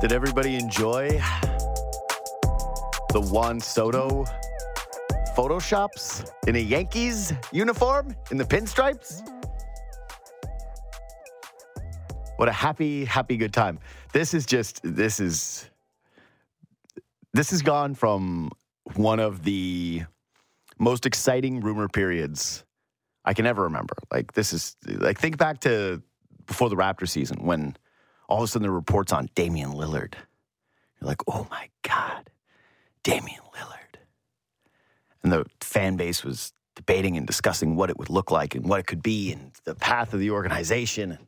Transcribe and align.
Did 0.00 0.12
everybody 0.12 0.54
enjoy 0.54 1.10
the 3.12 3.20
Juan 3.20 3.60
Soto 3.60 4.24
photoshops 5.36 6.26
in 6.46 6.56
a 6.56 6.58
Yankees 6.58 7.34
uniform 7.52 8.16
in 8.30 8.38
the 8.38 8.44
pinstripes? 8.44 9.20
What 12.36 12.48
a 12.48 12.52
happy, 12.52 13.04
happy 13.04 13.36
good 13.36 13.52
time. 13.52 13.78
This 14.14 14.32
is 14.32 14.46
just, 14.46 14.80
this 14.82 15.20
is, 15.20 15.68
this 17.34 17.50
has 17.50 17.60
gone 17.60 17.94
from 17.94 18.50
one 18.94 19.20
of 19.20 19.44
the 19.44 20.04
most 20.78 21.04
exciting 21.04 21.60
rumor 21.60 21.88
periods 21.88 22.64
I 23.26 23.34
can 23.34 23.44
ever 23.44 23.64
remember. 23.64 23.96
Like, 24.10 24.32
this 24.32 24.54
is, 24.54 24.76
like, 24.86 25.18
think 25.18 25.36
back 25.36 25.60
to 25.60 26.02
before 26.46 26.70
the 26.70 26.76
Raptor 26.76 27.06
season 27.06 27.44
when 27.44 27.76
all 28.30 28.38
of 28.38 28.44
a 28.44 28.46
sudden 28.46 28.68
were 28.68 28.74
reports 28.74 29.12
on 29.12 29.28
Damian 29.34 29.72
Lillard. 29.72 30.14
You're 31.00 31.08
like, 31.08 31.22
oh 31.26 31.46
my 31.50 31.68
God, 31.82 32.30
Damian 33.02 33.42
Lillard. 33.54 33.98
And 35.22 35.32
the 35.32 35.44
fan 35.60 35.96
base 35.96 36.24
was 36.24 36.52
debating 36.76 37.16
and 37.16 37.26
discussing 37.26 37.76
what 37.76 37.90
it 37.90 37.98
would 37.98 38.08
look 38.08 38.30
like 38.30 38.54
and 38.54 38.66
what 38.66 38.80
it 38.80 38.86
could 38.86 39.02
be 39.02 39.32
and 39.32 39.52
the 39.64 39.74
path 39.74 40.14
of 40.14 40.20
the 40.20 40.30
organization 40.30 41.12
and 41.12 41.26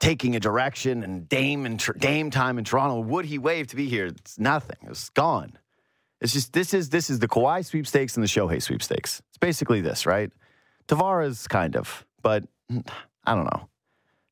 taking 0.00 0.36
a 0.36 0.40
direction 0.40 1.02
and 1.02 1.28
Dame 1.28 1.64
and 1.64 1.82
Dame 1.98 2.30
time 2.30 2.58
in 2.58 2.64
Toronto. 2.64 3.00
Would 3.00 3.24
he 3.26 3.38
wave 3.38 3.68
to 3.68 3.76
be 3.76 3.88
here? 3.88 4.06
It's 4.06 4.38
nothing. 4.38 4.76
It's 4.82 5.08
gone. 5.10 5.52
It's 6.20 6.32
just 6.32 6.52
this 6.52 6.74
is 6.74 6.90
this 6.90 7.08
is 7.08 7.20
the 7.20 7.28
Kawhi 7.28 7.64
sweepstakes 7.64 8.16
and 8.16 8.24
the 8.24 8.28
Shohei 8.28 8.60
sweepstakes. 8.60 9.22
It's 9.28 9.38
basically 9.38 9.80
this, 9.80 10.06
right? 10.06 10.30
Tavares 10.88 11.48
kind 11.48 11.76
of, 11.76 12.04
but 12.22 12.44
I 13.24 13.34
don't 13.34 13.44
know. 13.44 13.68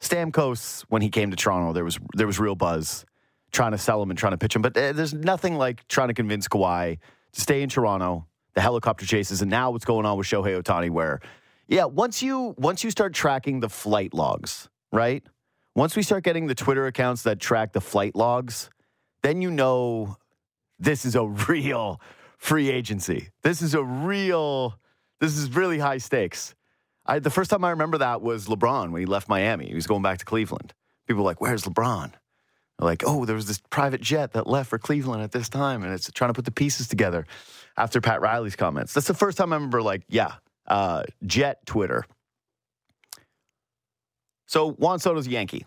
Stamkos, 0.04 0.84
when 0.88 1.02
he 1.02 1.08
came 1.08 1.30
to 1.30 1.36
Toronto, 1.36 1.72
there 1.72 1.84
was 1.84 1.98
there 2.14 2.26
was 2.26 2.38
real 2.38 2.54
buzz 2.54 3.04
trying 3.52 3.72
to 3.72 3.78
sell 3.78 4.02
him 4.02 4.10
and 4.10 4.18
trying 4.18 4.32
to 4.32 4.38
pitch 4.38 4.54
him. 4.54 4.62
But 4.62 4.76
uh, 4.76 4.92
there's 4.92 5.14
nothing 5.14 5.56
like 5.56 5.86
trying 5.88 6.08
to 6.08 6.14
convince 6.14 6.48
Kawhi 6.48 6.98
to 7.32 7.40
stay 7.40 7.62
in 7.62 7.68
Toronto. 7.68 8.26
The 8.54 8.60
helicopter 8.60 9.04
chases, 9.04 9.42
and 9.42 9.50
now 9.50 9.72
what's 9.72 9.84
going 9.84 10.06
on 10.06 10.16
with 10.16 10.28
Shohei 10.28 10.62
Ohtani? 10.62 10.88
Where, 10.88 11.20
yeah, 11.66 11.86
once 11.86 12.22
you 12.22 12.54
once 12.56 12.84
you 12.84 12.90
start 12.90 13.12
tracking 13.12 13.58
the 13.58 13.68
flight 13.68 14.14
logs, 14.14 14.68
right? 14.92 15.24
Once 15.74 15.96
we 15.96 16.04
start 16.04 16.22
getting 16.22 16.46
the 16.46 16.54
Twitter 16.54 16.86
accounts 16.86 17.22
that 17.22 17.40
track 17.40 17.72
the 17.72 17.80
flight 17.80 18.14
logs, 18.14 18.70
then 19.24 19.42
you 19.42 19.50
know 19.50 20.16
this 20.78 21.04
is 21.04 21.16
a 21.16 21.24
real 21.48 22.00
free 22.36 22.70
agency. 22.70 23.30
This 23.42 23.60
is 23.60 23.74
a 23.74 23.82
real. 23.82 24.78
This 25.20 25.36
is 25.36 25.50
really 25.56 25.78
high 25.78 25.98
stakes. 25.98 26.54
I, 27.06 27.18
the 27.18 27.30
first 27.30 27.50
time 27.50 27.64
I 27.64 27.70
remember 27.70 27.98
that 27.98 28.22
was 28.22 28.46
LeBron 28.46 28.90
when 28.90 29.00
he 29.00 29.06
left 29.06 29.28
Miami. 29.28 29.66
He 29.66 29.74
was 29.74 29.86
going 29.86 30.02
back 30.02 30.18
to 30.18 30.24
Cleveland. 30.24 30.72
People 31.06 31.22
were 31.22 31.30
like, 31.30 31.40
"Where's 31.40 31.64
LeBron?" 31.64 32.12
They're 32.78 32.86
like, 32.86 33.02
"Oh, 33.06 33.24
there 33.24 33.36
was 33.36 33.46
this 33.46 33.60
private 33.70 34.00
jet 34.00 34.32
that 34.32 34.46
left 34.46 34.70
for 34.70 34.78
Cleveland 34.78 35.22
at 35.22 35.32
this 35.32 35.48
time, 35.48 35.82
and 35.82 35.92
it's 35.92 36.10
trying 36.12 36.30
to 36.30 36.34
put 36.34 36.44
the 36.44 36.50
pieces 36.50 36.88
together." 36.88 37.26
After 37.76 38.00
Pat 38.00 38.20
Riley's 38.20 38.56
comments, 38.56 38.94
that's 38.94 39.08
the 39.08 39.14
first 39.14 39.36
time 39.36 39.52
I 39.52 39.56
remember. 39.56 39.82
Like, 39.82 40.04
yeah, 40.08 40.34
uh, 40.66 41.02
jet 41.26 41.66
Twitter. 41.66 42.04
So 44.46 44.72
Juan 44.72 45.00
Soto's 45.00 45.26
Yankee. 45.26 45.66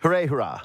Hooray, 0.00 0.26
hurrah! 0.26 0.60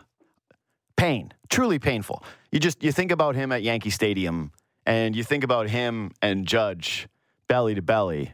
Pain, 0.95 1.33
truly 1.49 1.79
painful. 1.79 2.23
You 2.51 2.59
just 2.59 2.83
you 2.83 2.91
think 2.91 3.11
about 3.11 3.35
him 3.35 3.51
at 3.51 3.63
Yankee 3.63 3.89
Stadium, 3.89 4.51
and 4.85 5.15
you 5.15 5.23
think 5.23 5.43
about 5.43 5.69
him 5.69 6.11
and 6.21 6.45
Judge 6.45 7.07
belly 7.47 7.73
to 7.73 7.81
belly 7.81 8.33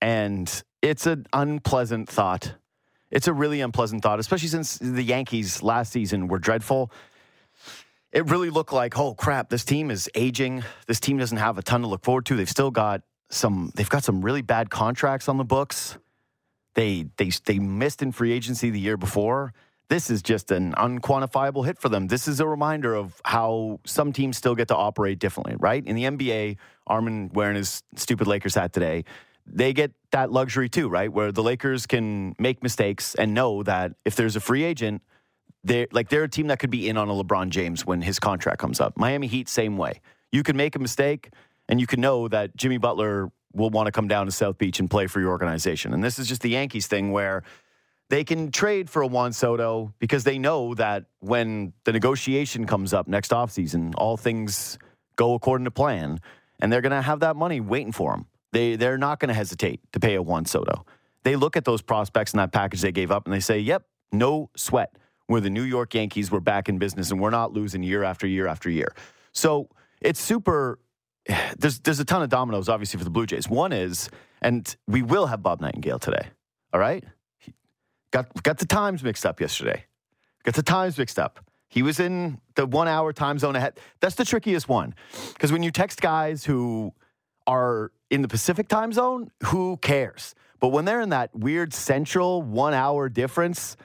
and 0.00 0.62
it's 0.82 1.06
an 1.06 1.26
unpleasant 1.32 2.08
thought. 2.08 2.54
It's 3.10 3.28
a 3.28 3.32
really 3.32 3.60
unpleasant 3.60 4.02
thought, 4.02 4.18
especially 4.18 4.48
since 4.48 4.76
the 4.78 5.02
Yankees 5.02 5.62
last 5.62 5.92
season 5.92 6.28
were 6.28 6.38
dreadful. 6.38 6.90
It 8.12 8.26
really 8.26 8.50
looked 8.50 8.72
like, 8.72 8.98
oh 8.98 9.14
crap, 9.14 9.48
this 9.48 9.64
team 9.64 9.90
is 9.90 10.10
aging. 10.14 10.64
This 10.86 11.00
team 11.00 11.16
doesn't 11.16 11.38
have 11.38 11.58
a 11.58 11.62
ton 11.62 11.82
to 11.82 11.86
look 11.86 12.04
forward 12.04 12.26
to. 12.26 12.36
They've 12.36 12.48
still 12.48 12.70
got 12.70 13.02
some 13.30 13.72
they've 13.74 13.88
got 13.88 14.04
some 14.04 14.22
really 14.22 14.42
bad 14.42 14.70
contracts 14.70 15.28
on 15.28 15.38
the 15.38 15.44
books. 15.44 15.96
They 16.74 17.06
they 17.16 17.30
they 17.44 17.58
missed 17.58 18.02
in 18.02 18.12
free 18.12 18.32
agency 18.32 18.70
the 18.70 18.80
year 18.80 18.96
before. 18.96 19.52
This 19.88 20.10
is 20.10 20.22
just 20.22 20.50
an 20.50 20.72
unquantifiable 20.72 21.64
hit 21.66 21.78
for 21.78 21.88
them. 21.88 22.08
This 22.08 22.26
is 22.26 22.40
a 22.40 22.46
reminder 22.46 22.94
of 22.94 23.20
how 23.24 23.80
some 23.84 24.12
teams 24.12 24.36
still 24.36 24.54
get 24.54 24.68
to 24.68 24.76
operate 24.76 25.18
differently, 25.18 25.56
right? 25.58 25.84
In 25.84 25.94
the 25.94 26.04
NBA, 26.04 26.56
Armin 26.86 27.30
wearing 27.34 27.56
his 27.56 27.82
stupid 27.94 28.26
Lakers 28.26 28.54
hat 28.54 28.72
today 28.72 29.04
they 29.46 29.72
get 29.72 29.92
that 30.10 30.32
luxury 30.32 30.68
too, 30.68 30.88
right? 30.88 31.12
Where 31.12 31.32
the 31.32 31.42
Lakers 31.42 31.86
can 31.86 32.34
make 32.38 32.62
mistakes 32.62 33.14
and 33.14 33.34
know 33.34 33.62
that 33.62 33.92
if 34.04 34.16
there's 34.16 34.36
a 34.36 34.40
free 34.40 34.64
agent, 34.64 35.02
they're 35.62 35.86
like 35.92 36.08
they're 36.08 36.24
a 36.24 36.28
team 36.28 36.48
that 36.48 36.58
could 36.58 36.70
be 36.70 36.88
in 36.88 36.96
on 36.96 37.08
a 37.08 37.12
LeBron 37.12 37.50
James 37.50 37.86
when 37.86 38.02
his 38.02 38.18
contract 38.18 38.58
comes 38.58 38.80
up. 38.80 38.98
Miami 38.98 39.26
Heat, 39.26 39.48
same 39.48 39.76
way. 39.76 40.00
You 40.32 40.42
can 40.42 40.56
make 40.56 40.76
a 40.76 40.78
mistake 40.78 41.30
and 41.68 41.80
you 41.80 41.86
can 41.86 42.00
know 42.00 42.28
that 42.28 42.56
Jimmy 42.56 42.78
Butler 42.78 43.30
will 43.52 43.70
want 43.70 43.86
to 43.86 43.92
come 43.92 44.08
down 44.08 44.26
to 44.26 44.32
South 44.32 44.58
Beach 44.58 44.80
and 44.80 44.90
play 44.90 45.06
for 45.06 45.20
your 45.20 45.30
organization. 45.30 45.94
And 45.94 46.02
this 46.02 46.18
is 46.18 46.28
just 46.28 46.42
the 46.42 46.50
Yankees 46.50 46.86
thing 46.86 47.12
where 47.12 47.44
they 48.10 48.24
can 48.24 48.50
trade 48.50 48.90
for 48.90 49.02
a 49.02 49.06
Juan 49.06 49.32
Soto 49.32 49.94
because 49.98 50.24
they 50.24 50.38
know 50.38 50.74
that 50.74 51.04
when 51.20 51.72
the 51.84 51.92
negotiation 51.92 52.66
comes 52.66 52.92
up 52.92 53.08
next 53.08 53.30
offseason, 53.30 53.94
all 53.96 54.16
things 54.16 54.78
go 55.16 55.34
according 55.34 55.64
to 55.64 55.70
plan 55.70 56.20
and 56.60 56.72
they're 56.72 56.80
going 56.80 56.90
to 56.90 57.02
have 57.02 57.20
that 57.20 57.36
money 57.36 57.60
waiting 57.60 57.92
for 57.92 58.12
them. 58.12 58.26
They 58.54 58.76
they're 58.76 58.96
not 58.96 59.18
going 59.18 59.28
to 59.28 59.34
hesitate 59.34 59.80
to 59.92 60.00
pay 60.00 60.14
a 60.14 60.22
Juan 60.22 60.46
Soto. 60.46 60.86
They 61.24 61.34
look 61.34 61.56
at 61.56 61.64
those 61.64 61.82
prospects 61.82 62.32
in 62.32 62.38
that 62.38 62.52
package 62.52 62.82
they 62.82 62.92
gave 62.92 63.10
up 63.10 63.26
and 63.26 63.34
they 63.34 63.40
say, 63.40 63.58
"Yep, 63.58 63.84
no 64.12 64.48
sweat. 64.56 64.96
We're 65.28 65.40
the 65.40 65.50
New 65.50 65.62
York 65.62 65.92
Yankees. 65.92 66.30
We're 66.30 66.38
back 66.38 66.68
in 66.68 66.78
business 66.78 67.10
and 67.10 67.20
we're 67.20 67.30
not 67.30 67.52
losing 67.52 67.82
year 67.82 68.04
after 68.04 68.28
year 68.28 68.46
after 68.46 68.70
year." 68.70 68.94
So 69.32 69.68
it's 70.00 70.20
super. 70.20 70.78
There's 71.58 71.80
there's 71.80 71.98
a 71.98 72.04
ton 72.04 72.22
of 72.22 72.28
dominoes 72.28 72.68
obviously 72.68 72.98
for 72.98 73.04
the 73.04 73.10
Blue 73.10 73.26
Jays. 73.26 73.48
One 73.48 73.72
is, 73.72 74.08
and 74.40 74.76
we 74.86 75.02
will 75.02 75.26
have 75.26 75.42
Bob 75.42 75.60
Nightengale 75.60 76.00
today. 76.00 76.28
All 76.72 76.78
right, 76.78 77.02
got 78.12 78.42
got 78.44 78.58
the 78.58 78.66
times 78.66 79.02
mixed 79.02 79.26
up 79.26 79.40
yesterday. 79.40 79.84
Got 80.44 80.54
the 80.54 80.62
times 80.62 80.96
mixed 80.96 81.18
up. 81.18 81.40
He 81.68 81.82
was 81.82 81.98
in 81.98 82.38
the 82.54 82.66
one 82.66 82.86
hour 82.86 83.12
time 83.12 83.40
zone 83.40 83.56
ahead. 83.56 83.80
That's 83.98 84.14
the 84.14 84.24
trickiest 84.24 84.68
one 84.68 84.94
because 85.32 85.50
when 85.50 85.64
you 85.64 85.72
text 85.72 86.00
guys 86.00 86.44
who 86.44 86.92
are 87.46 87.92
in 88.10 88.22
the 88.22 88.28
Pacific 88.28 88.68
time 88.68 88.92
zone, 88.92 89.30
who 89.44 89.76
cares? 89.78 90.34
But 90.60 90.68
when 90.68 90.84
they're 90.84 91.00
in 91.00 91.10
that 91.10 91.34
weird 91.34 91.74
central 91.74 92.42
one 92.42 92.74
hour 92.74 93.08
difference, 93.08 93.76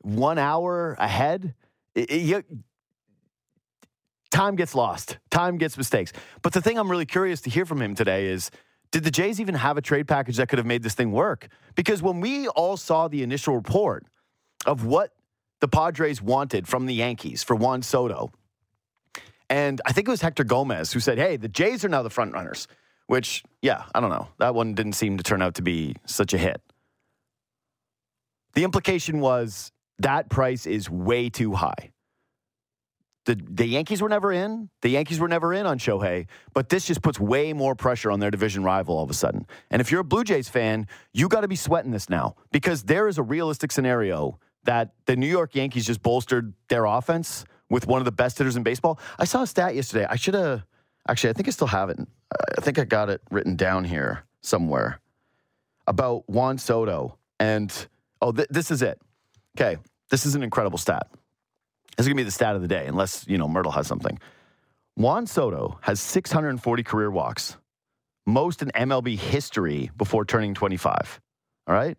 one 0.00 0.38
hour 0.38 0.96
ahead, 0.98 1.54
it, 1.94 2.10
it, 2.10 2.46
time 4.30 4.56
gets 4.56 4.74
lost. 4.74 5.18
Time 5.30 5.58
gets 5.58 5.76
mistakes. 5.76 6.12
But 6.42 6.52
the 6.52 6.60
thing 6.60 6.78
I'm 6.78 6.90
really 6.90 7.06
curious 7.06 7.40
to 7.42 7.50
hear 7.50 7.64
from 7.64 7.80
him 7.80 7.94
today 7.94 8.26
is 8.26 8.50
did 8.90 9.04
the 9.04 9.10
Jays 9.10 9.40
even 9.40 9.54
have 9.54 9.76
a 9.76 9.82
trade 9.82 10.06
package 10.06 10.36
that 10.36 10.48
could 10.48 10.58
have 10.58 10.66
made 10.66 10.82
this 10.82 10.94
thing 10.94 11.12
work? 11.12 11.48
Because 11.74 12.02
when 12.02 12.20
we 12.20 12.48
all 12.48 12.76
saw 12.76 13.08
the 13.08 13.22
initial 13.22 13.54
report 13.54 14.04
of 14.66 14.84
what 14.84 15.12
the 15.60 15.68
Padres 15.68 16.20
wanted 16.20 16.68
from 16.68 16.86
the 16.86 16.94
Yankees 16.94 17.42
for 17.42 17.56
Juan 17.56 17.82
Soto, 17.82 18.30
and 19.50 19.80
I 19.86 19.92
think 19.92 20.08
it 20.08 20.10
was 20.10 20.20
Hector 20.20 20.44
Gomez 20.44 20.92
who 20.92 21.00
said, 21.00 21.18
hey, 21.18 21.36
the 21.36 21.48
Jays 21.48 21.84
are 21.84 21.88
now 21.88 22.02
the 22.02 22.10
front 22.10 22.32
runners 22.32 22.66
which, 23.06 23.42
yeah, 23.62 23.84
I 23.94 24.00
don't 24.00 24.10
know. 24.10 24.28
That 24.38 24.54
one 24.54 24.74
didn't 24.74 24.94
seem 24.94 25.16
to 25.18 25.24
turn 25.24 25.42
out 25.42 25.54
to 25.54 25.62
be 25.62 25.96
such 26.06 26.32
a 26.32 26.38
hit. 26.38 26.60
The 28.54 28.64
implication 28.64 29.20
was 29.20 29.72
that 29.98 30.28
price 30.28 30.66
is 30.66 30.88
way 30.88 31.28
too 31.28 31.54
high. 31.54 31.92
The, 33.26 33.40
the 33.48 33.66
Yankees 33.66 34.02
were 34.02 34.08
never 34.08 34.32
in. 34.32 34.68
The 34.82 34.90
Yankees 34.90 35.18
were 35.18 35.28
never 35.28 35.54
in 35.54 35.64
on 35.64 35.78
Shohei, 35.78 36.26
but 36.52 36.68
this 36.68 36.84
just 36.84 37.00
puts 37.00 37.18
way 37.18 37.54
more 37.54 37.74
pressure 37.74 38.10
on 38.10 38.20
their 38.20 38.30
division 38.30 38.62
rival 38.62 38.96
all 38.96 39.04
of 39.04 39.10
a 39.10 39.14
sudden. 39.14 39.46
And 39.70 39.80
if 39.80 39.90
you're 39.90 40.02
a 40.02 40.04
Blue 40.04 40.24
Jays 40.24 40.48
fan, 40.48 40.86
you 41.12 41.28
got 41.28 41.40
to 41.40 41.48
be 41.48 41.56
sweating 41.56 41.90
this 41.90 42.10
now 42.10 42.36
because 42.52 42.82
there 42.82 43.08
is 43.08 43.16
a 43.16 43.22
realistic 43.22 43.72
scenario 43.72 44.38
that 44.64 44.92
the 45.06 45.16
New 45.16 45.26
York 45.26 45.54
Yankees 45.54 45.86
just 45.86 46.02
bolstered 46.02 46.52
their 46.68 46.84
offense 46.84 47.44
with 47.70 47.86
one 47.86 48.00
of 48.00 48.04
the 48.04 48.12
best 48.12 48.36
hitters 48.36 48.56
in 48.56 48.62
baseball. 48.62 48.98
I 49.18 49.24
saw 49.24 49.42
a 49.42 49.46
stat 49.46 49.74
yesterday. 49.74 50.06
I 50.08 50.16
should 50.16 50.34
have 50.34 50.64
Actually, 51.08 51.30
I 51.30 51.32
think 51.34 51.48
I 51.48 51.50
still 51.50 51.66
have 51.66 51.90
it. 51.90 51.98
I 52.56 52.60
think 52.60 52.78
I 52.78 52.84
got 52.84 53.10
it 53.10 53.20
written 53.30 53.56
down 53.56 53.84
here 53.84 54.24
somewhere 54.40 55.00
about 55.86 56.28
Juan 56.28 56.58
Soto. 56.58 57.18
And 57.38 57.72
oh, 58.22 58.32
th- 58.32 58.48
this 58.50 58.70
is 58.70 58.82
it. 58.82 59.00
Okay, 59.56 59.76
this 60.10 60.24
is 60.26 60.34
an 60.34 60.42
incredible 60.42 60.78
stat. 60.78 61.08
This 61.96 62.04
is 62.04 62.08
gonna 62.08 62.16
be 62.16 62.24
the 62.24 62.30
stat 62.30 62.56
of 62.56 62.62
the 62.62 62.68
day, 62.68 62.86
unless 62.86 63.26
you 63.28 63.38
know 63.38 63.46
Mirtle 63.46 63.74
has 63.74 63.86
something. 63.86 64.18
Juan 64.96 65.26
Soto 65.26 65.78
has 65.82 66.00
640 66.00 66.82
career 66.82 67.10
walks, 67.10 67.56
most 68.26 68.62
in 68.62 68.68
MLB 68.68 69.18
history 69.18 69.90
before 69.96 70.24
turning 70.24 70.54
25. 70.54 71.20
All 71.66 71.74
right. 71.74 71.96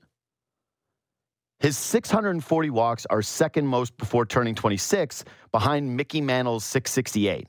His 1.59 1.77
640 1.77 2.69
walks 2.69 3.05
are 3.09 3.21
second 3.21 3.67
most 3.67 3.97
before 3.97 4.25
turning 4.25 4.55
26, 4.55 5.23
behind 5.51 5.95
Mickey 5.95 6.21
Mantle's 6.21 6.65
668. 6.65 7.47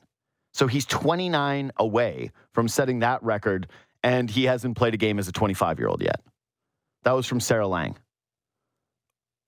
So 0.56 0.66
he's 0.66 0.86
29 0.86 1.70
away 1.76 2.30
from 2.52 2.66
setting 2.66 3.00
that 3.00 3.22
record, 3.22 3.68
and 4.02 4.30
he 4.30 4.44
hasn't 4.44 4.74
played 4.74 4.94
a 4.94 4.96
game 4.96 5.18
as 5.18 5.28
a 5.28 5.32
25 5.32 5.78
year 5.78 5.88
old 5.88 6.02
yet. 6.02 6.22
That 7.02 7.12
was 7.12 7.26
from 7.26 7.40
Sarah 7.40 7.68
Langs. 7.68 7.98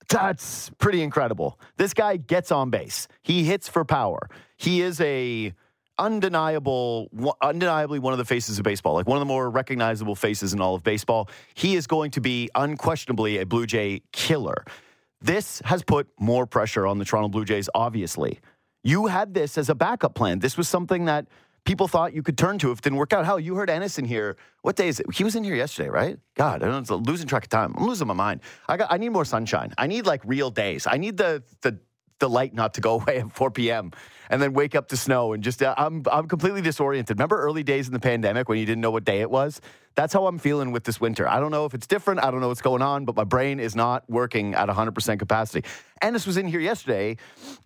That's 0.07 0.69
pretty 0.77 1.01
incredible. 1.01 1.59
This 1.77 1.95
guy 1.95 2.17
gets 2.17 2.51
on 2.51 2.69
base. 2.69 3.07
He 3.23 3.43
hits 3.43 3.67
for 3.67 3.83
power. 3.85 4.29
He 4.57 4.81
is 4.81 5.01
a 5.01 5.51
undeniable, 5.97 7.09
undeniably 7.41 7.97
one 7.97 8.13
of 8.13 8.19
the 8.19 8.25
faces 8.25 8.59
of 8.59 8.63
baseball, 8.63 8.93
like 8.93 9.07
one 9.07 9.17
of 9.17 9.21
the 9.21 9.25
more 9.25 9.49
recognizable 9.49 10.15
faces 10.15 10.53
in 10.53 10.61
all 10.61 10.75
of 10.75 10.83
baseball. 10.83 11.27
He 11.55 11.75
is 11.75 11.87
going 11.87 12.11
to 12.11 12.21
be 12.21 12.51
unquestionably 12.53 13.39
a 13.39 13.47
Blue 13.47 13.65
Jay 13.65 14.03
killer. 14.11 14.63
This 15.21 15.59
has 15.65 15.81
put 15.81 16.07
more 16.19 16.45
pressure 16.45 16.85
on 16.85 16.99
the 16.99 17.05
Toronto 17.05 17.29
Blue 17.29 17.45
Jays, 17.45 17.67
obviously. 17.73 18.39
You 18.83 19.07
had 19.07 19.33
this 19.33 19.57
as 19.57 19.69
a 19.69 19.75
backup 19.75 20.15
plan. 20.15 20.39
This 20.39 20.57
was 20.57 20.67
something 20.67 21.05
that 21.05 21.27
people 21.65 21.87
thought 21.87 22.13
you 22.13 22.23
could 22.23 22.37
turn 22.37 22.57
to 22.59 22.71
if 22.71 22.79
it 22.79 22.83
didn't 22.83 22.97
work 22.97 23.13
out. 23.13 23.25
Hell, 23.25 23.39
you 23.39 23.55
heard 23.55 23.69
Ennis 23.69 23.99
in 23.99 24.05
here. 24.05 24.37
What 24.61 24.75
day 24.75 24.87
is 24.87 24.99
it? 24.99 25.05
He 25.13 25.23
was 25.23 25.35
in 25.35 25.43
here 25.43 25.55
yesterday, 25.55 25.89
right? 25.89 26.17
God, 26.35 26.63
I 26.63 26.67
don't 26.67 26.89
know. 26.89 26.95
losing 26.95 27.27
track 27.27 27.43
of 27.43 27.49
time. 27.49 27.73
I'm 27.77 27.85
losing 27.85 28.07
my 28.07 28.13
mind. 28.13 28.41
I 28.67 28.77
got. 28.77 28.91
I 28.91 28.97
need 28.97 29.09
more 29.09 29.25
sunshine. 29.25 29.73
I 29.77 29.87
need 29.87 30.05
like 30.05 30.21
real 30.25 30.49
days. 30.49 30.87
I 30.87 30.97
need 30.97 31.17
the 31.17 31.43
the 31.61 31.77
the 32.19 32.29
light 32.29 32.53
not 32.53 32.73
to 32.75 32.81
go 32.81 32.93
away 33.01 33.19
at 33.19 33.31
4 33.31 33.51
p.m. 33.51 33.91
and 34.29 34.41
then 34.41 34.53
wake 34.53 34.75
up 34.75 34.87
to 34.89 34.97
snow 34.97 35.33
and 35.33 35.43
just 35.43 35.61
uh, 35.63 35.73
I'm 35.77 36.03
I'm 36.11 36.27
completely 36.27 36.61
disoriented. 36.61 37.17
Remember 37.17 37.39
early 37.41 37.63
days 37.63 37.87
in 37.87 37.93
the 37.93 37.99
pandemic 37.99 38.47
when 38.49 38.57
you 38.57 38.65
didn't 38.65 38.81
know 38.81 38.91
what 38.91 39.05
day 39.05 39.21
it 39.21 39.29
was? 39.29 39.61
That's 39.95 40.13
how 40.13 40.27
I'm 40.27 40.37
feeling 40.37 40.71
with 40.71 40.85
this 40.85 41.01
winter. 41.01 41.27
I 41.27 41.41
don't 41.41 41.51
know 41.51 41.65
if 41.65 41.73
it's 41.73 41.85
different. 41.85 42.23
I 42.23 42.31
don't 42.31 42.39
know 42.39 42.47
what's 42.47 42.61
going 42.61 42.81
on, 42.81 43.03
but 43.03 43.17
my 43.17 43.25
brain 43.25 43.59
is 43.59 43.75
not 43.75 44.09
working 44.09 44.53
at 44.53 44.69
100% 44.69 45.19
capacity. 45.19 45.67
Ennis 46.01 46.25
was 46.25 46.37
in 46.37 46.47
here 46.47 46.61
yesterday, 46.61 47.17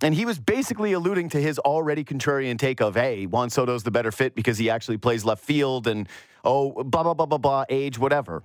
and 0.01 0.15
he 0.15 0.25
was 0.25 0.39
basically 0.39 0.93
alluding 0.93 1.29
to 1.29 1.39
his 1.39 1.59
already 1.59 2.03
contrarian 2.03 2.57
take 2.57 2.81
of, 2.81 2.95
hey, 2.95 3.27
Juan 3.27 3.51
Soto's 3.51 3.83
the 3.83 3.91
better 3.91 4.11
fit 4.11 4.33
because 4.33 4.57
he 4.57 4.71
actually 4.71 4.97
plays 4.97 5.23
left 5.23 5.43
field 5.43 5.85
and, 5.85 6.09
oh, 6.43 6.71
blah, 6.83 7.03
blah, 7.03 7.13
blah, 7.13 7.27
blah, 7.27 7.37
blah, 7.37 7.65
age, 7.69 7.99
whatever. 7.99 8.41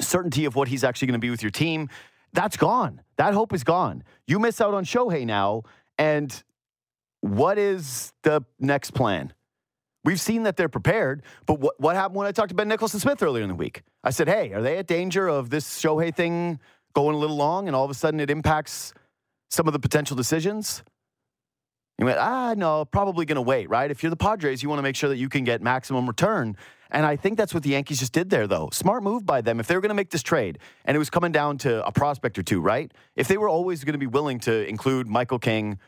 Certainty 0.00 0.44
of 0.44 0.56
what 0.56 0.66
he's 0.66 0.82
actually 0.82 1.06
going 1.06 1.20
to 1.20 1.24
be 1.24 1.30
with 1.30 1.42
your 1.42 1.52
team 1.52 1.88
that's 2.34 2.56
gone. 2.56 3.00
That 3.16 3.32
hope 3.32 3.54
is 3.54 3.64
gone. 3.64 4.02
You 4.26 4.38
miss 4.38 4.60
out 4.60 4.74
on 4.74 4.84
Shohei 4.84 5.24
now. 5.24 5.62
And 5.98 6.42
what 7.20 7.58
is 7.58 8.12
the 8.22 8.44
next 8.58 8.90
plan? 8.90 9.32
We've 10.04 10.20
seen 10.20 10.42
that 10.42 10.58
they're 10.58 10.68
prepared, 10.68 11.22
but 11.46 11.60
what, 11.60 11.80
what 11.80 11.96
happened 11.96 12.16
when 12.16 12.26
I 12.26 12.32
talked 12.32 12.50
to 12.50 12.54
Ben 12.54 12.68
Nicholson 12.68 13.00
Smith 13.00 13.22
earlier 13.22 13.42
in 13.42 13.48
the 13.48 13.54
week? 13.54 13.82
I 14.02 14.10
said, 14.10 14.28
hey, 14.28 14.52
are 14.52 14.60
they 14.60 14.76
at 14.76 14.86
danger 14.86 15.28
of 15.28 15.48
this 15.48 15.80
Shohei 15.80 16.14
thing 16.14 16.60
going 16.92 17.14
a 17.14 17.18
little 17.18 17.36
long 17.36 17.68
and 17.68 17.74
all 17.74 17.86
of 17.86 17.90
a 17.90 17.94
sudden 17.94 18.20
it 18.20 18.28
impacts 18.28 18.92
some 19.50 19.66
of 19.66 19.72
the 19.72 19.78
potential 19.78 20.14
decisions? 20.14 20.82
He 21.96 22.04
went, 22.04 22.18
ah, 22.18 22.54
no, 22.54 22.84
probably 22.84 23.24
going 23.24 23.36
to 23.36 23.42
wait, 23.42 23.70
right? 23.70 23.90
If 23.90 24.02
you're 24.02 24.10
the 24.10 24.16
Padres, 24.16 24.62
you 24.62 24.68
want 24.68 24.78
to 24.78 24.82
make 24.82 24.96
sure 24.96 25.08
that 25.08 25.16
you 25.16 25.30
can 25.30 25.44
get 25.44 25.62
maximum 25.62 26.06
return. 26.06 26.56
And 26.94 27.04
I 27.04 27.16
think 27.16 27.36
that's 27.36 27.52
what 27.52 27.64
the 27.64 27.70
Yankees 27.70 27.98
just 27.98 28.12
did 28.12 28.30
there, 28.30 28.46
though. 28.46 28.70
Smart 28.72 29.02
move 29.02 29.26
by 29.26 29.40
them. 29.40 29.58
If 29.58 29.66
they 29.66 29.74
were 29.74 29.80
going 29.80 29.88
to 29.88 29.96
make 29.96 30.10
this 30.10 30.22
trade 30.22 30.60
and 30.84 30.94
it 30.94 30.98
was 30.98 31.10
coming 31.10 31.32
down 31.32 31.58
to 31.58 31.84
a 31.84 31.90
prospect 31.90 32.38
or 32.38 32.44
two, 32.44 32.60
right? 32.60 32.90
If 33.16 33.26
they 33.26 33.36
were 33.36 33.48
always 33.48 33.82
going 33.82 33.94
to 33.94 33.98
be 33.98 34.06
willing 34.06 34.38
to 34.40 34.66
include 34.68 35.08
Michael 35.08 35.40
King 35.40 35.80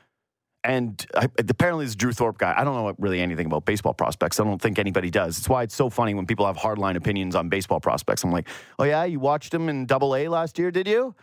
and 0.65 1.07
uh, 1.15 1.29
apparently 1.39 1.85
this 1.85 1.95
Drew 1.95 2.13
Thorpe 2.13 2.39
guy, 2.39 2.53
I 2.57 2.65
don't 2.65 2.75
know 2.75 2.93
really 2.99 3.21
anything 3.21 3.47
about 3.47 3.65
baseball 3.65 3.95
prospects. 3.95 4.41
I 4.41 4.45
don't 4.45 4.61
think 4.61 4.81
anybody 4.81 5.11
does. 5.11 5.39
It's 5.39 5.49
why 5.49 5.63
it's 5.63 5.77
so 5.77 5.89
funny 5.89 6.13
when 6.13 6.27
people 6.27 6.45
have 6.45 6.57
hardline 6.57 6.97
opinions 6.97 7.37
on 7.37 7.49
baseball 7.49 7.79
prospects. 7.79 8.25
I'm 8.25 8.33
like, 8.33 8.49
oh, 8.81 8.85
yeah, 8.85 9.05
you 9.05 9.21
watched 9.21 9.55
him 9.55 9.69
in 9.69 9.87
double 9.87 10.17
A 10.17 10.27
last 10.27 10.59
year, 10.59 10.73
did 10.73 10.89
you? 10.89 11.15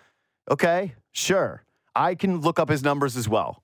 Okay, 0.49 0.95
sure. 1.11 1.65
I 1.93 2.15
can 2.15 2.39
look 2.39 2.57
up 2.57 2.69
his 2.69 2.83
numbers 2.83 3.17
as 3.17 3.27
well. 3.27 3.61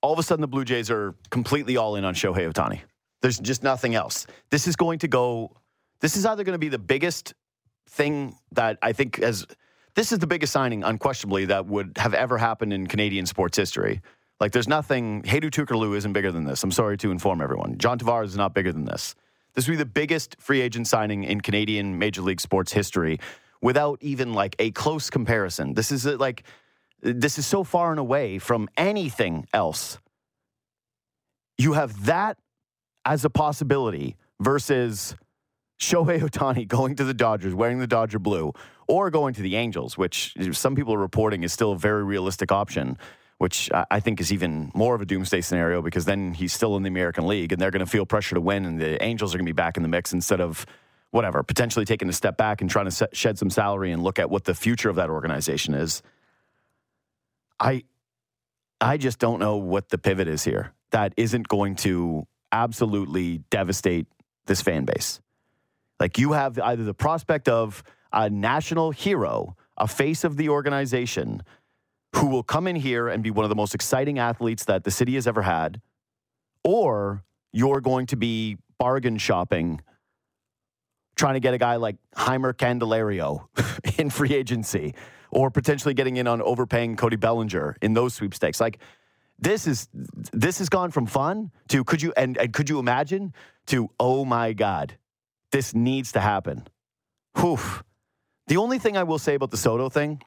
All 0.00 0.12
of 0.12 0.18
a 0.18 0.22
sudden 0.22 0.40
the 0.40 0.48
Blue 0.48 0.64
Jays 0.64 0.90
are 0.90 1.14
completely 1.30 1.76
all 1.76 1.96
in 1.96 2.04
on 2.04 2.14
Shohei 2.14 2.50
Ohtani. 2.52 2.80
There's 3.20 3.38
just 3.38 3.62
nothing 3.62 3.94
else. 3.94 4.26
This 4.50 4.66
is 4.66 4.76
going 4.76 5.00
to 5.00 5.08
go. 5.08 5.52
This 6.00 6.16
is 6.16 6.24
either 6.24 6.44
going 6.44 6.54
to 6.54 6.58
be 6.58 6.68
the 6.68 6.78
biggest 6.78 7.34
thing 7.88 8.36
that 8.52 8.78
I 8.82 8.92
think 8.92 9.18
as 9.18 9.46
this 9.94 10.12
is 10.12 10.20
the 10.20 10.26
biggest 10.28 10.52
signing, 10.52 10.84
unquestionably, 10.84 11.46
that 11.46 11.66
would 11.66 11.98
have 11.98 12.14
ever 12.14 12.38
happened 12.38 12.72
in 12.72 12.86
Canadian 12.86 13.26
sports 13.26 13.56
history. 13.56 14.00
Like, 14.38 14.52
there's 14.52 14.68
nothing. 14.68 15.22
Hedo 15.22 15.50
Turkoglu 15.50 15.96
isn't 15.96 16.12
bigger 16.12 16.30
than 16.30 16.44
this. 16.44 16.62
I'm 16.62 16.70
sorry 16.70 16.96
to 16.98 17.10
inform 17.10 17.40
everyone. 17.40 17.78
John 17.78 17.98
Tavares 17.98 18.26
is 18.26 18.36
not 18.36 18.54
bigger 18.54 18.72
than 18.72 18.84
this. 18.84 19.16
This 19.54 19.66
would 19.66 19.72
be 19.72 19.78
the 19.78 19.84
biggest 19.84 20.36
free 20.38 20.60
agent 20.60 20.86
signing 20.86 21.24
in 21.24 21.40
Canadian 21.40 21.98
Major 21.98 22.22
League 22.22 22.40
sports 22.40 22.72
history 22.72 23.18
without 23.60 23.98
even 24.00 24.34
like 24.34 24.54
a 24.60 24.70
close 24.70 25.10
comparison. 25.10 25.74
This 25.74 25.90
is 25.90 26.06
like 26.06 26.44
this 27.00 27.38
is 27.38 27.46
so 27.46 27.64
far 27.64 27.90
and 27.90 28.00
away 28.00 28.38
from 28.38 28.68
anything 28.76 29.46
else. 29.52 29.98
You 31.56 31.74
have 31.74 32.06
that 32.06 32.38
as 33.04 33.24
a 33.24 33.30
possibility 33.30 34.16
versus 34.40 35.16
Shohei 35.80 36.20
Ohtani 36.20 36.66
going 36.68 36.96
to 36.96 37.04
the 37.04 37.14
Dodgers 37.14 37.54
wearing 37.54 37.78
the 37.78 37.86
Dodger 37.86 38.18
blue 38.18 38.52
or 38.86 39.10
going 39.10 39.34
to 39.34 39.42
the 39.42 39.56
Angels, 39.56 39.96
which 39.96 40.34
some 40.52 40.74
people 40.74 40.94
are 40.94 40.98
reporting 40.98 41.42
is 41.42 41.52
still 41.52 41.72
a 41.72 41.78
very 41.78 42.04
realistic 42.04 42.50
option, 42.50 42.98
which 43.38 43.70
I 43.72 44.00
think 44.00 44.20
is 44.20 44.32
even 44.32 44.70
more 44.74 44.94
of 44.94 45.00
a 45.00 45.06
doomsday 45.06 45.40
scenario 45.40 45.82
because 45.82 46.04
then 46.04 46.34
he's 46.34 46.52
still 46.52 46.76
in 46.76 46.82
the 46.82 46.88
American 46.88 47.26
League 47.26 47.52
and 47.52 47.60
they're 47.60 47.70
going 47.70 47.80
to 47.80 47.90
feel 47.90 48.06
pressure 48.06 48.34
to 48.34 48.40
win 48.40 48.64
and 48.64 48.80
the 48.80 49.02
Angels 49.02 49.34
are 49.34 49.38
going 49.38 49.46
to 49.46 49.52
be 49.52 49.56
back 49.56 49.76
in 49.76 49.82
the 49.82 49.88
mix 49.88 50.12
instead 50.12 50.40
of 50.40 50.66
whatever, 51.10 51.42
potentially 51.42 51.84
taking 51.84 52.08
a 52.08 52.12
step 52.12 52.36
back 52.36 52.60
and 52.60 52.68
trying 52.68 52.90
to 52.90 53.08
shed 53.12 53.38
some 53.38 53.50
salary 53.50 53.92
and 53.92 54.02
look 54.02 54.18
at 54.18 54.30
what 54.30 54.44
the 54.44 54.54
future 54.54 54.90
of 54.90 54.96
that 54.96 55.10
organization 55.10 55.74
is. 55.74 56.02
I 57.60 57.84
I 58.80 58.96
just 58.96 59.18
don't 59.18 59.40
know 59.40 59.56
what 59.56 59.88
the 59.88 59.98
pivot 59.98 60.28
is 60.28 60.44
here 60.44 60.72
that 60.90 61.12
isn't 61.16 61.48
going 61.48 61.76
to 61.76 62.26
absolutely 62.52 63.38
devastate 63.50 64.06
this 64.46 64.62
fan 64.62 64.84
base. 64.84 65.20
Like 66.00 66.18
you 66.18 66.32
have 66.32 66.58
either 66.58 66.84
the 66.84 66.94
prospect 66.94 67.48
of 67.48 67.82
a 68.12 68.30
national 68.30 68.92
hero, 68.92 69.56
a 69.76 69.88
face 69.88 70.24
of 70.24 70.36
the 70.36 70.48
organization 70.48 71.42
who 72.16 72.28
will 72.28 72.42
come 72.42 72.66
in 72.66 72.76
here 72.76 73.08
and 73.08 73.22
be 73.22 73.30
one 73.30 73.44
of 73.44 73.48
the 73.48 73.56
most 73.56 73.74
exciting 73.74 74.18
athletes 74.18 74.64
that 74.64 74.84
the 74.84 74.90
city 74.90 75.14
has 75.14 75.26
ever 75.26 75.42
had, 75.42 75.80
or 76.64 77.22
you're 77.52 77.80
going 77.80 78.06
to 78.06 78.16
be 78.16 78.56
bargain 78.78 79.18
shopping 79.18 79.80
trying 81.16 81.34
to 81.34 81.40
get 81.40 81.52
a 81.52 81.58
guy 81.58 81.76
like 81.76 81.96
Jeimer 82.16 82.54
Candelario 82.54 83.48
in 83.98 84.08
free 84.08 84.34
agency 84.34 84.94
or 85.30 85.50
potentially 85.50 85.94
getting 85.94 86.16
in 86.16 86.26
on 86.26 86.42
overpaying 86.42 86.96
Cody 86.96 87.16
Bellinger 87.16 87.76
in 87.82 87.94
those 87.94 88.14
sweepstakes. 88.14 88.60
Like 88.60 88.78
this 89.38 89.66
is 89.66 89.88
this 89.92 90.58
has 90.58 90.68
gone 90.68 90.90
from 90.90 91.06
fun 91.06 91.50
to 91.68 91.84
could 91.84 92.02
you 92.02 92.12
and, 92.16 92.36
and 92.36 92.52
could 92.52 92.68
you 92.68 92.78
imagine 92.78 93.32
to 93.66 93.88
oh 94.00 94.24
my 94.24 94.52
god, 94.52 94.96
this 95.52 95.74
needs 95.74 96.12
to 96.12 96.20
happen. 96.20 96.66
Whew. 97.36 97.58
The 98.48 98.56
only 98.56 98.78
thing 98.78 98.96
I 98.96 99.02
will 99.02 99.18
say 99.18 99.34
about 99.34 99.50
the 99.50 99.58
Soto 99.58 99.90
thing, 99.90 100.22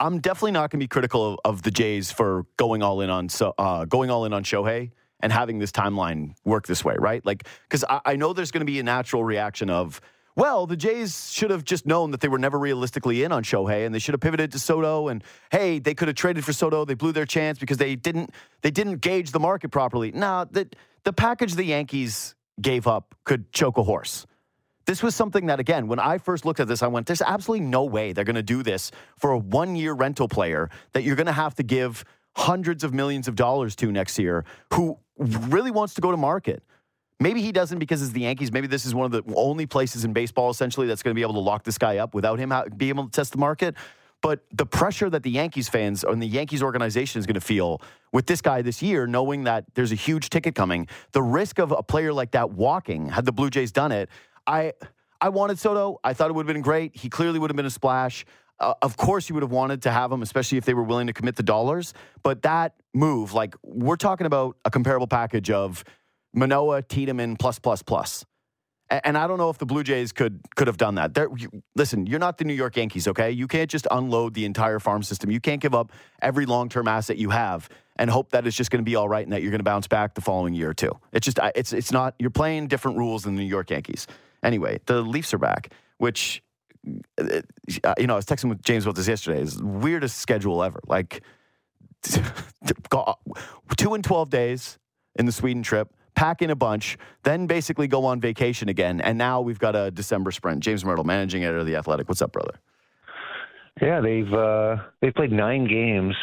I'm 0.00 0.18
definitely 0.20 0.52
not 0.52 0.70
going 0.70 0.80
to 0.80 0.84
be 0.84 0.88
critical 0.88 1.34
of, 1.34 1.38
of, 1.44 1.62
the 1.62 1.70
Jays 1.70 2.10
for 2.10 2.46
going 2.56 2.82
all 2.82 3.02
in 3.02 3.10
on 3.10 3.28
so 3.28 3.54
uh, 3.58 3.84
going 3.84 4.10
all 4.10 4.24
in 4.24 4.32
on 4.32 4.42
Shohei 4.42 4.90
and 5.20 5.32
having 5.32 5.58
this 5.58 5.70
timeline 5.70 6.34
work 6.44 6.66
this 6.66 6.84
way, 6.84 6.96
right? 6.98 7.24
Like 7.24 7.46
because 7.68 7.84
I, 7.88 8.00
I 8.04 8.16
know 8.16 8.32
there's 8.32 8.50
going 8.50 8.62
to 8.62 8.66
be 8.66 8.80
a 8.80 8.82
natural 8.82 9.22
reaction 9.22 9.70
of 9.70 10.00
well, 10.34 10.66
the 10.66 10.76
Jays 10.76 11.30
should 11.30 11.50
have 11.50 11.64
just 11.64 11.86
known 11.86 12.10
that 12.12 12.20
they 12.20 12.28
were 12.28 12.38
never 12.38 12.58
realistically 12.58 13.22
in 13.22 13.32
on 13.32 13.42
Shohei, 13.42 13.84
and 13.84 13.94
they 13.94 13.98
should 13.98 14.14
have 14.14 14.20
pivoted 14.20 14.52
to 14.52 14.58
Soto. 14.58 15.08
And 15.08 15.22
hey, 15.50 15.78
they 15.78 15.94
could 15.94 16.08
have 16.08 16.16
traded 16.16 16.44
for 16.44 16.52
Soto. 16.52 16.84
They 16.84 16.94
blew 16.94 17.12
their 17.12 17.26
chance 17.26 17.58
because 17.58 17.76
they 17.76 17.96
didn't 17.96 18.30
they 18.62 18.70
didn't 18.70 18.96
gauge 18.96 19.32
the 19.32 19.40
market 19.40 19.70
properly. 19.70 20.10
Now, 20.12 20.44
the 20.44 20.68
the 21.04 21.12
package 21.12 21.54
the 21.54 21.64
Yankees 21.64 22.34
gave 22.60 22.86
up 22.86 23.14
could 23.24 23.52
choke 23.52 23.76
a 23.76 23.82
horse. 23.82 24.26
This 24.84 25.02
was 25.02 25.14
something 25.14 25.46
that, 25.46 25.60
again, 25.60 25.86
when 25.86 26.00
I 26.00 26.18
first 26.18 26.44
looked 26.44 26.58
at 26.58 26.66
this, 26.66 26.82
I 26.82 26.88
went, 26.88 27.06
"There's 27.06 27.22
absolutely 27.22 27.66
no 27.66 27.84
way 27.84 28.12
they're 28.12 28.24
going 28.24 28.36
to 28.36 28.42
do 28.42 28.62
this 28.62 28.90
for 29.18 29.32
a 29.32 29.38
one 29.38 29.76
year 29.76 29.92
rental 29.92 30.28
player 30.28 30.70
that 30.92 31.02
you're 31.02 31.16
going 31.16 31.26
to 31.26 31.32
have 31.32 31.54
to 31.56 31.62
give." 31.62 32.04
hundreds 32.34 32.82
of 32.82 32.94
millions 32.94 33.28
of 33.28 33.36
dollars 33.36 33.76
to 33.76 33.92
next 33.92 34.18
year 34.18 34.42
who 34.72 34.96
really 35.18 35.70
wants 35.70 35.92
to 35.92 36.00
go 36.00 36.10
to 36.10 36.16
market 36.16 36.62
Maybe 37.22 37.40
he 37.40 37.52
doesn't 37.52 37.78
because 37.78 38.02
it's 38.02 38.10
the 38.10 38.22
Yankees. 38.22 38.50
Maybe 38.50 38.66
this 38.66 38.84
is 38.84 38.96
one 38.96 39.06
of 39.06 39.12
the 39.12 39.22
only 39.36 39.64
places 39.64 40.04
in 40.04 40.12
baseball, 40.12 40.50
essentially, 40.50 40.88
that's 40.88 41.04
going 41.04 41.14
to 41.14 41.14
be 41.14 41.22
able 41.22 41.34
to 41.34 41.40
lock 41.40 41.62
this 41.62 41.78
guy 41.78 41.98
up 41.98 42.14
without 42.14 42.40
him 42.40 42.52
being 42.76 42.90
able 42.90 43.04
to 43.04 43.10
test 43.10 43.30
the 43.30 43.38
market. 43.38 43.76
But 44.22 44.44
the 44.52 44.66
pressure 44.66 45.08
that 45.08 45.22
the 45.22 45.30
Yankees 45.30 45.68
fans 45.68 46.02
and 46.02 46.20
the 46.20 46.26
Yankees 46.26 46.64
organization 46.64 47.20
is 47.20 47.26
going 47.26 47.34
to 47.34 47.40
feel 47.40 47.80
with 48.12 48.26
this 48.26 48.40
guy 48.40 48.60
this 48.62 48.82
year, 48.82 49.06
knowing 49.06 49.44
that 49.44 49.64
there's 49.74 49.92
a 49.92 49.96
huge 49.96 50.30
ticket 50.30 50.56
coming, 50.56 50.88
the 51.12 51.22
risk 51.22 51.60
of 51.60 51.70
a 51.70 51.82
player 51.82 52.12
like 52.12 52.32
that 52.32 52.50
walking, 52.50 53.08
had 53.08 53.24
the 53.24 53.32
Blue 53.32 53.50
Jays 53.50 53.70
done 53.70 53.92
it, 53.92 54.08
I 54.46 54.72
I 55.20 55.28
wanted 55.28 55.60
Soto. 55.60 56.00
I 56.02 56.14
thought 56.14 56.28
it 56.28 56.34
would 56.34 56.48
have 56.48 56.52
been 56.52 56.62
great. 56.62 56.96
He 56.96 57.08
clearly 57.08 57.38
would 57.38 57.50
have 57.50 57.56
been 57.56 57.66
a 57.66 57.70
splash. 57.70 58.24
Uh, 58.58 58.74
of 58.82 58.96
course, 58.96 59.28
you 59.28 59.34
would 59.34 59.42
have 59.42 59.52
wanted 59.52 59.82
to 59.82 59.92
have 59.92 60.10
him, 60.10 60.22
especially 60.22 60.58
if 60.58 60.64
they 60.64 60.74
were 60.74 60.82
willing 60.82 61.06
to 61.06 61.12
commit 61.12 61.36
the 61.36 61.44
dollars. 61.44 61.94
But 62.24 62.42
that 62.42 62.74
move, 62.92 63.32
like 63.32 63.54
we're 63.62 63.96
talking 63.96 64.26
about 64.26 64.56
a 64.64 64.70
comparable 64.70 65.06
package 65.06 65.50
of 65.50 65.84
Manoah, 66.34 66.82
Tiedemann, 66.82 67.36
plus, 67.36 67.58
plus, 67.58 67.82
plus. 67.82 68.24
And 68.90 69.16
I 69.16 69.26
don't 69.26 69.38
know 69.38 69.48
if 69.48 69.56
the 69.56 69.64
Blue 69.64 69.82
Jays 69.82 70.12
could 70.12 70.40
could 70.54 70.66
have 70.66 70.76
done 70.76 70.96
that. 70.96 71.16
You, 71.36 71.62
listen, 71.74 72.04
you're 72.04 72.18
not 72.18 72.36
the 72.36 72.44
New 72.44 72.52
York 72.52 72.76
Yankees, 72.76 73.08
okay? 73.08 73.30
You 73.30 73.48
can't 73.48 73.70
just 73.70 73.86
unload 73.90 74.34
the 74.34 74.44
entire 74.44 74.78
farm 74.78 75.02
system. 75.02 75.30
You 75.30 75.40
can't 75.40 75.62
give 75.62 75.74
up 75.74 75.92
every 76.20 76.44
long 76.44 76.68
term 76.68 76.86
asset 76.86 77.16
you 77.16 77.30
have 77.30 77.70
and 77.96 78.10
hope 78.10 78.30
that 78.32 78.46
it's 78.46 78.56
just 78.56 78.70
going 78.70 78.84
to 78.84 78.88
be 78.88 78.94
all 78.94 79.08
right 79.08 79.24
and 79.24 79.32
that 79.32 79.40
you're 79.40 79.50
going 79.50 79.60
to 79.60 79.64
bounce 79.64 79.86
back 79.86 80.14
the 80.14 80.20
following 80.20 80.52
year 80.52 80.68
or 80.70 80.74
two. 80.74 80.90
It's 81.12 81.24
just 81.24 81.38
it's 81.54 81.72
it's 81.72 81.90
not. 81.90 82.14
You're 82.18 82.28
playing 82.28 82.66
different 82.68 82.98
rules 82.98 83.22
than 83.22 83.34
the 83.34 83.40
New 83.40 83.48
York 83.48 83.70
Yankees. 83.70 84.06
Anyway, 84.42 84.78
the 84.84 85.00
Leafs 85.00 85.32
are 85.32 85.38
back, 85.38 85.72
which 85.96 86.42
uh, 87.18 87.40
you 87.98 88.06
know, 88.06 88.14
I 88.14 88.16
was 88.16 88.26
texting 88.26 88.48
with 88.48 88.62
James 88.62 88.84
about 88.84 88.96
this 88.96 89.08
yesterday. 89.08 89.40
It's 89.40 89.56
the 89.56 89.64
weirdest 89.64 90.18
schedule 90.18 90.62
ever. 90.62 90.80
Like 90.86 91.22
two 92.02 93.94
and 93.94 94.04
12 94.04 94.30
days 94.30 94.78
in 95.16 95.26
the 95.26 95.32
Sweden 95.32 95.62
trip, 95.62 95.94
pack 96.14 96.42
in 96.42 96.50
a 96.50 96.56
bunch, 96.56 96.96
then 97.22 97.46
basically 97.46 97.86
go 97.88 98.04
on 98.04 98.20
vacation 98.20 98.68
again. 98.68 99.00
And 99.00 99.18
now 99.18 99.40
we've 99.40 99.58
got 99.58 99.74
a 99.76 99.90
December 99.90 100.30
sprint. 100.30 100.60
James 100.60 100.84
Mirtle, 100.84 101.04
managing 101.04 101.44
editor 101.44 101.58
of 101.58 101.66
The 101.66 101.76
Athletic. 101.76 102.08
What's 102.08 102.22
up, 102.22 102.32
brother? 102.32 102.58
Yeah, 103.80 104.00
they've 104.00 104.32
uh, 104.32 104.76
they've 105.00 105.14
played 105.14 105.32
nine 105.32 105.66
games 105.66 106.14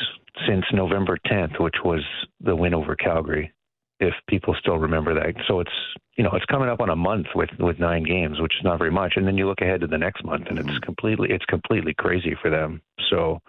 since 0.47 0.65
November 0.71 1.17
10th, 1.27 1.59
which 1.59 1.75
was 1.83 2.03
the 2.41 2.55
win 2.55 2.73
over 2.73 2.95
Calgary. 2.95 3.51
If 3.99 4.13
people 4.29 4.55
still 4.59 4.77
remember 4.77 5.13
that, 5.13 5.33
so 5.47 5.59
it's 5.59 5.71
you 6.15 6.23
know 6.23 6.29
it's 6.33 6.45
coming 6.45 6.69
up 6.69 6.79
on 6.79 6.89
a 6.89 6.95
month 6.95 7.27
with 7.35 7.49
with 7.59 7.79
nine 7.79 8.03
games, 8.03 8.39
which 8.39 8.53
is 8.57 8.63
not 8.63 8.77
very 8.77 8.91
much. 8.91 9.13
And 9.15 9.27
then 9.27 9.37
you 9.37 9.47
look 9.47 9.61
ahead 9.61 9.81
to 9.81 9.87
the 9.87 9.97
next 9.97 10.23
month, 10.23 10.45
and 10.49 10.57
it's 10.59 10.79
completely 10.79 11.31
it's 11.31 11.45
completely 11.45 11.93
crazy 11.93 12.35
for 12.41 12.49
them. 12.49 12.81
So, 13.09 13.41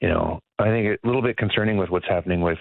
you 0.00 0.08
know, 0.08 0.40
I 0.58 0.64
think 0.64 0.98
a 1.02 1.06
little 1.06 1.22
bit 1.22 1.38
concerning 1.38 1.78
with 1.78 1.88
what's 1.88 2.08
happening 2.08 2.42
with 2.42 2.58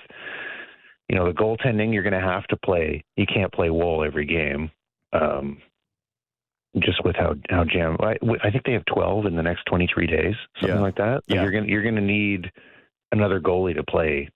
you 1.09 1.15
know, 1.15 1.25
the 1.25 1.33
goaltending 1.33 1.93
you're 1.93 2.03
going 2.03 2.13
to 2.13 2.19
have 2.19 2.45
to 2.47 2.57
play. 2.57 3.03
You 3.15 3.25
can't 3.25 3.51
play 3.53 3.69
Woll 3.69 4.03
every 4.03 4.25
game. 4.25 4.71
Um, 5.13 5.61
just 6.79 7.03
with 7.03 7.15
how 7.15 7.33
how 7.49 7.63
jam, 7.63 7.97
I, 8.01 8.17
I 8.43 8.51
think 8.51 8.65
they 8.65 8.73
have 8.73 8.85
12 8.85 9.25
in 9.25 9.35
the 9.35 9.41
next 9.41 9.63
23 9.65 10.05
days, 10.05 10.35
something 10.59 10.75
Yeah. 10.77 10.81
like 10.81 10.95
that. 10.97 11.21
Yeah. 11.27 11.41
You're 11.41 11.51
gonna 11.51 11.65
you're 11.65 11.83
gonna 11.83 12.01
need 12.01 12.51
another 13.11 13.39
goalie 13.39 13.73
to 13.75 13.83
play 13.83 14.29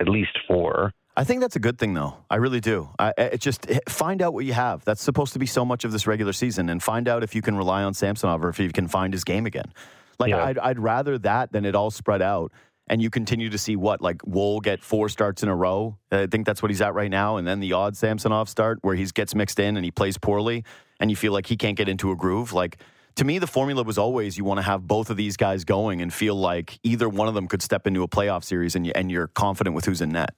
at 0.00 0.08
least 0.08 0.36
four. 0.46 0.92
I 1.18 1.24
think 1.24 1.40
that's 1.40 1.56
a 1.56 1.60
good 1.60 1.78
thing, 1.78 1.94
though. 1.94 2.14
I 2.28 2.36
really 2.36 2.60
do. 2.60 2.90
I, 2.98 3.14
it 3.16 3.40
just 3.40 3.70
eh, 3.70 3.78
find 3.88 4.20
out 4.20 4.34
what 4.34 4.44
you 4.44 4.52
have. 4.52 4.84
That's 4.84 5.00
supposed 5.00 5.32
to 5.32 5.38
be 5.38 5.46
so 5.46 5.64
much 5.64 5.84
of 5.86 5.92
this 5.92 6.06
regular 6.06 6.34
season, 6.34 6.68
and 6.68 6.82
find 6.82 7.08
out 7.08 7.22
if 7.22 7.34
you 7.34 7.40
can 7.40 7.56
rely 7.56 7.84
on 7.84 7.94
Samsonov 7.94 8.44
or 8.44 8.50
if 8.50 8.58
you 8.58 8.70
can 8.70 8.86
find 8.86 9.14
his 9.14 9.24
game 9.24 9.46
again. 9.46 9.72
Like 10.18 10.30
Yeah. 10.30 10.44
I'd, 10.44 10.58
I'd 10.58 10.78
rather 10.78 11.16
that 11.20 11.52
than 11.52 11.64
it 11.64 11.74
all 11.74 11.90
spread 11.90 12.20
out, 12.20 12.52
and 12.88 13.02
you 13.02 13.10
continue 13.10 13.50
to 13.50 13.58
see 13.58 13.76
what 13.76 14.00
like 14.00 14.20
Woll 14.26 14.60
get 14.60 14.82
four 14.82 15.08
starts 15.08 15.42
in 15.42 15.48
a 15.48 15.56
row. 15.56 15.98
I 16.10 16.26
think 16.26 16.46
that's 16.46 16.62
what 16.62 16.70
he's 16.70 16.80
at 16.80 16.94
right 16.94 17.10
now, 17.10 17.36
and 17.36 17.46
then 17.46 17.60
the 17.60 17.72
odd 17.72 17.96
Samsonov 17.96 18.48
start 18.48 18.78
where 18.82 18.94
he 18.94 19.04
gets 19.06 19.34
mixed 19.34 19.58
in 19.58 19.76
and 19.76 19.84
he 19.84 19.90
plays 19.90 20.18
poorly, 20.18 20.64
and 21.00 21.10
you 21.10 21.16
feel 21.16 21.32
like 21.32 21.46
he 21.46 21.56
can't 21.56 21.76
get 21.76 21.88
into 21.88 22.10
a 22.12 22.16
groove. 22.16 22.52
Like 22.52 22.78
to 23.16 23.24
me, 23.24 23.38
the 23.38 23.46
formula 23.46 23.82
was 23.82 23.98
always 23.98 24.38
you 24.38 24.44
want 24.44 24.58
to 24.58 24.62
have 24.62 24.86
both 24.86 25.10
of 25.10 25.16
these 25.16 25.36
guys 25.36 25.64
going 25.64 26.02
and 26.02 26.12
feel 26.12 26.34
like 26.34 26.78
either 26.82 27.08
one 27.08 27.28
of 27.28 27.34
them 27.34 27.48
could 27.48 27.62
step 27.62 27.86
into 27.86 28.02
a 28.02 28.08
playoff 28.08 28.44
series, 28.44 28.76
and 28.76 28.86
you, 28.86 28.92
and 28.94 29.10
you're 29.10 29.28
confident 29.28 29.74
with 29.74 29.84
who's 29.84 30.00
in 30.00 30.10
net. 30.10 30.30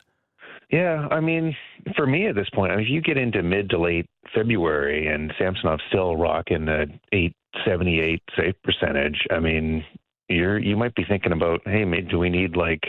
Yeah, 0.70 1.08
I 1.10 1.20
mean, 1.20 1.56
for 1.96 2.06
me 2.06 2.26
at 2.26 2.34
this 2.34 2.48
point, 2.50 2.72
I 2.72 2.76
mean, 2.76 2.84
if 2.84 2.90
you 2.90 3.00
get 3.00 3.16
into 3.16 3.42
mid 3.42 3.70
to 3.70 3.80
late 3.80 4.06
February 4.34 5.06
and 5.06 5.32
Samsonov's 5.38 5.82
still 5.88 6.16
rocking 6.16 6.66
the 6.66 6.86
878 7.12 8.22
save 8.36 8.62
percentage, 8.62 9.26
I 9.30 9.40
mean, 9.40 9.82
you're 10.28 10.58
you 10.58 10.76
might 10.76 10.94
be 10.94 11.04
thinking 11.04 11.32
about, 11.32 11.60
hey, 11.64 11.84
do 12.02 12.18
we 12.18 12.30
need 12.30 12.56
like? 12.56 12.82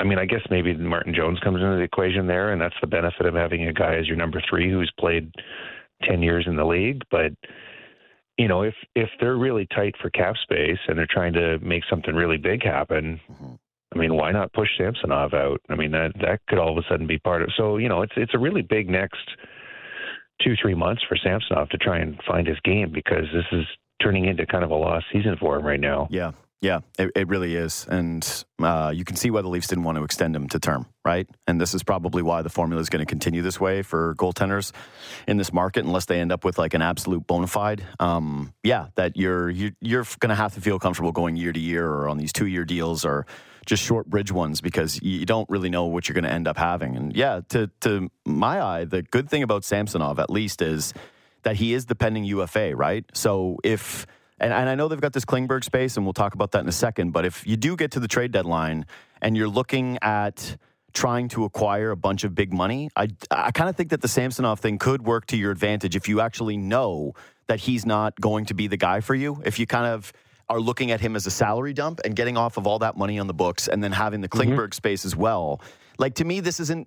I 0.00 0.04
mean, 0.04 0.18
I 0.18 0.24
guess 0.24 0.42
maybe 0.50 0.74
Martin 0.74 1.14
Jones 1.14 1.38
comes 1.40 1.62
into 1.62 1.76
the 1.76 1.82
equation 1.82 2.26
there, 2.26 2.52
and 2.52 2.60
that's 2.60 2.74
the 2.80 2.86
benefit 2.86 3.26
of 3.26 3.34
having 3.34 3.66
a 3.66 3.72
guy 3.72 3.94
as 3.94 4.08
your 4.08 4.16
number 4.16 4.42
three 4.48 4.70
who's 4.70 4.92
played 4.98 5.30
ten 6.02 6.22
years 6.22 6.46
in 6.46 6.56
the 6.56 6.64
league. 6.64 7.02
But 7.10 7.32
you 8.38 8.48
know, 8.48 8.62
if 8.62 8.74
if 8.94 9.08
they're 9.20 9.36
really 9.36 9.66
tight 9.74 9.94
for 10.00 10.10
cap 10.10 10.34
space 10.42 10.78
and 10.88 10.98
they're 10.98 11.06
trying 11.08 11.32
to 11.34 11.58
make 11.60 11.84
something 11.88 12.14
really 12.14 12.38
big 12.38 12.64
happen, 12.64 13.20
Mhm. 13.30 13.58
I 13.94 13.98
mean, 13.98 14.14
why 14.16 14.32
not 14.32 14.52
push 14.52 14.70
Samsonov 14.76 15.34
out? 15.34 15.60
I 15.68 15.76
mean, 15.76 15.92
that 15.92 16.12
that 16.20 16.40
could 16.48 16.58
all 16.58 16.76
of 16.76 16.84
a 16.84 16.88
sudden 16.88 17.06
be 17.06 17.18
part 17.18 17.42
of. 17.42 17.50
So 17.56 17.76
you 17.76 17.88
know, 17.88 18.02
it's 18.02 18.14
it's 18.16 18.34
a 18.34 18.38
really 18.38 18.62
big 18.62 18.90
next 18.90 19.36
two 20.42 20.56
three 20.60 20.74
months 20.74 21.02
for 21.08 21.16
Samsonov 21.16 21.68
to 21.70 21.78
try 21.78 21.98
and 21.98 22.20
find 22.26 22.46
his 22.46 22.58
game 22.64 22.90
because 22.90 23.26
this 23.32 23.46
is 23.52 23.64
turning 24.02 24.24
into 24.24 24.44
kind 24.46 24.64
of 24.64 24.70
a 24.70 24.74
lost 24.74 25.06
season 25.12 25.36
for 25.38 25.56
him 25.56 25.64
right 25.64 25.78
now. 25.80 26.08
Yeah, 26.10 26.32
yeah, 26.60 26.80
it, 26.98 27.10
it 27.14 27.28
really 27.28 27.56
is, 27.56 27.86
and 27.90 28.44
uh, 28.58 28.90
you 28.94 29.04
can 29.04 29.16
see 29.16 29.30
why 29.30 29.42
the 29.42 29.48
Leafs 29.48 29.66
didn't 29.66 29.84
want 29.84 29.98
to 29.98 30.04
extend 30.04 30.34
him 30.34 30.48
to 30.48 30.58
term, 30.58 30.86
right? 31.04 31.28
And 31.46 31.60
this 31.60 31.74
is 31.74 31.82
probably 31.82 32.22
why 32.22 32.40
the 32.40 32.48
formula 32.48 32.80
is 32.80 32.88
going 32.88 33.00
to 33.00 33.06
continue 33.06 33.42
this 33.42 33.60
way 33.60 33.82
for 33.82 34.14
goaltenders 34.14 34.72
in 35.28 35.36
this 35.36 35.52
market, 35.52 35.84
unless 35.84 36.06
they 36.06 36.20
end 36.20 36.32
up 36.32 36.44
with 36.44 36.56
like 36.56 36.72
an 36.72 36.80
absolute 36.80 37.26
bona 37.26 37.46
fide. 37.46 37.84
Um, 38.00 38.54
yeah, 38.62 38.86
that 38.94 39.16
you're 39.16 39.50
you're, 39.50 39.72
you're 39.80 40.06
going 40.20 40.30
to 40.30 40.34
have 40.34 40.54
to 40.54 40.60
feel 40.60 40.78
comfortable 40.78 41.12
going 41.12 41.36
year 41.36 41.52
to 41.52 41.60
year 41.60 41.86
or 41.86 42.08
on 42.08 42.16
these 42.16 42.32
two 42.32 42.46
year 42.46 42.64
deals 42.64 43.04
or 43.04 43.26
just 43.66 43.82
short 43.82 44.06
bridge 44.08 44.32
ones 44.32 44.60
because 44.60 45.00
you 45.02 45.18
you 45.18 45.26
don't 45.26 45.48
really 45.50 45.70
know 45.70 45.84
what 45.84 46.08
you're 46.08 46.14
going 46.14 46.24
to 46.24 46.32
end 46.32 46.48
up 46.48 46.56
having. 46.56 46.96
And 46.96 47.14
yeah, 47.14 47.40
to 47.50 47.70
to 47.80 48.10
my 48.24 48.62
eye, 48.62 48.84
the 48.84 49.02
good 49.02 49.28
thing 49.28 49.42
about 49.42 49.64
Samsonov 49.64 50.18
at 50.18 50.30
least 50.30 50.62
is 50.62 50.94
that 51.42 51.56
he 51.56 51.74
is 51.74 51.86
the 51.86 51.94
pending 51.94 52.24
UFA, 52.24 52.74
right? 52.74 53.04
So 53.12 53.58
if 53.62 54.06
and, 54.44 54.52
and 54.52 54.68
I 54.68 54.74
know 54.74 54.88
they've 54.88 55.00
got 55.00 55.14
this 55.14 55.24
Klingberg 55.24 55.64
space, 55.64 55.96
and 55.96 56.04
we'll 56.04 56.12
talk 56.12 56.34
about 56.34 56.50
that 56.52 56.60
in 56.60 56.68
a 56.68 56.72
second. 56.72 57.12
But 57.12 57.24
if 57.24 57.46
you 57.46 57.56
do 57.56 57.76
get 57.76 57.92
to 57.92 58.00
the 58.00 58.08
trade 58.08 58.30
deadline 58.30 58.84
and 59.22 59.38
you're 59.38 59.48
looking 59.48 59.98
at 60.02 60.58
trying 60.92 61.28
to 61.28 61.44
acquire 61.44 61.90
a 61.90 61.96
bunch 61.96 62.24
of 62.24 62.34
big 62.34 62.52
money, 62.52 62.90
I, 62.94 63.08
I 63.30 63.52
kind 63.52 63.70
of 63.70 63.76
think 63.76 63.88
that 63.88 64.02
the 64.02 64.08
Samsonov 64.08 64.60
thing 64.60 64.76
could 64.76 65.02
work 65.02 65.24
to 65.28 65.38
your 65.38 65.50
advantage 65.50 65.96
if 65.96 66.10
you 66.10 66.20
actually 66.20 66.58
know 66.58 67.14
that 67.46 67.60
he's 67.60 67.86
not 67.86 68.20
going 68.20 68.44
to 68.46 68.54
be 68.54 68.66
the 68.66 68.76
guy 68.76 69.00
for 69.00 69.14
you. 69.14 69.40
If 69.46 69.58
you 69.58 69.66
kind 69.66 69.86
of 69.86 70.12
are 70.50 70.60
looking 70.60 70.90
at 70.90 71.00
him 71.00 71.16
as 71.16 71.26
a 71.26 71.30
salary 71.30 71.72
dump 71.72 72.00
and 72.04 72.14
getting 72.14 72.36
off 72.36 72.58
of 72.58 72.66
all 72.66 72.80
that 72.80 72.98
money 72.98 73.18
on 73.18 73.26
the 73.26 73.34
books 73.34 73.66
and 73.66 73.82
then 73.82 73.92
having 73.92 74.20
the 74.20 74.28
mm-hmm. 74.28 74.52
Klingberg 74.52 74.74
space 74.74 75.06
as 75.06 75.16
well. 75.16 75.62
Like 75.96 76.16
to 76.16 76.24
me, 76.24 76.40
this 76.40 76.60
isn't 76.60 76.86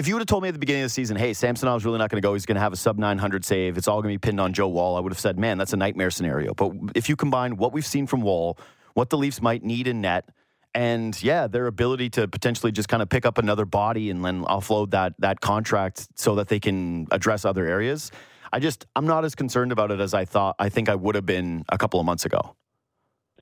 if 0.00 0.08
you 0.08 0.14
would 0.14 0.20
have 0.20 0.26
told 0.26 0.42
me 0.42 0.48
at 0.48 0.52
the 0.52 0.58
beginning 0.58 0.82
of 0.82 0.86
the 0.86 0.94
season, 0.94 1.14
hey, 1.14 1.32
Samsonov's 1.32 1.84
really 1.84 1.98
not 1.98 2.08
going 2.08 2.20
to 2.22 2.26
go, 2.26 2.32
he's 2.32 2.46
going 2.46 2.54
to 2.54 2.60
have 2.60 2.72
a 2.72 2.76
sub 2.76 2.96
900 2.96 3.44
save, 3.44 3.76
it's 3.76 3.86
all 3.86 4.00
going 4.00 4.14
to 4.14 4.18
be 4.18 4.18
pinned 4.18 4.40
on 4.40 4.54
Joe 4.54 4.66
Woll, 4.66 4.96
I 4.96 5.00
would 5.00 5.12
have 5.12 5.20
said, 5.20 5.38
man, 5.38 5.58
that's 5.58 5.74
a 5.74 5.76
nightmare 5.76 6.10
scenario. 6.10 6.54
But 6.54 6.72
if 6.94 7.10
you 7.10 7.16
combine 7.16 7.58
what 7.58 7.74
we've 7.74 7.84
seen 7.84 8.06
from 8.06 8.22
Woll, 8.22 8.58
what 8.94 9.10
the 9.10 9.18
Leafs 9.18 9.42
might 9.42 9.62
need 9.62 9.86
in 9.86 10.00
net, 10.00 10.26
and 10.74 11.20
yeah, 11.22 11.48
their 11.48 11.66
ability 11.66 12.08
to 12.10 12.28
potentially 12.28 12.72
just 12.72 12.88
kind 12.88 13.02
of 13.02 13.10
pick 13.10 13.26
up 13.26 13.36
another 13.36 13.66
body 13.66 14.08
and 14.08 14.24
then 14.24 14.42
offload 14.44 14.92
that 14.92 15.14
that 15.18 15.40
contract 15.40 16.08
so 16.14 16.36
that 16.36 16.48
they 16.48 16.60
can 16.60 17.06
address 17.10 17.44
other 17.44 17.66
areas. 17.66 18.10
I 18.52 18.60
just 18.60 18.86
I'm 18.94 19.06
not 19.06 19.24
as 19.24 19.34
concerned 19.34 19.72
about 19.72 19.90
it 19.90 20.00
as 20.00 20.14
I 20.14 20.24
thought 20.24 20.54
I 20.60 20.68
think 20.68 20.88
I 20.88 20.94
would 20.94 21.16
have 21.16 21.26
been 21.26 21.64
a 21.68 21.76
couple 21.76 21.98
of 21.98 22.06
months 22.06 22.24
ago. 22.24 22.54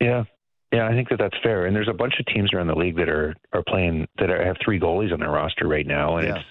Yeah. 0.01 0.25
Yeah, 0.73 0.87
I 0.87 0.93
think 0.93 1.09
that 1.09 1.19
that's 1.19 1.37
fair. 1.43 1.65
And 1.67 1.75
there's 1.75 1.89
a 1.89 1.95
bunch 1.95 2.15
of 2.21 2.27
teams 2.27 2.53
around 2.53 2.67
the 2.67 2.75
league 2.75 2.97
that 2.97 3.09
are 3.09 3.35
are 3.53 3.63
playing 3.67 4.07
that 4.19 4.31
are, 4.31 4.45
have 4.45 4.57
three 4.63 4.79
goalies 4.79 5.13
on 5.13 5.21
their 5.21 5.31
roster 5.31 5.67
right 5.67 5.87
now, 5.87 6.17
and 6.19 6.29
Yeah. 6.29 6.37
it's 6.37 6.45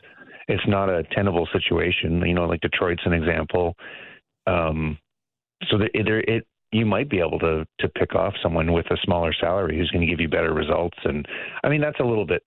it's 0.49 0.67
not 0.67 0.89
a 0.89 1.03
tenable 1.11 1.47
situation. 1.53 2.25
You 2.25 2.33
know, 2.33 2.45
like 2.45 2.61
Detroit's 2.61 3.03
an 3.05 3.13
example. 3.13 3.75
Um, 4.47 4.97
so 5.69 5.77
that 5.77 5.91
there, 5.93 6.21
it 6.21 6.47
you 6.71 6.85
might 6.85 7.09
be 7.09 7.19
able 7.19 7.37
to 7.39 7.65
to 7.79 7.89
pick 7.89 8.15
off 8.15 8.33
someone 8.41 8.71
with 8.73 8.87
a 8.91 8.97
smaller 9.03 9.33
salary 9.33 9.77
who's 9.77 9.91
going 9.91 10.01
to 10.05 10.07
give 10.07 10.19
you 10.19 10.27
better 10.29 10.53
results. 10.53 10.97
And 11.03 11.27
I 11.63 11.69
mean, 11.69 11.81
that's 11.81 11.99
a 11.99 12.03
little 12.05 12.25
bit. 12.25 12.43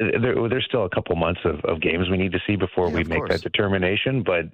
There, 0.00 0.48
there's 0.48 0.64
still 0.66 0.84
a 0.86 0.90
couple 0.90 1.14
months 1.14 1.40
of, 1.44 1.60
of 1.64 1.80
games 1.82 2.08
we 2.10 2.16
need 2.16 2.32
to 2.32 2.40
see 2.46 2.56
before 2.56 2.88
Yeah, 2.88 2.96
we 2.96 3.04
make 3.04 3.18
course. 3.18 3.30
that 3.30 3.42
determination. 3.42 4.22
But 4.24 4.46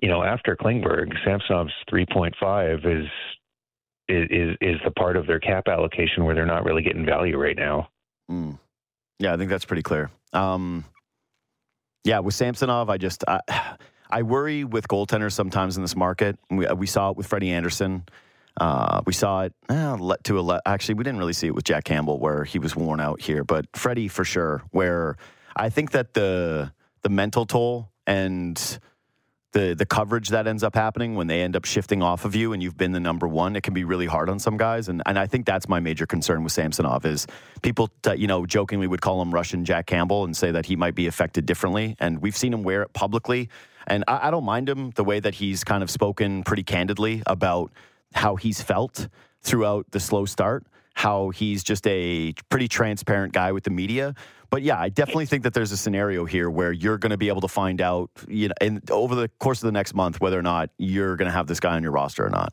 you 0.00 0.08
know, 0.08 0.22
after 0.22 0.56
Klingberg, 0.56 1.12
Samsonov's 1.26 1.72
3.5 1.92 3.02
is 3.02 3.08
is 4.10 4.56
is 4.60 4.80
the 4.84 4.90
part 4.90 5.16
of 5.16 5.26
their 5.26 5.40
cap 5.40 5.68
allocation 5.68 6.24
where 6.24 6.34
they're 6.34 6.46
not 6.46 6.64
really 6.64 6.82
getting 6.82 7.04
value 7.04 7.36
right 7.36 7.56
now. 7.56 7.88
Mm. 8.30 8.58
Yeah, 9.18 9.34
I 9.34 9.36
think 9.36 9.50
that's 9.50 9.64
pretty 9.64 9.82
clear. 9.82 10.10
Um, 10.32 10.84
yeah, 12.04 12.20
with 12.20 12.34
Samsonov, 12.34 12.88
I 12.90 12.96
just 12.96 13.24
I, 13.28 13.40
I 14.10 14.22
worry 14.22 14.64
with 14.64 14.88
goaltenders 14.88 15.32
sometimes 15.32 15.76
in 15.76 15.82
this 15.82 15.96
market. 15.96 16.38
We 16.50 16.66
we 16.66 16.86
saw 16.86 17.10
it 17.10 17.16
with 17.16 17.26
Freddie 17.26 17.50
Andersen. 17.50 18.04
Uh, 18.60 19.00
we 19.06 19.12
saw 19.12 19.42
it 19.42 19.54
eh, 19.68 19.96
to 20.24 20.38
a 20.38 20.42
le- 20.42 20.60
actually 20.66 20.94
we 20.94 21.04
didn't 21.04 21.18
really 21.18 21.32
see 21.32 21.46
it 21.46 21.54
with 21.54 21.64
Jack 21.64 21.84
Campbell 21.84 22.18
where 22.18 22.44
he 22.44 22.58
was 22.58 22.74
worn 22.74 23.00
out 23.00 23.20
here, 23.20 23.44
but 23.44 23.66
Freddie 23.74 24.08
for 24.08 24.24
sure. 24.24 24.62
Where 24.70 25.16
I 25.56 25.68
think 25.68 25.92
that 25.92 26.14
the 26.14 26.72
the 27.02 27.08
mental 27.08 27.46
toll 27.46 27.90
and 28.06 28.78
the 29.52 29.74
the 29.74 29.86
coverage 29.86 30.28
that 30.28 30.46
ends 30.46 30.62
up 30.62 30.74
happening 30.74 31.14
when 31.14 31.26
they 31.26 31.42
end 31.42 31.56
up 31.56 31.64
shifting 31.64 32.02
off 32.02 32.24
of 32.24 32.34
you 32.34 32.52
and 32.52 32.62
you've 32.62 32.76
been 32.76 32.92
the 32.92 33.00
number 33.00 33.26
one, 33.26 33.56
it 33.56 33.62
can 33.62 33.74
be 33.74 33.84
really 33.84 34.06
hard 34.06 34.28
on 34.28 34.38
some 34.38 34.56
guys. 34.56 34.88
And 34.88 35.02
and 35.06 35.18
I 35.18 35.26
think 35.26 35.46
that's 35.46 35.68
my 35.68 35.80
major 35.80 36.06
concern 36.06 36.44
with 36.44 36.52
Samsonov 36.52 37.04
is 37.04 37.26
people 37.62 37.90
t- 38.02 38.14
you 38.16 38.26
know 38.26 38.46
jokingly 38.46 38.86
would 38.86 39.00
call 39.00 39.20
him 39.20 39.32
Russian 39.32 39.64
Jack 39.64 39.86
Campbell 39.86 40.24
and 40.24 40.36
say 40.36 40.50
that 40.50 40.66
he 40.66 40.76
might 40.76 40.94
be 40.94 41.06
affected 41.06 41.46
differently. 41.46 41.96
And 41.98 42.22
we've 42.22 42.36
seen 42.36 42.52
him 42.52 42.62
wear 42.62 42.82
it 42.82 42.92
publicly. 42.92 43.48
And 43.86 44.04
I, 44.06 44.28
I 44.28 44.30
don't 44.30 44.44
mind 44.44 44.68
him 44.68 44.90
the 44.90 45.04
way 45.04 45.20
that 45.20 45.34
he's 45.34 45.64
kind 45.64 45.82
of 45.82 45.90
spoken 45.90 46.44
pretty 46.44 46.62
candidly 46.62 47.22
about 47.26 47.72
how 48.14 48.36
he's 48.36 48.62
felt 48.62 49.08
throughout 49.42 49.86
the 49.90 50.00
slow 50.00 50.26
start. 50.26 50.64
How 50.94 51.30
he's 51.30 51.62
just 51.62 51.86
a 51.86 52.34
pretty 52.50 52.68
transparent 52.68 53.32
guy 53.32 53.52
with 53.52 53.64
the 53.64 53.70
media, 53.70 54.14
but 54.50 54.62
yeah, 54.62 54.78
I 54.78 54.88
definitely 54.88 55.26
think 55.26 55.44
that 55.44 55.54
there's 55.54 55.72
a 55.72 55.76
scenario 55.76 56.24
here 56.24 56.50
where 56.50 56.72
you're 56.72 56.98
going 56.98 57.10
to 57.10 57.16
be 57.16 57.28
able 57.28 57.40
to 57.42 57.48
find 57.48 57.80
out, 57.80 58.10
you 58.28 58.48
know, 58.48 58.54
in, 58.60 58.82
over 58.90 59.14
the 59.14 59.28
course 59.38 59.62
of 59.62 59.66
the 59.66 59.72
next 59.72 59.94
month 59.94 60.20
whether 60.20 60.38
or 60.38 60.42
not 60.42 60.70
you're 60.78 61.16
going 61.16 61.26
to 61.26 61.32
have 61.32 61.46
this 61.46 61.60
guy 61.60 61.74
on 61.76 61.82
your 61.82 61.92
roster 61.92 62.26
or 62.26 62.30
not. 62.30 62.52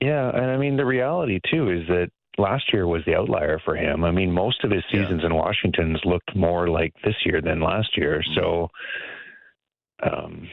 Yeah, 0.00 0.28
and 0.30 0.46
I 0.50 0.56
mean 0.56 0.76
the 0.76 0.86
reality 0.86 1.40
too 1.50 1.70
is 1.70 1.86
that 1.88 2.10
last 2.38 2.72
year 2.72 2.86
was 2.86 3.02
the 3.06 3.14
outlier 3.14 3.60
for 3.64 3.76
him. 3.76 4.02
I 4.04 4.10
mean, 4.10 4.32
most 4.32 4.64
of 4.64 4.70
his 4.70 4.82
Yeah. 4.92 5.02
seasons 5.02 5.24
in 5.24 5.34
Washington's 5.34 6.00
looked 6.04 6.34
more 6.34 6.68
like 6.68 6.94
this 7.04 7.16
year 7.24 7.40
than 7.42 7.60
last 7.60 7.96
year. 7.96 8.22
So, 8.34 8.70
um, 10.02 10.48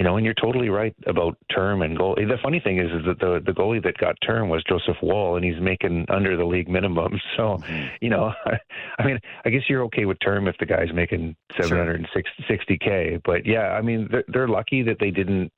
you 0.00 0.04
know, 0.04 0.16
and 0.16 0.24
you're 0.24 0.32
totally 0.32 0.70
right 0.70 0.94
about 1.04 1.36
term 1.54 1.82
and 1.82 1.94
goal. 1.94 2.14
The 2.16 2.38
funny 2.42 2.58
thing 2.58 2.78
is, 2.78 2.86
is 2.86 3.04
that 3.04 3.20
the 3.20 3.42
the 3.44 3.52
goalie 3.52 3.82
that 3.82 3.98
got 3.98 4.16
term 4.26 4.48
was 4.48 4.64
Joseph 4.66 4.96
Woll, 5.02 5.36
and 5.36 5.44
he's 5.44 5.60
making 5.60 6.06
under 6.08 6.38
the 6.38 6.44
league 6.46 6.70
minimum. 6.70 7.20
So, 7.36 7.58
mm-hmm. 7.58 7.86
you 8.00 8.08
know, 8.08 8.32
I 8.98 9.04
mean, 9.04 9.18
I 9.44 9.50
guess 9.50 9.64
you're 9.68 9.82
okay 9.84 10.06
with 10.06 10.16
term 10.24 10.48
if 10.48 10.56
the 10.58 10.64
guy's 10.64 10.90
making 10.94 11.36
760k. 11.52 13.20
But 13.24 13.44
yeah, 13.44 13.72
I 13.72 13.82
mean, 13.82 14.08
they're, 14.10 14.24
they're 14.28 14.48
lucky 14.48 14.82
that 14.84 14.96
they 15.00 15.10
didn't 15.10 15.52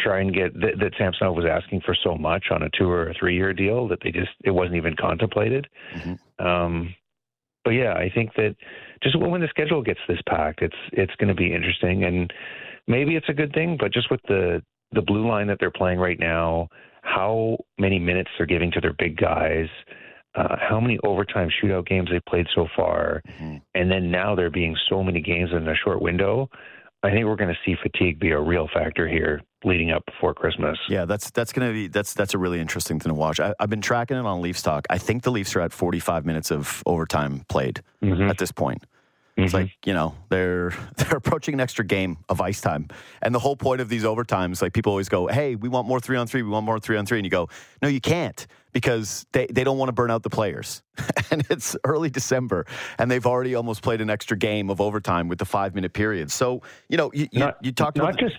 try 0.00 0.20
and 0.20 0.34
get 0.34 0.54
that, 0.54 0.78
that 0.80 0.92
Samsonov 0.96 1.36
was 1.36 1.44
asking 1.44 1.82
for 1.82 1.94
so 1.94 2.14
much 2.14 2.46
on 2.50 2.62
a 2.62 2.70
two 2.70 2.88
or 2.88 3.10
a 3.10 3.14
three 3.14 3.36
year 3.36 3.52
deal 3.52 3.86
that 3.88 3.98
they 4.02 4.10
just 4.10 4.32
it 4.44 4.52
wasn't 4.52 4.76
even 4.76 4.96
contemplated. 4.96 5.68
Mm-hmm. 5.94 6.46
Um, 6.46 6.94
but 7.64 7.72
yeah, 7.72 7.92
I 7.92 8.10
think 8.14 8.34
that 8.36 8.56
just 9.02 9.18
when 9.18 9.42
the 9.42 9.48
schedule 9.48 9.82
gets 9.82 10.00
this 10.08 10.20
packed, 10.26 10.62
it's 10.62 10.76
it's 10.92 11.14
going 11.16 11.28
to 11.28 11.34
be 11.34 11.52
interesting 11.52 12.04
and 12.04 12.32
maybe 12.86 13.16
it's 13.16 13.28
a 13.28 13.34
good 13.34 13.52
thing, 13.52 13.76
but 13.78 13.92
just 13.92 14.10
with 14.10 14.20
the 14.28 14.62
the 14.92 15.02
blue 15.02 15.26
line 15.26 15.48
that 15.48 15.56
they're 15.58 15.72
playing 15.72 15.98
right 15.98 16.20
now, 16.20 16.68
how 17.02 17.56
many 17.78 17.98
minutes 17.98 18.30
they're 18.38 18.46
giving 18.46 18.70
to 18.70 18.80
their 18.80 18.92
big 18.92 19.16
guys, 19.16 19.66
uh, 20.36 20.56
how 20.60 20.78
many 20.78 20.98
overtime 21.04 21.48
shootout 21.48 21.86
games 21.86 22.08
they've 22.10 22.24
played 22.28 22.46
so 22.54 22.66
far, 22.76 23.22
mm-hmm. 23.28 23.56
and 23.74 23.90
then 23.90 24.10
now 24.10 24.34
there 24.34 24.50
being 24.50 24.76
so 24.88 25.02
many 25.02 25.20
games 25.20 25.50
in 25.52 25.66
a 25.68 25.74
short 25.76 26.00
window. 26.00 26.48
I 27.02 27.10
think 27.10 27.26
we're 27.26 27.36
going 27.36 27.54
to 27.54 27.58
see 27.66 27.76
fatigue 27.82 28.18
be 28.18 28.30
a 28.30 28.40
real 28.40 28.66
factor 28.72 29.06
here 29.06 29.42
leading 29.62 29.90
up 29.90 30.06
before 30.06 30.32
Christmas. 30.32 30.78
Yeah, 30.88 31.04
that's 31.04 31.30
that's 31.30 31.52
going 31.52 31.68
to 31.68 31.74
be 31.74 31.88
that's 31.88 32.14
that's 32.14 32.32
a 32.32 32.38
really 32.38 32.60
interesting 32.60 32.98
thing 32.98 33.10
to 33.10 33.14
watch. 33.14 33.40
I, 33.40 33.52
have 33.60 33.68
been 33.68 33.82
tracking 33.82 34.16
it 34.16 34.24
on 34.24 34.40
Leafs 34.40 34.62
Talk. 34.62 34.86
I 34.88 34.96
think 34.96 35.22
the 35.22 35.30
Leafs 35.30 35.54
are 35.54 35.60
at 35.60 35.72
45 35.72 36.24
minutes 36.24 36.50
of 36.50 36.82
overtime 36.86 37.44
played 37.48 37.82
mm-hmm. 38.02 38.30
at 38.30 38.38
this 38.38 38.52
point. 38.52 38.84
It's 39.36 39.52
mm-hmm. 39.52 39.62
like 39.62 39.72
you 39.84 39.92
know 39.92 40.14
they're 40.28 40.70
they're 40.96 41.16
approaching 41.16 41.54
an 41.54 41.60
extra 41.60 41.84
game 41.84 42.18
of 42.28 42.40
ice 42.40 42.60
time, 42.60 42.88
and 43.20 43.34
the 43.34 43.40
whole 43.40 43.56
point 43.56 43.80
of 43.80 43.88
these 43.88 44.04
overtimes, 44.04 44.62
like 44.62 44.72
people 44.72 44.90
always 44.90 45.08
go, 45.08 45.26
"Hey, 45.26 45.56
we 45.56 45.68
want 45.68 45.88
more 45.88 45.98
three 45.98 46.16
on 46.16 46.26
three. 46.26 46.42
We 46.42 46.50
want 46.50 46.64
more 46.64 46.78
three 46.78 46.96
on 46.96 47.04
three. 47.04 47.18
and 47.18 47.26
you 47.26 47.30
go, 47.30 47.48
"No, 47.82 47.88
you 47.88 48.00
can't," 48.00 48.46
because 48.72 49.26
they 49.32 49.46
they 49.46 49.64
don't 49.64 49.76
want 49.76 49.88
to 49.88 49.92
burn 49.92 50.12
out 50.12 50.22
the 50.22 50.30
players, 50.30 50.82
and 51.32 51.44
it's 51.50 51.76
early 51.84 52.10
December, 52.10 52.64
and 52.96 53.10
they've 53.10 53.26
already 53.26 53.56
almost 53.56 53.82
played 53.82 54.00
an 54.00 54.08
extra 54.08 54.36
game 54.36 54.70
of 54.70 54.80
overtime 54.80 55.26
with 55.26 55.38
the 55.38 55.46
five 55.46 55.74
minute 55.74 55.94
period. 55.94 56.30
So 56.30 56.62
you 56.88 56.96
know 56.96 57.10
you 57.12 57.28
not, 57.32 57.56
you, 57.60 57.68
you 57.68 57.72
talked 57.72 57.98
about 57.98 58.16
just 58.16 58.36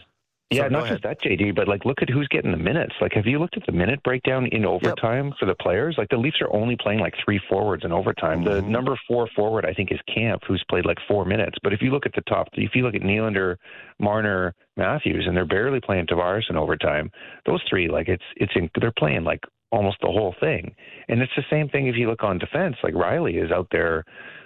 yeah, 0.51 0.67
not 0.67 0.87
just 0.87 1.03
that, 1.03 1.21
JD, 1.21 1.55
but 1.55 1.67
like 1.67 1.85
look 1.85 2.01
at 2.01 2.09
who's 2.09 2.27
getting 2.27 2.51
the 2.51 2.57
minutes. 2.57 2.93
Like, 3.01 3.13
have 3.13 3.25
you 3.25 3.39
looked 3.39 3.57
at 3.57 3.65
the 3.65 3.71
minute 3.71 4.01
breakdown 4.03 4.45
in 4.47 4.63
overtime 4.63 5.27
yep. 5.27 5.35
for 5.39 5.45
the 5.47 5.55
players? 5.55 5.95
Like, 5.97 6.09
the 6.09 6.17
Leafs 6.17 6.37
are 6.39 6.53
only 6.55 6.75
playing 6.79 6.99
like 6.99 7.13
three 7.23 7.41
forwards 7.49 7.83
in 7.83 7.91
overtime. 7.91 8.43
Mm-hmm. 8.43 8.53
The 8.53 8.61
number 8.61 8.97
four 9.07 9.27
forward, 9.35 9.65
I 9.65 9.73
think, 9.73 9.91
is 9.91 9.99
Kampf, 10.13 10.43
who's 10.47 10.63
played 10.69 10.85
like 10.85 10.99
four 11.07 11.25
minutes. 11.25 11.57
But 11.63 11.73
if 11.73 11.81
you 11.81 11.89
look 11.89 12.05
at 12.05 12.13
the 12.13 12.21
top, 12.21 12.47
if 12.53 12.75
you 12.75 12.83
look 12.83 12.93
at 12.93 13.01
Nylander, 13.01 13.55
Marner, 13.99 14.53
Matthews, 14.77 15.25
and 15.27 15.35
they're 15.35 15.45
barely 15.45 15.79
playing 15.81 16.05
Tavares 16.05 16.49
in 16.49 16.57
overtime. 16.57 17.09
Those 17.45 17.61
three, 17.67 17.89
like, 17.89 18.07
it's 18.07 18.23
it's 18.35 18.53
in, 18.55 18.69
they're 18.79 18.93
playing 18.95 19.23
like 19.23 19.41
almost 19.71 19.97
the 20.01 20.07
whole 20.07 20.35
thing. 20.39 20.75
And 21.09 21.21
it's 21.21 21.31
the 21.35 21.43
same 21.49 21.69
thing 21.69 21.87
if 21.87 21.95
you 21.95 22.07
look 22.07 22.23
on 22.23 22.37
defense. 22.37 22.75
Like 22.83 22.93
Rielly 22.93 23.43
is 23.43 23.51
out 23.51 23.67
there. 23.71 24.03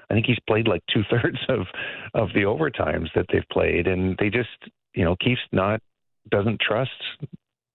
I 0.09 0.13
think 0.13 0.25
he's 0.25 0.39
played 0.47 0.67
like 0.67 0.81
two 0.91 1.03
thirds 1.09 1.37
of 1.49 1.67
of 2.13 2.29
the 2.33 2.41
overtimes 2.41 3.09
that 3.15 3.25
they've 3.31 3.47
played, 3.51 3.87
and 3.87 4.17
they 4.17 4.29
just 4.29 4.49
you 4.93 5.03
know 5.03 5.15
Keefe's 5.17 5.41
not 5.51 5.81
doesn't 6.29 6.59
trust 6.59 6.91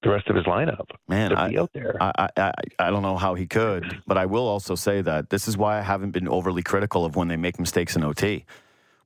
the 0.03 0.11
rest 0.11 0.29
of 0.29 0.37
his 0.37 0.45
lineup 0.45 0.87
Man, 1.09 1.31
to 1.31 1.39
I, 1.39 1.55
out 1.59 1.71
there. 1.73 1.97
I, 2.01 2.29
I, 2.37 2.53
I 2.79 2.91
don't 2.91 3.03
know 3.03 3.17
how 3.17 3.35
he 3.35 3.47
could, 3.47 4.03
but 4.07 4.19
I 4.19 4.27
will 4.27 4.47
also 4.47 4.75
say 4.75 5.01
that 5.01 5.31
this 5.31 5.49
is 5.49 5.57
why 5.57 5.79
I 5.79 5.83
haven't 5.83 6.11
been 6.11 6.29
overly 6.29 6.63
critical 6.63 7.05
of 7.05 7.17
when 7.17 7.29
they 7.29 7.37
make 7.37 7.59
mistakes 7.59 7.97
in 7.97 8.05
OT, 8.05 8.45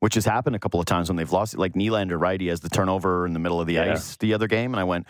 which 0.01 0.15
has 0.15 0.25
happened 0.25 0.57
a 0.57 0.59
couple 0.59 0.81
of 0.81 0.87
times 0.87 1.09
when 1.09 1.17
they've 1.17 1.31
lost. 1.31 1.57
Like 1.57 1.75
Nylander, 1.75 2.21
right? 2.21 2.41
He 2.41 2.49
has 2.49 2.61
the 2.61 2.69
turnover 2.69 3.27
in 3.27 3.33
the 3.33 3.39
middle 3.39 3.61
of 3.61 3.67
the 3.67 3.75
yeah. 3.75 3.93
ice 3.93 4.17
the 4.17 4.35
other 4.35 4.49
game, 4.49 4.73
and 4.75 4.81
I 4.81 4.85
went, 4.85 5.07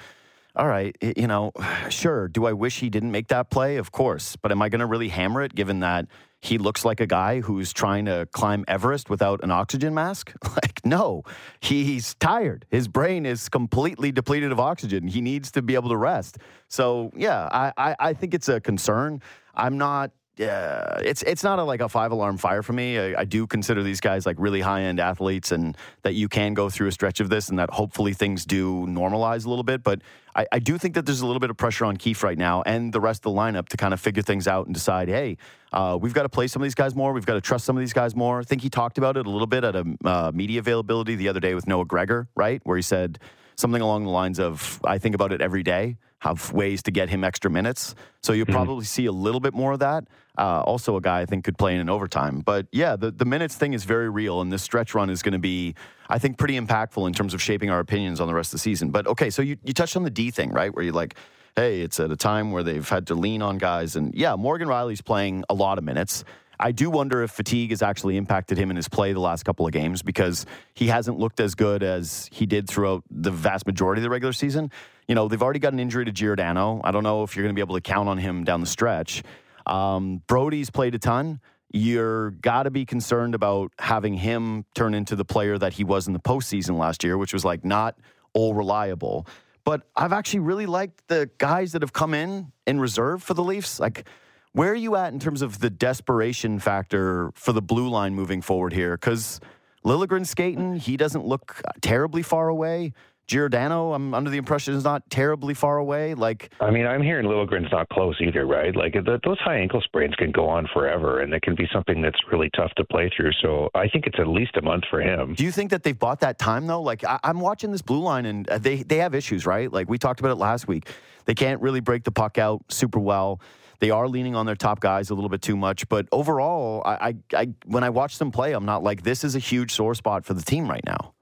all 0.55 0.69
right, 0.69 0.97
you 1.01 1.27
know, 1.27 1.53
sure. 1.89 2.29
Do 2.29 2.47
I 2.47 2.53
wish 2.53 2.81
he 2.81 2.91
didn't 2.91 3.11
make 3.11 3.29
that 3.29 3.51
play? 3.51 3.77
Of 3.77 3.93
course. 3.93 4.37
But 4.37 4.53
am 4.53 4.61
I 4.61 4.69
going 4.69 4.81
to 4.81 4.87
really 4.87 5.09
hammer 5.09 5.43
it 5.43 5.55
given 5.55 5.81
that 5.81 6.07
he 6.41 6.59
looks 6.59 6.85
like 6.85 7.01
a 7.01 7.07
guy 7.07 7.41
who's 7.41 7.73
trying 7.73 8.05
to 8.05 8.29
climb 8.33 8.65
Everest 8.69 9.11
without 9.11 9.43
an 9.43 9.51
oxygen 9.51 9.95
mask? 9.95 10.33
Like, 10.63 10.85
no, 10.85 11.23
he's 11.61 12.15
tired. 12.15 12.65
His 12.69 12.89
brain 12.89 13.27
is 13.27 13.49
completely 13.49 14.11
depleted 14.11 14.51
of 14.51 14.59
oxygen. 14.59 15.07
He 15.07 15.21
needs 15.21 15.53
to 15.53 15.63
be 15.63 15.75
able 15.75 15.91
to 15.91 15.97
rest. 15.97 16.39
So, 16.69 17.13
yeah, 17.15 17.49
I, 17.53 17.73
I, 17.77 17.97
I 18.01 18.13
think 18.13 18.35
it's 18.35 18.49
a 18.49 18.61
concern. 18.61 19.21
I'm 19.55 19.79
not 19.79 20.11
yeah, 20.39 21.01
it's 21.01 21.23
it's 21.23 21.43
not 21.43 21.59
a, 21.59 21.65
like 21.65 21.81
a 21.81 21.89
five 21.89 22.13
alarm 22.13 22.39
fire 22.39 22.63
for 22.63 22.73
me. 22.73 22.97
I, 22.99 23.23
I 23.23 23.25
do 23.25 23.47
consider 23.47 23.83
these 23.83 24.01
guys 24.01 24.25
like 24.25 24.37
really 24.39 24.61
high 24.61 24.83
end 24.83 25.01
athletes, 25.01 25.51
and 25.51 25.77
that 26.03 26.15
you 26.15 26.29
can 26.29 26.55
go 26.55 26.71
through 26.71 26.87
a 26.87 26.93
stretch 26.93 27.19
of 27.19 27.29
this, 27.29 27.49
and 27.49 27.59
that 27.59 27.71
hopefully 27.71 28.13
things 28.13 28.47
do 28.47 28.87
normalize 28.87 29.47
a 29.47 29.49
little 29.49 29.65
bit. 29.65 29.83
But 29.83 30.01
I, 30.37 30.47
I 30.53 30.59
do 30.61 30.79
think 30.79 30.95
that 30.95 31.07
there's 31.07 31.23
a 31.23 31.27
little 31.27 31.41
bit 31.41 31.51
of 31.51 31.57
pressure 31.57 31.85
on 31.85 31.97
Keefe 31.97 32.23
right 32.23 32.39
now 32.39 32.63
and 32.63 32.93
the 32.93 33.01
rest 33.01 33.27
of 33.27 33.35
the 33.35 33.39
lineup 33.39 33.69
to 33.71 33.77
kind 33.77 33.93
of 33.93 34.01
figure 34.01 34.23
things 34.23 34.47
out 34.47 34.67
and 34.67 34.75
decide, 34.75 35.09
hey, 35.09 35.37
uh, 35.73 35.99
we've 36.01 36.15
got 36.15 36.23
to 36.23 36.29
play 36.29 36.47
some 36.47 36.63
of 36.63 36.65
these 36.65 36.77
guys 36.77 36.95
more. 36.95 37.13
We've 37.13 37.27
got 37.27 37.35
to 37.35 37.41
trust 37.41 37.65
some 37.65 37.77
of 37.77 37.81
these 37.81 37.93
guys 37.93 38.15
more. 38.15 38.39
I 38.39 38.45
think 38.45 38.63
he 38.63 38.71
talked 38.71 38.99
about 38.99 39.17
it 39.17 39.27
a 39.27 39.31
little 39.31 39.49
bit 39.49 39.65
at 39.65 39.75
a 39.75 39.85
uh, 40.05 40.31
media 40.33 40.61
availability 40.61 41.17
the 41.17 41.29
other 41.29 41.41
day 41.41 41.55
with 41.55 41.67
Noah 41.67 41.85
Gregor, 41.85 42.29
right, 42.37 42.61
where 42.63 42.77
he 42.77 42.83
said 42.83 43.19
something 43.57 43.83
along 43.83 44.05
the 44.05 44.11
lines 44.11 44.39
of, 44.39 44.81
I 44.85 44.99
think 44.99 45.17
about 45.17 45.33
it 45.33 45.41
every 45.41 45.65
day, 45.65 45.97
have 46.21 46.53
ways 46.53 46.83
to 46.83 46.91
get 46.91 47.09
him 47.09 47.23
extra 47.23 47.51
minutes. 47.51 47.95
So 48.23 48.33
you'll 48.33 48.47
mm-hmm. 48.47 48.55
probably 48.55 48.85
see 48.85 49.07
a 49.07 49.13
little 49.13 49.41
bit 49.41 49.55
more 49.55 49.73
of 49.73 49.79
that. 49.81 50.05
Uh, 50.37 50.63
also, 50.63 50.97
a 50.97 51.01
guy 51.01 51.21
I 51.21 51.27
think 51.27 51.45
could 51.45 51.59
play 51.59 51.75
in 51.75 51.81
an 51.81 51.89
overtime. 51.89 52.41
But 52.41 52.67
yeah, 52.73 52.97
the, 52.97 53.11
the 53.11 53.25
minutes 53.25 53.57
thing 53.57 53.73
is 53.73 53.85
very 53.85 54.09
real, 54.09 54.41
and 54.41 54.53
this 54.53 54.63
stretch 54.63 54.95
run 54.95 55.11
is 55.11 55.23
going 55.23 55.33
to 55.33 55.39
be, 55.39 55.75
I 56.09 56.19
think, 56.19 56.39
pretty 56.39 56.59
impactful 56.59 57.07
in 57.07 57.13
terms 57.13 57.35
of 57.35 57.43
shaping 57.43 57.71
our 57.71 57.81
opinions 57.81 58.21
on 58.21 58.29
the 58.29 58.35
rest 58.35 58.49
of 58.49 58.53
the 58.53 58.59
season. 58.61 58.91
But 58.91 59.07
okay, 59.09 59.31
so 59.31 59.43
you, 59.43 59.57
you 59.65 59.73
touched 59.73 59.97
on 59.97 60.05
the 60.05 60.11
D 60.11 60.31
thing, 60.31 60.51
right? 60.51 60.75
Where 60.75 60.85
you're 60.85 60.95
like, 60.95 61.15
hey, 61.57 61.81
it's 61.81 61.99
at 61.99 62.11
a 62.13 62.17
time 62.17 62.53
where 62.53 62.63
they've 62.63 62.89
had 62.89 63.09
to 63.09 63.15
lean 63.15 63.43
on 63.43 63.59
guys. 63.59 63.97
And 63.97 64.15
yeah, 64.15 64.37
Morgan 64.37 64.69
Rielly's 64.69 65.01
playing 65.01 65.45
a 65.49 65.55
lot 65.55 65.77
of 65.79 65.83
minutes. 65.83 66.25
I 66.61 66.73
do 66.73 66.91
wonder 66.91 67.23
if 67.23 67.31
fatigue 67.31 67.71
has 67.71 67.83
actually 67.83 68.17
impacted 68.17 68.59
him 68.59 68.71
in 68.71 68.77
his 68.77 68.89
play 68.89 69.13
the 69.13 69.21
last 69.21 69.45
couple 69.45 69.67
of 69.67 69.73
games 69.73 70.03
because 70.03 70.47
he 70.75 70.89
hasn't 70.89 71.19
looked 71.19 71.41
as 71.41 71.55
good 71.55 71.83
as 71.83 72.29
he 72.33 72.47
did 72.47 72.69
throughout 72.69 73.05
the 73.11 73.31
vast 73.31 73.67
majority 73.67 74.01
of 74.01 74.05
the 74.05 74.11
regular 74.11 74.33
season. 74.33 74.71
You 75.09 75.15
know, 75.15 75.27
they've 75.27 75.43
already 75.43 75.59
got 75.59 75.73
an 75.73 75.81
injury 75.81 76.05
to 76.05 76.13
Giordano. 76.13 76.81
I 76.85 76.91
don't 76.91 77.03
know 77.03 77.23
if 77.23 77.35
you're 77.35 77.43
going 77.43 77.55
to 77.55 77.59
be 77.59 77.63
able 77.63 77.75
to 77.77 77.81
count 77.81 78.09
on 78.09 78.19
him 78.19 78.45
down 78.45 78.61
the 78.61 78.67
stretch. 78.67 79.23
Um, 79.67 80.23
Brodie's 80.27 80.71
played 80.71 80.95
a 80.95 80.99
ton. 80.99 81.41
You're 81.73 82.31
got 82.31 82.65
to 82.65 82.71
be 82.71 82.85
concerned 82.85 83.35
about 83.35 83.73
having 83.79 84.15
him 84.15 84.65
turn 84.75 84.95
into 84.95 85.17
the 85.17 85.25
player 85.25 85.59
that 85.59 85.75
he 85.75 85.85
was 85.85 86.07
in 86.07 86.13
the 86.13 86.21
postseason 86.21 86.79
last 86.79 87.05
year, 87.05 87.19
which 87.19 87.33
was 87.33 87.45
like 87.45 87.65
not 87.65 87.99
all 88.35 88.55
reliable. 88.55 89.27
But 89.65 89.83
I've 89.97 90.13
actually 90.13 90.41
really 90.41 90.67
liked 90.67 91.09
the 91.09 91.31
guys 91.39 91.73
that 91.73 91.83
have 91.83 91.93
come 91.93 92.15
in 92.15 92.53
in 92.67 92.81
reserve 92.81 93.23
for 93.23 93.35
the 93.35 93.43
Leafs. 93.43 93.81
Like, 93.81 94.09
where 94.53 94.73
are 94.73 94.75
you 94.75 94.97
at 94.97 95.13
in 95.13 95.21
terms 95.21 95.43
of 95.43 95.59
the 95.59 95.71
desperation 95.71 96.59
factor 96.59 97.31
for 97.35 97.53
the 97.53 97.61
blue 97.63 97.89
line 97.89 98.15
moving 98.15 98.41
forward 98.41 98.73
here? 98.73 98.97
Because 98.97 99.41
Liljegren's 99.85 100.31
skating, 100.31 100.77
he 100.77 100.97
doesn't 100.97 101.27
look 101.27 101.61
terribly 101.83 102.23
far 102.23 102.49
away. 102.49 102.93
Giordano, 103.29 103.93
I'm 103.93 104.15
under 104.15 104.31
the 104.31 104.39
impression 104.39 104.75
is 104.75 104.85
not 104.85 105.09
terribly 105.11 105.53
far 105.53 105.77
away. 105.77 106.15
Like, 106.15 106.51
I 106.61 106.71
mean, 106.71 106.87
I'm 106.87 107.03
hearing 107.03 107.27
Liljegren's 107.27 107.71
not 107.71 107.89
close 107.91 108.17
either, 108.21 108.47
right? 108.47 108.75
Like, 108.75 108.95
the, 108.95 109.21
those 109.23 109.39
high 109.41 109.59
ankle 109.59 109.83
sprains 109.83 110.15
can 110.15 110.33
go 110.33 110.49
on 110.49 110.67
forever, 110.73 111.21
and 111.21 111.35
it 111.35 111.43
can 111.43 111.55
be 111.55 111.69
something 111.71 112.01
that's 112.01 112.19
really 112.33 112.49
tough 112.57 112.73
to 112.77 112.85
play 112.87 113.11
through. 113.15 113.33
So, 113.43 113.69
I 113.75 113.87
think 113.89 114.07
it's 114.07 114.19
at 114.19 114.27
least 114.27 114.57
a 114.57 114.63
month 114.63 114.85
for 114.89 115.03
him. 115.03 115.35
Do 115.35 115.45
you 115.45 115.53
think 115.53 115.71
that 115.71 115.83
they've 115.83 115.99
bought 115.99 116.21
that 116.21 116.39
time 116.39 116.67
though? 116.67 116.81
Like, 116.81 117.05
I, 117.05 117.21
am 117.23 117.41
watching 117.41 117.71
this 117.71 117.83
blue 117.83 118.01
line, 118.01 118.25
and 118.25 118.49
uh, 118.49 118.57
they 118.59 118.83
they 118.83 118.97
have 118.97 119.15
issues, 119.15 119.45
right? 119.45 119.71
Like 119.71 119.91
we 119.91 119.99
talked 119.99 120.21
about 120.21 120.33
it 120.33 120.37
last 120.37 120.67
week. 120.67 120.89
They 121.27 121.35
can't 121.35 121.61
really 121.61 121.81
break 121.81 122.05
the 122.05 122.11
puck 122.11 122.39
out 122.39 122.65
super 122.69 122.99
well. 122.99 123.41
They 123.81 123.91
are 123.91 124.09
leaning 124.09 124.35
on 124.35 124.47
their 124.47 124.57
top 124.57 124.81
guys 124.81 125.11
a 125.11 125.15
little 125.15 125.29
bit 125.29 125.43
too 125.43 125.57
much, 125.57 125.89
but 125.89 126.09
overall, 126.11 126.83
I, 126.85 126.93
I, 126.93 127.15
I 127.37 127.49
when 127.67 127.85
I 127.85 127.91
watch 127.91 128.19
them 128.19 128.33
play, 128.33 128.53
I'm 128.53 128.65
not 128.65 128.83
like 128.83 129.03
this 129.03 129.23
is 129.23 129.37
a 129.37 129.39
huge 129.39 129.73
sore 129.73 129.95
spot 129.95 130.25
for 130.25 130.35
the 130.35 130.43
team 130.43 130.69
right 130.69 130.85
now. 130.85 131.15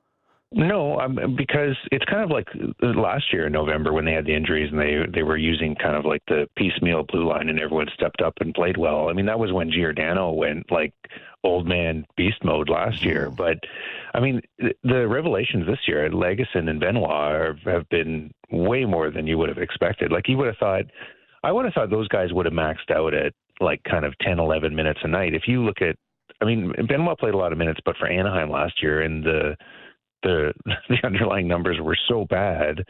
No, 0.53 1.01
um, 1.01 1.35
because 1.37 1.77
it's 1.91 2.05
kind 2.05 2.23
of 2.23 2.31
like 2.31 2.47
last 2.81 3.33
year 3.33 3.47
in 3.49 3.53
November 3.53 3.93
when 3.93 4.05
they 4.05 4.13
had 4.13 4.27
the 4.27 4.35
injuries 4.35 4.71
and 4.71 4.81
they 4.81 4.99
they 5.13 5.25
were 5.25 5.37
using 5.37 5.75
kind 5.75 5.97
of 5.97 6.05
like 6.05 6.23
the 6.29 6.49
piecemeal 6.57 7.03
blue 7.03 7.29
line 7.29 7.49
and 7.49 7.59
everyone 7.59 7.89
stepped 7.93 8.23
up 8.23 8.35
and 8.41 8.55
played 8.55 8.77
well. 8.77 9.09
I 9.09 9.13
mean 9.13 9.27
that 9.27 9.41
was 9.41 9.53
when 9.53 9.73
Giordano 9.73 10.31
went 10.31 10.71
like 10.71 10.95
old 11.43 11.67
man 11.67 12.07
beast 12.17 12.45
mode 12.45 12.69
last 12.69 13.05
year. 13.05 13.29
But 13.29 13.59
I 14.15 14.21
mean 14.21 14.41
the 14.85 15.09
revelations 15.09 15.67
this 15.67 15.81
year, 15.89 16.09
Lagesson 16.11 16.71
and 16.71 16.79
Benoit 16.79 17.59
have 17.65 17.89
been 17.89 18.31
way 18.51 18.85
more 18.85 19.11
than 19.11 19.27
you 19.27 19.39
would 19.39 19.49
have 19.49 19.59
expected. 19.59 20.13
Like 20.13 20.29
you 20.29 20.37
would 20.37 20.47
have 20.47 20.59
thought 20.59 20.85
I 21.43 21.51
would 21.51 21.65
have 21.65 21.75
thought 21.75 21.91
those 21.91 22.09
guys 22.09 22.33
would 22.33 22.47
have 22.47 22.55
maxed 22.55 22.91
out 22.93 23.15
at 23.15 23.33
like 23.61 23.83
kind 23.83 24.05
of 24.05 24.17
10, 24.21 24.39
11 24.39 24.75
minutes 24.75 25.01
a 25.03 25.09
night. 25.09 25.35
If 25.35 25.49
you 25.49 25.65
look 25.65 25.81
at, 25.81 25.97
I 26.41 26.45
mean, 26.45 26.73
Benoit 26.89 27.19
played 27.19 27.35
a 27.35 27.39
lot 27.39 27.53
of 27.53 27.59
minutes, 27.59 27.81
but 27.85 27.97
for 27.97 28.07
Anaheim 28.07 28.51
last 28.51 28.83
year, 28.83 29.01
and 29.01 29.25
the 29.25 29.57
the 30.27 30.53
the 30.89 30.99
underlying 31.05 31.49
numbers 31.49 31.79
were 31.81 31.97
so 32.09 32.25
bad 32.25 32.85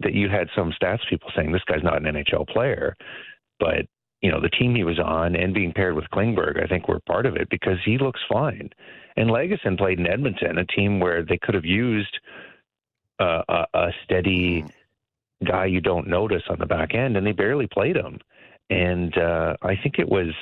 that 0.00 0.14
you 0.14 0.28
had 0.28 0.48
some 0.56 0.72
stats 0.80 1.08
people 1.08 1.30
saying 1.36 1.52
this 1.52 1.64
guy's 1.66 1.82
not 1.82 2.04
an 2.04 2.14
NHL 2.14 2.48
player. 2.48 2.96
But 3.58 3.86
you 4.20 4.30
know, 4.30 4.40
the 4.40 4.50
team 4.50 4.74
he 4.74 4.84
was 4.84 4.98
on 4.98 5.36
and 5.36 5.54
being 5.54 5.72
paired 5.72 5.94
with 5.94 6.10
Klingberg, 6.12 6.62
I 6.62 6.66
think 6.66 6.88
were 6.88 7.00
part 7.00 7.26
of 7.26 7.36
it 7.36 7.48
because 7.50 7.78
he 7.84 7.98
looks 7.98 8.20
fine. 8.28 8.70
And 9.16 9.30
Lagesson 9.30 9.78
played 9.78 10.00
in 10.00 10.06
Edmonton, 10.06 10.58
a 10.58 10.64
team 10.64 10.98
where 10.98 11.24
they 11.24 11.38
could 11.38 11.54
have 11.54 11.64
used 11.64 12.18
a, 13.20 13.42
a, 13.48 13.66
a 13.74 13.88
steady 14.04 14.64
guy 15.44 15.66
you 15.66 15.80
don't 15.80 16.08
notice 16.08 16.42
on 16.48 16.58
the 16.58 16.66
back 16.66 16.94
end, 16.94 17.16
and 17.16 17.26
they 17.26 17.32
barely 17.32 17.68
played 17.68 17.96
him. 17.96 18.18
And 18.70 19.16
uh, 19.16 19.56
I 19.62 19.76
think 19.76 19.98
it 19.98 20.08
was, 20.08 20.34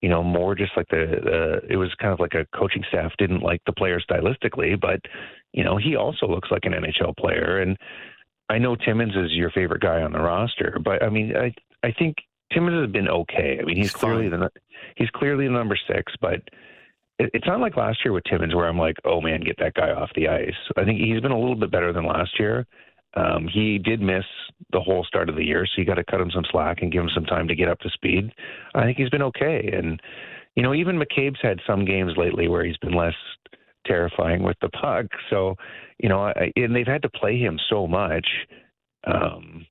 you 0.00 0.08
know, 0.08 0.22
more 0.22 0.54
just 0.54 0.72
like 0.76 0.88
the, 0.88 1.20
the 1.22 1.72
it 1.72 1.76
was 1.76 1.94
kind 2.00 2.12
of 2.12 2.20
like 2.20 2.34
a 2.34 2.46
coaching 2.56 2.84
staff 2.88 3.12
didn't 3.18 3.42
like 3.42 3.60
the 3.66 3.72
player 3.72 4.00
stylistically, 4.00 4.80
but 4.80 5.00
you 5.52 5.64
know, 5.64 5.76
he 5.76 5.96
also 5.96 6.26
looks 6.26 6.50
like 6.50 6.64
an 6.64 6.72
NHL 6.72 7.16
player. 7.16 7.60
And 7.60 7.76
I 8.48 8.58
know 8.58 8.76
Timmins 8.76 9.14
is 9.16 9.32
your 9.32 9.50
favorite 9.50 9.82
guy 9.82 10.02
on 10.02 10.12
the 10.12 10.20
roster, 10.20 10.78
but 10.82 11.02
I 11.02 11.08
mean, 11.08 11.34
I 11.36 11.54
I 11.86 11.92
think 11.92 12.16
Timmins 12.52 12.80
has 12.80 12.92
been 12.92 13.08
okay. 13.08 13.58
I 13.60 13.64
mean, 13.64 13.76
he's, 13.76 13.86
he's 13.86 13.92
clearly 13.92 14.28
fine. 14.28 14.40
the 14.40 14.50
he's 14.96 15.10
clearly 15.10 15.46
the 15.46 15.52
number 15.52 15.78
six, 15.88 16.12
but 16.20 16.40
it's 17.18 17.46
not 17.46 17.60
like 17.60 17.76
last 17.76 17.98
year 18.04 18.12
with 18.12 18.24
Timmins 18.24 18.54
where 18.54 18.66
I'm 18.66 18.78
like, 18.78 18.96
oh 19.04 19.20
man, 19.20 19.40
get 19.40 19.56
that 19.58 19.74
guy 19.74 19.90
off 19.90 20.10
the 20.14 20.28
ice. 20.28 20.54
I 20.76 20.84
think 20.84 21.00
he's 21.00 21.20
been 21.20 21.32
a 21.32 21.38
little 21.38 21.56
bit 21.56 21.70
better 21.70 21.92
than 21.92 22.06
last 22.06 22.38
year. 22.38 22.66
Um, 23.14 23.48
he 23.52 23.78
did 23.78 24.00
miss 24.00 24.24
the 24.72 24.80
whole 24.80 25.04
start 25.04 25.28
of 25.28 25.34
the 25.34 25.44
year, 25.44 25.66
so 25.66 25.72
you 25.80 25.84
got 25.84 25.96
to 25.96 26.04
cut 26.04 26.20
him 26.20 26.30
some 26.30 26.44
slack 26.50 26.78
and 26.80 26.92
give 26.92 27.02
him 27.02 27.10
some 27.12 27.24
time 27.24 27.48
to 27.48 27.56
get 27.56 27.68
up 27.68 27.80
to 27.80 27.90
speed. 27.90 28.32
I 28.74 28.84
think 28.84 28.96
he's 28.96 29.10
been 29.10 29.22
okay, 29.22 29.68
and 29.72 30.00
you 30.54 30.62
know, 30.62 30.74
even 30.74 31.00
McCabe's 31.00 31.40
had 31.42 31.58
some 31.66 31.84
games 31.84 32.12
lately 32.16 32.48
where 32.48 32.64
he's 32.64 32.76
been 32.78 32.94
less 32.94 33.14
terrifying 33.86 34.42
with 34.42 34.56
the 34.60 34.68
puck. 34.68 35.06
So, 35.30 35.56
you 35.98 36.08
know, 36.08 36.24
I, 36.24 36.52
and 36.56 36.74
they've 36.74 36.86
had 36.86 37.02
to 37.02 37.10
play 37.10 37.38
him 37.38 37.58
so 37.68 37.86
much. 37.86 38.26
Um, 39.06 39.66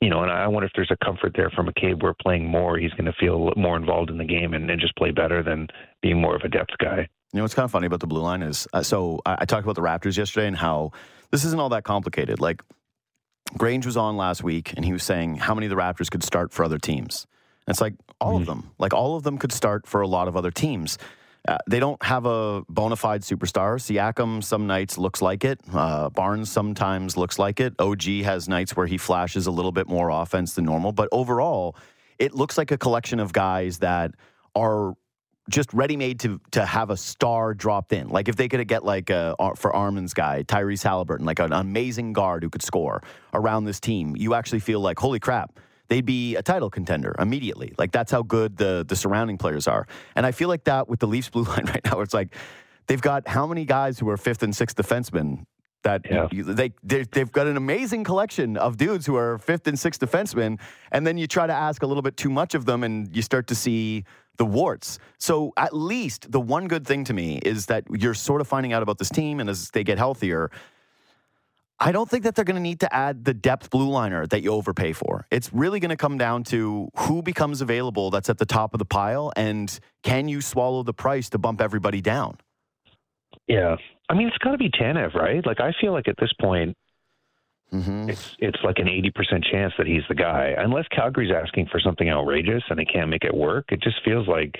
you 0.00 0.10
know, 0.10 0.22
and 0.22 0.30
I 0.30 0.46
wonder 0.46 0.66
if 0.66 0.72
there's 0.76 0.92
a 0.92 1.04
comfort 1.04 1.32
there 1.34 1.50
for 1.50 1.64
McCabe 1.64 2.02
where 2.02 2.14
playing 2.22 2.46
more, 2.46 2.78
he's 2.78 2.92
going 2.92 3.06
to 3.06 3.12
feel 3.18 3.52
more 3.56 3.76
involved 3.76 4.10
in 4.10 4.18
the 4.18 4.24
game 4.24 4.54
and, 4.54 4.70
and 4.70 4.80
just 4.80 4.94
play 4.96 5.10
better 5.10 5.42
than 5.42 5.66
being 6.02 6.20
more 6.20 6.36
of 6.36 6.42
a 6.42 6.48
depth 6.48 6.78
guy. 6.78 7.08
You 7.32 7.38
know 7.38 7.42
what's 7.42 7.54
kind 7.54 7.64
of 7.64 7.70
funny 7.70 7.86
about 7.86 8.00
the 8.00 8.06
blue 8.06 8.22
line 8.22 8.42
is 8.42 8.66
uh, 8.72 8.82
so 8.82 9.20
I, 9.26 9.38
I, 9.40 9.44
talked 9.44 9.64
about 9.64 9.74
the 9.74 9.82
Raptors 9.82 10.16
yesterday 10.16 10.46
and 10.46 10.56
how 10.56 10.92
this 11.30 11.44
isn't 11.44 11.60
all 11.60 11.68
that 11.70 11.84
complicated. 11.84 12.40
Like 12.40 12.62
Grange 13.56 13.84
was 13.84 13.98
on 13.98 14.16
last 14.16 14.42
week 14.42 14.72
and 14.76 14.84
he 14.84 14.92
was 14.92 15.02
saying 15.02 15.36
how 15.36 15.54
many 15.54 15.66
of 15.66 15.70
the 15.70 15.76
Raptors 15.76 16.10
could 16.10 16.22
start 16.22 16.52
for 16.52 16.64
other 16.64 16.78
teams. 16.78 17.26
And 17.66 17.74
it's 17.74 17.82
like 17.82 17.94
all 18.18 18.32
mm-hmm. 18.32 18.42
of 18.42 18.46
them, 18.46 18.70
like 18.78 18.94
all 18.94 19.16
of 19.16 19.24
them 19.24 19.36
could 19.36 19.52
start 19.52 19.86
for 19.86 20.00
a 20.00 20.08
lot 20.08 20.26
of 20.26 20.36
other 20.36 20.50
teams. 20.50 20.96
Uh, 21.46 21.56
they 21.66 21.80
don't 21.80 22.02
have 22.02 22.26
a 22.26 22.62
bona 22.68 22.96
fide 22.96 23.22
superstar. 23.22 23.76
Siakam 23.78 24.42
some 24.42 24.66
nights 24.66 24.98
looks 24.98 25.22
like 25.22 25.44
it. 25.44 25.60
Uh, 25.72 26.10
Barnes 26.10 26.50
sometimes 26.50 27.16
looks 27.16 27.38
like 27.38 27.60
it. 27.60 27.74
OG 27.78 28.02
has 28.24 28.48
nights 28.48 28.76
where 28.76 28.86
he 28.86 28.98
flashes 28.98 29.46
a 29.46 29.50
little 29.50 29.72
bit 29.72 29.88
more 29.88 30.10
offense 30.10 30.54
than 30.54 30.64
normal. 30.64 30.92
But 30.92 31.08
overall, 31.12 31.76
it 32.18 32.34
looks 32.34 32.58
like 32.58 32.70
a 32.70 32.78
collection 32.78 33.20
of 33.20 33.32
guys 33.32 33.78
that 33.78 34.12
are 34.54 34.94
just 35.48 35.72
ready 35.72 35.96
made 35.96 36.20
to 36.20 36.40
to 36.50 36.64
have 36.64 36.90
a 36.90 36.96
star 36.96 37.54
dropped 37.54 37.92
in. 37.92 38.08
Like 38.08 38.28
if 38.28 38.36
they 38.36 38.48
could 38.48 38.66
get 38.68 38.84
like 38.84 39.10
a, 39.10 39.34
uh, 39.38 39.54
for 39.54 39.74
Armin's 39.74 40.14
guy, 40.14 40.42
Tyrese 40.42 40.82
Halliburton, 40.82 41.24
like 41.24 41.38
an 41.38 41.52
amazing 41.52 42.12
guard 42.12 42.42
who 42.42 42.50
could 42.50 42.62
score 42.62 43.02
around 43.32 43.64
this 43.64 43.80
team, 43.80 44.14
you 44.16 44.34
actually 44.34 44.60
feel 44.60 44.80
like 44.80 44.98
holy 44.98 45.20
crap. 45.20 45.58
They'd 45.88 46.04
be 46.04 46.36
a 46.36 46.42
title 46.42 46.70
contender 46.70 47.14
immediately. 47.18 47.74
Like 47.78 47.92
that's 47.92 48.12
how 48.12 48.22
good 48.22 48.56
the 48.56 48.84
the 48.86 48.96
surrounding 48.96 49.38
players 49.38 49.66
are. 49.66 49.86
And 50.14 50.26
I 50.26 50.32
feel 50.32 50.48
like 50.48 50.64
that 50.64 50.88
with 50.88 51.00
the 51.00 51.06
Leafs 51.06 51.30
blue 51.30 51.44
line 51.52 51.64
right 51.66 51.84
now. 51.84 52.00
It's 52.00 52.14
like 52.14 52.34
they've 52.86 53.00
got 53.00 53.26
how 53.26 53.46
many 53.46 53.64
guys 53.64 53.98
who 53.98 54.08
are 54.10 54.16
fifth 54.16 54.42
and 54.42 54.54
sixth 54.54 54.76
defensemen 54.76 55.46
that 55.82 56.02
yeah. 56.10 56.28
they 56.32 56.72
they've 56.82 57.30
got 57.32 57.46
an 57.46 57.56
amazing 57.56 58.04
collection 58.04 58.56
of 58.56 58.76
dudes 58.76 59.06
who 59.06 59.16
are 59.16 59.38
fifth 59.38 59.66
and 59.66 59.78
sixth 59.78 60.00
defensemen, 60.00 60.58
and 60.90 61.06
then 61.06 61.16
you 61.16 61.26
try 61.26 61.46
to 61.46 61.52
ask 61.52 61.82
a 61.82 61.86
little 61.86 62.02
bit 62.02 62.16
too 62.16 62.30
much 62.30 62.54
of 62.54 62.64
them, 62.64 62.82
and 62.82 63.14
you 63.14 63.22
start 63.22 63.46
to 63.46 63.54
see 63.54 64.04
the 64.36 64.44
warts. 64.44 64.98
So 65.18 65.52
at 65.56 65.74
least 65.74 66.30
the 66.30 66.40
one 66.40 66.68
good 66.68 66.86
thing 66.86 67.04
to 67.04 67.12
me 67.12 67.38
is 67.38 67.66
that 67.66 67.84
you're 67.90 68.14
sort 68.14 68.40
of 68.40 68.48
finding 68.48 68.72
out 68.72 68.82
about 68.82 68.98
this 68.98 69.10
team, 69.10 69.40
and 69.40 69.48
as 69.48 69.70
they 69.70 69.84
get 69.84 69.98
healthier. 69.98 70.50
I 71.80 71.92
don't 71.92 72.10
think 72.10 72.24
that 72.24 72.34
they're 72.34 72.44
going 72.44 72.56
to 72.56 72.62
need 72.62 72.80
to 72.80 72.92
add 72.92 73.24
the 73.24 73.34
depth 73.34 73.70
blue 73.70 73.88
liner 73.88 74.26
that 74.26 74.42
you 74.42 74.50
overpay 74.52 74.92
for. 74.92 75.26
It's 75.30 75.52
really 75.52 75.78
going 75.78 75.90
to 75.90 75.96
come 75.96 76.18
down 76.18 76.42
to 76.44 76.88
who 76.96 77.22
becomes 77.22 77.60
available 77.60 78.10
that's 78.10 78.28
at 78.28 78.38
the 78.38 78.46
top 78.46 78.74
of 78.74 78.78
the 78.78 78.84
pile 78.84 79.32
and 79.36 79.78
can 80.02 80.28
you 80.28 80.40
swallow 80.40 80.82
the 80.82 80.94
price 80.94 81.28
to 81.30 81.38
bump 81.38 81.60
everybody 81.60 82.00
down? 82.00 82.38
Yeah. 83.46 83.76
I 84.08 84.14
mean, 84.14 84.28
it's 84.28 84.38
got 84.38 84.52
to 84.52 84.58
be 84.58 84.70
Tanev, 84.70 85.14
right? 85.14 85.44
Like, 85.46 85.60
I 85.60 85.72
feel 85.80 85.92
like 85.92 86.08
at 86.08 86.16
this 86.18 86.32
point, 86.40 86.76
mm-hmm. 87.72 88.08
it's 88.08 88.36
it's 88.38 88.58
like 88.64 88.78
an 88.78 88.88
eighty 88.88 89.10
percent 89.10 89.44
chance 89.44 89.72
that 89.78 89.86
he's 89.86 90.02
the 90.08 90.14
guy, 90.14 90.54
unless 90.58 90.86
Calgary's 90.88 91.30
asking 91.30 91.68
for 91.70 91.78
something 91.78 92.08
outrageous 92.08 92.62
and 92.70 92.78
they 92.78 92.84
can't 92.84 93.10
make 93.10 93.24
it 93.24 93.34
work. 93.34 93.66
It 93.70 93.82
just 93.82 94.02
feels 94.04 94.26
like, 94.26 94.56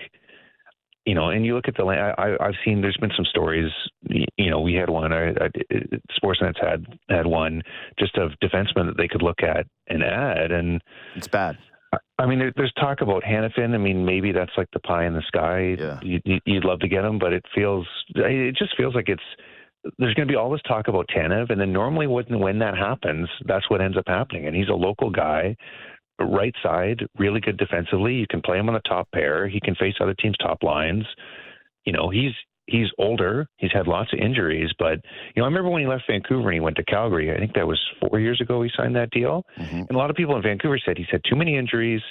you 1.09 1.14
know. 1.14 1.31
And 1.31 1.44
you 1.47 1.55
look 1.55 1.68
at 1.68 1.77
the 1.77 1.85
I, 1.85 2.47
I've 2.47 2.59
seen 2.64 2.83
there's 2.83 2.99
been 2.99 3.16
some 3.16 3.25
stories. 3.25 3.71
You 4.09 4.51
know, 4.51 4.61
we 4.61 4.75
had 4.75 4.90
one. 4.90 5.12
I, 5.12 5.31
I, 5.31 5.49
Sportsnet's 6.23 6.61
had 6.61 6.87
had 7.09 7.27
one 7.27 7.62
just 7.99 8.16
of 8.16 8.33
defensemen 8.44 8.87
that 8.87 8.97
they 8.99 9.09
could 9.09 9.23
look 9.23 9.42
at 9.42 9.66
and 9.88 10.03
add, 10.05 10.53
and 10.53 10.83
it's 11.16 11.29
bad. 11.29 11.57
I 12.18 12.27
mean, 12.27 12.38
there, 12.38 12.53
there's 12.57 12.73
talk 12.79 13.01
about 13.01 13.23
Hanifin. 13.23 13.75
I 13.75 13.79
mean, 13.79 14.05
maybe 14.05 14.33
that's 14.33 14.53
like 14.57 14.68
the 14.73 14.81
pie 14.81 15.07
in 15.07 15.14
the 15.14 15.23
sky. 15.27 15.77
Yeah. 15.79 16.01
You, 16.03 16.40
you'd 16.44 16.64
love 16.64 16.81
to 16.81 16.88
get 16.88 17.05
him, 17.05 17.18
but 17.18 17.33
it 17.33 17.44
feels, 17.55 17.87
it 18.14 18.57
just 18.57 18.77
feels 18.77 18.94
like 18.94 19.09
it's, 19.09 19.23
there's 19.99 20.14
going 20.14 20.27
to 20.27 20.33
be 20.33 20.37
all 20.37 20.51
this 20.51 20.61
talk 20.66 20.88
about 20.88 21.07
Tanev, 21.09 21.51
and 21.51 21.61
then 21.61 21.73
normally 21.73 22.07
when 22.07 22.40
when 22.40 22.59
that 22.59 22.77
happens, 22.77 23.29
that's 23.47 23.71
what 23.71 23.81
ends 23.81 23.97
up 23.97 24.05
happening. 24.07 24.47
And 24.47 24.55
he's 24.55 24.68
a 24.68 24.75
local 24.75 25.09
guy, 25.09 25.57
right 26.25 26.55
side, 26.63 27.07
really 27.19 27.41
good 27.41 27.57
defensively. 27.57 28.15
You 28.15 28.27
can 28.29 28.43
play 28.43 28.59
him 28.59 28.69
on 28.69 28.75
the 28.75 28.89
top 28.89 29.11
pair. 29.13 29.49
He 29.49 29.61
can 29.61 29.75
face 29.75 29.95
other 30.01 30.15
teams' 30.15 30.37
top 30.39 30.63
lines. 30.63 31.05
You 31.85 31.93
know, 31.93 32.11
he's 32.11 32.33
he's 32.67 32.89
older. 32.99 33.47
He's 33.57 33.73
had 33.73 33.87
lots 33.87 34.13
of 34.13 34.19
injuries, 34.19 34.71
but 34.79 35.01
you 35.35 35.41
know, 35.41 35.45
I 35.45 35.49
remember 35.49 35.71
when 35.71 35.83
he 35.83 35.89
left 35.89 36.05
Vancouver 36.09 36.49
and 36.49 36.55
he 36.55 36.61
went 36.61 36.77
to 36.77 36.85
Calgary. 36.85 37.35
I 37.35 37.39
think 37.39 37.55
that 37.55 37.67
was 37.67 37.81
four 38.01 38.21
years 38.21 38.41
ago. 38.41 38.63
He 38.63 38.71
signed 38.77 38.95
that 38.97 39.11
deal, 39.11 39.45
mm-hmm. 39.59 39.77
and 39.77 39.91
a 39.91 39.97
lot 39.97 40.11
of 40.11 40.17
people 40.17 40.37
in 40.37 40.43
Vancouver 40.43 40.79
said 40.85 40.99
he's 40.99 41.07
had 41.11 41.23
too 41.29 41.37
many 41.37 41.57
injuries. 41.57 42.03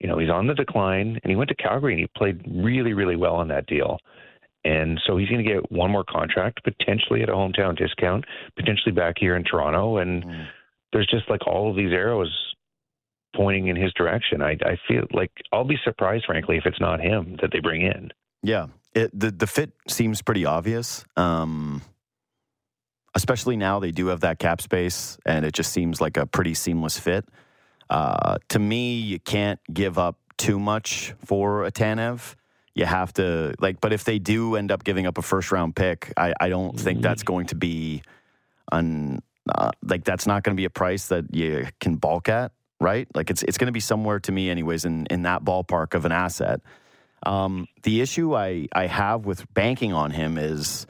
You 0.00 0.08
know, 0.08 0.18
he's 0.18 0.30
on 0.30 0.46
the 0.46 0.54
decline, 0.54 1.18
and 1.22 1.30
he 1.30 1.36
went 1.36 1.48
to 1.50 1.56
Calgary 1.56 1.92
and 1.92 2.00
he 2.00 2.08
played 2.16 2.40
really, 2.50 2.94
really 2.94 3.16
well 3.16 3.36
on 3.36 3.48
that 3.48 3.66
deal. 3.66 3.98
And 4.64 5.00
so 5.06 5.16
he's 5.16 5.28
going 5.28 5.44
to 5.44 5.50
get 5.50 5.72
one 5.72 5.90
more 5.90 6.04
contract, 6.04 6.62
potentially 6.64 7.22
at 7.22 7.28
a 7.28 7.32
hometown 7.32 7.76
discount, 7.78 8.24
potentially 8.56 8.92
back 8.92 9.14
here 9.18 9.36
in 9.36 9.44
Toronto. 9.44 9.98
And 9.98 10.24
mm. 10.24 10.46
there's 10.92 11.06
just 11.06 11.30
like 11.30 11.46
all 11.46 11.70
of 11.70 11.76
these 11.76 11.92
arrows 11.92 12.30
pointing 13.34 13.68
in 13.68 13.76
his 13.76 13.92
direction. 13.94 14.42
I, 14.42 14.56
I 14.64 14.78
feel 14.88 15.04
like 15.12 15.30
I'll 15.52 15.64
be 15.64 15.78
surprised, 15.84 16.24
frankly, 16.26 16.56
if 16.56 16.66
it's 16.66 16.80
not 16.80 17.00
him 17.00 17.36
that 17.40 17.50
they 17.52 17.60
bring 17.60 17.82
in. 17.82 18.10
Yeah, 18.42 18.66
it, 18.94 19.18
the 19.18 19.30
the 19.30 19.46
fit 19.46 19.72
seems 19.88 20.22
pretty 20.22 20.44
obvious. 20.44 21.04
Um, 21.16 21.82
especially 23.14 23.56
now 23.56 23.80
they 23.80 23.90
do 23.90 24.08
have 24.08 24.20
that 24.20 24.38
cap 24.38 24.60
space, 24.60 25.18
and 25.26 25.44
it 25.44 25.52
just 25.52 25.72
seems 25.72 26.00
like 26.00 26.16
a 26.16 26.26
pretty 26.26 26.54
seamless 26.54 26.98
fit. 26.98 27.24
Uh, 27.88 28.38
to 28.48 28.58
me, 28.58 28.94
you 28.94 29.18
can't 29.18 29.60
give 29.72 29.98
up 29.98 30.16
too 30.38 30.58
much 30.58 31.12
for 31.24 31.64
a 31.64 31.72
Tanev. 31.72 32.36
You 32.74 32.86
have 32.86 33.12
to 33.14 33.54
like, 33.58 33.80
but 33.80 33.92
if 33.92 34.04
they 34.04 34.18
do 34.18 34.54
end 34.54 34.70
up 34.70 34.84
giving 34.84 35.06
up 35.06 35.18
a 35.18 35.22
first 35.22 35.50
round 35.50 35.74
pick, 35.74 36.12
I, 36.16 36.32
I 36.40 36.48
don't 36.48 36.78
think 36.78 36.98
mm-hmm. 36.98 37.02
that's 37.02 37.24
going 37.24 37.46
to 37.46 37.56
be 37.56 38.02
un, 38.70 39.20
uh, 39.52 39.72
like 39.82 40.04
that's 40.04 40.26
not 40.26 40.44
going 40.44 40.56
to 40.56 40.60
be 40.60 40.64
a 40.64 40.70
price 40.70 41.08
that 41.08 41.34
you 41.34 41.66
can 41.80 41.96
balk 41.96 42.28
at, 42.28 42.52
right? 42.80 43.06
Like 43.14 43.30
it's 43.30 43.42
it's 43.42 43.58
going 43.58 43.66
to 43.66 43.72
be 43.72 43.80
somewhere 43.80 44.18
to 44.20 44.32
me, 44.32 44.50
anyways, 44.50 44.84
in 44.84 45.06
in 45.06 45.22
that 45.22 45.44
ballpark 45.44 45.94
of 45.94 46.04
an 46.04 46.12
asset. 46.12 46.60
Um, 47.22 47.68
the 47.82 48.00
issue 48.00 48.34
I, 48.34 48.66
I 48.72 48.86
have 48.86 49.26
with 49.26 49.52
banking 49.52 49.92
on 49.92 50.10
him 50.10 50.38
is 50.38 50.86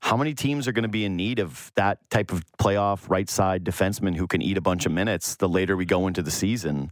how 0.00 0.16
many 0.16 0.32
teams 0.34 0.66
are 0.66 0.72
going 0.72 0.84
to 0.84 0.88
be 0.88 1.04
in 1.04 1.14
need 1.16 1.38
of 1.38 1.70
that 1.74 1.98
type 2.10 2.32
of 2.32 2.42
playoff 2.56 3.08
right 3.10 3.28
side 3.28 3.64
defenseman 3.64 4.16
who 4.16 4.26
can 4.26 4.40
eat 4.40 4.56
a 4.56 4.62
bunch 4.62 4.86
of 4.86 4.92
minutes 4.92 5.36
the 5.36 5.48
later 5.48 5.76
we 5.76 5.84
go 5.84 6.06
into 6.06 6.22
the 6.22 6.30
season? 6.30 6.90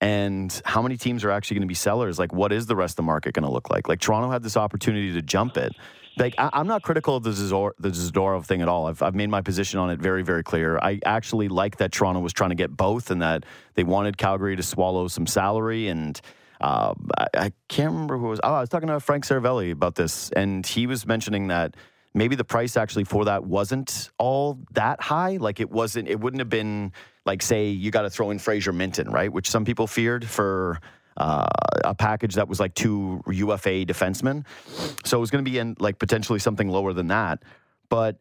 And 0.00 0.60
how 0.64 0.82
many 0.82 0.96
teams 0.96 1.22
are 1.24 1.30
actually 1.30 1.56
going 1.56 1.68
to 1.68 1.68
be 1.68 1.74
sellers? 1.74 2.18
Like, 2.18 2.32
what 2.32 2.52
is 2.52 2.66
the 2.66 2.74
rest 2.74 2.92
of 2.92 2.96
the 2.96 3.02
market 3.04 3.34
going 3.34 3.44
to 3.44 3.50
look 3.50 3.70
like? 3.70 3.88
Like, 3.88 4.00
Toronto 4.00 4.30
had 4.30 4.42
this 4.42 4.56
opportunity 4.56 5.12
to 5.12 5.22
jump 5.22 5.56
it. 5.56 5.72
Like, 6.16 6.34
I, 6.38 6.50
am 6.52 6.66
not 6.66 6.82
critical 6.82 7.16
of 7.16 7.22
the, 7.22 7.30
Zador, 7.30 7.70
the 7.78 7.88
Zadorov 7.88 8.44
thing 8.44 8.60
at 8.60 8.68
all. 8.68 8.86
I've, 8.86 9.02
I've 9.02 9.14
made 9.14 9.30
my 9.30 9.40
position 9.40 9.78
on 9.78 9.90
it 9.90 9.98
very, 9.98 10.22
very 10.22 10.42
clear. 10.42 10.78
I 10.78 11.00
actually 11.04 11.48
like 11.48 11.78
that 11.78 11.92
Toronto 11.92 12.20
was 12.20 12.32
trying 12.32 12.50
to 12.50 12.56
get 12.56 12.76
both 12.76 13.10
and 13.10 13.22
that 13.22 13.44
they 13.74 13.84
wanted 13.84 14.18
Calgary 14.18 14.56
to 14.56 14.62
swallow 14.62 15.08
some 15.08 15.26
salary 15.26 15.88
and– 15.88 16.20
uh, 16.62 16.94
I, 17.18 17.26
I, 17.34 17.52
can't 17.68 17.92
remember 17.92 18.16
who 18.16 18.28
was. 18.28 18.40
Oh, 18.42 18.54
I 18.54 18.60
was 18.60 18.68
talking 18.68 18.88
to 18.88 19.00
Frank 19.00 19.26
Seravalli 19.26 19.72
about 19.72 19.96
this, 19.96 20.30
and 20.30 20.64
he 20.64 20.86
was 20.86 21.04
mentioning 21.06 21.48
that 21.48 21.76
maybe 22.14 22.36
the 22.36 22.44
price 22.44 22.76
actually 22.76 23.04
for 23.04 23.24
that 23.24 23.44
wasn't 23.44 24.10
all 24.16 24.60
that 24.72 25.02
high. 25.02 25.38
Like 25.38 25.58
it 25.58 25.70
wasn't. 25.70 26.08
It 26.08 26.20
wouldn't 26.20 26.40
have 26.40 26.48
been 26.48 26.92
like 27.26 27.42
say 27.42 27.68
you 27.68 27.90
got 27.90 28.02
to 28.02 28.10
throw 28.10 28.30
in 28.30 28.38
Fraser 28.38 28.72
Minten, 28.72 29.12
right? 29.12 29.32
Which 29.32 29.50
some 29.50 29.64
people 29.64 29.86
feared 29.86 30.24
for. 30.24 30.80
Uh, 31.16 31.46
a 31.84 31.94
package 31.94 32.34
that 32.36 32.48
was 32.48 32.58
like 32.58 32.74
two 32.74 33.22
UFA 33.30 33.84
defensemen. 33.84 34.44
So 35.04 35.18
it 35.18 35.20
was 35.20 35.30
going 35.30 35.44
to 35.44 35.50
be 35.50 35.58
in 35.58 35.76
like 35.78 35.98
potentially 35.98 36.38
something 36.38 36.68
lower 36.68 36.92
than 36.92 37.08
that. 37.08 37.42
But 37.88 38.18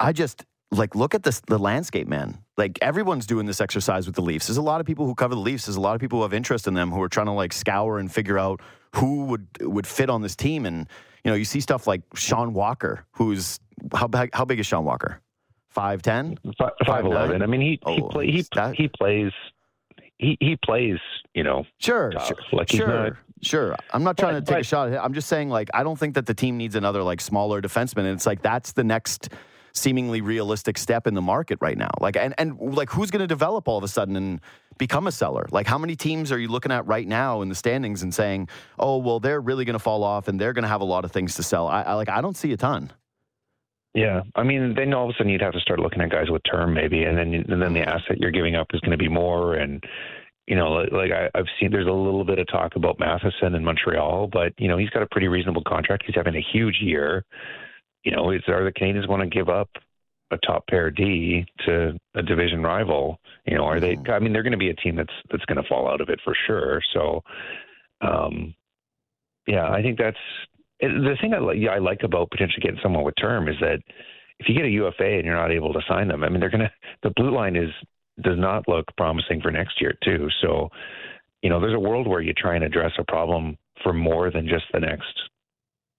I 0.00 0.12
just 0.12 0.44
like 0.70 0.94
look 0.94 1.14
at 1.14 1.22
this 1.22 1.40
the 1.40 1.58
landscape, 1.58 2.08
man 2.08 2.38
like 2.56 2.76
everyone's 2.82 3.24
doing 3.24 3.46
this 3.46 3.60
exercise 3.60 4.04
with 4.06 4.16
the 4.16 4.20
Leafs. 4.22 4.48
There's 4.48 4.56
a 4.56 4.62
lot 4.62 4.80
of 4.80 4.86
people 4.86 5.06
who 5.06 5.14
cover 5.14 5.34
the 5.34 5.40
Leafs. 5.40 5.66
There's 5.66 5.76
a 5.76 5.80
lot 5.80 5.94
of 5.94 6.00
people 6.00 6.18
who 6.18 6.22
have 6.24 6.34
interest 6.34 6.66
in 6.66 6.74
them 6.74 6.90
who 6.90 7.00
are 7.00 7.08
trying 7.08 7.26
to 7.26 7.32
like 7.32 7.52
scour 7.52 7.98
and 8.00 8.10
figure 8.12 8.36
out 8.38 8.60
who 8.96 9.26
would 9.26 9.46
would 9.60 9.86
fit 9.86 10.10
on 10.10 10.22
this 10.22 10.34
team. 10.34 10.66
And 10.66 10.88
you 11.24 11.30
know, 11.30 11.36
you 11.36 11.44
see 11.44 11.60
stuff 11.60 11.86
like 11.86 12.02
Sean 12.14 12.52
Walker, 12.54 13.04
who's 13.12 13.60
how 13.94 14.08
big, 14.08 14.30
how 14.34 14.44
big 14.44 14.58
is 14.58 14.66
Sean 14.66 14.84
Walker? 14.84 15.20
five 15.68 16.02
ten, 16.02 16.36
five 16.86 17.04
eleven. 17.04 17.40
I 17.42 17.46
mean, 17.46 17.60
he 17.60 17.78
he, 17.86 18.02
Oh, 18.02 18.08
play, 18.08 18.26
he 18.30 18.44
that- 18.54 18.74
he 18.76 18.88
plays 18.88 19.30
he 20.18 20.36
he 20.40 20.56
plays. 20.56 20.98
You 21.34 21.44
know, 21.44 21.64
Sure, 21.78 22.10
tough. 22.10 22.26
sure, 22.26 22.36
Like, 22.52 22.68
sure, 22.70 22.88
not- 22.88 23.12
sure. 23.42 23.76
I'm 23.92 24.02
not 24.02 24.16
trying 24.18 24.34
But- 24.34 24.46
to 24.46 24.52
take 24.54 24.60
a 24.62 24.64
shot 24.64 24.88
at 24.88 24.94
him. 24.94 25.00
I'm 25.04 25.14
just 25.14 25.28
saying, 25.28 25.50
like, 25.50 25.68
I 25.72 25.82
don't 25.84 25.98
think 25.98 26.14
that 26.14 26.26
the 26.26 26.34
team 26.34 26.56
needs 26.56 26.74
another 26.74 27.02
like 27.02 27.20
smaller 27.20 27.62
defenseman. 27.62 27.98
And 27.98 28.08
it's 28.08 28.26
like 28.26 28.42
that's 28.42 28.72
the 28.72 28.82
next 28.84 29.28
seemingly 29.74 30.20
realistic 30.20 30.76
step 30.78 31.06
in 31.06 31.14
the 31.14 31.22
market 31.22 31.58
right 31.60 31.78
now. 31.78 31.90
Like, 32.00 32.16
and 32.16 32.34
and 32.38 32.58
like, 32.58 32.90
who's 32.90 33.10
going 33.12 33.20
to 33.20 33.26
develop 33.28 33.68
all 33.68 33.78
of 33.78 33.84
a 33.84 33.88
sudden 33.88 34.16
and 34.16 34.40
become 34.78 35.06
a 35.06 35.12
seller? 35.12 35.46
Like, 35.52 35.68
how 35.68 35.78
many 35.78 35.94
teams 35.94 36.32
are 36.32 36.38
you 36.38 36.48
looking 36.48 36.72
at 36.72 36.84
right 36.86 37.06
now 37.06 37.42
in 37.42 37.48
the 37.48 37.54
standings 37.54 38.02
and 38.02 38.12
saying, 38.12 38.48
oh, 38.78 38.96
well, 38.96 39.20
they're 39.20 39.40
really 39.40 39.64
going 39.64 39.74
to 39.74 39.78
fall 39.78 40.02
off 40.02 40.26
and 40.26 40.40
they're 40.40 40.52
going 40.54 40.64
to 40.64 40.68
have 40.68 40.80
a 40.80 40.84
lot 40.86 41.04
of 41.04 41.12
things 41.12 41.36
to 41.36 41.44
sell? 41.44 41.68
I, 41.68 41.82
I 41.82 41.94
like, 41.94 42.08
I 42.08 42.20
don't 42.20 42.36
see 42.36 42.52
a 42.52 42.56
ton. 42.56 42.90
Yeah, 43.98 44.22
I 44.36 44.44
mean, 44.44 44.74
then 44.76 44.94
all 44.94 45.08
of 45.08 45.10
a 45.10 45.18
sudden 45.18 45.32
you'd 45.32 45.42
have 45.42 45.54
to 45.54 45.60
start 45.60 45.80
looking 45.80 46.00
at 46.00 46.10
guys 46.10 46.30
with 46.30 46.42
term 46.48 46.72
maybe, 46.72 47.02
and 47.02 47.18
then 47.18 47.34
and 47.34 47.60
then 47.60 47.72
the 47.72 47.80
asset 47.80 48.18
you're 48.18 48.30
giving 48.30 48.54
up 48.54 48.68
is 48.72 48.80
going 48.80 48.92
to 48.92 48.96
be 48.96 49.08
more. 49.08 49.54
And 49.54 49.82
you 50.46 50.54
know, 50.54 50.70
like, 50.70 50.92
like 50.92 51.10
I, 51.10 51.28
I've 51.34 51.48
seen 51.58 51.72
there's 51.72 51.88
a 51.88 51.90
little 51.90 52.24
bit 52.24 52.38
of 52.38 52.46
talk 52.46 52.76
about 52.76 53.00
Matheson 53.00 53.56
in 53.56 53.64
Montreal, 53.64 54.28
but 54.28 54.52
you 54.56 54.68
know 54.68 54.78
he's 54.78 54.90
got 54.90 55.02
a 55.02 55.08
pretty 55.10 55.26
reasonable 55.26 55.64
contract. 55.66 56.04
He's 56.06 56.14
having 56.14 56.36
a 56.36 56.46
huge 56.52 56.78
year. 56.80 57.24
You 58.04 58.12
know, 58.12 58.30
is 58.30 58.42
are 58.46 58.62
the 58.62 58.70
Canadiens 58.70 59.08
want 59.08 59.22
to 59.22 59.28
give 59.28 59.48
up 59.48 59.68
a 60.30 60.38
top 60.46 60.68
pair 60.68 60.92
D 60.92 61.44
to 61.66 61.98
a 62.14 62.22
division 62.22 62.62
rival? 62.62 63.18
You 63.46 63.56
know, 63.56 63.64
are 63.64 63.80
they? 63.80 63.96
Mhm. 63.96 64.10
I 64.10 64.20
mean, 64.20 64.32
they're 64.32 64.44
going 64.44 64.52
to 64.52 64.58
be 64.58 64.70
a 64.70 64.74
team 64.74 64.94
that's 64.94 65.14
that's 65.28 65.44
going 65.46 65.60
to 65.60 65.68
fall 65.68 65.90
out 65.90 66.00
of 66.00 66.08
it 66.08 66.20
for 66.22 66.36
sure. 66.46 66.80
So, 66.94 67.24
um, 68.00 68.54
yeah, 69.48 69.68
I 69.68 69.82
think 69.82 69.98
that's 69.98 70.16
the 70.80 71.16
thing 71.20 71.34
I, 71.34 71.38
li- 71.38 71.68
I 71.68 71.78
like 71.78 72.02
about 72.02 72.30
potentially 72.30 72.60
getting 72.62 72.80
someone 72.82 73.04
with 73.04 73.14
term 73.20 73.48
is 73.48 73.56
that 73.60 73.80
if 74.38 74.48
you 74.48 74.54
get 74.54 74.64
a 74.64 74.70
UFA 74.70 75.04
and 75.16 75.24
you're 75.24 75.34
not 75.34 75.50
able 75.50 75.72
to 75.72 75.80
sign 75.88 76.08
them, 76.08 76.22
I 76.22 76.28
mean, 76.28 76.40
they're 76.40 76.50
gonna 76.50 76.70
the 77.02 77.10
blue 77.16 77.34
line 77.34 77.56
is 77.56 77.70
does 78.22 78.38
not 78.38 78.68
look 78.68 78.84
promising 78.96 79.40
for 79.40 79.50
next 79.50 79.80
year 79.80 79.96
too. 80.02 80.28
So, 80.42 80.68
you 81.42 81.50
know, 81.50 81.60
there's 81.60 81.74
a 81.74 81.78
world 81.80 82.06
where 82.06 82.20
you 82.20 82.32
try 82.32 82.54
and 82.56 82.64
address 82.64 82.92
a 82.98 83.04
problem 83.04 83.56
for 83.82 83.92
more 83.92 84.30
than 84.30 84.48
just 84.48 84.64
the 84.72 84.80
next, 84.80 85.12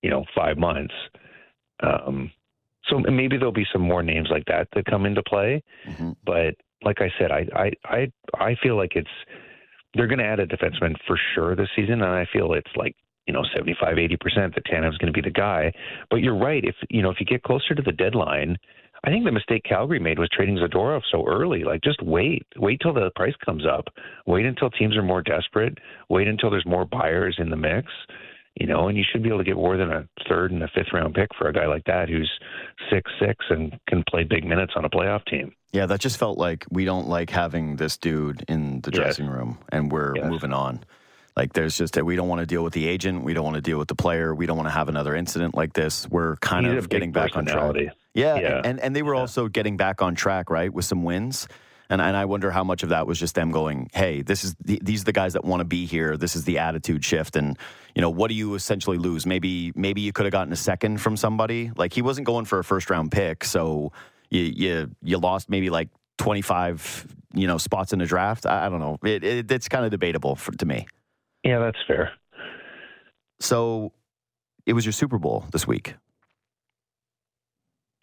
you 0.02 0.10
know, 0.10 0.26
five 0.36 0.58
months. 0.58 0.94
Um, 1.82 2.32
so 2.90 3.00
maybe 3.00 3.38
there'll 3.38 3.54
be 3.54 3.68
some 3.72 3.82
more 3.82 4.04
names 4.04 4.28
like 4.32 4.44
that 4.46 4.68
that 4.74 4.86
come 4.86 5.06
into 5.06 5.24
play. 5.24 5.64
Mhm. 5.88 6.16
But 6.26 6.56
like 6.84 7.02
I 7.02 7.12
said, 7.20 7.32
I 7.32 7.46
I 7.56 7.72
I, 7.86 8.12
I 8.34 8.56
feel 8.62 8.76
like 8.76 8.96
it's 8.96 9.10
they're 9.94 10.08
going 10.08 10.20
to 10.20 10.26
add 10.26 10.40
a 10.40 10.46
defenseman 10.46 10.96
for 11.08 11.20
sure 11.34 11.56
this 11.56 11.70
season, 11.76 12.02
and 12.04 12.06
I 12.06 12.26
feel 12.32 12.54
it's 12.54 12.76
like 12.76 12.96
you 13.28 13.34
know 13.34 13.44
75 13.56 13.98
80 13.98 14.18
percent 14.18 14.56
that 14.56 14.66
Tanev's 14.66 14.98
going 14.98 15.12
to 15.14 15.18
be 15.22 15.28
the 15.28 15.32
guy. 15.34 15.72
But 16.10 16.18
you're 16.18 16.38
right. 16.38 16.64
If 16.64 16.76
you 16.90 17.02
know 17.02 17.10
if 17.10 17.20
you 17.20 17.26
get 17.26 17.44
closer 17.44 17.76
to 17.76 17.82
the 17.82 17.92
deadline, 17.92 18.58
I 19.04 19.10
think 19.10 19.26
the 19.26 19.32
mistake 19.32 19.64
Calgary 19.64 20.00
made 20.00 20.20
was 20.20 20.30
trading 20.32 20.58
Zadorov 20.58 21.02
so 21.12 21.26
early. 21.28 21.64
Like 21.64 21.82
just 21.82 22.02
wait, 22.04 22.46
wait 22.58 22.80
till 22.82 22.94
the 22.94 23.12
price 23.16 23.36
comes 23.46 23.66
up. 23.66 23.86
Wait 24.26 24.46
until 24.46 24.70
teams 24.70 24.98
are 24.98 25.04
more 25.04 25.22
desperate. 25.22 25.78
Wait 26.10 26.28
until 26.28 26.50
there's 26.50 26.66
more 26.66 26.86
buyers 26.86 27.36
in 27.40 27.50
the 27.50 27.56
mix. 27.56 27.88
You 28.60 28.68
know, 28.68 28.90
and 28.90 28.98
you 28.98 29.06
should 29.10 29.24
be 29.24 29.30
able 29.30 29.38
to 29.38 29.44
get 29.46 29.56
more 29.56 29.78
than 29.78 29.90
a 29.90 30.06
third 30.28 30.52
and 30.52 30.62
a 30.64 30.68
fifth 30.68 30.92
round 30.92 31.14
pick 31.14 31.30
for 31.38 31.48
a 31.48 31.54
guy 31.54 31.66
like 31.66 31.86
that 31.86 32.10
who's 32.10 32.30
six 32.92 33.10
six 33.20 33.46
and 33.50 33.80
can 33.88 34.04
play 34.10 34.24
big 34.24 34.44
minutes 34.44 34.74
on 34.76 34.84
a 34.84 34.90
playoff 34.90 35.24
team. 35.28 35.54
Yeah, 35.72 35.86
that 35.86 36.00
just 36.02 36.18
felt 36.18 36.38
like 36.38 36.66
we 36.72 36.84
don't 36.84 37.08
like 37.08 37.30
having 37.30 37.76
this 37.78 37.96
dude 37.96 38.44
in 38.50 38.82
the 38.82 38.92
Yes. 38.92 39.02
dressing 39.02 39.28
room, 39.28 39.60
and 39.72 39.92
we're 39.92 40.16
Yes. 40.16 40.26
moving 40.26 40.52
on. 40.52 40.82
Like, 41.38 41.54
there's 41.54 41.78
just 41.78 41.94
that 41.94 42.06
we 42.06 42.16
don't 42.16 42.28
want 42.28 42.40
to 42.40 42.46
deal 42.46 42.64
with 42.64 42.74
the 42.74 42.88
agent, 42.88 43.24
we 43.24 43.34
don't 43.34 43.44
want 43.46 43.56
to 43.56 43.62
deal 43.62 43.78
with 43.78 43.88
the 43.88 43.96
player, 43.96 44.36
we 44.36 44.46
don't 44.46 44.58
want 44.58 44.68
to 44.68 44.74
have 44.74 44.90
another 44.90 45.16
incident 45.16 45.56
like 45.56 45.74
this. 45.74 46.08
We're 46.10 46.36
kind 46.38 46.66
He's 46.66 46.78
of 46.78 46.90
getting 46.90 47.12
back 47.12 47.36
on 47.38 47.46
track. 47.46 47.76
Yeah, 48.14 48.40
Yeah. 48.40 48.62
and 48.66 48.80
and 48.80 48.96
they 48.96 49.02
were 49.04 49.14
Yeah. 49.14 49.22
also 49.22 49.48
getting 49.48 49.78
back 49.78 50.02
on 50.02 50.16
track, 50.16 50.50
right, 50.50 50.74
with 50.74 50.86
some 50.86 51.04
wins. 51.04 51.48
And 51.92 52.02
and 52.02 52.16
I 52.16 52.26
wonder 52.26 52.52
how 52.52 52.64
much 52.64 52.84
of 52.84 52.90
that 52.90 53.08
was 53.08 53.20
just 53.20 53.34
them 53.36 53.50
going, 53.52 53.90
"Hey, 53.94 54.22
this 54.22 54.44
is 54.44 54.56
the, 54.64 54.80
these 54.84 55.02
are 55.02 55.06
the 55.06 55.12
guys 55.12 55.34
that 55.34 55.44
want 55.44 55.62
to 55.62 55.66
be 55.66 55.86
here. 55.88 56.18
This 56.18 56.36
is 56.36 56.44
the 56.44 56.60
attitude 56.60 57.04
shift." 57.04 57.36
And 57.36 57.58
you 57.96 58.02
know, 58.02 58.12
what 58.12 58.28
do 58.30 58.36
you 58.36 58.54
essentially 58.54 58.98
lose? 59.00 59.26
Maybe 59.26 59.72
maybe 59.76 60.02
you 60.02 60.12
could 60.12 60.26
have 60.26 60.32
gotten 60.32 60.54
a 60.54 60.56
second 60.58 61.00
from 61.02 61.18
somebody. 61.18 61.72
Like 61.76 61.94
he 61.94 62.02
wasn't 62.04 62.28
going 62.28 62.46
for 62.46 62.60
a 62.60 62.64
first 62.64 62.90
round 62.92 63.12
pick, 63.12 63.44
so 63.44 63.92
you 64.30 64.42
you 64.42 64.92
you 65.02 65.18
lost 65.18 65.50
maybe 65.50 65.70
like 65.72 65.90
twenty 66.20 66.42
five 66.44 67.08
you 67.34 67.48
know 67.48 67.58
spots 67.58 67.92
in 67.92 67.98
the 68.00 68.06
draft. 68.06 68.46
I, 68.46 68.68
I 68.68 68.70
don't 68.70 68.80
know. 68.82 68.98
It, 69.04 69.24
it, 69.24 69.52
it's 69.52 69.68
kind 69.68 69.84
of 69.84 69.90
debatable 69.90 70.36
for, 70.36 70.52
to 70.52 70.66
me. 70.68 70.86
Yeah, 71.44 71.60
that's 71.60 71.78
fair. 71.88 72.12
So 73.40 73.92
it 74.66 74.74
was 74.74 74.86
your 74.86 74.92
Super 74.94 75.18
Bowl 75.18 75.46
this 75.52 75.66
week. 75.68 75.96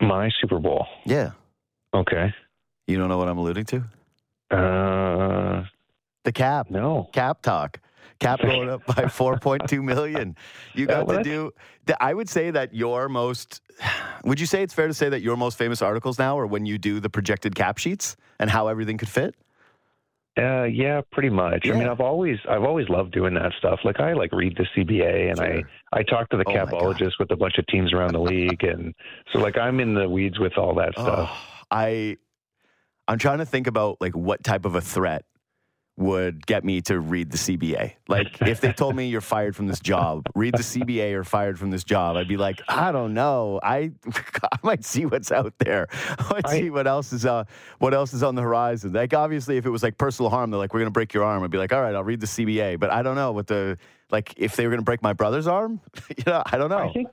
My 0.00 0.30
Super 0.40 0.58
Bowl. 0.58 0.86
Yeah, 1.04 1.30
Okay. 1.94 2.34
you 2.86 2.98
don't 2.98 3.08
know 3.08 3.18
what 3.18 3.28
I'm 3.28 3.38
alluding 3.38 3.64
to? 3.66 3.76
Uh, 4.50 5.64
The 6.24 6.32
cap. 6.32 6.70
no. 6.70 7.08
cap 7.12 7.42
talk. 7.42 7.80
Cap 8.18 8.40
going 8.40 8.70
up 8.70 8.84
by 8.86 8.94
4.2 9.04 9.82
million. 9.82 10.36
You 10.74 10.86
got 10.86 11.06
to 11.08 11.22
do. 11.22 11.52
I 12.00 12.14
would 12.14 12.28
say 12.30 12.50
that 12.50 12.74
your 12.74 13.08
most. 13.10 13.60
Would 14.24 14.40
you 14.40 14.46
say 14.46 14.62
it's 14.62 14.72
fair 14.72 14.86
to 14.88 14.94
say 14.94 15.10
that 15.10 15.20
your 15.20 15.36
most 15.36 15.58
famous 15.58 15.82
articles 15.82 16.18
now 16.18 16.38
are 16.38 16.46
when 16.46 16.64
you 16.64 16.78
do 16.78 16.98
the 17.00 17.10
projected 17.10 17.54
cap 17.54 17.76
sheets 17.76 18.16
and 18.38 18.48
how 18.50 18.68
everything 18.68 18.96
could 18.96 19.08
fit? 19.10 19.34
Uh, 20.38 20.64
yeah, 20.64 21.00
pretty 21.12 21.30
much. 21.30 21.66
I 21.66 21.72
mean, 21.72 21.88
I've 21.88 22.00
always 22.00 22.36
I've 22.48 22.62
always 22.62 22.88
loved 22.90 23.12
doing 23.12 23.34
that 23.34 23.52
stuff. 23.58 23.80
Like 23.84 24.00
I 24.00 24.12
like 24.12 24.32
read 24.32 24.56
the 24.56 24.66
CBA 24.76 25.30
and 25.30 25.38
Sure. 25.38 25.62
I 25.92 25.98
I 25.98 26.02
talk 26.02 26.28
to 26.30 26.36
the 26.36 26.44
Oh 26.46 26.52
capologist 26.52 27.12
with 27.18 27.30
a 27.30 27.36
bunch 27.36 27.54
of 27.58 27.66
teams 27.68 27.92
around 27.94 28.12
the 28.12 28.20
league, 28.20 28.62
and 28.62 28.94
so 29.32 29.38
like 29.38 29.56
I'm 29.56 29.80
in 29.80 29.94
the 29.94 30.08
weeds 30.08 30.38
with 30.38 30.58
all 30.58 30.74
that 30.74 30.92
stuff. 30.92 31.30
Oh, 31.32 31.64
I. 31.70 32.16
I'm 33.08 33.18
trying 33.18 33.38
to 33.38 33.46
think 33.46 33.68
about 33.68 33.98
like 34.00 34.16
what 34.16 34.42
type 34.42 34.64
of 34.64 34.74
a 34.74 34.80
threat 34.80 35.24
would 35.98 36.46
get 36.46 36.62
me 36.64 36.80
to 36.82 37.00
read 37.00 37.30
the 37.30 37.38
CBA. 37.38 37.92
Like 38.08 38.28
if 38.42 38.60
they 38.60 38.72
told 38.72 38.94
me 38.96 39.08
you're 39.08 39.20
fired 39.22 39.56
from 39.56 39.66
this 39.66 39.80
job, 39.80 40.26
read 40.34 40.54
the 40.54 40.62
CBA 40.62 41.14
or 41.14 41.24
fired 41.24 41.58
from 41.58 41.70
this 41.70 41.84
job, 41.84 42.16
I'd 42.16 42.28
be 42.28 42.36
like, 42.36 42.60
I 42.68 42.92
don't 42.92 43.14
know. 43.14 43.58
I 43.62 43.92
I 44.52 44.58
might 44.62 44.84
see 44.84 45.06
what's 45.06 45.32
out 45.32 45.54
there. 45.58 45.88
I 46.18 46.32
might 46.32 46.46
I- 46.48 46.58
see 46.60 46.70
what 46.70 46.86
else 46.86 47.12
is 47.12 47.24
uh 47.24 47.44
what 47.78 47.94
else 47.94 48.12
is 48.12 48.22
on 48.22 48.34
the 48.34 48.42
horizon. 48.42 48.92
Like 48.92 49.14
obviously 49.14 49.56
if 49.56 49.64
it 49.66 49.70
was 49.70 49.82
like 49.82 49.96
personal 49.96 50.30
harm, 50.30 50.50
they're 50.50 50.58
like, 50.58 50.74
we're 50.74 50.80
gonna 50.80 50.90
break 50.90 51.14
your 51.14 51.24
arm. 51.24 51.42
I'd 51.42 51.50
be 51.50 51.58
like, 51.58 51.72
all 51.72 51.80
right, 51.82 51.94
I'll 51.94 52.04
read 52.04 52.20
the 52.20 52.26
CBA. 52.26 52.78
But 52.78 52.90
I 52.90 53.02
don't 53.02 53.16
know 53.16 53.32
what 53.32 53.46
the 53.46 53.78
like 54.10 54.34
if 54.36 54.54
they 54.56 54.66
were 54.66 54.70
gonna 54.70 54.82
break 54.82 55.02
my 55.02 55.12
brother's 55.14 55.46
arm, 55.46 55.80
you 56.16 56.24
know, 56.26 56.42
I 56.44 56.58
don't 56.58 56.68
know. 56.70 56.78
I 56.78 56.92
think 56.92 57.08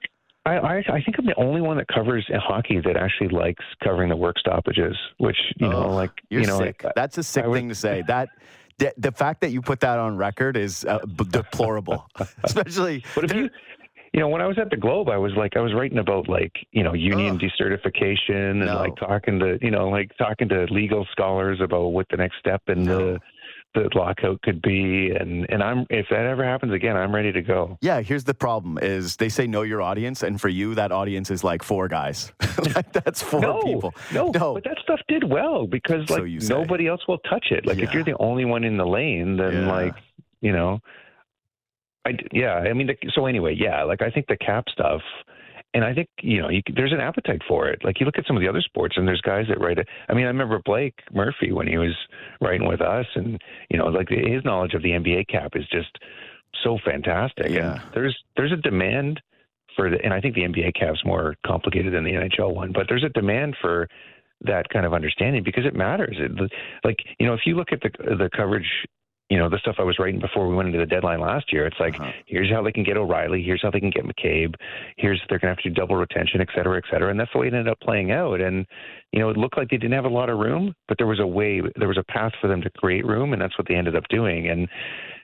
I, 0.46 0.58
I 0.58 0.76
I 0.80 1.02
think 1.02 1.18
I'm 1.18 1.26
the 1.26 1.36
only 1.38 1.62
one 1.62 1.78
that 1.78 1.88
covers 1.88 2.30
hockey 2.34 2.82
that 2.84 2.98
actually 2.98 3.30
likes 3.30 3.64
covering 3.82 4.10
the 4.10 4.18
work 4.18 4.38
stoppages, 4.38 4.98
which 5.18 5.38
you 5.56 5.70
know, 5.70 5.88
like 5.90 6.12
You're 6.30 6.42
you 6.42 6.48
know, 6.48 6.58
sick. 6.58 6.84
like, 6.84 6.96
That's 6.96 7.18
a 7.18 7.24
sick 7.24 7.46
would- 7.46 7.54
thing 7.56 7.70
to 7.70 7.76
say. 7.76 8.04
That 8.08 8.28
the, 8.78 8.94
the 8.98 9.12
fact 9.12 9.42
that 9.42 9.52
you 9.52 9.62
put 9.62 9.80
that 9.82 10.00
on 10.00 10.18
record 10.18 10.58
is 10.58 10.86
uh, 10.86 11.00
b- 11.06 11.26
deplorable, 11.30 12.06
especially. 12.44 13.04
But 13.16 13.26
if 13.26 13.34
you, 13.34 13.50
you 14.14 14.20
know, 14.20 14.28
when 14.30 14.42
I 14.42 14.48
was 14.48 14.58
at 14.60 14.70
the 14.70 14.78
Globe, 14.78 15.10
I 15.10 15.18
was 15.18 15.34
like, 15.36 15.56
I 15.58 15.60
was 15.62 15.74
writing 15.74 15.98
about 15.98 16.28
like, 16.30 16.52
you 16.72 16.84
know, 16.84 16.94
union 16.94 17.36
Ugh. 17.36 17.42
decertification 17.42 18.52
and 18.52 18.60
No. 18.68 18.76
like 18.78 18.96
talking 18.98 19.40
to, 19.40 19.58
you 19.62 19.72
know, 19.72 19.90
like 19.90 20.12
talking 20.18 20.50
to 20.50 20.66
legal 20.70 21.06
scholars 21.12 21.60
about 21.62 21.88
what 21.90 22.08
the 22.10 22.18
next 22.18 22.38
step 22.40 22.62
in 22.68 22.84
No. 22.84 22.98
the 23.14 23.20
the 23.74 23.90
lockout 23.96 24.42
could 24.42 24.62
be. 24.62 25.12
And 25.12 25.46
and 25.50 25.64
I'm 25.64 25.86
if 25.90 26.08
that 26.10 26.26
ever 26.26 26.44
happens 26.44 26.74
again, 26.74 26.96
I'm 26.96 27.14
ready 27.14 27.32
to 27.32 27.42
go. 27.42 27.78
Yeah, 27.82 28.02
here's 28.02 28.24
the 28.24 28.34
problem: 28.34 28.78
is 28.82 29.16
they 29.18 29.30
say 29.30 29.48
know 29.48 29.62
your 29.64 29.82
audience, 29.82 30.24
and 30.24 30.40
for 30.40 30.50
you, 30.50 30.76
that 30.76 30.92
audience 30.92 31.32
is 31.32 31.44
like 31.44 31.64
four 31.64 31.88
guys. 31.88 32.32
like 32.76 32.92
that's 32.94 33.22
four 33.22 33.42
no, 33.42 33.62
people. 33.62 33.94
no, 34.14 34.30
No. 34.32 34.54
but 34.56 34.64
that 34.66 34.78
stuff 34.84 35.00
did 35.08 35.24
well 35.30 35.68
because 35.68 36.10
like 36.10 36.24
say. 36.42 36.48
nobody 36.54 36.88
else 36.88 37.02
will 37.08 37.20
touch 37.20 37.48
it. 37.52 37.66
Like 37.66 37.80
if 37.80 37.94
you're 37.94 38.04
the 38.04 38.18
only 38.18 38.46
one 38.46 38.64
in 38.64 38.78
the 38.78 38.86
lane, 38.86 39.38
then 39.38 39.54
Yeah. 39.54 39.72
like 39.72 39.96
you 40.42 40.52
know, 40.52 40.80
I 42.06 42.18
yeah. 42.32 42.56
I 42.56 42.74
mean, 42.74 42.88
the, 42.88 42.96
so 43.14 43.26
anyway, 43.26 43.56
yeah. 43.58 43.84
Like 43.84 44.02
I 44.02 44.10
think 44.10 44.28
the 44.28 44.38
cap 44.38 44.66
stuff, 44.70 45.02
and 45.74 45.84
I 45.84 45.94
think 45.94 46.10
you 46.22 46.42
know, 46.42 46.50
you, 46.50 46.62
there's 46.76 46.94
an 46.94 47.00
appetite 47.00 47.42
for 47.48 47.68
it. 47.68 47.84
Like 47.84 48.00
you 48.00 48.06
look 48.06 48.18
at 48.18 48.26
some 48.28 48.36
of 48.36 48.42
the 48.42 48.50
other 48.50 48.62
sports, 48.62 48.96
and 48.98 49.08
there's 49.08 49.22
guys 49.22 49.46
that 49.50 49.60
write 49.60 49.78
it. 49.78 49.88
I 50.10 50.14
mean, 50.14 50.26
I 50.26 50.28
remember 50.28 50.60
Blake 50.64 51.00
Murphy 51.12 51.52
when 51.52 51.68
he 51.68 51.78
was 51.78 51.96
writing 52.42 52.68
with 52.68 52.82
us, 52.82 53.06
and 53.16 53.42
you 53.70 53.78
know, 53.78 53.86
like 53.86 54.10
his 54.10 54.44
knowledge 54.46 54.74
of 54.74 54.84
the 54.84 54.92
NBA 54.92 55.28
cap 55.28 55.52
is 55.56 55.66
just 55.72 55.98
so 56.64 56.78
fantastic. 56.84 57.50
Yeah. 57.50 57.74
And 57.74 57.82
there's 57.94 58.18
there's 58.38 58.52
a 58.52 58.58
demand 58.58 59.22
for 59.76 59.90
the, 59.90 59.98
and 60.04 60.14
I 60.14 60.22
think 60.22 60.36
the 60.36 60.42
NBA 60.42 60.76
cap's 60.80 61.04
more 61.04 61.36
complicated 61.46 61.94
than 61.94 62.04
the 62.04 62.12
NHL 62.12 62.54
one, 62.54 62.72
but 62.72 62.86
there's 62.88 63.04
a 63.04 63.10
demand 63.10 63.56
for 63.60 63.88
that 64.42 64.70
kind 64.70 64.86
of 64.86 64.94
understanding 64.94 65.44
because 65.44 65.66
it 65.66 65.76
matters. 65.76 66.18
It, 66.20 66.52
like 66.84 66.98
you 67.20 67.26
know, 67.26 67.34
if 67.34 67.42
you 67.46 67.56
look 67.56 67.72
at 67.72 67.82
the 67.82 67.90
the 68.16 68.30
coverage, 68.36 68.68
you 69.30 69.38
know, 69.38 69.50
the 69.50 69.58
stuff 69.58 69.76
I 69.80 69.84
was 69.84 69.98
writing 70.00 70.20
before 70.20 70.48
we 70.48 70.56
went 70.56 70.68
into 70.68 70.80
the 70.80 70.86
deadline 70.86 71.20
last 71.20 71.52
year, 71.52 71.66
it's 71.66 71.80
like 71.80 72.00
Uh-huh. 72.00 72.12
here's 72.26 72.52
how 72.52 72.62
they 72.62 72.72
can 72.72 72.84
get 72.84 72.98
O'Reilly, 72.98 73.42
here's 73.42 73.62
how 73.62 73.72
they 73.72 73.80
can 73.80 73.90
get 73.90 74.06
McCabe, 74.06 74.56
here's 74.98 75.20
they're 75.30 75.40
going 75.40 75.50
to 75.54 75.56
have 75.56 75.64
to 75.64 75.70
do 75.70 75.74
double 75.76 75.96
retention, 75.96 76.42
et 76.42 76.50
cetera, 76.54 76.78
et 76.78 76.84
cetera, 76.92 77.10
and 77.10 77.20
that's 77.20 77.32
the 77.34 77.40
way 77.40 77.48
it 77.48 77.54
ended 77.54 77.70
up 77.70 77.80
playing 77.80 78.12
out. 78.12 78.42
And 78.42 78.66
you 79.12 79.20
know, 79.20 79.30
it 79.30 79.38
looked 79.38 79.58
like 79.58 79.70
they 79.70 79.78
didn't 79.78 79.94
have 79.94 80.06
a 80.06 80.10
lot 80.10 80.30
of 80.30 80.38
room, 80.40 80.76
but 80.88 80.98
there 80.98 81.08
was 81.08 81.20
a 81.20 81.28
way, 81.28 81.62
there 81.78 81.88
was 81.88 81.98
a 81.98 82.04
path 82.04 82.34
for 82.42 82.48
them 82.48 82.62
to 82.62 82.70
create 82.72 83.06
room, 83.06 83.34
and 83.34 83.42
that's 83.42 83.58
what 83.58 83.68
they 83.68 83.76
ended 83.76 83.96
up 83.96 84.08
doing. 84.10 84.50
And 84.50 84.68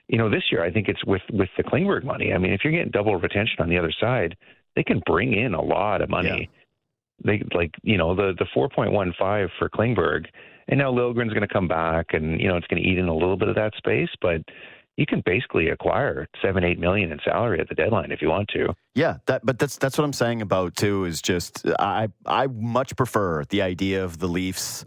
you 0.08 0.18
know, 0.18 0.28
this 0.28 0.44
year 0.50 0.64
I 0.64 0.72
think 0.72 0.88
it's 0.88 1.04
with 1.04 1.22
with 1.32 1.50
the 1.56 1.62
Klingberg 1.62 2.02
money. 2.02 2.32
I 2.32 2.38
mean, 2.38 2.52
if 2.52 2.62
you're 2.64 2.72
getting 2.72 2.90
double 2.90 3.14
retention 3.16 3.56
on 3.60 3.68
the 3.68 3.78
other 3.78 3.92
side, 4.00 4.36
they 4.74 4.82
can 4.82 5.00
bring 5.06 5.34
in 5.34 5.54
a 5.54 5.62
lot 5.62 6.00
of 6.02 6.08
money. 6.08 6.48
They 7.22 7.42
like 7.54 7.72
you 7.82 7.96
know 7.98 8.14
the 8.14 8.32
the 8.38 8.46
4.15 8.56 9.48
for 9.58 9.68
Klingberg, 9.68 10.26
and 10.70 10.78
now 10.78 10.90
Liljegren's 10.92 11.34
going 11.34 11.46
to 11.46 11.52
come 11.52 11.68
back, 11.68 12.14
and 12.14 12.40
you 12.40 12.48
know 12.48 12.56
it's 12.56 12.66
going 12.68 12.82
to 12.82 12.88
eat 12.88 12.98
in 12.98 13.08
a 13.08 13.14
little 13.14 13.36
bit 13.36 13.48
of 13.48 13.56
that 13.56 13.74
space, 13.76 14.08
but 14.22 14.40
you 14.96 15.06
can 15.06 15.22
basically 15.24 15.68
acquire 15.68 16.26
seven, 16.40 16.64
eight 16.64 16.78
million 16.78 17.10
in 17.10 17.18
salary 17.24 17.60
at 17.60 17.68
the 17.68 17.74
deadline 17.74 18.12
if 18.12 18.22
you 18.22 18.28
want 18.28 18.48
to. 18.50 18.74
Yeah, 18.94 19.18
that 19.26 19.44
but 19.44 19.58
that's 19.58 19.76
that's 19.76 19.98
what 19.98 20.04
I'm 20.04 20.12
saying 20.12 20.42
about 20.42 20.76
too. 20.76 21.04
Is 21.04 21.20
just 21.20 21.66
I 21.78 22.08
I 22.24 22.46
much 22.46 22.96
prefer 22.96 23.44
the 23.44 23.62
idea 23.62 24.04
of 24.04 24.18
the 24.18 24.28
Leafs 24.28 24.84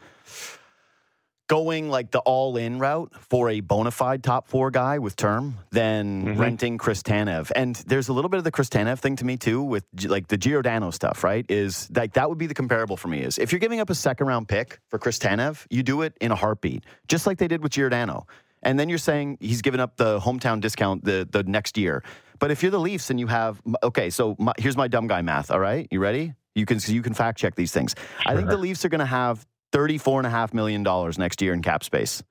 going 1.53 1.87
like 1.87 2.09
the 2.09 2.17
all 2.21 2.57
in 2.57 2.79
route 2.79 3.11
for 3.29 3.47
a 3.47 3.59
bona 3.59 3.91
fide 3.91 4.23
top 4.23 4.47
four 4.47 4.71
guy 4.71 4.97
with 4.97 5.15
term 5.15 5.55
than 5.69 6.25
mm-hmm. 6.25 6.41
renting 6.41 6.79
Chris 6.79 7.03
Tanev. 7.03 7.51
And 7.55 7.75
there's 7.85 8.07
a 8.07 8.13
little 8.13 8.27
bit 8.27 8.39
of 8.39 8.43
the 8.43 8.49
Chris 8.49 8.69
Tanev 8.69 8.97
thing 8.97 9.17
to 9.17 9.23
me 9.23 9.37
too 9.37 9.61
with 9.61 9.83
like 10.05 10.29
the 10.29 10.37
Giordano 10.37 10.89
stuff, 10.89 11.23
right? 11.23 11.45
Is 11.49 11.91
like 11.95 12.13
that 12.13 12.27
would 12.27 12.39
be 12.39 12.47
the 12.47 12.55
comparable 12.55 12.97
for 12.97 13.07
me 13.07 13.21
is 13.21 13.37
if 13.37 13.51
you're 13.51 13.59
giving 13.59 13.79
up 13.79 13.91
a 13.91 13.95
second 13.95 14.25
round 14.25 14.47
pick 14.47 14.79
for 14.89 14.97
Chris 14.97 15.19
Tanev, 15.19 15.67
you 15.69 15.83
do 15.83 16.01
it 16.01 16.17
in 16.19 16.31
a 16.31 16.35
heartbeat, 16.35 16.85
just 17.07 17.27
like 17.27 17.37
they 17.37 17.47
did 17.47 17.61
with 17.61 17.73
Giordano. 17.73 18.25
And 18.63 18.79
then 18.79 18.89
you're 18.89 18.97
saying 18.97 19.37
he's 19.39 19.61
given 19.61 19.79
up 19.79 19.97
the 19.97 20.19
hometown 20.19 20.59
discount 20.59 21.05
the, 21.05 21.27
the 21.29 21.43
next 21.43 21.77
year. 21.77 22.03
But 22.39 22.49
if 22.49 22.63
you're 22.63 22.71
the 22.71 22.79
Leafs 22.79 23.11
and 23.11 23.19
you 23.19 23.27
have, 23.27 23.61
okay, 23.83 24.09
so 24.09 24.35
my, 24.39 24.53
here's 24.57 24.75
my 24.75 24.87
dumb 24.87 25.05
guy 25.05 25.21
math, 25.21 25.51
all 25.51 25.59
right? 25.59 25.87
You 25.91 25.99
ready? 25.99 26.33
You 26.55 26.65
can, 26.65 26.79
you 26.83 27.03
can 27.03 27.13
fact 27.13 27.37
check 27.37 27.53
these 27.53 27.71
things. 27.71 27.93
Sure. 28.21 28.31
I 28.31 28.35
think 28.35 28.49
the 28.49 28.57
Leafs 28.57 28.85
are 28.85 28.89
going 28.89 28.99
to 28.99 29.05
have 29.05 29.45
$34.5 29.73 30.53
million 30.53 30.83
next 31.17 31.41
year 31.41 31.53
in 31.53 31.61
cap 31.61 31.83
space. 31.83 32.23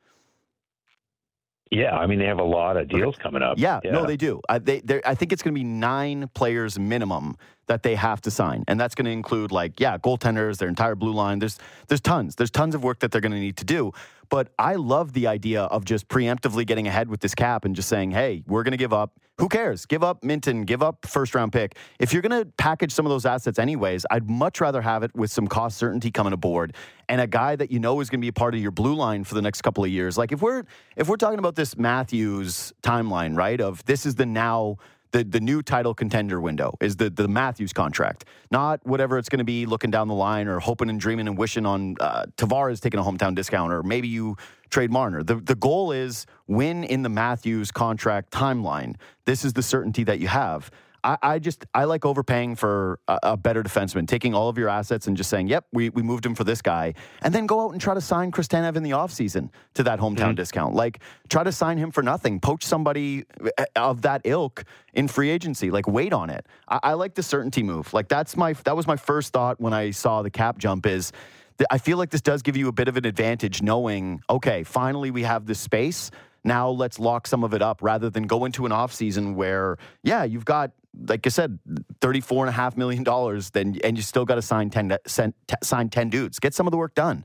Yeah, 1.71 1.97
I 1.97 2.07
mean 2.07 2.19
they 2.19 2.27
have 2.27 2.39
a 2.39 2.45
lot 2.45 2.77
of 2.77 2.89
deals 2.89 3.17
coming 3.17 3.43
up. 3.43 3.59
Yeah, 3.59 3.81
yeah. 3.83 3.93
no, 3.93 4.05
they 4.05 4.19
do. 4.19 4.43
I, 4.47 4.59
they, 4.59 4.83
I 5.07 5.15
think 5.15 5.33
it's 5.33 5.43
going 5.43 5.55
to 5.55 5.59
be 5.59 5.65
nine 5.65 6.29
players 6.35 6.79
minimum 6.79 7.37
that 7.67 7.83
they 7.83 7.95
have 7.95 8.21
to 8.23 8.31
sign, 8.31 8.65
and 8.69 8.81
that's 8.81 8.95
going 8.95 9.07
to 9.07 9.11
include 9.11 9.53
like 9.53 9.81
yeah, 9.81 9.99
goaltenders, 9.99 10.59
their 10.59 10.69
entire 10.69 10.95
blue 10.95 11.13
line. 11.13 11.39
There's 11.39 11.59
there's 11.89 12.01
tons. 12.01 12.37
There's 12.37 12.51
tons 12.51 12.75
of 12.75 12.83
work 12.83 13.01
that 13.01 13.11
they're 13.11 13.21
going 13.21 13.33
to 13.33 13.41
need 13.41 13.57
to 13.59 13.65
do. 13.65 13.93
But 14.33 14.49
I 14.59 14.77
love 14.77 15.13
the 15.13 15.27
idea 15.27 15.65
of 15.65 15.85
just 15.85 16.09
preemptively 16.09 16.67
getting 16.67 16.89
ahead 16.89 17.11
with 17.11 17.21
this 17.21 17.35
cap 17.35 17.67
and 17.67 17.77
just 17.77 17.87
saying, 17.91 18.13
hey, 18.13 18.43
we're 18.47 18.63
going 18.63 18.73
to 18.73 18.79
give 18.79 18.95
up. 18.95 19.21
Who 19.37 19.47
cares? 19.47 19.85
Give 19.85 20.03
up 20.03 20.23
Minten, 20.23 20.65
give 20.65 20.83
up 20.83 21.05
first 21.07 21.35
round 21.35 21.53
pick. 21.53 21.77
If 21.99 22.15
you're 22.15 22.23
going 22.23 22.43
to 22.43 22.51
package 22.57 22.93
some 22.93 23.05
of 23.05 23.11
those 23.11 23.27
assets 23.27 23.59
anyways, 23.59 24.07
I'd 24.11 24.31
much 24.31 24.61
rather 24.63 24.81
have 24.81 25.03
it 25.03 25.15
with 25.15 25.31
some 25.31 25.47
cost 25.47 25.77
certainty 25.77 26.11
coming 26.11 26.33
aboard 26.33 26.75
and 27.11 27.21
a 27.21 27.27
guy 27.27 27.57
that 27.57 27.71
you 27.71 27.79
know 27.79 28.01
is 28.01 28.09
going 28.09 28.21
to 28.21 28.25
be 28.25 28.29
a 28.29 28.33
part 28.33 28.55
of 28.55 28.61
your 28.61 28.71
blue 28.71 28.95
line 28.95 29.25
for 29.25 29.35
the 29.35 29.43
next 29.43 29.61
couple 29.61 29.85
of 29.85 29.91
years. 29.91 30.17
Like 30.17 30.33
if 30.33 30.41
we're 30.41 30.65
if 30.97 31.09
we're 31.09 31.17
talking 31.17 31.39
about 31.39 31.55
this 31.55 31.77
Matthews 31.77 32.73
timeline, 32.83 33.37
right? 33.37 33.61
Of 33.61 33.85
this 33.85 34.07
is 34.07 34.15
the 34.15 34.25
now 34.25 34.79
the, 35.13 35.25
the 35.25 35.41
new 35.41 35.63
title 35.63 35.95
contender 35.95 36.41
window 36.41 36.77
is 36.81 36.97
the, 36.97 37.11
the 37.11 37.29
Matthews 37.29 37.73
contract, 37.73 38.25
not 38.51 38.85
whatever 38.85 39.19
it's 39.19 39.29
going 39.29 39.39
to 39.39 39.45
be 39.45 39.67
looking 39.67 39.91
down 39.91 40.09
the 40.09 40.15
line 40.15 40.49
or 40.49 40.59
hoping 40.59 40.91
and 40.91 40.99
dreaming 40.99 41.29
and 41.29 41.39
wishing 41.39 41.67
on 41.67 41.97
uh, 42.01 42.25
Tavares 42.37 42.81
taking 42.81 42.99
a 42.99 43.03
hometown 43.03 43.35
discount 43.35 43.73
or 43.73 43.83
maybe 43.83 44.09
you 44.09 44.37
trade 44.71 44.91
Marner. 44.91 45.23
The, 45.23 45.37
the 45.37 45.55
goal 45.55 45.93
is 45.93 46.27
win 46.47 46.83
in 46.83 47.03
the 47.03 47.11
Matthews 47.11 47.71
contract 47.71 48.33
timeline. 48.33 48.97
This 49.27 49.45
is 49.45 49.53
the 49.53 49.63
certainty 49.63 50.03
that 50.05 50.19
you 50.19 50.29
have. 50.29 50.71
I, 51.05 51.19
I 51.23 51.39
just 51.39 51.67
I 51.75 51.85
like 51.85 52.05
overpaying 52.05 52.57
for 52.57 53.01
a, 53.09 53.19
a, 53.23 53.37
better 53.37 53.63
defenseman, 53.63 54.07
taking 54.07 54.35
all 54.35 54.49
of 54.49 54.57
your 54.57 54.69
assets 54.69 55.07
and 55.07 55.17
just 55.17 55.31
saying, 55.31 55.49
"Yep, 55.49 55.67
we, 55.73 55.89
we 55.91 56.03
moved 56.03 56.25
him 56.25 56.35
for 56.35 56.45
this 56.45 56.63
guy," 56.63 56.95
and 57.23 57.35
then 57.35 57.47
go 57.47 57.65
out 57.65 57.73
and 57.73 57.81
try 57.81 57.95
to 57.95 58.01
sign 58.01 58.31
Chris 58.31 58.47
Tanev 58.47 58.77
in 58.77 58.83
the 58.83 58.91
offseason 58.91 59.51
to 59.75 59.83
that 59.83 59.99
hometown 59.99 60.17
mm-hmm. 60.17 60.35
discount. 60.35 60.75
Like 60.75 61.01
try 61.29 61.43
to 61.43 61.53
sign 61.53 61.79
him 61.79 61.91
for 61.91 62.03
nothing, 62.03 62.41
poach 62.41 62.65
somebody 62.65 63.25
eh, 63.59 63.65
of 63.77 64.03
that 64.03 64.23
ilk 64.25 64.65
in 64.95 65.09
free 65.09 65.31
agency. 65.31 65.71
Like 65.71 65.89
wait 65.89 66.13
on 66.13 66.31
it. 66.31 66.47
I, 66.69 66.81
I 66.83 66.93
like 66.95 67.15
the 67.15 67.23
certainty 67.23 67.63
move. 67.63 67.93
Like 67.93 68.09
that's 68.09 68.37
my 68.37 68.53
that 68.65 68.77
was 68.77 68.87
my 68.87 68.97
first 68.97 69.33
thought 69.33 69.61
when 69.61 69.73
I 69.73 69.91
saw 69.91 70.23
the 70.23 70.31
cap 70.31 70.59
jump 70.59 70.87
is. 70.87 71.13
I 71.71 71.79
feel 71.79 71.97
like 71.99 72.11
this 72.11 72.23
does 72.23 72.43
give 72.43 72.57
you 72.57 72.67
a 72.69 72.73
bit 72.73 72.89
of 72.89 72.97
an 72.97 73.07
advantage 73.07 73.63
knowing, 73.63 74.21
okay, 74.29 74.65
finally 74.65 75.11
we 75.13 75.23
have 75.23 75.47
this 75.47 75.61
space 75.61 76.11
now 76.45 76.71
let's 76.71 76.99
lock 76.99 77.27
some 77.27 77.45
of 77.45 77.55
it 77.55 77.63
up 77.63 77.83
rather 77.83 78.11
than 78.11 78.25
go 78.25 78.45
into 78.45 78.67
an 78.67 78.73
offseason 78.73 79.35
where, 79.35 79.77
yeah, 80.03 80.25
you've 80.25 80.45
got 80.45 80.73
like 81.09 81.27
I 81.27 81.31
said, 81.31 81.59
thirty-four 82.01 82.45
and 82.45 82.49
a 82.49 82.53
half 82.53 82.77
million 82.77 83.03
dollars, 83.03 83.51
then 83.51 83.79
and 83.85 83.97
you 83.97 84.03
still 84.03 84.25
got 84.25 84.37
to 84.37 84.43
sign 84.43 84.71
ten 84.71 84.97
sign 85.07 85.89
ten 85.89 86.11
dudes. 86.11 86.39
Get 86.39 86.55
some 86.55 86.67
of 86.67 86.71
the 86.71 86.77
work 86.77 86.95
done. 86.95 87.25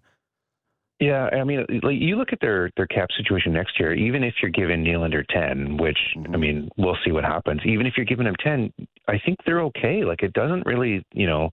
Yeah, 0.99 1.25
I 1.25 1.43
mean, 1.43 1.65
like 1.83 1.97
you 1.99 2.15
look 2.15 2.33
at 2.33 2.39
their 2.41 2.71
their 2.75 2.87
cap 2.87 3.09
situation 3.15 3.53
next 3.53 3.79
year. 3.79 3.93
Even 3.93 4.23
if 4.23 4.35
you're 4.41 4.51
giving 4.51 4.83
Nylander 4.83 5.23
ten, 5.27 5.77
which 5.77 5.97
mm-hmm. 6.15 6.33
I 6.33 6.37
mean, 6.37 6.69
we'll 6.77 6.97
see 7.05 7.11
what 7.11 7.23
happens. 7.23 7.61
Even 7.65 7.85
if 7.85 7.93
you're 7.97 8.05
giving 8.05 8.25
them 8.25 8.35
ten, 8.43 8.73
I 9.07 9.19
think 9.23 9.37
they're 9.45 9.61
okay. 9.61 10.03
Like 10.03 10.23
it 10.23 10.33
doesn't 10.33 10.65
really, 10.65 11.05
you 11.13 11.27
know, 11.27 11.51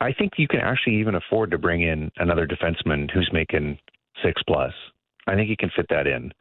I 0.00 0.12
think 0.12 0.32
you 0.36 0.46
can 0.46 0.60
actually 0.60 0.96
even 0.96 1.16
afford 1.16 1.50
to 1.50 1.58
bring 1.58 1.82
in 1.82 2.10
another 2.16 2.46
defenseman 2.46 3.10
who's 3.10 3.28
making 3.32 3.78
six 4.22 4.40
plus. 4.46 4.72
I 5.26 5.34
think 5.34 5.50
you 5.50 5.56
can 5.56 5.70
fit 5.74 5.86
that 5.90 6.06
in 6.06 6.32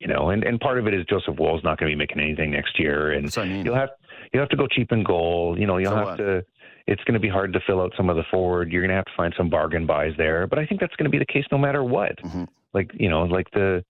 you 0.00 0.12
know, 0.12 0.30
and, 0.30 0.44
and 0.44 0.60
part 0.60 0.78
of 0.78 0.86
it 0.86 0.94
is 0.94 1.06
Joseph 1.08 1.36
Woll's 1.38 1.64
not 1.64 1.78
going 1.78 1.90
to 1.90 1.96
be 1.96 1.98
making 1.98 2.20
anything 2.20 2.50
next 2.50 2.78
year, 2.78 3.12
and 3.12 3.32
I 3.38 3.44
mean. 3.44 3.64
you'll 3.64 3.74
have 3.74 3.90
you'll 4.34 4.42
have 4.42 4.50
to 4.50 4.56
go 4.56 4.66
cheap 4.66 4.92
in 4.92 5.04
goal. 5.04 5.56
You 5.58 5.66
know, 5.66 5.78
you'll 5.78 5.92
so 5.92 5.96
have 5.96 6.06
what? 6.06 6.16
to. 6.16 6.44
It's 6.86 7.02
going 7.04 7.14
to 7.14 7.20
be 7.20 7.30
hard 7.30 7.54
to 7.54 7.60
fill 7.66 7.80
out 7.80 7.92
some 7.96 8.10
of 8.10 8.16
the 8.16 8.24
forward. 8.30 8.70
You're 8.70 8.82
going 8.82 8.90
to 8.90 8.96
have 8.96 9.06
to 9.06 9.12
find 9.16 9.32
some 9.38 9.48
bargain 9.48 9.86
buys 9.86 10.12
there, 10.18 10.46
but 10.46 10.58
I 10.58 10.66
think 10.66 10.80
that's 10.80 10.94
going 10.96 11.04
to 11.04 11.10
be 11.10 11.18
the 11.18 11.24
case 11.24 11.44
no 11.50 11.56
matter 11.56 11.82
what. 11.82 12.18
Mm-hmm. 12.18 12.44
Like 12.74 12.90
you 12.94 13.08
know, 13.08 13.22
like 13.22 13.50
the 13.52 13.84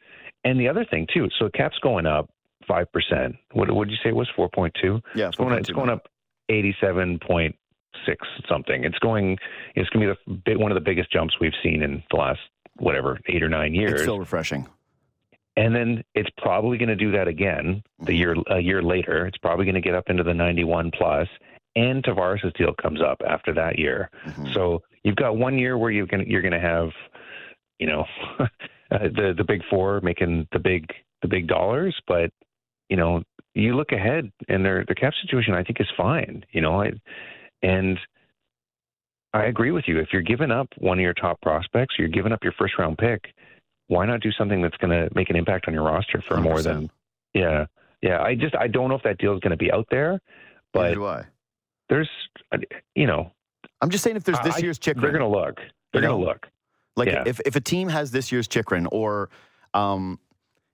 and 0.45 0.61
the 0.61 0.69
other 0.69 0.85
thing 0.85 1.09
too. 1.13 1.29
So 1.39 1.49
cap's 1.53 1.79
going 1.79 2.07
up 2.07 2.31
five 2.69 2.93
percent. 2.93 3.37
What 3.53 3.75
would 3.75 3.91
you 3.91 3.97
say 4.03 4.11
it 4.11 4.17
was 4.17 4.29
four 4.37 4.49
point 4.49 4.75
two? 4.81 5.01
Yeah, 5.15 5.29
it's 5.29 5.37
going, 5.37 5.59
it's 5.59 5.71
going 5.71 5.91
up 5.91 6.07
eighty 6.51 6.77
seven 6.81 7.19
point 7.19 7.57
six 8.07 8.27
something. 8.49 8.85
It's 8.85 8.99
going. 8.99 9.39
It's 9.75 9.89
going 9.91 10.07
to 10.07 10.17
be 10.27 10.43
the 10.53 10.59
one 10.59 10.71
of 10.71 10.77
the 10.77 10.83
biggest 10.83 11.11
jumps 11.11 11.35
we've 11.41 11.53
seen 11.63 11.83
in 11.83 12.03
the 12.11 12.17
last 12.17 12.41
whatever 12.77 13.19
eight 13.27 13.43
or 13.43 13.49
nine 13.49 13.75
years. 13.75 13.93
It's 13.93 14.05
so 14.05 14.17
refreshing 14.17 14.69
and 15.57 15.75
then 15.75 16.03
it's 16.15 16.31
probably 16.39 16.79
going 16.79 16.89
to 16.89 16.97
do 16.97 17.13
that 17.13 17.29
again 17.29 17.83
the 18.01 18.07
mm-hmm. 18.07 18.13
year 18.13 18.37
a 18.49 18.61
year 18.61 18.83
later. 18.83 19.27
It's 19.27 19.39
probably 19.39 19.65
going 19.65 19.77
to 19.77 19.81
get 19.81 19.95
up 19.95 20.11
into 20.11 20.23
the 20.23 20.35
91 20.35 20.91
plus, 20.91 21.29
and 21.77 22.03
Tavares' 22.03 22.53
deal 22.57 22.75
comes 22.75 23.01
up 23.01 23.21
after 23.27 23.53
that 23.55 23.79
year. 23.79 24.11
Mm-hmm. 24.27 24.53
So 24.53 24.83
you've 25.03 25.17
got 25.17 25.37
one 25.37 25.59
year 25.59 25.79
where 25.79 25.91
you're 25.91 26.07
going 26.07 26.29
you're 26.29 26.43
going 26.43 26.53
to 26.53 26.61
have, 26.61 26.91
you 27.79 27.87
know, 27.87 28.05
uh, 28.39 28.47
the 28.91 29.35
the 29.37 29.45
big 29.45 29.63
four 29.71 30.01
making 30.03 30.49
the 30.53 30.59
big 30.59 30.93
the 31.23 31.29
big 31.29 31.47
dollars, 31.47 31.97
but 32.07 32.31
you 32.89 32.97
know 32.97 33.23
you 33.55 33.77
look 33.77 33.93
ahead 33.93 34.31
and 34.49 34.65
their 34.65 34.85
their 34.85 34.97
cap 34.97 35.13
situation 35.23 35.55
I 35.55 35.63
think 35.63 35.81
is 35.81 35.89
fine. 35.97 36.45
You 36.51 36.61
know, 36.61 36.83
I, 36.83 36.93
and 37.63 37.99
I 39.33 39.45
agree 39.45 39.71
with 39.71 39.85
you. 39.87 39.99
If 40.01 40.09
you're 40.13 40.23
giving 40.23 40.51
up 40.51 40.69
one 40.79 40.99
of 40.99 41.03
your 41.03 41.15
top 41.15 41.41
prospects, 41.41 41.95
you're 41.99 42.09
giving 42.09 42.33
up 42.33 42.43
your 42.43 42.53
first 42.59 42.75
round 42.79 42.99
pick 42.99 43.33
why 43.89 44.07
not 44.07 44.21
do 44.21 44.33
something 44.33 44.63
that's 44.63 44.77
going 44.79 44.91
to 44.91 45.15
make 45.15 45.31
an 45.31 45.37
impact 45.37 45.69
on 45.69 45.75
your 45.75 45.83
roster 45.83 46.23
for 46.27 46.37
100%. 46.37 46.43
more 46.43 46.63
than 46.63 46.91
yeah 47.35 47.67
yeah. 48.03 48.23
I 48.23 48.35
just 48.35 48.55
i 48.57 48.67
don't 48.67 48.89
know 48.89 48.97
if 48.97 49.03
that 49.03 49.19
deal 49.19 49.35
is 49.35 49.41
going 49.41 49.51
to 49.53 49.57
be 49.57 49.73
out 49.73 49.87
there 49.91 50.21
but 50.73 50.97
there's 51.89 52.09
you 52.95 53.07
know 53.07 53.31
i'm 53.81 53.91
just 53.91 54.05
saying 54.05 54.17
if 54.17 54.25
there's 54.25 54.41
this 54.41 54.57
I, 54.57 54.59
year's 54.59 54.79
Chychrun 54.79 55.03
they're 55.03 55.19
going 55.19 55.33
to 55.33 55.39
look. 55.39 55.61
They're 55.93 56.03
going 56.03 56.19
to 56.21 56.27
look. 56.27 56.49
like 56.97 57.09
yeah. 57.09 57.23
if, 57.27 57.41
if 57.47 57.55
a 57.55 57.61
team 57.61 57.89
has 57.89 58.11
this 58.11 58.33
year's 58.33 58.49
Chychrun 58.49 58.87
or 58.91 59.31
um 59.75 60.19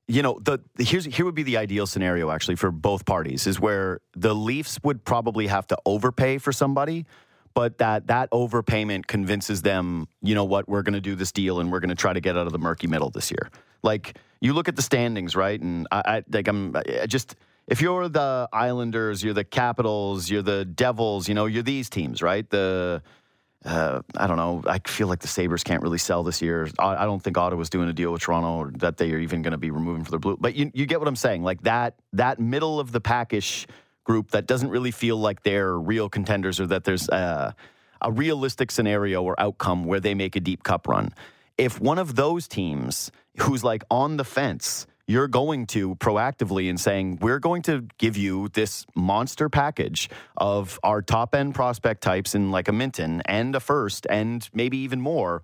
you 0.09 0.23
know 0.23 0.39
the 0.43 0.59
here's 0.79 1.05
here 1.05 1.25
would 1.25 1.35
be 1.35 1.45
the 1.45 1.57
ideal 1.57 1.87
scenario 1.87 2.31
actually 2.31 2.57
for 2.57 2.71
both 2.71 3.07
parties 3.07 3.47
is 3.47 3.61
where 3.61 4.01
the 4.17 4.35
Leafs 4.35 4.79
would 4.83 5.05
probably 5.05 5.47
have 5.47 5.67
to 5.69 5.79
overpay 5.87 6.39
for 6.39 6.53
somebody 6.53 7.07
but 7.55 7.79
that 7.79 8.07
that 8.09 8.31
overpayment 8.31 9.07
convinces 9.07 9.63
them, 9.63 10.09
you 10.23 10.35
know 10.35 10.45
what, 10.45 10.69
we're 10.69 10.83
going 10.83 10.95
to 10.95 11.01
do 11.01 11.15
this 11.15 11.33
deal 11.33 11.61
and 11.61 11.71
we're 11.71 11.81
going 11.81 11.91
to 11.91 11.95
try 11.95 12.13
to 12.13 12.21
get 12.21 12.37
out 12.37 12.47
of 12.47 12.53
the 12.53 12.59
murky 12.59 12.87
middle 12.87 13.11
this 13.11 13.31
year. 13.31 13.51
Like 13.83 14.19
you 14.41 14.53
look 14.53 14.69
at 14.69 14.77
the 14.77 14.83
standings, 14.83 15.35
right? 15.35 15.61
And 15.61 15.87
I, 15.91 16.03
I 16.05 16.23
like 16.31 16.49
I'm 16.49 16.77
I 16.77 17.07
just 17.07 17.37
if 17.67 17.81
you're 17.81 18.09
the 18.09 18.49
Islanders, 18.53 19.23
you're 19.23 19.35
the 19.35 19.45
Capitals, 19.45 20.29
you're 20.29 20.43
the 20.43 20.65
Devils, 20.65 21.29
you 21.29 21.35
know, 21.35 21.47
you're 21.47 21.63
these 21.63 21.89
teams, 21.89 22.23
right? 22.23 22.49
The 22.49 23.03
uh, 23.65 24.01
I 24.17 24.27
don't 24.27 24.39
know. 24.39 24.63
I 24.67 24.81
feel 24.87 25.07
like 25.07 25.21
the 25.21 25.29
Sabres 25.29 25.63
can't 25.63 25.83
really 25.83 25.99
sell 25.99 26.23
this 26.23 26.41
year. 26.41 26.69
I, 26.79 27.03
I 27.03 27.05
don't 27.05 27.23
think 27.23 27.37
Ottawa's 27.37 27.69
doing 27.69 27.89
a 27.91 27.93
deal 27.93 28.11
with 28.11 28.23
Toronto 28.23 28.57
or 28.57 28.71
that 28.79 28.97
they 28.97 29.13
are 29.13 29.19
even 29.19 29.43
going 29.43 29.53
to 29.53 29.59
be 29.59 29.71
removing 29.71 30.03
for 30.03 30.11
their 30.11 30.19
blue. 30.19 30.39
But 30.41 30.55
you, 30.55 30.71
you 30.73 30.87
get 30.87 30.99
what 30.99 31.09
I'm 31.09 31.17
saying. 31.17 31.43
Like 31.43 31.63
that 31.63 31.95
that 32.15 32.41
middle 32.41 32.81
of 32.81 32.91
the 32.91 33.01
package 33.01 33.69
group 34.05 34.31
that 34.31 34.47
doesn't 34.47 34.71
really 34.71 34.91
feel 34.91 35.17
like 35.17 35.43
they're 35.43 35.79
real 35.79 36.09
contenders 36.09 36.61
or 36.61 36.67
that 36.67 36.85
there's 36.85 37.09
a, 37.09 37.55
a 38.01 38.13
realistic 38.13 38.71
scenario 38.71 39.23
or 39.23 39.39
outcome 39.41 39.85
where 39.85 40.01
they 40.01 40.15
make 40.15 40.37
a 40.37 40.41
deep 40.41 40.63
cup 40.63 40.89
run. 40.89 41.15
If 41.59 41.81
one 41.81 41.99
of 41.99 42.17
those 42.17 42.49
teams 42.49 43.11
who's 43.39 43.63
like 43.63 43.85
on 43.91 44.17
the 44.17 44.25
fence, 44.25 44.87
you're 45.07 45.29
going 45.29 45.67
to 45.67 45.97
proactively 45.97 46.71
and 46.71 46.79
saying, 46.79 47.19
we're 47.21 47.41
going 47.41 47.63
to 47.63 47.85
give 47.99 48.17
you 48.17 48.49
this 48.51 48.87
monster 48.95 49.49
package 49.49 50.09
of 50.37 50.79
our 50.85 51.03
top 51.03 51.35
end 51.35 51.55
prospect 51.55 52.01
types 52.01 52.35
in 52.35 52.51
like 52.51 52.69
a 52.69 52.73
Minten 52.73 53.21
and 53.25 53.55
a 53.57 53.61
first 53.61 54.07
and 54.09 54.49
maybe 54.55 54.79
even 54.79 55.01
more. 55.01 55.43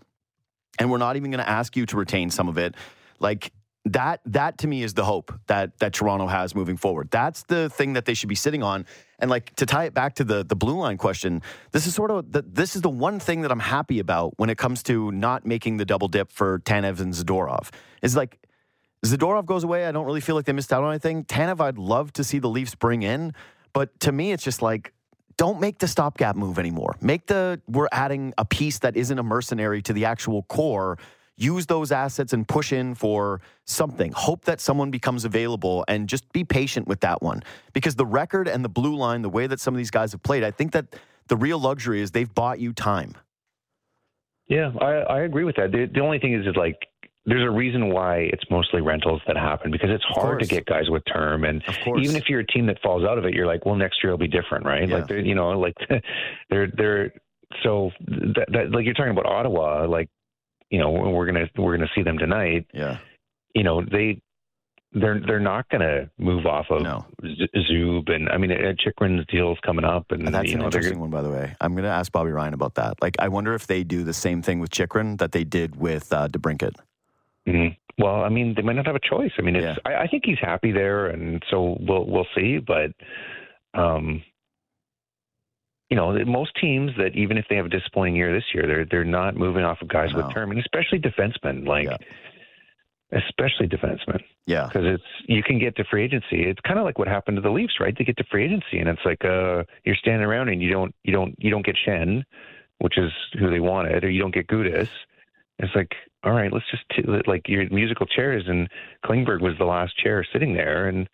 And 0.79 0.91
we're 0.91 0.99
not 0.99 1.17
even 1.17 1.31
going 1.33 1.43
to 1.43 1.49
ask 1.49 1.77
you 1.77 1.85
to 1.87 1.97
retain 1.97 2.31
some 2.31 2.49
of 2.49 2.59
it. 2.59 2.77
Like 3.19 3.51
that 3.87 4.21
that 4.27 4.59
to 4.59 4.67
me 4.67 4.83
is 4.83 4.95
the 4.95 5.05
hope 5.05 5.33
that 5.47 5.79
that 5.79 5.93
Toronto 5.93 6.27
has 6.27 6.55
moving 6.55 6.77
forward. 6.77 7.09
That's 7.11 7.45
the 7.45 7.71
thing 7.71 7.93
that 7.93 8.05
they 8.05 8.15
should 8.15 8.29
be 8.29 8.35
sitting 8.35 8.63
on. 8.63 8.85
And 9.19 9.31
like 9.31 9.55
to 9.57 9.67
tie 9.67 9.85
it 9.85 9.95
back 9.95 10.17
to 10.17 10.25
the 10.25 10.45
the 10.45 10.57
blue 10.57 10.77
line 10.79 10.99
question, 10.99 11.41
this 11.71 11.87
is 11.87 11.95
sort 11.95 12.11
of 12.11 12.33
the, 12.33 12.43
this 12.43 12.75
is 12.75 12.83
the 12.83 12.91
one 12.91 13.21
thing 13.21 13.43
that 13.43 13.53
I'm 13.53 13.61
happy 13.61 14.01
about 14.01 14.35
when 14.39 14.51
it 14.51 14.59
comes 14.59 14.83
to 14.85 15.13
not 15.13 15.47
making 15.47 15.77
the 15.77 15.85
double 15.85 16.09
dip 16.09 16.33
for 16.33 16.59
Tanev 16.61 17.01
and 17.01 17.15
Zadorov. 17.15 17.71
Is 18.03 18.17
like 18.17 18.39
Zadorov 19.05 19.47
goes 19.47 19.63
away. 19.63 19.87
I 19.87 19.93
don't 19.93 20.05
really 20.05 20.21
feel 20.21 20.35
like 20.35 20.47
they 20.47 20.53
missed 20.53 20.73
out 20.73 20.83
on 20.83 20.91
anything. 20.91 21.25
Tanev, 21.25 21.61
I'd 21.61 21.79
love 21.79 22.13
to 22.15 22.25
see 22.25 22.41
the 22.41 22.49
Leafs 22.49 22.75
bring 22.75 23.03
in, 23.03 23.35
but 23.73 23.99
to 24.01 24.11
me, 24.11 24.33
it's 24.33 24.43
just 24.43 24.63
like 24.63 24.93
don't 25.37 25.61
make 25.61 25.79
the 25.79 25.87
stopgap 25.87 26.35
move 26.35 26.59
anymore. 26.59 26.97
Make 27.01 27.27
the 27.27 27.61
we're 27.69 27.89
adding 27.93 28.35
a 28.37 28.45
piece 28.45 28.81
that 28.81 28.97
isn't 28.97 29.19
a 29.19 29.23
mercenary 29.23 29.81
to 29.83 29.93
the 29.93 30.07
actual 30.07 30.43
core 30.43 30.99
use 31.37 31.67
those 31.67 31.93
assets 31.93 32.33
and 32.33 32.47
push 32.49 32.73
in 32.73 32.95
for 32.95 33.41
something. 33.65 34.13
Hope 34.13 34.45
that 34.45 34.61
someone 34.61 34.91
becomes 34.91 35.25
available 35.25 35.85
and 35.89 36.09
just 36.09 36.31
be 36.33 36.45
patient 36.45 36.87
with 36.89 37.01
that 37.01 37.23
one. 37.23 37.43
Because 37.73 37.97
the 37.97 38.07
record 38.07 38.49
and 38.49 38.65
the 38.65 38.69
blue 38.69 38.97
line, 38.97 39.23
the 39.23 39.31
way 39.31 39.47
that 39.47 39.61
some 39.61 39.75
of 39.75 39.79
these 39.79 39.91
guys 39.91 40.13
have 40.13 40.23
played, 40.23 40.43
I 40.43 40.51
think 40.51 40.73
that 40.73 40.97
the 41.29 41.37
real 41.37 41.59
luxury 41.59 42.01
is 42.01 42.11
they've 42.11 42.33
bought 42.33 42.59
you 42.59 42.73
time. 42.73 43.15
Yeah, 44.49 44.71
I, 44.81 44.87
I 44.87 45.21
agree 45.23 45.45
with 45.45 45.57
that. 45.57 45.73
The, 45.73 45.91
the 45.93 46.01
only 46.01 46.19
thing 46.19 46.33
is, 46.33 46.47
is 46.47 46.57
like 46.57 46.79
there's 47.27 47.43
a 47.43 47.51
reason 47.51 47.93
why 47.93 48.19
it's 48.33 48.45
mostly 48.51 48.81
rentals 48.81 49.21
that 49.27 49.37
happen 49.37 49.73
because 49.73 49.91
it's 49.91 50.05
hard 50.05 50.39
to 50.39 50.47
get 50.47 50.65
guys 50.65 50.89
with 50.89 51.03
term 51.13 51.45
and 51.45 51.61
even 51.99 52.15
if 52.15 52.29
you're 52.29 52.41
a 52.41 52.47
team 52.47 52.67
that 52.67 52.81
falls 52.81 53.05
out 53.05 53.19
of 53.19 53.25
it 53.25 53.35
you're 53.35 53.47
like 53.47 53.67
well 53.67 53.75
next 53.75 53.97
year 54.03 54.13
will 54.13 54.19
be 54.19 54.29
different 54.29 54.65
right 54.65 54.89
yeah. 54.89 54.99
like 54.99 55.11
you 55.11 55.35
know 55.35 55.59
like 55.59 55.75
they're 56.51 56.69
they're 56.77 57.13
so 57.65 57.91
that, 58.07 58.47
that 58.53 58.71
like 58.71 58.85
you're 58.85 58.95
talking 58.95 59.11
about 59.11 59.27
Ottawa 59.27 59.87
like 59.89 60.09
you 60.71 60.79
know 60.79 60.91
we're 60.91 61.27
gonna 61.27 61.49
we're 61.57 61.77
gonna 61.77 61.91
see 61.95 62.03
them 62.03 62.19
tonight. 62.19 62.67
Yeah, 62.73 62.99
you 63.55 63.63
know 63.63 63.83
they 63.85 64.21
they're 64.93 65.21
they're 65.21 65.41
not 65.41 65.69
going 65.69 65.83
to 65.83 66.11
move 66.19 66.47
off 66.47 66.67
of 66.71 66.83
no. 66.83 67.05
Zub 67.23 68.11
and 68.11 68.29
I 68.31 68.39
mean 68.39 68.51
uh, 68.51 68.73
Chychrun's 68.79 69.27
deal's 69.27 69.59
coming 69.65 69.85
up 69.85 70.07
and, 70.11 70.25
and 70.25 70.35
that's 70.35 70.49
you 70.49 70.57
know, 70.57 70.63
an 70.63 70.67
interesting 70.67 70.99
one 70.99 71.11
by 71.11 71.23
the 71.23 71.31
way. 71.31 71.55
I'm 71.61 71.73
going 71.73 71.85
to 71.85 71.91
ask 71.91 72.11
Bobby 72.11 72.31
Ryan 72.31 72.55
about 72.55 72.77
that. 72.77 72.95
Like 73.03 73.17
I 73.19 73.29
wonder 73.29 73.55
if 73.55 73.67
they 73.67 73.85
do 73.85 74.05
the 74.05 74.15
same 74.15 74.43
thing 74.43 74.59
with 74.59 74.71
Chychrun 74.71 75.19
that 75.19 75.33
they 75.33 75.45
did 75.45 75.77
with 75.77 76.13
uh, 76.13 76.29
DeBrincat. 76.29 76.77
Mm-hmm. 77.47 78.03
Well, 78.03 78.23
I 78.23 78.29
mean 78.29 78.55
they 78.57 78.63
might 78.63 78.77
not 78.77 78.87
have 78.87 78.97
a 78.97 79.01
choice. 79.01 79.33
I 79.39 79.43
mean, 79.43 79.57
it's 79.57 79.65
yeah. 79.65 79.77
I, 79.85 80.05
I 80.05 80.07
think 80.07 80.25
he's 80.25 80.39
happy 80.41 80.73
there, 80.73 81.07
and 81.07 81.43
so 81.51 81.77
we'll 81.81 82.07
we'll 82.07 82.27
see. 82.35 82.59
But 82.59 82.93
um, 83.75 84.23
you 85.91 85.97
know, 85.97 86.19
most 86.25 86.53
teams 86.61 86.91
that 86.99 87.15
even 87.15 87.39
if 87.39 87.47
they 87.49 87.57
have 87.57 87.67
a 87.67 87.71
disappointing 87.71 88.17
year 88.17 88.33
this 88.33 88.45
year, 88.53 88.67
they're 88.67 88.85
they're 88.85 89.05
not 89.05 89.37
moving 89.37 89.65
off 89.65 89.81
of 89.83 89.89
guys 89.89 90.13
with 90.15 90.33
term, 90.33 90.51
and 90.51 90.59
especially 90.61 90.99
defensemen, 90.99 91.67
like 91.67 91.87
yeah. 91.87 91.97
especially 93.13 93.69
defensemen. 93.69 94.21
Yeah, 94.47 94.67
because 94.67 94.85
it's 94.85 95.05
you 95.29 95.43
can 95.43 95.59
get 95.59 95.77
to 95.77 95.85
free 95.85 96.05
agency. 96.05 96.43
It's 96.43 96.61
kind 96.61 96.79
of 96.79 96.85
like 96.85 96.99
what 96.99 97.07
happened 97.07 97.37
to 97.37 97.41
the 97.41 97.51
Leafs, 97.51 97.75
right? 97.79 97.95
They 97.97 98.05
get 98.05 98.17
to 98.17 98.25
free 98.31 98.45
agency, 98.45 98.79
and 98.79 98.89
it's 98.89 99.05
like 99.05 99.25
uh, 99.25 99.63
you're 99.85 99.97
standing 99.97 100.27
around 100.27 100.49
and 100.49 100.61
you 100.61 100.71
don't 100.71 100.95
you 101.05 101.13
don't 101.13 101.35
you 101.39 101.51
don't 101.51 101.65
get 101.65 101.77
Shen, 101.85 102.25
which 102.79 102.99
is 102.99 103.13
who 103.39 103.49
they 103.49 103.61
wanted, 103.61 104.03
or 104.03 104.11
you 104.11 104.21
don't 104.21 104.35
get 104.35 104.49
Gudas. 104.49 104.89
It's 105.59 105.75
like, 105.75 105.95
all 106.23 106.33
right, 106.33 106.53
let's 106.53 106.71
just 106.71 106.83
t- 106.91 107.23
like 107.27 107.49
your 107.49 107.69
musical 107.71 108.07
chairs, 108.07 108.45
and 108.49 108.69
Klingberg 109.05 109.41
was 109.41 109.55
the 109.59 109.65
last 109.65 109.97
chair 109.97 110.27
sitting 110.33 110.55
there, 110.55 110.89
and 110.89 111.09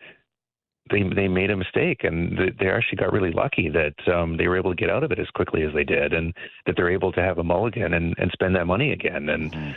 they 0.89 1.03
they 1.03 1.27
made 1.27 1.49
a 1.49 1.57
mistake, 1.57 2.03
and 2.03 2.37
they 2.59 2.69
actually 2.69 2.97
got 2.97 3.13
really 3.13 3.31
lucky 3.31 3.69
that 3.69 4.13
um, 4.13 4.37
they 4.37 4.47
were 4.47 4.57
able 4.57 4.71
to 4.71 4.75
get 4.75 4.89
out 4.89 5.03
of 5.03 5.11
it 5.11 5.19
as 5.19 5.29
quickly 5.29 5.63
as 5.63 5.73
they 5.73 5.83
did, 5.83 6.13
and 6.13 6.33
that 6.65 6.75
they're 6.75 6.91
able 6.91 7.11
to 7.13 7.21
have 7.21 7.37
a 7.37 7.43
mulligan 7.43 7.93
and, 7.93 8.15
and 8.17 8.31
spend 8.31 8.55
that 8.55 8.67
money 8.67 8.91
again. 8.91 9.29
And 9.29 9.51
mm-hmm. 9.51 9.71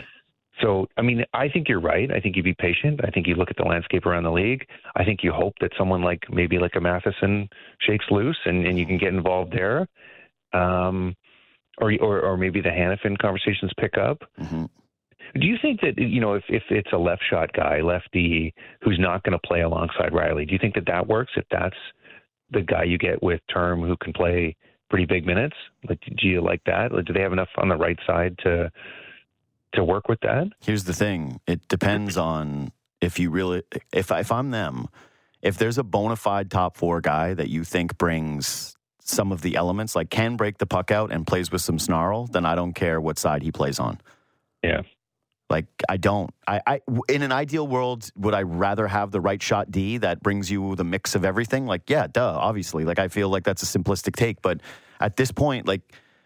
so, 0.61 0.87
I 0.97 1.01
mean, 1.01 1.23
I 1.33 1.47
think 1.47 1.69
you're 1.69 1.79
right. 1.79 2.11
I 2.11 2.19
think 2.19 2.35
you 2.35 2.43
be 2.43 2.55
patient. 2.55 2.99
I 3.03 3.09
think 3.09 3.25
you 3.25 3.35
look 3.35 3.49
at 3.49 3.57
the 3.57 3.63
landscape 3.63 4.05
around 4.05 4.23
the 4.23 4.31
league. 4.31 4.67
I 4.95 5.05
think 5.05 5.23
you 5.23 5.31
hope 5.31 5.53
that 5.61 5.71
someone 5.77 6.01
like 6.01 6.25
maybe 6.29 6.59
like 6.59 6.75
a 6.75 6.81
Matheson 6.81 7.49
shakes 7.79 8.05
loose, 8.11 8.39
and, 8.45 8.67
and 8.67 8.77
you 8.77 8.85
can 8.85 8.97
get 8.97 9.13
involved 9.13 9.53
there. 9.53 9.87
Um, 10.53 11.15
or, 11.79 11.93
or, 12.01 12.21
or 12.21 12.37
maybe 12.37 12.59
the 12.59 12.69
Hanifin 12.69 13.17
conversations 13.17 13.71
pick 13.79 13.97
up. 13.97 14.23
Mm-hmm. 14.39 14.65
Do 15.35 15.45
you 15.45 15.57
think 15.61 15.81
that 15.81 15.97
you 15.97 16.21
know 16.21 16.33
if 16.33 16.43
if 16.49 16.63
it's 16.69 16.91
a 16.93 16.97
left 16.97 17.23
shot 17.29 17.51
guy, 17.53 17.81
lefty 17.81 18.53
who's 18.81 18.97
not 18.99 19.23
going 19.23 19.37
to 19.37 19.47
play 19.47 19.61
alongside 19.61 20.11
Rielly? 20.11 20.47
do 20.47 20.53
you 20.53 20.59
think 20.59 20.75
that 20.75 20.85
that 20.87 21.07
works? 21.07 21.31
If 21.35 21.45
that's 21.51 21.75
the 22.51 22.61
guy 22.61 22.83
you 22.83 22.97
get 22.97 23.21
with 23.21 23.41
term 23.53 23.81
who 23.81 23.97
can 23.97 24.13
play 24.13 24.55
pretty 24.89 25.05
big 25.05 25.25
minutes, 25.25 25.55
like 25.87 25.99
do 26.01 26.27
you 26.27 26.41
like 26.41 26.61
that? 26.65 26.91
Like, 26.91 27.05
do 27.05 27.13
they 27.13 27.21
have 27.21 27.33
enough 27.33 27.49
on 27.57 27.69
the 27.69 27.75
right 27.75 27.99
side 28.05 28.37
to 28.43 28.71
to 29.73 29.83
work 29.83 30.07
with 30.07 30.19
that? 30.21 30.47
Here's 30.61 30.85
the 30.85 30.93
thing: 30.93 31.39
it 31.47 31.67
depends 31.67 32.17
on 32.17 32.71
if 33.01 33.19
you 33.19 33.29
really 33.29 33.63
if 33.93 34.11
if 34.11 34.31
I'm 34.31 34.51
them, 34.51 34.87
if 35.41 35.57
there's 35.57 35.77
a 35.77 35.83
bona 35.83 36.15
fide 36.15 36.49
top 36.49 36.77
four 36.77 37.01
guy 37.01 37.33
that 37.33 37.49
you 37.49 37.63
think 37.63 37.97
brings 37.97 38.75
some 38.99 39.31
of 39.31 39.41
the 39.41 39.55
elements, 39.55 39.95
like 39.95 40.09
can 40.09 40.35
break 40.35 40.57
the 40.57 40.65
puck 40.65 40.91
out 40.91 41.11
and 41.11 41.25
plays 41.25 41.51
with 41.51 41.61
some 41.61 41.79
snarl, 41.79 42.27
then 42.27 42.45
I 42.45 42.55
don't 42.55 42.73
care 42.73 42.99
what 42.99 43.17
side 43.17 43.41
he 43.41 43.51
plays 43.51 43.79
on. 43.79 43.99
Yeah. 44.63 44.81
Like 45.49 45.67
I 45.87 45.97
don't. 45.97 46.29
I, 46.45 46.61
I 46.67 46.81
in 47.07 47.21
an 47.21 47.31
ideal 47.31 47.67
world, 47.67 48.09
would 48.17 48.33
I 48.33 48.41
rather 48.41 48.87
have 48.87 49.11
the 49.11 49.21
right 49.21 49.41
shot 49.41 49.71
D 49.71 49.97
that 49.99 50.21
brings 50.21 50.51
you 50.51 50.75
the 50.75 50.83
mix 50.83 51.15
of 51.15 51.23
everything? 51.23 51.65
Like, 51.65 51.89
yeah, 51.89 52.07
duh, 52.07 52.37
obviously. 52.37 52.83
Like 52.83 52.99
I 52.99 53.07
feel 53.07 53.29
like 53.29 53.43
that's 53.43 53.63
a 53.63 53.79
simplistic 53.79 54.15
take, 54.15 54.41
but 54.41 54.59
at 54.99 55.15
this 55.15 55.31
point, 55.31 55.65
like, 55.65 55.81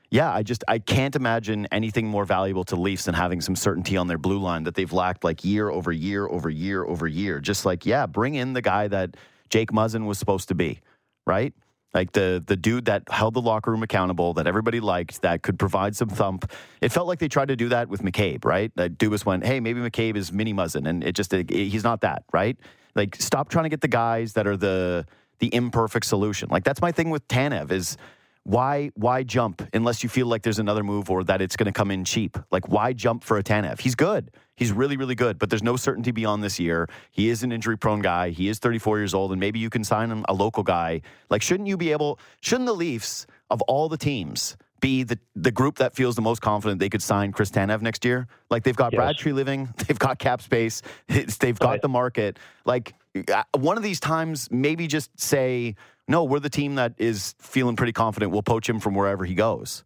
yeah, 0.10 0.34
I 0.34 0.42
just 0.42 0.64
I 0.68 0.80
can't 0.80 1.16
imagine 1.16 1.68
anything 1.72 2.08
more 2.08 2.26
valuable 2.26 2.64
to 2.66 2.76
Leafs 2.76 3.06
than 3.06 3.14
having 3.14 3.42
some 3.42 3.56
certainty 3.56 3.96
on 3.96 4.08
their 4.08 4.18
blue 4.18 4.40
line 4.40 4.64
that 4.64 4.74
they've 4.74 4.92
lacked 4.92 5.24
like 5.24 5.46
year 5.46 5.70
over 5.70 5.92
year 5.92 6.28
over 6.28 6.50
year 6.50 6.84
over 6.84 7.08
year. 7.08 7.40
Just 7.40 7.64
like, 7.64 7.86
yeah, 7.86 8.08
bring 8.08 8.36
in 8.36 8.54
the 8.54 8.62
guy 8.62 8.88
that 8.88 9.16
Jake 9.50 9.72
Muzzin 9.72 10.06
was 10.08 10.18
supposed 10.18 10.48
to 10.48 10.56
be, 10.56 10.82
right? 11.28 11.54
Like 11.94 12.14
the 12.14 12.44
the 12.46 12.56
dude 12.56 12.86
that 12.86 13.04
held 13.10 13.34
the 13.34 13.42
locker 13.42 13.72
room 13.72 13.84
accountable, 13.84 14.34
that 14.34 14.48
everybody 14.48 14.80
liked, 14.80 15.22
that 15.24 15.42
could 15.42 15.60
provide 15.60 15.96
some 15.96 16.10
thump. 16.10 16.52
It 16.80 16.92
felt 16.92 17.08
like 17.08 17.20
they 17.20 17.28
tried 17.28 17.50
to 17.50 17.56
do 17.56 17.70
that 17.70 17.90
with 17.90 18.02
McCabe, 18.02 18.46
right? 18.46 18.72
That 18.76 18.98
Dubas 18.98 19.26
went, 19.26 19.46
hey, 19.46 19.60
maybe 19.60 19.82
McCabe 19.82 20.16
is 20.16 20.32
mini 20.32 20.54
Muzzin, 20.54 20.88
and 20.88 21.04
it 21.04 21.16
just 21.16 21.34
it, 21.34 21.50
he's 21.50 21.84
not 21.84 22.02
that, 22.02 22.24
right? 22.32 22.58
Like 22.96 23.16
stop 23.18 23.50
trying 23.50 23.64
to 23.64 23.70
get 23.70 23.82
the 23.82 23.88
guys 23.88 24.34
that 24.34 24.48
are 24.48 24.58
the 24.58 25.06
the 25.40 25.54
imperfect 25.54 26.06
solution. 26.06 26.50
Like 26.50 26.64
that's 26.64 26.82
my 26.82 26.92
thing 26.92 27.10
with 27.10 27.28
Tanev 27.28 27.72
is 27.72 27.98
why 28.44 28.92
why 28.96 29.24
jump 29.24 29.62
unless 29.74 30.04
you 30.04 30.10
feel 30.10 30.28
like 30.28 30.44
there's 30.44 30.60
another 30.60 30.84
move 30.84 31.10
or 31.10 31.24
that 31.26 31.42
it's 31.42 31.56
going 31.56 31.66
to 31.66 31.72
come 31.72 31.92
in 31.92 32.06
cheap? 32.06 32.38
Like 32.52 32.70
why 32.70 32.94
jump 32.94 33.24
for 33.24 33.38
a 33.38 33.44
Tanev? 33.44 33.80
He's 33.80 33.96
good. 33.96 34.32
He's 34.62 34.72
really 34.72 34.96
really 34.96 35.16
good, 35.16 35.40
but 35.40 35.50
there's 35.50 35.64
no 35.64 35.76
certainty 35.76 36.12
beyond 36.12 36.44
this 36.44 36.60
year. 36.60 36.88
He 37.10 37.30
is 37.30 37.42
an 37.42 37.52
injury 37.52 37.80
prone 37.80 38.00
guy. 38.00 38.30
He 38.30 38.48
is 38.48 38.60
34 38.60 39.00
years 39.00 39.12
old 39.12 39.32
and 39.32 39.40
maybe 39.40 39.58
you 39.58 39.72
can 39.72 39.84
sign 39.84 40.12
him 40.12 40.24
a 40.30 40.36
local 40.36 40.62
guy. 40.62 41.02
Like 41.32 41.42
shouldn't 41.42 41.68
you 41.68 41.78
be 41.78 41.92
able 41.92 42.20
shouldn't 42.42 42.68
the 42.68 42.76
Leafs 42.76 43.26
of 43.50 43.64
all 43.64 43.90
the 43.90 43.98
teams 43.98 44.56
be 44.80 45.02
the, 45.02 45.18
the 45.36 45.50
group 45.50 45.78
that 45.80 45.96
feels 45.96 46.16
the 46.16 46.22
most 46.22 46.44
confident 46.44 46.80
they 46.80 46.90
could 46.90 47.02
sign 47.02 47.32
Chris 47.32 47.50
Tanev 47.50 47.82
next 47.82 48.06
year? 48.06 48.28
Like 48.52 48.62
they've 48.62 48.76
got 48.76 48.94
yes. 48.94 49.00
Brad 49.00 49.16
Treliving, 49.16 49.76
they've 49.88 49.98
got 49.98 50.20
cap 50.20 50.44
space, 50.44 50.84
they've 51.08 51.58
got 51.58 51.70
right. 51.70 51.82
the 51.82 51.90
market. 51.90 52.38
Like 52.64 52.94
uh, 53.34 53.42
one 53.58 53.78
of 53.78 53.84
these 53.84 54.00
times, 54.00 54.48
maybe 54.52 54.86
just 54.86 55.20
say, 55.20 55.74
no, 56.08 56.24
we're 56.24 56.40
the 56.40 56.52
team 56.52 56.76
that 56.76 56.94
is 57.00 57.34
feeling 57.40 57.76
pretty 57.76 57.94
confident. 57.94 58.32
We'll 58.32 58.44
poach 58.44 58.70
him 58.70 58.80
from 58.80 58.94
wherever 58.94 59.26
he 59.26 59.34
goes. 59.34 59.84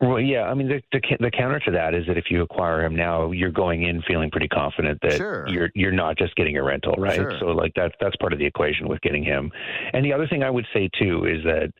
Well, 0.00 0.20
yeah. 0.20 0.42
I 0.42 0.54
mean, 0.54 0.68
the, 0.68 0.80
the, 0.92 1.00
the 1.18 1.30
counter 1.30 1.58
to 1.60 1.70
that 1.72 1.92
is 1.92 2.06
that 2.06 2.16
if 2.16 2.26
you 2.30 2.42
acquire 2.42 2.84
him 2.84 2.94
now, 2.94 3.32
you're 3.32 3.50
going 3.50 3.82
in 3.82 4.00
feeling 4.02 4.30
pretty 4.30 4.46
confident 4.46 5.00
that 5.02 5.14
sure. 5.14 5.48
you're 5.48 5.70
you're 5.74 5.92
not 5.92 6.16
just 6.16 6.36
getting 6.36 6.56
a 6.56 6.62
rental, 6.62 6.94
right? 6.96 7.16
Sure. 7.16 7.32
So 7.40 7.46
like 7.46 7.72
that's 7.74 7.94
that's 8.00 8.14
part 8.16 8.32
of 8.32 8.38
the 8.38 8.46
equation 8.46 8.88
with 8.88 9.00
getting 9.00 9.24
him. 9.24 9.50
And 9.92 10.04
the 10.04 10.12
other 10.12 10.28
thing 10.28 10.44
I 10.44 10.50
would 10.50 10.66
say 10.72 10.88
too 10.98 11.24
is 11.24 11.42
that 11.44 11.72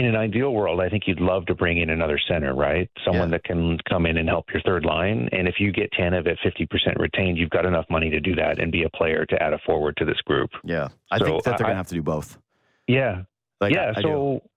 in 0.00 0.06
an 0.06 0.16
ideal 0.16 0.54
world, 0.54 0.80
I 0.80 0.88
think 0.88 1.02
you'd 1.06 1.20
love 1.20 1.44
to 1.46 1.54
bring 1.54 1.78
in 1.78 1.90
another 1.90 2.18
center, 2.26 2.54
right? 2.54 2.88
Someone 3.04 3.28
yeah. 3.28 3.36
that 3.36 3.44
can 3.44 3.76
come 3.86 4.06
in 4.06 4.16
and 4.16 4.26
help 4.26 4.46
your 4.50 4.62
third 4.62 4.86
line. 4.86 5.28
And 5.32 5.46
if 5.46 5.56
you 5.58 5.72
get 5.72 5.92
Tanev 5.92 6.26
at 6.26 6.38
50% 6.38 6.98
retained, 6.98 7.36
you've 7.36 7.50
got 7.50 7.66
enough 7.66 7.84
money 7.90 8.08
to 8.08 8.18
do 8.18 8.34
that 8.36 8.58
and 8.58 8.72
be 8.72 8.84
a 8.84 8.88
player 8.88 9.26
to 9.26 9.42
add 9.42 9.52
a 9.52 9.58
forward 9.58 9.98
to 9.98 10.06
this 10.06 10.18
group. 10.22 10.48
Yeah. 10.64 10.88
I 11.10 11.18
so 11.18 11.24
think 11.24 11.44
that 11.44 11.58
they're 11.58 11.66
going 11.66 11.72
to 11.72 11.76
have 11.76 11.88
to 11.88 11.94
do 11.94 12.02
both. 12.02 12.38
Yeah. 12.86 13.24
Like, 13.60 13.74
yeah. 13.74 13.92
I, 13.94 13.98
I 13.98 14.02
so 14.02 14.40
do. 14.40 14.48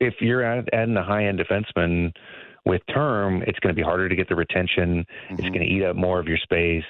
If 0.00 0.14
you're 0.20 0.42
adding 0.42 0.96
a 0.96 1.04
high 1.04 1.26
end 1.26 1.38
defenseman 1.38 2.12
with 2.64 2.82
term, 2.92 3.42
it's 3.46 3.58
going 3.60 3.74
to 3.74 3.78
be 3.78 3.84
harder 3.84 4.08
to 4.08 4.16
get 4.16 4.28
the 4.28 4.34
retention. 4.34 5.04
Mm-hmm. 5.04 5.34
It's 5.34 5.42
going 5.42 5.60
to 5.60 5.66
eat 5.66 5.84
up 5.84 5.96
more 5.96 6.18
of 6.18 6.26
your 6.26 6.38
space. 6.38 6.84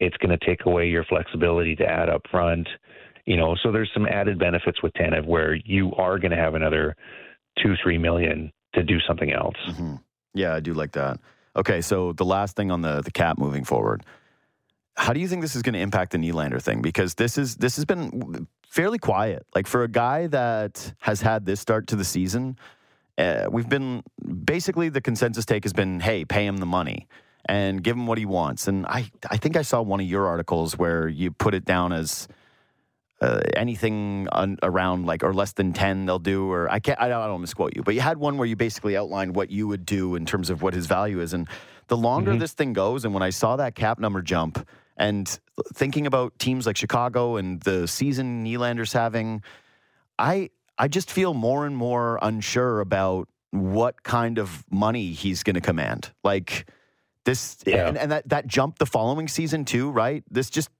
It's 0.00 0.16
going 0.18 0.36
to 0.36 0.46
take 0.46 0.66
away 0.66 0.88
your 0.88 1.04
flexibility 1.04 1.76
to 1.76 1.84
add 1.84 2.08
up 2.08 2.22
front. 2.30 2.68
You 3.24 3.36
know, 3.36 3.56
so 3.62 3.70
there's 3.70 3.90
some 3.94 4.06
added 4.06 4.38
benefits 4.38 4.82
with 4.82 4.92
Tanev 4.94 5.26
where 5.26 5.54
you 5.54 5.94
are 5.94 6.18
going 6.18 6.32
to 6.32 6.36
have 6.36 6.54
another 6.54 6.96
two, 7.62 7.74
three 7.82 7.98
million 7.98 8.52
to 8.74 8.82
do 8.82 8.98
something 9.06 9.32
else. 9.32 9.56
Mm-hmm. 9.68 9.94
Yeah, 10.34 10.54
I 10.54 10.60
do 10.60 10.74
like 10.74 10.92
that. 10.92 11.20
Okay, 11.54 11.82
so 11.82 12.12
the 12.14 12.24
last 12.24 12.56
thing 12.56 12.70
on 12.70 12.80
the 12.80 13.02
the 13.02 13.10
cap 13.10 13.38
moving 13.38 13.64
forward. 13.64 14.04
How 14.96 15.12
do 15.12 15.20
you 15.20 15.28
think 15.28 15.42
this 15.42 15.54
is 15.54 15.62
going 15.62 15.74
to 15.74 15.80
impact 15.80 16.12
the 16.12 16.18
Nylander 16.18 16.60
thing? 16.60 16.82
Because 16.82 17.14
this 17.14 17.38
is 17.38 17.56
this 17.56 17.76
has 17.76 17.84
been 17.84 18.46
fairly 18.72 18.98
quiet. 18.98 19.44
Like 19.54 19.66
for 19.66 19.82
a 19.82 19.88
guy 19.88 20.28
that 20.28 20.94
has 21.00 21.20
had 21.20 21.44
this 21.44 21.60
start 21.60 21.88
to 21.88 21.96
the 21.96 22.04
season, 22.04 22.56
uh, 23.18 23.46
we've 23.52 23.68
been 23.68 24.02
basically 24.44 24.88
the 24.88 25.02
consensus 25.02 25.44
take 25.44 25.64
has 25.64 25.74
been, 25.74 26.00
hey, 26.00 26.24
pay 26.24 26.46
him 26.46 26.56
the 26.56 26.66
money. 26.66 27.06
and 27.46 27.82
give 27.82 27.96
him 27.96 28.06
what 28.06 28.18
he 28.18 28.24
wants. 28.24 28.68
And 28.68 28.86
I, 28.86 29.10
I 29.28 29.36
think 29.36 29.56
I 29.56 29.62
saw 29.62 29.82
one 29.82 30.00
of 30.00 30.06
your 30.06 30.28
articles 30.28 30.78
where 30.78 31.08
you 31.08 31.32
put 31.32 31.54
it 31.54 31.64
down 31.64 31.92
as 31.92 32.28
uh, 33.20 33.40
anything 33.56 34.28
un, 34.30 34.58
around 34.62 35.06
like 35.06 35.22
or 35.24 35.34
less 35.34 35.52
than 35.52 35.72
10 35.72 36.06
they'll 36.06 36.18
do 36.18 36.50
or 36.50 36.70
I 36.70 36.80
can't 36.80 37.00
I 37.00 37.08
don't, 37.08 37.22
I 37.22 37.26
don't 37.26 37.40
misquote 37.40 37.76
you 37.76 37.82
but 37.82 37.94
you 37.94 38.00
had 38.00 38.18
one 38.18 38.36
where 38.36 38.46
you 38.46 38.56
basically 38.56 38.96
outlined 38.96 39.36
what 39.36 39.48
you 39.48 39.68
would 39.68 39.86
do 39.86 40.16
in 40.16 40.26
terms 40.26 40.50
of 40.50 40.60
what 40.60 40.74
his 40.74 40.86
value 40.86 41.20
is 41.20 41.32
and 41.32 41.48
the 41.86 41.96
longer 41.96 42.32
mm-hmm. 42.32 42.40
this 42.40 42.52
thing 42.52 42.72
goes 42.72 43.04
and 43.04 43.14
when 43.14 43.22
I 43.22 43.30
saw 43.30 43.54
that 43.56 43.76
cap 43.76 44.00
number 44.00 44.22
jump 44.22 44.66
and 45.02 45.40
thinking 45.74 46.06
about 46.06 46.38
teams 46.38 46.64
like 46.64 46.76
Chicago 46.76 47.36
and 47.36 47.60
the 47.62 47.88
season 47.88 48.44
Nylander's 48.44 48.92
having 48.92 49.42
I 50.18 50.50
I 50.78 50.86
just 50.86 51.10
feel 51.10 51.34
more 51.34 51.66
and 51.66 51.76
more 51.76 52.20
unsure 52.22 52.80
about 52.80 53.28
what 53.50 54.04
kind 54.04 54.38
of 54.38 54.64
money 54.70 55.12
he's 55.12 55.42
going 55.42 55.54
to 55.54 55.60
command 55.60 56.12
like 56.22 56.70
this 57.24 57.58
yeah. 57.66 57.88
and, 57.88 57.98
and 57.98 58.12
that 58.12 58.28
that 58.28 58.46
jump 58.46 58.78
the 58.78 58.86
following 58.86 59.26
season 59.26 59.64
too 59.64 59.90
right 59.90 60.22
this 60.30 60.48
just 60.48 60.70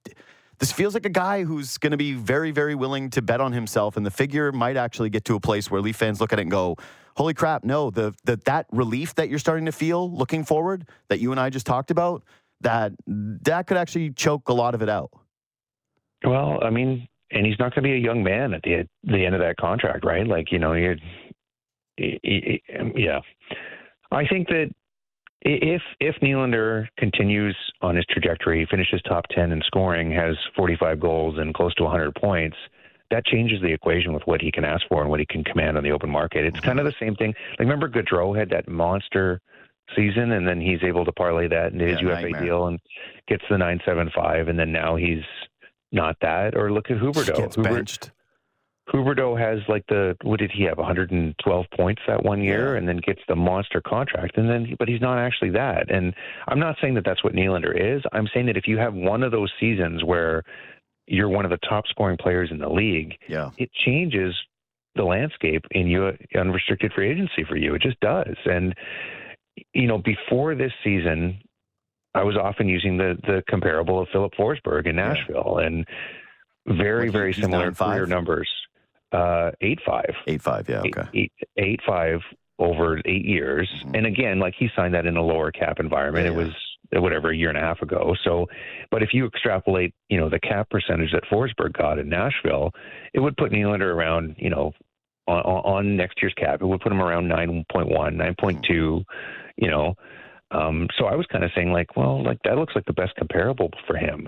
this 0.59 0.71
feels 0.71 0.93
like 0.93 1.05
a 1.05 1.09
guy 1.09 1.43
who's 1.43 1.77
going 1.77 1.91
to 1.91 1.97
be 1.97 2.13
very, 2.13 2.51
very 2.51 2.75
willing 2.75 3.09
to 3.09 3.21
bet 3.21 3.41
on 3.41 3.51
himself, 3.51 3.97
and 3.97 4.05
the 4.05 4.11
figure 4.11 4.51
might 4.51 4.77
actually 4.77 5.09
get 5.09 5.25
to 5.25 5.35
a 5.35 5.39
place 5.39 5.69
where 5.69 5.81
Leaf 5.81 5.97
fans 5.97 6.21
look 6.21 6.31
at 6.31 6.39
it 6.39 6.43
and 6.43 6.51
go, 6.51 6.77
"Holy 7.17 7.33
crap! 7.33 7.65
No, 7.65 7.89
the, 7.89 8.13
the 8.23 8.37
that 8.45 8.67
relief 8.71 9.15
that 9.15 9.29
you're 9.29 9.39
starting 9.39 9.65
to 9.65 9.73
feel 9.73 10.09
looking 10.09 10.45
forward, 10.45 10.87
that 11.09 11.19
you 11.19 11.31
and 11.31 11.39
I 11.39 11.49
just 11.49 11.65
talked 11.65 11.91
about, 11.91 12.23
that 12.63 12.93
that 13.07 13.67
could 13.67 13.77
actually 13.77 14.11
choke 14.11 14.49
a 14.49 14.53
lot 14.53 14.75
of 14.75 14.81
it 14.81 14.89
out." 14.89 15.11
Well, 16.23 16.59
I 16.63 16.69
mean, 16.69 17.07
and 17.31 17.45
he's 17.45 17.59
not 17.59 17.73
going 17.73 17.83
to 17.83 17.89
be 17.89 17.93
a 17.93 17.97
young 17.97 18.23
man 18.23 18.53
at 18.53 18.61
the 18.63 18.87
the 19.03 19.25
end 19.25 19.35
of 19.35 19.41
that 19.41 19.57
contract, 19.57 20.05
right? 20.05 20.25
Like, 20.25 20.51
you 20.51 20.59
know, 20.59 20.73
you're, 20.73 20.95
um, 22.79 22.93
yeah. 22.95 23.19
I 24.11 24.25
think 24.27 24.47
that 24.47 24.69
if 25.41 25.81
if 25.99 26.15
Nylander 26.21 26.87
continues 26.97 27.57
on 27.81 27.95
his 27.95 28.05
trajectory, 28.09 28.65
finishes 28.69 29.01
top 29.01 29.25
ten 29.31 29.51
in 29.51 29.61
scoring, 29.65 30.11
has 30.11 30.35
45 30.55 30.99
goals 30.99 31.37
and 31.37 31.53
close 31.53 31.73
to 31.75 31.83
100 31.83 32.15
points, 32.15 32.57
that 33.11 33.25
changes 33.25 33.61
the 33.61 33.73
equation 33.73 34.13
with 34.13 34.23
what 34.25 34.41
he 34.41 34.51
can 34.51 34.63
ask 34.63 34.87
for 34.87 35.01
and 35.01 35.09
what 35.09 35.19
he 35.19 35.25
can 35.25 35.43
command 35.43 35.77
on 35.77 35.83
the 35.83 35.91
open 35.91 36.09
market. 36.09 36.45
It's 36.45 36.59
kind 36.59 36.79
of 36.79 36.85
the 36.85 36.93
same 36.99 37.15
thing. 37.15 37.33
Like 37.51 37.59
remember 37.59 37.89
Gaudreau 37.89 38.37
had 38.37 38.49
that 38.51 38.67
monster 38.67 39.41
season, 39.95 40.31
and 40.31 40.47
then 40.47 40.61
he's 40.61 40.83
able 40.83 41.05
to 41.05 41.11
parlay 41.11 41.47
that 41.47 41.73
into 41.73 41.85
his 41.85 42.01
yeah, 42.01 42.09
UFA 42.09 42.21
nightmare. 42.21 42.41
deal 42.41 42.67
and 42.67 42.79
gets 43.27 43.43
the 43.49 43.57
975, 43.57 44.47
and 44.47 44.57
then 44.59 44.71
now 44.71 44.95
he's 44.95 45.23
not 45.91 46.17
that. 46.21 46.55
Or 46.55 46.71
look 46.71 46.89
at 46.89 46.97
Huberdeau. 46.97 47.35
Gets 47.35 47.55
Huber, 47.55 47.69
benched. 47.69 48.11
Huberdeau 48.89 49.39
has 49.39 49.59
like 49.69 49.85
the 49.87 50.17
what 50.23 50.39
did 50.39 50.51
he 50.51 50.63
have 50.63 50.77
112 50.77 51.65
points 51.75 52.01
that 52.07 52.23
one 52.23 52.41
year, 52.41 52.73
yeah. 52.73 52.79
and 52.79 52.87
then 52.87 52.97
gets 52.97 53.21
the 53.27 53.35
monster 53.35 53.81
contract, 53.81 54.37
and 54.37 54.49
then 54.49 54.75
but 54.77 54.87
he's 54.87 55.01
not 55.01 55.17
actually 55.17 55.51
that. 55.51 55.89
And 55.89 56.13
I'm 56.47 56.59
not 56.59 56.75
saying 56.81 56.95
that 56.95 57.05
that's 57.05 57.23
what 57.23 57.33
Nylander 57.33 57.73
is. 57.73 58.03
I'm 58.11 58.27
saying 58.33 58.47
that 58.47 58.57
if 58.57 58.67
you 58.67 58.77
have 58.77 58.93
one 58.93 59.23
of 59.23 59.31
those 59.31 59.51
seasons 59.59 60.03
where 60.03 60.43
you're 61.07 61.29
one 61.29 61.45
of 61.45 61.51
the 61.51 61.59
top 61.67 61.85
scoring 61.87 62.17
players 62.17 62.49
in 62.51 62.59
the 62.59 62.69
league, 62.69 63.17
yeah. 63.27 63.51
it 63.57 63.69
changes 63.85 64.35
the 64.95 65.03
landscape 65.03 65.63
in 65.71 65.87
you 65.87 66.11
unrestricted 66.35 66.91
free 66.93 67.09
agency 67.09 67.43
for 67.47 67.55
you. 67.55 67.75
It 67.75 67.81
just 67.81 67.99
does. 67.99 68.35
And 68.45 68.75
you 69.73 69.87
know, 69.87 69.97
before 69.97 70.55
this 70.55 70.71
season, 70.83 71.39
I 72.15 72.23
was 72.23 72.37
often 72.37 72.67
using 72.67 72.97
the 72.97 73.17
the 73.23 73.43
comparable 73.49 74.01
of 74.01 74.07
Filip 74.09 74.33
Forsberg 74.33 74.87
in 74.87 74.95
Nashville, 74.95 75.57
yeah. 75.59 75.65
and 75.65 75.87
very 76.67 77.09
very 77.09 77.33
similar 77.33 77.71
career 77.71 78.05
numbers. 78.05 78.49
Uh, 79.11 79.51
eight 79.61 79.79
five. 79.85 80.15
Eight 80.27 80.41
five. 80.41 80.67
Yeah. 80.69 80.79
Okay. 80.81 81.01
Eight, 81.13 81.31
eight, 81.39 81.49
eight 81.57 81.79
five 81.85 82.21
over 82.59 82.99
eight 83.05 83.25
years, 83.25 83.69
mm-hmm. 83.77 83.95
and 83.95 84.05
again, 84.05 84.39
like 84.39 84.53
he 84.57 84.69
signed 84.75 84.93
that 84.93 85.05
in 85.05 85.17
a 85.17 85.23
lower 85.23 85.51
cap 85.51 85.79
environment. 85.79 86.25
Yeah, 86.25 86.31
it 86.33 86.35
was 86.35 86.53
whatever 87.01 87.31
a 87.31 87.35
year 87.35 87.49
and 87.49 87.57
a 87.57 87.61
half 87.61 87.81
ago. 87.81 88.15
So, 88.23 88.47
but 88.91 89.01
if 89.01 89.09
you 89.13 89.25
extrapolate, 89.25 89.93
you 90.09 90.19
know, 90.19 90.29
the 90.29 90.39
cap 90.39 90.69
percentage 90.69 91.11
that 91.11 91.23
Forsberg 91.23 91.73
got 91.73 91.97
in 91.97 92.09
Nashville, 92.09 92.71
it 93.13 93.19
would 93.19 93.35
put 93.37 93.51
Nylander 93.51 93.93
around, 93.93 94.35
you 94.37 94.49
know, 94.49 94.73
on, 95.27 95.41
on 95.41 95.97
next 95.97 96.21
year's 96.21 96.33
cap. 96.35 96.61
It 96.61 96.65
would 96.65 96.81
put 96.81 96.91
him 96.91 97.01
around 97.01 97.29
9.1, 97.29 97.65
9.2, 97.65 98.35
mm-hmm. 98.35 99.01
You 99.57 99.69
know. 99.69 99.95
Um, 100.51 100.87
so 100.97 101.05
I 101.05 101.15
was 101.15 101.25
kind 101.31 101.43
of 101.43 101.51
saying 101.55 101.71
like, 101.71 101.97
well, 101.97 102.23
like 102.23 102.37
that 102.43 102.57
looks 102.57 102.75
like 102.75 102.85
the 102.85 102.93
best 102.93 103.15
comparable 103.15 103.71
for 103.87 103.97
him. 103.97 104.27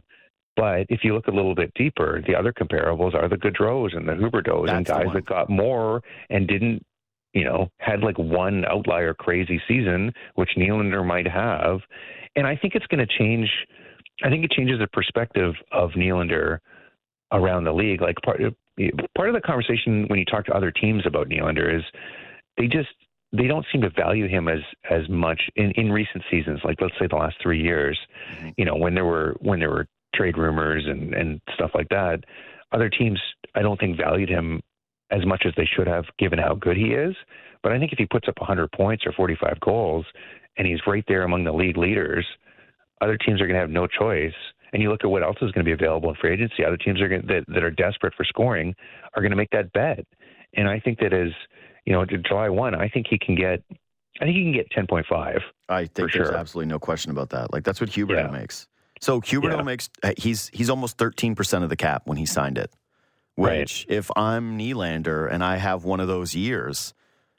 But 0.55 0.85
if 0.89 1.01
you 1.03 1.13
look 1.13 1.27
a 1.27 1.31
little 1.31 1.53
bit 1.53 1.71
deeper, 1.75 2.21
the 2.25 2.35
other 2.35 2.53
comparables 2.53 3.13
are 3.13 3.27
the 3.27 3.35
Gaudreaus 3.35 3.95
and 3.95 4.07
the 4.07 4.13
Huberdeaus 4.13 4.69
and 4.71 4.85
guys 4.85 5.07
that 5.13 5.25
got 5.25 5.49
more 5.49 6.01
and 6.29 6.47
didn't, 6.47 6.83
you 7.33 7.43
know, 7.43 7.67
had 7.79 7.99
like 7.99 8.17
one 8.17 8.63
outlier 8.65 9.13
crazy 9.13 9.61
season, 9.67 10.13
which 10.35 10.51
Nylander 10.57 11.05
might 11.05 11.27
have. 11.27 11.81
And 12.35 12.47
I 12.47 12.55
think 12.55 12.75
it's 12.75 12.87
going 12.87 13.05
to 13.05 13.17
change. 13.17 13.49
I 14.23 14.29
think 14.29 14.45
it 14.45 14.51
changes 14.51 14.79
the 14.79 14.87
perspective 14.87 15.53
of 15.73 15.91
Nylander 15.91 16.59
around 17.33 17.65
the 17.65 17.73
league. 17.73 18.01
Like 18.01 18.15
part 18.23 18.41
of, 18.41 18.55
part 19.15 19.27
of 19.27 19.35
the 19.35 19.41
conversation 19.41 20.05
when 20.07 20.19
you 20.19 20.25
talk 20.25 20.45
to 20.45 20.53
other 20.53 20.71
teams 20.71 21.05
about 21.05 21.27
Nylander 21.27 21.75
is 21.77 21.83
they 22.57 22.67
just 22.67 22.89
they 23.31 23.47
don't 23.47 23.65
seem 23.71 23.81
to 23.81 23.89
value 23.89 24.27
him 24.27 24.47
as 24.47 24.59
as 24.89 25.07
much 25.09 25.41
in 25.55 25.71
in 25.71 25.91
recent 25.91 26.23
seasons 26.29 26.59
like 26.63 26.79
let's 26.81 26.93
say 26.99 27.07
the 27.07 27.15
last 27.15 27.35
3 27.41 27.61
years 27.61 27.97
mm-hmm. 28.31 28.49
you 28.57 28.65
know 28.65 28.75
when 28.75 28.93
there 28.93 29.05
were 29.05 29.35
when 29.39 29.59
there 29.59 29.69
were 29.69 29.87
trade 30.15 30.37
rumors 30.37 30.85
and, 30.87 31.13
and 31.13 31.41
stuff 31.53 31.71
like 31.75 31.89
that, 31.89 32.23
other 32.71 32.89
teams, 32.89 33.19
I 33.53 33.61
don't 33.61 33.79
think, 33.79 33.97
valued 33.97 34.29
him 34.29 34.61
as 35.11 35.25
much 35.25 35.43
as 35.45 35.53
they 35.55 35.65
should 35.65 35.87
have 35.87 36.05
given 36.17 36.39
how 36.39 36.55
good 36.55 36.77
he 36.77 36.93
is. 36.93 37.15
But 37.61 37.71
I 37.71 37.79
think 37.79 37.91
if 37.91 37.99
he 37.99 38.05
puts 38.05 38.27
up 38.27 38.39
100 38.39 38.71
points 38.71 39.05
or 39.05 39.11
45 39.11 39.59
goals 39.59 40.05
and 40.57 40.67
he's 40.67 40.79
right 40.87 41.03
there 41.07 41.23
among 41.23 41.43
the 41.43 41.51
league 41.51 41.77
leaders, 41.77 42.25
other 43.01 43.17
teams 43.17 43.41
are 43.41 43.45
going 43.45 43.55
to 43.55 43.61
have 43.61 43.69
no 43.69 43.87
choice. 43.87 44.33
And 44.73 44.81
you 44.81 44.89
look 44.89 45.03
at 45.03 45.09
what 45.09 45.23
else 45.23 45.37
is 45.41 45.51
going 45.51 45.65
to 45.65 45.69
be 45.69 45.71
available 45.71 46.09
in 46.09 46.15
free 46.15 46.33
agency. 46.33 46.65
Other 46.65 46.77
teams 46.77 47.01
are 47.01 47.07
going 47.07 47.21
to, 47.21 47.27
that, 47.27 47.43
that 47.47 47.63
are 47.63 47.71
desperate 47.71 48.13
for 48.15 48.25
scoring 48.25 48.75
are 49.15 49.21
going 49.21 49.31
to 49.31 49.37
make 49.37 49.51
that 49.51 49.71
bet. 49.73 50.05
And 50.55 50.67
I 50.67 50.79
think 50.79 50.99
that 50.99 51.13
as 51.13 51.31
you 51.85 51.93
know, 51.93 52.05
July 52.05 52.49
one, 52.49 52.75
I 52.75 52.89
think 52.89 53.07
he 53.09 53.17
can 53.17 53.35
get. 53.35 53.63
I 54.21 54.23
think 54.23 54.37
he 54.37 54.43
can 54.43 54.53
get 54.53 54.69
10.5. 54.71 55.41
I 55.67 55.79
think 55.81 55.93
there's 55.93 56.11
sure. 56.11 56.33
absolutely 56.33 56.69
no 56.69 56.79
question 56.79 57.11
about 57.11 57.31
that. 57.31 57.51
Like 57.51 57.65
that's 57.65 57.81
what 57.81 57.89
Hubert 57.89 58.15
yeah. 58.15 58.27
makes. 58.27 58.65
So 59.01 59.19
Huberdeau 59.19 59.57
yeah. 59.57 59.61
makes 59.63 59.89
uh, 60.03 60.13
he's 60.17 60.49
he's 60.53 60.69
almost 60.69 60.97
thirteen 60.97 61.35
percent 61.35 61.63
of 61.63 61.69
the 61.69 61.75
cap 61.75 62.03
when 62.05 62.17
he 62.17 62.25
signed 62.25 62.57
it. 62.57 62.71
Which, 63.35 63.85
right. 63.89 63.97
if 63.97 64.09
I'm 64.15 64.57
Nylander 64.57 65.29
and 65.29 65.43
I 65.43 65.57
have 65.57 65.83
one 65.83 65.99
of 65.99 66.07
those 66.07 66.33
years, 66.33 66.93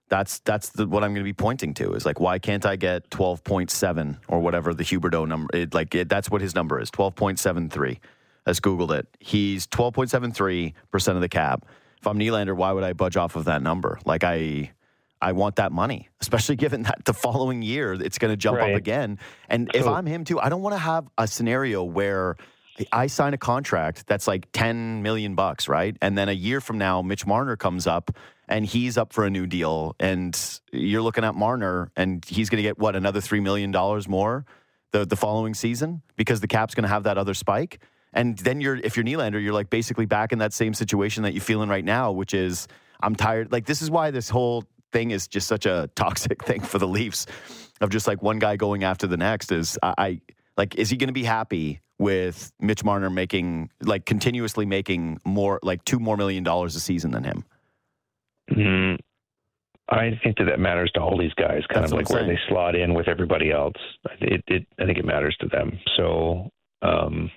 that's 0.08 0.40
that's 0.40 0.68
the, 0.70 0.86
what 0.86 1.02
I'm 1.02 1.12
going 1.12 1.24
to 1.24 1.28
be 1.28 1.32
pointing 1.32 1.72
to 1.74 1.94
is 1.94 2.04
like 2.04 2.20
why 2.20 2.38
can't 2.38 2.66
I 2.66 2.76
get 2.76 3.10
twelve 3.10 3.42
point 3.42 3.70
seven 3.70 4.18
or 4.28 4.40
whatever 4.40 4.74
the 4.74 4.84
Huberdeau 4.84 5.26
number? 5.26 5.56
It, 5.56 5.72
like 5.72 5.94
it, 5.94 6.08
that's 6.08 6.30
what 6.30 6.42
his 6.42 6.54
number 6.54 6.78
is 6.80 6.90
twelve 6.90 7.14
point 7.14 7.38
seven 7.38 7.70
three. 7.70 8.00
Let's 8.46 8.60
Googled 8.60 8.96
it. 8.96 9.08
He's 9.18 9.66
twelve 9.66 9.94
point 9.94 10.10
seven 10.10 10.32
three 10.32 10.74
percent 10.90 11.16
of 11.16 11.22
the 11.22 11.28
cap. 11.28 11.64
If 12.00 12.06
I'm 12.06 12.18
Nylander, 12.18 12.56
why 12.56 12.72
would 12.72 12.84
I 12.84 12.92
budge 12.92 13.16
off 13.16 13.36
of 13.36 13.46
that 13.46 13.62
number? 13.62 13.98
Like 14.04 14.24
I 14.24 14.72
I 15.20 15.32
want 15.32 15.56
that 15.56 15.72
money, 15.72 16.08
especially 16.20 16.56
given 16.56 16.82
that 16.82 17.04
the 17.04 17.14
following 17.14 17.62
year 17.62 17.94
it's 17.94 18.18
going 18.18 18.32
to 18.32 18.36
jump 18.36 18.58
right. 18.58 18.72
up 18.72 18.78
again. 18.78 19.18
And 19.48 19.70
if 19.74 19.86
I'm 19.86 20.06
him 20.06 20.24
too, 20.24 20.40
I 20.40 20.48
don't 20.48 20.62
want 20.62 20.74
to 20.74 20.80
have 20.80 21.08
a 21.18 21.26
scenario 21.26 21.82
where 21.82 22.36
I 22.92 23.06
sign 23.06 23.34
a 23.34 23.38
contract 23.38 24.06
that's 24.06 24.26
like 24.26 24.48
10 24.52 25.02
million 25.02 25.34
bucks, 25.34 25.68
right? 25.68 25.96
And 26.02 26.16
then 26.16 26.28
a 26.28 26.32
year 26.32 26.60
from 26.60 26.78
now, 26.78 27.02
Mitch 27.02 27.26
Marner 27.26 27.56
comes 27.56 27.86
up 27.86 28.10
and 28.48 28.66
he's 28.66 28.98
up 28.98 29.12
for 29.12 29.24
a 29.24 29.30
new 29.30 29.46
deal. 29.46 29.96
And 29.98 30.38
you're 30.72 31.02
looking 31.02 31.24
at 31.24 31.34
Marner 31.34 31.90
and 31.96 32.24
he's 32.24 32.50
going 32.50 32.58
to 32.58 32.62
get 32.62 32.78
what, 32.78 32.94
another 32.94 33.20
$3 33.20 33.42
million 33.42 33.72
more 34.08 34.44
the, 34.92 35.04
the 35.04 35.16
following 35.16 35.54
season 35.54 36.02
because 36.16 36.40
the 36.40 36.48
cap's 36.48 36.74
going 36.74 36.82
to 36.82 36.88
have 36.88 37.04
that 37.04 37.18
other 37.18 37.34
spike. 37.34 37.80
And 38.16 38.36
then 38.38 38.60
you're, 38.60 38.76
if 38.76 38.96
you're 38.96 39.04
Nylander, 39.04 39.40
you're 39.40 39.52
like 39.52 39.70
basically 39.70 40.06
back 40.06 40.32
in 40.32 40.40
that 40.40 40.52
same 40.52 40.74
situation 40.74 41.22
that 41.22 41.34
you're 41.34 41.42
feeling 41.42 41.68
right 41.68 41.84
now, 41.84 42.10
which 42.10 42.34
is 42.34 42.66
I'm 43.00 43.14
tired. 43.14 43.52
Like, 43.52 43.66
this 43.66 43.82
is 43.82 43.90
why 43.90 44.10
this 44.10 44.28
whole 44.28 44.64
thing 44.92 45.10
is 45.10 45.28
just 45.28 45.46
such 45.46 45.66
a 45.66 45.88
toxic 45.94 46.42
thing 46.46 46.60
for 46.60 46.78
the 46.78 46.88
Leafs 46.88 47.26
of 47.80 47.90
just 47.90 48.06
like 48.06 48.22
one 48.22 48.38
guy 48.38 48.56
going 48.56 48.84
after 48.84 49.06
the 49.06 49.16
next 49.16 49.52
is 49.52 49.78
I, 49.82 49.94
I 49.98 50.20
like 50.56 50.74
is 50.76 50.88
he 50.88 50.96
going 50.96 51.08
to 51.08 51.12
be 51.12 51.24
happy 51.24 51.80
with 51.98 52.50
Mitch 52.58 52.82
Marner 52.82 53.10
making 53.10 53.70
like 53.82 54.06
continuously 54.06 54.66
making 54.66 55.20
more 55.24 55.60
like 55.62 55.84
two 55.84 55.98
more 55.98 56.16
million 56.16 56.42
dollars 56.42 56.74
a 56.74 56.80
season 56.80 57.10
than 57.10 57.24
him? 57.24 57.44
Mm, 58.50 58.98
I 59.88 60.18
think 60.22 60.38
that 60.38 60.44
that 60.44 60.58
matters 60.58 60.90
to 60.94 61.00
all 61.00 61.18
these 61.18 61.34
guys, 61.34 61.62
kind 61.68 61.82
That's 61.82 61.92
of 61.92 61.98
like 61.98 62.10
where 62.10 62.26
they 62.26 62.38
slot 62.48 62.74
in 62.74 62.94
with 62.94 63.08
everybody 63.08 63.52
else. 63.52 63.76
It, 64.20 64.42
it, 64.46 64.66
I 64.78 64.84
think 64.84 64.98
it 64.98 65.04
matters 65.04 65.36
to 65.40 65.48
them. 65.48 65.78
So, 65.96 66.50
um, 66.82 67.30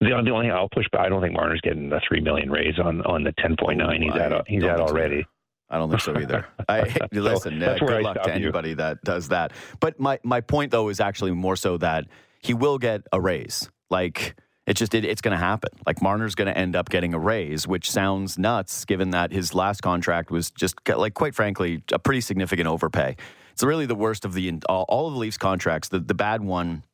the, 0.00 0.08
the 0.08 0.30
only 0.30 0.46
thing 0.46 0.52
I'll 0.52 0.68
push 0.68 0.86
back, 0.92 1.02
I 1.02 1.08
don't 1.08 1.20
think 1.20 1.34
Marner's 1.34 1.60
getting 1.60 1.88
the 1.88 2.00
three 2.06 2.20
million 2.20 2.50
raise 2.50 2.78
on 2.78 3.02
on 3.02 3.24
the 3.24 3.32
ten 3.38 3.56
point 3.58 3.78
nine 3.78 4.02
he's 4.02 4.14
at 4.14 4.32
he's 4.46 4.64
at 4.64 4.80
already. 4.80 5.24
I 5.70 5.76
don't 5.76 5.90
think 5.90 6.00
so 6.00 6.18
either. 6.18 6.46
I 6.68 6.88
so 6.88 7.06
listen. 7.12 7.62
Uh, 7.62 7.76
good 7.78 8.02
luck 8.02 8.22
to 8.22 8.32
anybody 8.32 8.70
you. 8.70 8.74
that 8.76 9.02
does 9.02 9.28
that. 9.28 9.52
But 9.80 10.00
my 10.00 10.18
my 10.22 10.40
point 10.40 10.70
though 10.70 10.88
is 10.88 11.00
actually 11.00 11.32
more 11.32 11.56
so 11.56 11.76
that 11.78 12.06
he 12.40 12.54
will 12.54 12.78
get 12.78 13.02
a 13.12 13.20
raise. 13.20 13.68
Like 13.90 14.36
it's 14.66 14.78
just 14.78 14.94
it, 14.94 15.04
it's 15.04 15.20
going 15.20 15.32
to 15.32 15.42
happen. 15.42 15.70
Like 15.86 16.02
Marner's 16.02 16.34
going 16.34 16.46
to 16.46 16.56
end 16.56 16.76
up 16.76 16.90
getting 16.90 17.14
a 17.14 17.18
raise, 17.18 17.66
which 17.66 17.90
sounds 17.90 18.38
nuts 18.38 18.84
given 18.84 19.10
that 19.10 19.32
his 19.32 19.54
last 19.54 19.80
contract 19.80 20.30
was 20.30 20.50
just 20.50 20.76
like 20.88 21.14
quite 21.14 21.34
frankly 21.34 21.82
a 21.90 21.98
pretty 21.98 22.20
significant 22.20 22.68
overpay. 22.68 23.16
It's 23.52 23.62
really 23.62 23.86
the 23.86 23.94
worst 23.94 24.24
of 24.24 24.34
the 24.34 24.60
all, 24.68 24.84
all 24.88 25.08
of 25.08 25.14
the 25.14 25.18
Leafs 25.18 25.38
contracts. 25.38 25.88
The 25.88 26.00
the 26.00 26.14
bad 26.14 26.42
one, 26.42 26.84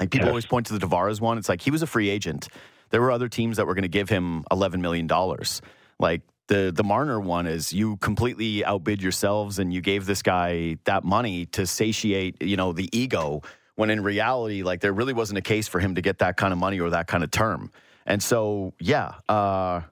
like 0.00 0.10
people 0.10 0.26
Yes. 0.26 0.32
always 0.32 0.46
point 0.46 0.66
to 0.66 0.78
the 0.78 0.86
Tavares 0.86 1.20
one. 1.20 1.38
It's 1.38 1.48
like 1.48 1.60
he 1.62 1.70
was 1.70 1.82
a 1.82 1.86
free 1.86 2.08
agent. 2.08 2.48
There 2.90 3.00
were 3.00 3.10
other 3.10 3.28
teams 3.28 3.56
that 3.58 3.66
were 3.66 3.74
going 3.74 3.82
to 3.82 3.88
give 3.88 4.08
him 4.08 4.44
eleven 4.50 4.80
million 4.80 5.06
dollars. 5.06 5.60
Like 5.98 6.22
the 6.46 6.72
the 6.74 6.84
Marner 6.84 7.20
one 7.20 7.46
is 7.46 7.72
you 7.72 7.96
completely 7.98 8.64
outbid 8.64 9.02
yourselves 9.02 9.58
and 9.58 9.72
you 9.72 9.80
gave 9.80 10.06
this 10.06 10.22
guy 10.22 10.76
that 10.84 11.04
money 11.04 11.46
to 11.46 11.66
satiate 11.66 12.40
you 12.42 12.56
know 12.56 12.72
the 12.72 12.88
ego. 12.96 13.42
When 13.74 13.90
in 13.90 14.02
reality, 14.02 14.62
like 14.64 14.80
there 14.80 14.92
really 14.92 15.12
wasn't 15.12 15.38
a 15.38 15.42
case 15.42 15.68
for 15.68 15.78
him 15.78 15.94
to 15.94 16.00
get 16.02 16.18
that 16.18 16.36
kind 16.36 16.52
of 16.52 16.58
money 16.58 16.80
or 16.80 16.90
that 16.90 17.06
kind 17.06 17.22
of 17.22 17.30
term. 17.30 17.70
And 18.06 18.20
so, 18.20 18.72
yeah, 18.80 19.12
uh, 19.28 19.82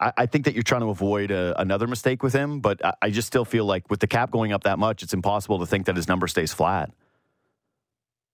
I, 0.00 0.12
I 0.16 0.26
think 0.26 0.46
that 0.46 0.54
you're 0.54 0.62
trying 0.62 0.80
to 0.82 0.88
avoid 0.88 1.30
a, 1.30 1.60
another 1.60 1.86
mistake 1.86 2.22
with 2.22 2.32
him, 2.32 2.60
but 2.60 2.82
I, 2.82 2.94
I 3.02 3.10
just 3.10 3.26
still 3.26 3.44
feel 3.44 3.66
like 3.66 3.90
with 3.90 4.00
the 4.00 4.06
cap 4.06 4.30
going 4.30 4.52
up 4.52 4.62
that 4.64 4.78
much, 4.78 5.02
it's 5.02 5.12
impossible 5.12 5.58
to 5.58 5.66
think 5.66 5.84
that 5.84 5.96
his 5.96 6.08
number 6.08 6.28
stays 6.28 6.54
flat. 6.54 6.90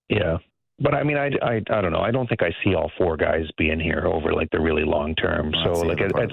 Yeah. 0.09 0.39
But 0.83 0.95
I 0.95 1.03
mean, 1.05 1.17
I, 1.17 1.31
I, 1.43 1.55
I 1.71 1.81
don't 1.81 1.93
know. 1.93 2.01
I 2.01 2.11
don't 2.11 2.29
think 2.29 2.43
I 2.43 2.51
see 2.65 2.75
all 2.75 2.91
four 2.99 3.17
guys 3.17 3.45
being 3.57 3.79
here 3.81 4.07
over 4.07 4.33
like 4.33 4.51
the 4.51 4.61
really 4.61 4.85
long 4.85 5.15
term. 5.15 5.53
Well, 5.53 5.77
so 5.77 5.81
like 5.83 6.01
at, 6.01 6.19
at, 6.19 6.33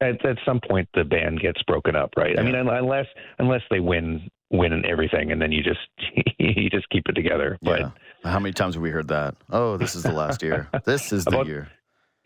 at 0.00 0.24
at 0.24 0.36
some 0.44 0.60
point 0.68 0.88
the 0.94 1.04
band 1.04 1.40
gets 1.40 1.62
broken 1.64 1.94
up, 1.96 2.10
right? 2.16 2.38
I 2.38 2.42
mean, 2.42 2.54
unless 2.54 3.06
unless 3.38 3.62
they 3.70 3.80
win 3.80 4.30
win 4.50 4.72
and 4.72 4.84
everything, 4.86 5.32
and 5.32 5.40
then 5.40 5.52
you 5.52 5.62
just 5.62 5.80
you 6.38 6.70
just 6.70 6.88
keep 6.90 7.08
it 7.08 7.12
together. 7.12 7.58
But 7.62 7.80
yeah. 7.80 7.90
How 8.24 8.38
many 8.38 8.52
times 8.52 8.74
have 8.74 8.82
we 8.82 8.90
heard 8.90 9.08
that? 9.08 9.34
Oh, 9.50 9.76
this 9.76 9.94
is 9.94 10.02
the 10.02 10.12
last 10.12 10.42
year. 10.42 10.68
This 10.84 11.12
is 11.12 11.24
the 11.24 11.30
About- 11.30 11.46
year. 11.46 11.68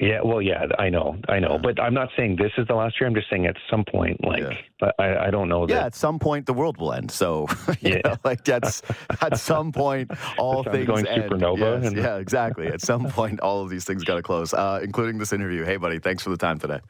Yeah, 0.01 0.23
well, 0.25 0.43
yeah, 0.43 0.67
I 0.77 0.91
know, 0.91 1.17
I 1.29 1.39
know, 1.39 1.53
Yeah. 1.53 1.59
but 1.59 1.81
I'm 1.81 1.95
not 1.95 2.09
saying 2.17 2.35
this 2.37 2.51
is 2.59 2.67
the 2.67 2.75
last 2.75 3.01
year. 3.01 3.07
I'm 3.09 3.15
just 3.15 3.31
saying 3.31 3.47
at 3.47 3.57
some 3.71 3.85
point, 3.85 4.23
like, 4.25 4.43
Yeah. 4.43 4.91
I, 4.99 5.27
I 5.27 5.31
don't 5.31 5.49
know 5.49 5.67
That, 5.67 5.73
Yeah, 5.73 5.87
at 5.87 5.95
some 5.95 6.19
point 6.19 6.47
the 6.47 6.53
world 6.53 6.79
will 6.79 6.93
end. 6.93 7.13
So, 7.13 7.47
Yeah. 7.81 8.01
know, 8.05 8.17
like 8.25 8.45
that's 8.45 8.83
at 9.23 9.39
some 9.39 9.71
point 9.71 10.11
all 10.39 10.65
things 10.65 10.87
going 10.89 11.07
end. 11.07 11.31
supernova 11.31 11.59
Yes, 11.83 11.87
and- 11.87 11.97
yeah, 11.97 12.17
exactly. 12.17 12.67
At 12.67 12.81
some 12.81 13.05
point, 13.19 13.39
all 13.41 13.63
of 13.63 13.71
these 13.71 13.85
things 13.85 14.03
got 14.03 14.17
to 14.17 14.23
close, 14.23 14.53
uh, 14.53 14.81
including 14.83 15.19
this 15.19 15.33
interview. 15.33 15.65
Hey, 15.65 15.77
buddy, 15.77 16.01
thanks 16.01 16.25
for 16.25 16.31
the 16.31 16.37
time 16.39 16.59
today. 16.59 16.81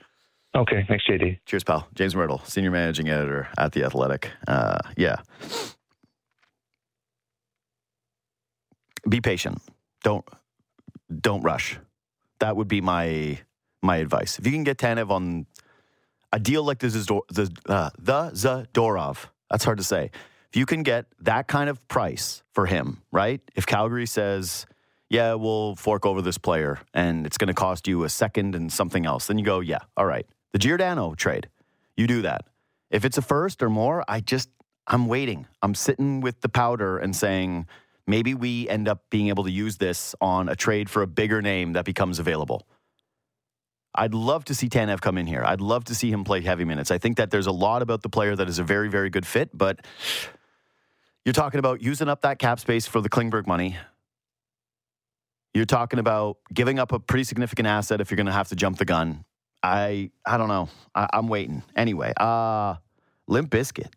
Okay, 0.57 0.85
thanks, 0.89 1.05
JD. 1.07 1.41
Cheers, 1.45 1.65
pal. 1.65 1.87
James 1.95 2.15
Mirtle, 2.15 2.45
senior 2.47 2.71
managing 2.71 3.09
editor 3.11 3.49
at 3.59 3.73
the 3.73 3.85
Athletic. 3.85 4.31
Uh, 4.49 4.79
yeah. 4.97 5.17
Be 9.07 9.21
patient. 9.21 9.61
Don't 10.03 10.25
don't 11.21 11.43
rush. 11.43 11.79
That 12.45 12.57
would 12.57 12.69
be 12.69 12.83
my 12.83 13.39
my 13.81 13.97
advice. 13.97 14.39
If 14.39 14.45
you 14.45 14.53
can 14.53 14.65
get 14.65 14.77
Tanev 14.77 15.09
on 15.11 15.47
a 16.31 16.39
deal 16.39 16.63
like 16.63 16.79
the 16.79 16.89
Zdor, 16.89 17.23
the 17.29 17.51
uh, 17.67 17.89
the 17.99 18.33
Zadorov, 18.33 19.17
that's 19.51 19.65
hard 19.65 19.79
to 19.79 19.85
say. 19.85 20.11
If 20.51 20.57
you 20.57 20.67
can 20.67 20.83
get 20.83 21.07
that 21.21 21.49
kind 21.49 21.71
of 21.71 21.89
price 21.89 22.43
for 22.53 22.67
him, 22.67 23.01
right? 23.11 23.41
If 23.57 23.65
Calgary 23.65 24.05
says, 24.05 24.67
"Yeah, 25.09 25.33
we'll 25.35 25.75
fork 25.77 26.05
over 26.05 26.21
this 26.21 26.37
player, 26.37 26.81
and 26.93 27.25
it's 27.27 27.39
going 27.39 27.49
to 27.49 27.55
cost 27.55 27.89
you 27.89 28.05
a 28.05 28.11
second 28.11 28.55
and 28.55 28.71
something 28.71 29.07
else," 29.07 29.27
then 29.29 29.39
you 29.39 29.45
go, 29.47 29.61
"Yeah, 29.61 29.79
all 29.97 30.05
right." 30.05 30.27
The 30.53 30.59
Giordano 30.59 31.15
trade, 31.15 31.49
you 31.97 32.07
do 32.07 32.21
that. 32.29 32.43
If 32.91 33.07
it's 33.07 33.17
a 33.17 33.23
first 33.23 33.63
or 33.63 33.71
more, 33.71 34.05
I 34.07 34.21
just 34.21 34.51
I'm 34.87 35.07
waiting. 35.07 35.47
I'm 35.63 35.75
sitting 35.75 36.21
with 36.21 36.43
the 36.43 36.51
powder 36.51 36.99
and 36.99 37.17
saying 37.17 37.69
maybe 38.07 38.35
we 38.35 38.69
end 38.69 38.89
up 38.89 39.05
being 39.11 39.29
able 39.29 39.45
to 39.45 39.51
use 39.51 39.77
this 39.77 40.15
on 40.21 40.49
a 40.49 40.57
trade 40.57 40.91
for 40.91 41.03
a 41.03 41.07
bigger 41.07 41.41
name 41.41 41.73
that 41.73 41.85
becomes 41.85 42.19
available. 42.19 42.67
I'd 43.95 44.15
love 44.15 44.45
to 44.47 44.55
see 44.55 44.69
Tanev 44.69 45.01
come 45.01 45.17
in 45.19 45.27
here. 45.27 45.45
I'd 45.45 45.61
love 45.61 45.85
to 45.85 45.95
see 45.95 46.11
him 46.11 46.25
play 46.25 46.41
heavy 46.41 46.65
minutes. 46.65 46.91
I 46.91 46.99
think 46.99 47.17
that 47.17 47.31
there's 47.31 47.47
a 47.47 47.53
lot 47.53 47.81
about 47.81 48.03
the 48.03 48.09
player 48.09 48.35
that 48.35 48.49
is 48.49 48.59
a 48.59 48.65
very, 48.65 48.89
very 48.89 49.09
good 49.09 49.27
fit, 49.27 49.51
but 49.57 49.87
you're 51.25 51.33
talking 51.33 51.61
about 51.61 51.81
using 51.81 52.09
up 52.09 52.23
that 52.23 52.39
cap 52.39 52.59
space 52.59 52.87
for 52.87 53.01
the 53.01 53.09
Klingberg 53.09 53.47
money. 53.47 53.77
You're 55.55 55.65
talking 55.65 56.01
about 56.01 56.39
giving 56.53 56.81
up 56.81 56.91
a 56.91 56.99
pretty 56.99 57.23
significant 57.23 57.69
asset 57.69 58.01
if 58.01 58.11
you're 58.11 58.17
going 58.17 58.27
to 58.27 58.33
have 58.33 58.49
to 58.49 58.57
jump 58.57 58.79
the 58.79 58.85
gun. 58.85 59.25
I 59.63 60.11
I 60.27 60.37
don't 60.37 60.49
know. 60.49 60.69
I, 60.95 61.09
I'm 61.13 61.29
waiting. 61.29 61.63
Anyway, 61.77 62.13
uh, 62.19 62.75
Limp 63.29 63.51
Bizkit 63.51 63.91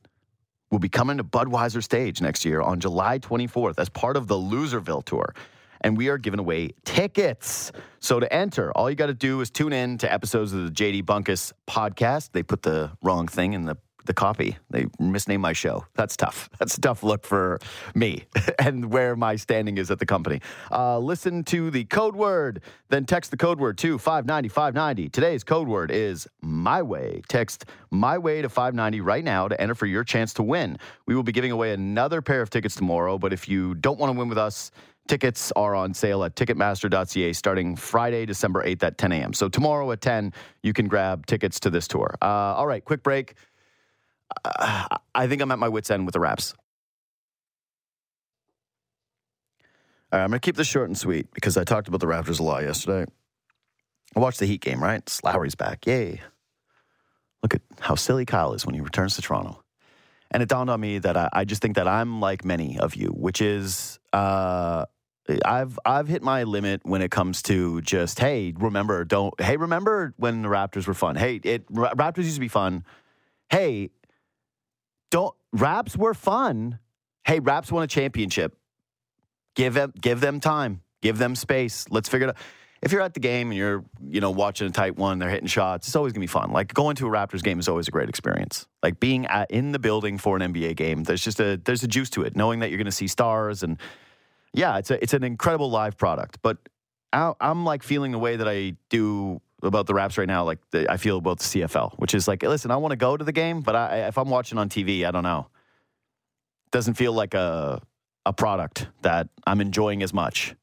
will 0.72 0.80
be 0.80 0.89
coming 0.89 1.18
to 1.18 1.24
Budweiser 1.24 1.84
stage 1.84 2.22
next 2.22 2.45
year 2.45 2.61
on 2.61 2.80
July 2.80 3.20
24th 3.20 3.80
as 3.80 3.89
part 3.89 4.18
of 4.18 4.28
the 4.28 4.36
Loserville 4.36 5.03
tour. 5.03 5.34
And 5.82 5.95
we 5.95 6.09
are 6.09 6.18
giving 6.18 6.39
away 6.39 6.72
tickets. 6.86 7.72
So 7.99 8.20
to 8.20 8.32
enter, 8.34 8.72
all 8.72 8.89
you 8.89 8.95
got 8.95 9.07
to 9.07 9.13
do 9.13 9.39
is 9.41 9.49
tune 9.49 9.74
in 9.74 9.99
to 9.99 10.11
episodes 10.11 10.51
of 10.51 10.63
the 10.63 10.72
JD 10.72 11.03
Bunkis 11.03 11.53
podcast. 11.68 12.32
They 12.32 12.43
put 12.43 12.63
the 12.63 12.91
wrong 13.01 13.28
thing 13.28 13.53
in 13.53 13.65
the 13.65 13.78
the 14.07 14.13
copy. 14.13 14.57
They 14.69 14.87
misnamed 14.99 15.41
my 15.41 15.53
show. 15.53 15.85
That's 15.95 16.17
tough. 16.17 16.49
That's 16.59 16.77
a 16.77 16.81
tough 16.81 17.03
look 17.03 17.25
for 17.25 17.59
me 17.93 18.25
and 18.59 18.91
where 18.91 19.15
my 19.15 19.35
standing 19.35 19.77
is 19.77 19.91
at 19.91 19.99
the 19.99 20.05
company. 20.05 20.41
Uh, 20.71 20.99
listen 20.99 21.43
to 21.45 21.69
the 21.69 21.85
code 21.85 22.15
word, 22.15 22.61
then 22.89 23.05
text 23.05 23.31
the 23.31 23.37
code 23.37 23.59
word 23.59 23.77
to 23.79 23.97
590 23.97 24.49
590. 24.49 25.09
Today's 25.09 25.43
code 25.43 25.67
word 25.67 25.91
is 25.91 26.27
my 26.41 26.81
way. 26.81 27.21
Text 27.27 27.65
my 27.91 28.17
way 28.17 28.41
to 28.41 28.49
590 28.49 29.01
right 29.01 29.23
now 29.23 29.47
to 29.47 29.59
enter 29.61 29.75
for 29.75 29.85
your 29.85 30.03
chance 30.03 30.33
to 30.35 30.43
win. 30.43 30.77
We 31.05 31.15
will 31.15 31.23
be 31.23 31.31
giving 31.31 31.51
away 31.51 31.73
another 31.73 32.21
pair 32.21 32.41
of 32.41 32.49
tickets 32.49 32.75
tomorrow, 32.75 33.17
but 33.17 33.33
if 33.33 33.47
you 33.47 33.75
don't 33.75 33.99
want 33.99 34.13
to 34.13 34.17
win 34.17 34.29
with 34.29 34.37
us, 34.37 34.71
Tickets 35.07 35.53
are 35.55 35.73
on 35.73 35.93
sale 35.93 36.23
at 36.25 36.35
ticketmaster.ca 36.35 37.31
starting 37.31 37.77
Friday, 37.77 38.25
December 38.25 38.63
8th 38.65 38.83
at 38.83 38.97
10 38.97 39.11
a.m. 39.13 39.33
So 39.33 39.47
tomorrow 39.47 39.89
at 39.91 40.01
10, 40.01 40.33
you 40.63 40.73
can 40.73 40.87
grab 40.87 41.25
tickets 41.25 41.61
to 41.61 41.69
this 41.69 41.87
tour. 41.87 42.15
Uh, 42.21 42.25
all 42.25 42.67
right, 42.67 42.83
quick 42.83 43.03
break. 43.03 43.35
I 44.45 45.28
think 45.28 45.41
I'm 45.41 45.51
at 45.51 45.59
my 45.59 45.69
wits' 45.69 45.91
end 45.91 46.05
with 46.05 46.13
the 46.13 46.19
Raps. 46.19 46.53
All 50.11 50.19
right, 50.19 50.23
I'm 50.23 50.30
going 50.30 50.39
to 50.39 50.45
keep 50.45 50.55
this 50.55 50.67
short 50.67 50.88
and 50.88 50.97
sweet 50.97 51.34
because 51.34 51.57
I 51.57 51.63
talked 51.63 51.88
about 51.88 51.99
the 51.99 52.05
Raptors 52.05 52.39
a 52.39 52.43
lot 52.43 52.63
yesterday. 52.63 53.11
I 54.15 54.19
watched 54.19 54.39
the 54.39 54.45
Heat 54.45 54.61
game, 54.61 54.82
right? 54.82 55.19
Lowry's 55.23 55.55
back. 55.55 55.86
Yay. 55.86 56.21
Look 57.43 57.53
at 57.53 57.61
how 57.80 57.95
silly 57.95 58.25
Kyle 58.25 58.53
is 58.53 58.65
when 58.65 58.73
he 58.73 58.82
returns 58.82 59.15
to 59.15 59.21
Toronto. 59.21 59.63
And 60.32 60.41
it 60.41 60.49
dawned 60.49 60.69
on 60.69 60.80
me 60.80 60.99
that 60.99 61.17
I, 61.17 61.30
I 61.34 61.45
just 61.45 61.61
think 61.61 61.75
that 61.75 61.88
I'm 61.88 62.19
like 62.19 62.43
many 62.43 62.80
of 62.80 62.95
you, 62.95 63.07
which 63.09 63.41
is 63.41 63.99
uh, 64.13 64.86
I've 65.45 65.78
I've 65.86 66.07
hit 66.07 66.21
my 66.21 66.43
limit 66.43 66.82
when 66.84 67.01
it 67.01 67.11
comes 67.11 67.41
to 67.43 67.82
just 67.82 68.19
hey, 68.19 68.53
remember 68.57 69.03
don't 69.05 69.39
hey 69.39 69.57
remember 69.57 70.13
when 70.17 70.41
the 70.41 70.49
Raptors 70.49 70.88
were 70.88 70.93
fun. 70.93 71.15
Hey, 71.15 71.39
it 71.43 71.67
Raptors 71.71 72.23
used 72.23 72.36
to 72.36 72.41
be 72.41 72.47
fun. 72.47 72.84
Hey, 73.49 73.91
don't 75.09 75.33
Raps 75.51 75.95
were 75.95 76.13
fun. 76.13 76.79
Hey, 77.23 77.39
Raps 77.39 77.71
won 77.71 77.83
a 77.83 77.87
championship. 77.87 78.57
Give 79.55 79.73
them 79.73 79.93
give 79.99 80.21
them 80.21 80.39
time. 80.39 80.81
Give 81.01 81.17
them 81.17 81.35
space. 81.35 81.85
Let's 81.89 82.09
figure 82.09 82.27
it 82.27 82.29
out. 82.31 82.37
If 82.81 82.91
you're 82.91 83.01
at 83.01 83.15
the 83.15 83.19
game 83.19 83.49
and 83.49 83.57
you're, 83.57 83.83
you 84.07 84.21
know, 84.21 84.29
watching 84.29 84.67
a 84.67 84.69
tight 84.69 84.97
one, 84.97 85.17
they're 85.17 85.31
hitting 85.31 85.47
shots, 85.47 85.87
it's 85.87 85.95
always 85.95 86.13
gonna 86.13 86.21
be 86.21 86.27
fun. 86.27 86.51
Like 86.51 86.73
going 86.73 86.95
to 86.97 87.07
a 87.07 87.09
Raptors 87.09 87.41
game 87.41 87.59
is 87.59 87.67
always 87.67 87.87
a 87.87 87.91
great 87.91 88.07
experience. 88.07 88.67
Like 88.83 88.99
being 88.99 89.25
at, 89.25 89.49
in 89.49 89.71
the 89.71 89.79
building 89.79 90.17
for 90.19 90.35
an 90.35 90.53
NBA 90.53 90.75
game, 90.75 91.03
there's 91.03 91.23
just 91.23 91.39
a 91.39 91.59
there's 91.63 91.83
a 91.83 91.87
juice 91.87 92.09
to 92.11 92.23
it. 92.23 92.35
Knowing 92.35 92.59
that 92.59 92.69
you're 92.69 92.77
gonna 92.77 92.91
see 92.91 93.07
stars 93.07 93.63
and 93.63 93.79
yeah, 94.53 94.77
it's 94.77 94.91
a 94.91 95.01
it's 95.01 95.13
an 95.13 95.23
incredible 95.23 95.69
live 95.69 95.97
product. 95.97 96.39
But 96.41 96.57
I, 97.13 97.33
I'm 97.39 97.65
like 97.65 97.83
feeling 97.83 98.11
the 98.11 98.19
way 98.19 98.35
that 98.35 98.47
I 98.47 98.75
do 98.89 99.41
about 99.63 99.87
the 99.87 99.93
Raps 99.93 100.17
right 100.17 100.27
now, 100.27 100.43
like 100.43 100.59
the, 100.71 100.91
I 100.91 100.97
feel 100.97 101.17
about 101.17 101.39
the 101.39 101.45
CFL, 101.45 101.97
which 101.97 102.13
is 102.13 102.27
like, 102.27 102.43
listen, 102.43 102.71
I 102.71 102.75
want 102.77 102.91
to 102.91 102.97
go 102.97 103.17
to 103.17 103.23
the 103.23 103.31
game, 103.31 103.61
but 103.61 103.75
I, 103.75 104.07
if 104.07 104.17
I'm 104.17 104.29
watching 104.29 104.57
on 104.57 104.69
TV, 104.69 105.05
I 105.05 105.11
don't 105.11 105.23
know. 105.23 105.47
Doesn't 106.71 106.95
feel 106.95 107.13
like 107.13 107.33
a 107.33 107.81
a 108.27 108.33
product 108.33 108.87
that 109.03 109.29
I'm 109.47 109.61
enjoying 109.61 110.03
as 110.03 110.13
much. 110.13 110.53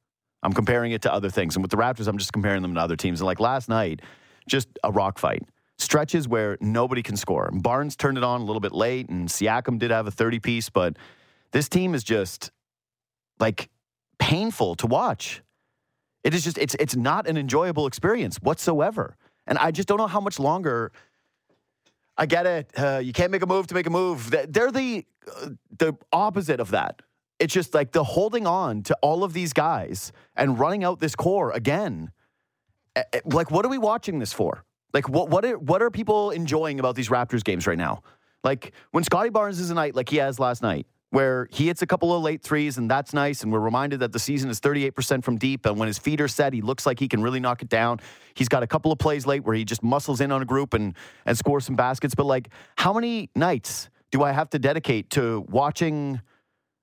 I'm 0.42 0.52
comparing 0.52 0.92
it 0.92 1.00
to 1.02 1.12
other 1.12 1.30
things, 1.30 1.56
and 1.56 1.64
with 1.64 1.70
the 1.70 1.78
Raptors, 1.78 2.06
I'm 2.06 2.18
just 2.18 2.32
comparing 2.32 2.60
them 2.60 2.74
to 2.74 2.80
other 2.80 2.96
teams. 2.96 3.20
And 3.20 3.26
like 3.26 3.40
last 3.40 3.70
night, 3.70 4.02
just 4.46 4.68
a 4.84 4.92
rock 4.92 5.18
fight. 5.18 5.42
Stretches 5.78 6.28
where 6.28 6.58
nobody 6.60 7.02
can 7.02 7.16
score. 7.16 7.50
Barnes 7.52 7.96
turned 7.96 8.18
it 8.18 8.22
on 8.22 8.42
a 8.42 8.44
little 8.44 8.60
bit 8.60 8.72
late, 8.72 9.08
and 9.08 9.28
Siakam 9.28 9.78
did 9.78 9.90
have 9.90 10.06
a 10.06 10.10
30 10.10 10.40
piece, 10.40 10.68
but 10.68 10.96
this 11.52 11.68
team 11.70 11.94
is 11.94 12.04
just 12.04 12.50
like 13.40 13.70
painful 14.18 14.74
to 14.76 14.86
watch. 14.86 15.42
It 16.24 16.34
is 16.34 16.42
just 16.42 16.58
it's 16.58 16.74
it's 16.80 16.96
not 16.96 17.28
an 17.28 17.36
enjoyable 17.36 17.86
experience 17.86 18.38
whatsoever. 18.38 19.16
And 19.46 19.58
I 19.58 19.70
just 19.70 19.86
don't 19.86 19.98
know 19.98 20.06
how 20.06 20.20
much 20.20 20.38
longer. 20.38 20.90
I 22.16 22.26
get 22.26 22.46
it. 22.46 22.70
Uh, 22.76 23.00
you 23.02 23.12
can't 23.12 23.30
make 23.30 23.42
a 23.42 23.46
move 23.46 23.66
to 23.68 23.74
make 23.74 23.86
a 23.86 23.90
move. 23.90 24.30
They're 24.30 24.72
the 24.72 25.04
uh, 25.30 25.50
the 25.78 25.94
opposite 26.12 26.60
of 26.60 26.70
that. 26.70 27.02
It's 27.38 27.52
just 27.52 27.74
like 27.74 27.92
the 27.92 28.04
holding 28.04 28.46
on 28.46 28.82
to 28.84 28.96
all 29.02 29.24
of 29.24 29.32
these 29.32 29.52
guys 29.52 30.12
and 30.34 30.58
running 30.58 30.84
out 30.84 31.00
this 31.00 31.14
core 31.14 31.50
again. 31.50 32.10
Like, 33.24 33.50
what 33.50 33.66
are 33.66 33.68
we 33.68 33.78
watching 33.78 34.20
this 34.20 34.32
for? 34.32 34.64
Like, 34.92 35.08
what 35.08 35.28
what 35.28 35.44
are 35.44 35.58
what 35.58 35.82
are 35.82 35.90
people 35.90 36.30
enjoying 36.30 36.78
about 36.80 36.94
these 36.94 37.08
Raptors 37.08 37.44
games 37.44 37.66
right 37.66 37.76
now? 37.78 38.02
Like 38.44 38.72
when 38.92 39.02
Scotty 39.02 39.30
Barnes 39.30 39.58
is 39.58 39.70
a 39.70 39.74
night 39.74 39.94
like 39.94 40.08
he 40.10 40.18
has 40.18 40.38
last 40.38 40.62
night, 40.62 40.86
where 41.14 41.46
he 41.52 41.68
hits 41.68 41.80
a 41.80 41.86
couple 41.86 42.12
of 42.12 42.24
late 42.24 42.42
threes 42.42 42.76
and 42.76 42.90
that's 42.90 43.14
nice, 43.14 43.44
and 43.44 43.52
we're 43.52 43.60
reminded 43.60 44.00
that 44.00 44.10
the 44.10 44.18
season 44.18 44.50
is 44.50 44.60
38% 44.60 45.22
from 45.22 45.38
deep, 45.38 45.64
and 45.64 45.78
when 45.78 45.86
his 45.86 45.96
feet 45.96 46.20
are 46.20 46.26
set, 46.26 46.52
he 46.52 46.60
looks 46.60 46.86
like 46.86 46.98
he 46.98 47.06
can 47.06 47.22
really 47.22 47.38
knock 47.38 47.62
it 47.62 47.68
down. 47.68 48.00
He's 48.34 48.48
got 48.48 48.64
a 48.64 48.66
couple 48.66 48.90
of 48.90 48.98
plays 48.98 49.24
late 49.24 49.44
where 49.44 49.54
he 49.54 49.64
just 49.64 49.84
muscles 49.84 50.20
in 50.20 50.32
on 50.32 50.42
a 50.42 50.44
group 50.44 50.74
and 50.74 50.92
and 51.24 51.38
scores 51.38 51.64
some 51.64 51.76
baskets. 51.76 52.16
But 52.16 52.26
like, 52.26 52.48
how 52.76 52.92
many 52.92 53.30
nights 53.36 53.90
do 54.10 54.24
I 54.24 54.32
have 54.32 54.50
to 54.50 54.58
dedicate 54.58 55.10
to 55.10 55.44
watching? 55.48 56.20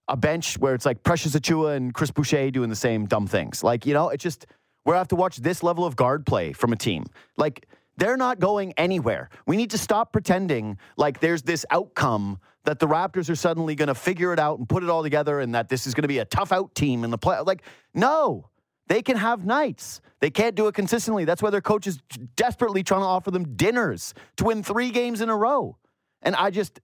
a 0.07 0.17
bench 0.17 0.57
where 0.57 0.73
it's 0.73 0.85
like 0.85 1.03
Precious 1.03 1.35
Achiuwa 1.35 1.77
and 1.77 1.93
Chris 1.93 2.11
Boucher 2.11 2.51
doing 2.51 2.69
the 2.69 2.75
same 2.75 3.05
dumb 3.05 3.27
things. 3.27 3.63
Like, 3.63 3.85
you 3.85 3.93
know, 3.93 4.09
it's 4.09 4.21
just, 4.21 4.45
we 4.83 4.93
have 4.93 5.07
to 5.09 5.15
watch 5.15 5.37
this 5.37 5.63
level 5.63 5.85
of 5.85 5.95
guard 5.95 6.25
play 6.25 6.51
from 6.51 6.73
a 6.73 6.75
team. 6.75 7.05
Like, 7.37 7.65
they're 7.95 8.17
not 8.17 8.39
going 8.39 8.73
anywhere. 8.77 9.29
We 9.45 9.55
need 9.55 9.69
to 9.71 9.77
stop 9.77 10.11
pretending 10.11 10.77
like 10.97 11.21
there's 11.21 11.43
this 11.43 11.65
outcome 11.71 12.39
that 12.65 12.79
the 12.79 12.87
Raptors 12.87 13.29
are 13.29 13.35
suddenly 13.35 13.75
going 13.75 13.87
to 13.87 13.95
figure 13.95 14.33
it 14.33 14.39
out 14.39 14.59
and 14.59 14.69
put 14.69 14.83
it 14.83 14.89
all 14.89 15.03
together 15.03 15.39
and 15.39 15.55
that 15.55 15.69
this 15.69 15.87
is 15.87 15.93
going 15.93 16.03
to 16.03 16.07
be 16.07 16.19
a 16.19 16.25
tough 16.25 16.51
out 16.51 16.75
team 16.75 17.03
in 17.03 17.09
the 17.09 17.17
play. 17.17 17.39
Like, 17.39 17.63
no, 17.93 18.49
they 18.87 19.01
can 19.01 19.17
have 19.17 19.45
nights. 19.45 20.01
They 20.19 20.29
can't 20.29 20.55
do 20.55 20.67
it 20.67 20.75
consistently. 20.75 21.25
That's 21.25 21.41
why 21.41 21.49
their 21.49 21.61
coach 21.61 21.87
is 21.87 21.99
desperately 22.35 22.83
trying 22.83 23.01
to 23.01 23.07
offer 23.07 23.31
them 23.31 23.55
dinners 23.55 24.13
to 24.37 24.43
win 24.45 24.63
three 24.63 24.91
games 24.91 25.21
in 25.21 25.29
a 25.29 25.35
row. 25.35 25.77
And 26.21 26.35
I 26.35 26.51
just, 26.51 26.79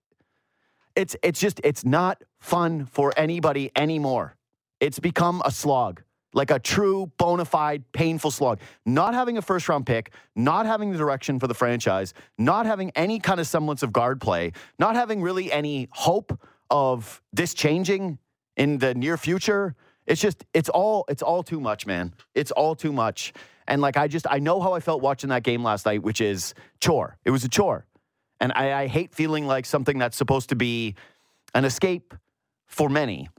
it's 0.96 1.16
it's 1.22 1.40
just 1.40 1.62
it's 1.64 1.86
not 1.86 2.24
fun 2.40 2.86
for 2.86 3.14
anybody 3.16 3.72
anymore. 3.76 4.36
It's 4.80 5.00
become 5.00 5.42
a 5.46 5.52
slog, 5.52 6.02
like 6.34 6.52
a 6.52 6.60
true 6.60 7.12
bona 7.18 7.46
fide 7.46 7.84
painful 7.94 8.32
slog. 8.32 8.60
Not 8.86 9.14
having 9.14 9.38
a 9.38 9.42
first 9.42 9.68
round 9.70 9.86
pick, 9.86 10.12
not 10.36 10.66
having 10.66 10.92
the 10.92 10.98
direction 10.98 11.40
for 11.40 11.48
the 11.48 11.54
franchise, 11.54 12.14
not 12.38 12.66
having 12.66 12.92
any 12.96 13.20
kind 13.20 13.40
of 13.40 13.48
semblance 13.48 13.84
of 13.84 13.94
guard 13.94 14.22
play, 14.22 14.52
not 14.78 14.96
having 14.96 15.22
really 15.22 15.52
any 15.52 15.90
hope 15.92 16.40
of 16.70 17.22
this 17.34 17.54
changing 17.54 18.20
in 18.56 18.78
the 18.80 18.94
near 18.94 19.18
future. 19.18 19.76
It's 20.06 20.22
just 20.22 20.46
it's 20.54 20.70
all 20.70 21.06
it's 21.10 21.22
all 21.22 21.44
too 21.44 21.60
much, 21.60 21.86
man. 21.86 22.14
It's 22.36 22.52
all 22.52 22.76
too 22.76 22.94
much. 22.94 23.34
And 23.68 23.82
like 23.82 23.98
I 23.98 24.08
just 24.08 24.26
I 24.30 24.40
know 24.40 24.62
how 24.62 24.74
I 24.74 24.80
felt 24.80 25.02
watching 25.02 25.30
that 25.30 25.44
game 25.44 25.64
last 25.64 25.86
night, 25.86 26.04
which 26.04 26.22
is 26.22 26.54
chore. 26.80 27.18
It 27.26 27.32
was 27.32 27.44
a 27.44 27.50
chore. 27.50 27.86
And 28.40 28.54
I, 28.54 28.82
I 28.84 28.88
hate 28.88 29.14
feeling 29.14 29.48
like 29.48 29.66
something 29.66 29.98
that's 29.98 30.16
supposed 30.16 30.50
to 30.50 30.56
be 30.56 30.96
an 31.56 31.66
escape 31.66 32.14
for 32.68 32.90
many, 32.90 33.30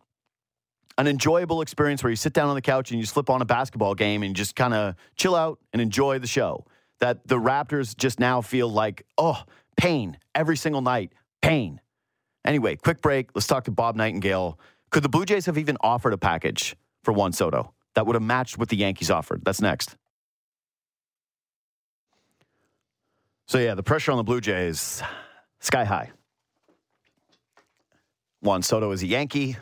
an 0.99 1.07
enjoyable 1.07 1.63
experience 1.63 2.03
where 2.03 2.11
you 2.11 2.17
sit 2.17 2.33
down 2.33 2.49
on 2.49 2.57
the 2.57 2.61
couch 2.61 2.91
and 2.91 2.99
you 2.99 3.07
slip 3.07 3.31
on 3.31 3.41
a 3.41 3.45
basketball 3.45 3.95
game 3.95 4.25
and 4.25 4.35
just 4.35 4.57
kind 4.57 4.75
of 4.75 4.97
chill 5.17 5.37
out 5.37 5.61
and 5.73 5.81
enjoy 5.81 6.19
the 6.19 6.27
show. 6.27 6.67
That 6.99 7.29
the 7.29 7.37
Raptors 7.37 7.97
just 7.97 8.19
now 8.19 8.41
feel 8.41 8.69
like, 8.69 9.07
oh, 9.17 9.41
pain 9.77 10.19
every 10.35 10.57
single 10.57 10.83
night, 10.83 11.13
pain. 11.41 11.81
Anyway, 12.45 12.75
quick 12.75 13.01
break. 13.01 13.31
Let's 13.35 13.47
talk 13.47 13.65
to 13.65 13.71
Bob 13.71 13.97
Nightengale. 13.97 14.57
Could 14.91 15.05
the 15.05 15.09
Blue 15.09 15.25
Jays 15.25 15.47
have 15.47 15.57
even 15.57 15.77
offered 15.81 16.13
a 16.13 16.19
package 16.19 16.75
for 17.05 17.13
Juan 17.13 17.33
Soto 17.33 17.73
that 17.95 18.07
would 18.07 18.15
have 18.15 18.23
matched 18.23 18.59
what 18.59 18.69
the 18.69 18.77
Yankees 18.77 19.11
offered? 19.11 19.45
That's 19.45 19.61
next. 19.61 19.97
So, 23.47 23.59
yeah, 23.59 23.75
the 23.75 23.85
pressure 23.85 24.11
on 24.11 24.19
the 24.19 24.25
Blue 24.25 24.41
Jays, 24.41 25.01
sky 25.61 25.85
high. 25.85 26.11
Juan 28.41 28.63
Soto 28.63 28.91
is 28.91 29.03
a 29.03 29.07
Yankee, 29.07 29.57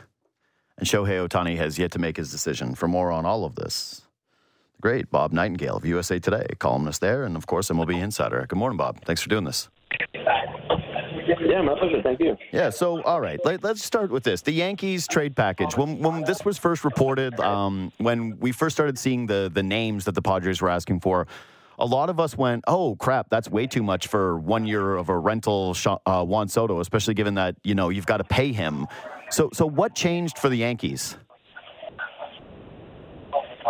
and 0.77 0.87
Shohei 0.87 1.27
Ohtani 1.27 1.57
has 1.57 1.79
yet 1.79 1.91
to 1.91 1.99
make 1.99 2.17
his 2.17 2.31
decision. 2.31 2.75
For 2.75 2.87
more 2.87 3.11
on 3.11 3.25
all 3.25 3.45
of 3.45 3.55
this, 3.55 4.03
the 4.75 4.81
great 4.81 5.09
Bob 5.09 5.31
Nightengale 5.31 5.77
of 5.77 5.85
USA 5.85 6.19
Today, 6.19 6.45
columnist 6.59 7.01
there, 7.01 7.23
and 7.23 7.35
of 7.35 7.47
course, 7.47 7.69
MLB 7.69 8.01
Insider. 8.01 8.45
Good 8.47 8.59
morning, 8.59 8.77
Bob. 8.77 9.03
Thanks 9.03 9.21
for 9.21 9.29
doing 9.29 9.43
this. 9.43 9.69
Yeah, 11.39 11.61
my 11.61 11.77
pleasure. 11.77 12.01
Thank 12.01 12.19
you. 12.19 12.37
Yeah, 12.51 12.69
so 12.69 13.01
all 13.03 13.21
right, 13.21 13.39
let, 13.43 13.63
us 13.63 13.81
start 13.81 14.11
with 14.11 14.23
this: 14.23 14.41
the 14.41 14.51
Yankees 14.51 15.07
trade 15.07 15.35
package. 15.35 15.75
When, 15.75 15.99
when 15.99 16.23
this 16.23 16.45
was 16.45 16.57
first 16.57 16.83
reported, 16.83 17.39
um, 17.39 17.91
when 17.97 18.39
we 18.39 18.51
first 18.51 18.75
started 18.75 18.97
seeing 18.97 19.27
the 19.27 19.49
the 19.53 19.63
names 19.63 20.05
that 20.05 20.15
the 20.15 20.21
Padres 20.21 20.61
were 20.61 20.69
asking 20.69 21.01
for, 21.01 21.27
a 21.79 21.85
lot 21.85 22.09
of 22.09 22.19
us 22.19 22.37
went, 22.37 22.63
"Oh 22.67 22.95
crap, 22.95 23.29
that's 23.29 23.49
way 23.49 23.67
too 23.67 23.83
much 23.83 24.07
for 24.07 24.37
one 24.37 24.65
year 24.65 24.95
of 24.95 25.09
a 25.09 25.17
rental 25.17 25.75
uh, 26.05 26.23
Juan 26.23 26.47
Soto, 26.47 26.79
especially 26.79 27.13
given 27.13 27.35
that 27.35 27.55
you 27.63 27.75
know 27.75 27.89
you've 27.89 28.05
got 28.05 28.17
to 28.17 28.23
pay 28.23 28.51
him." 28.51 28.87
So, 29.29 29.49
so 29.53 29.65
what 29.65 29.95
changed 29.95 30.37
for 30.39 30.49
the 30.49 30.57
Yankees? 30.57 31.17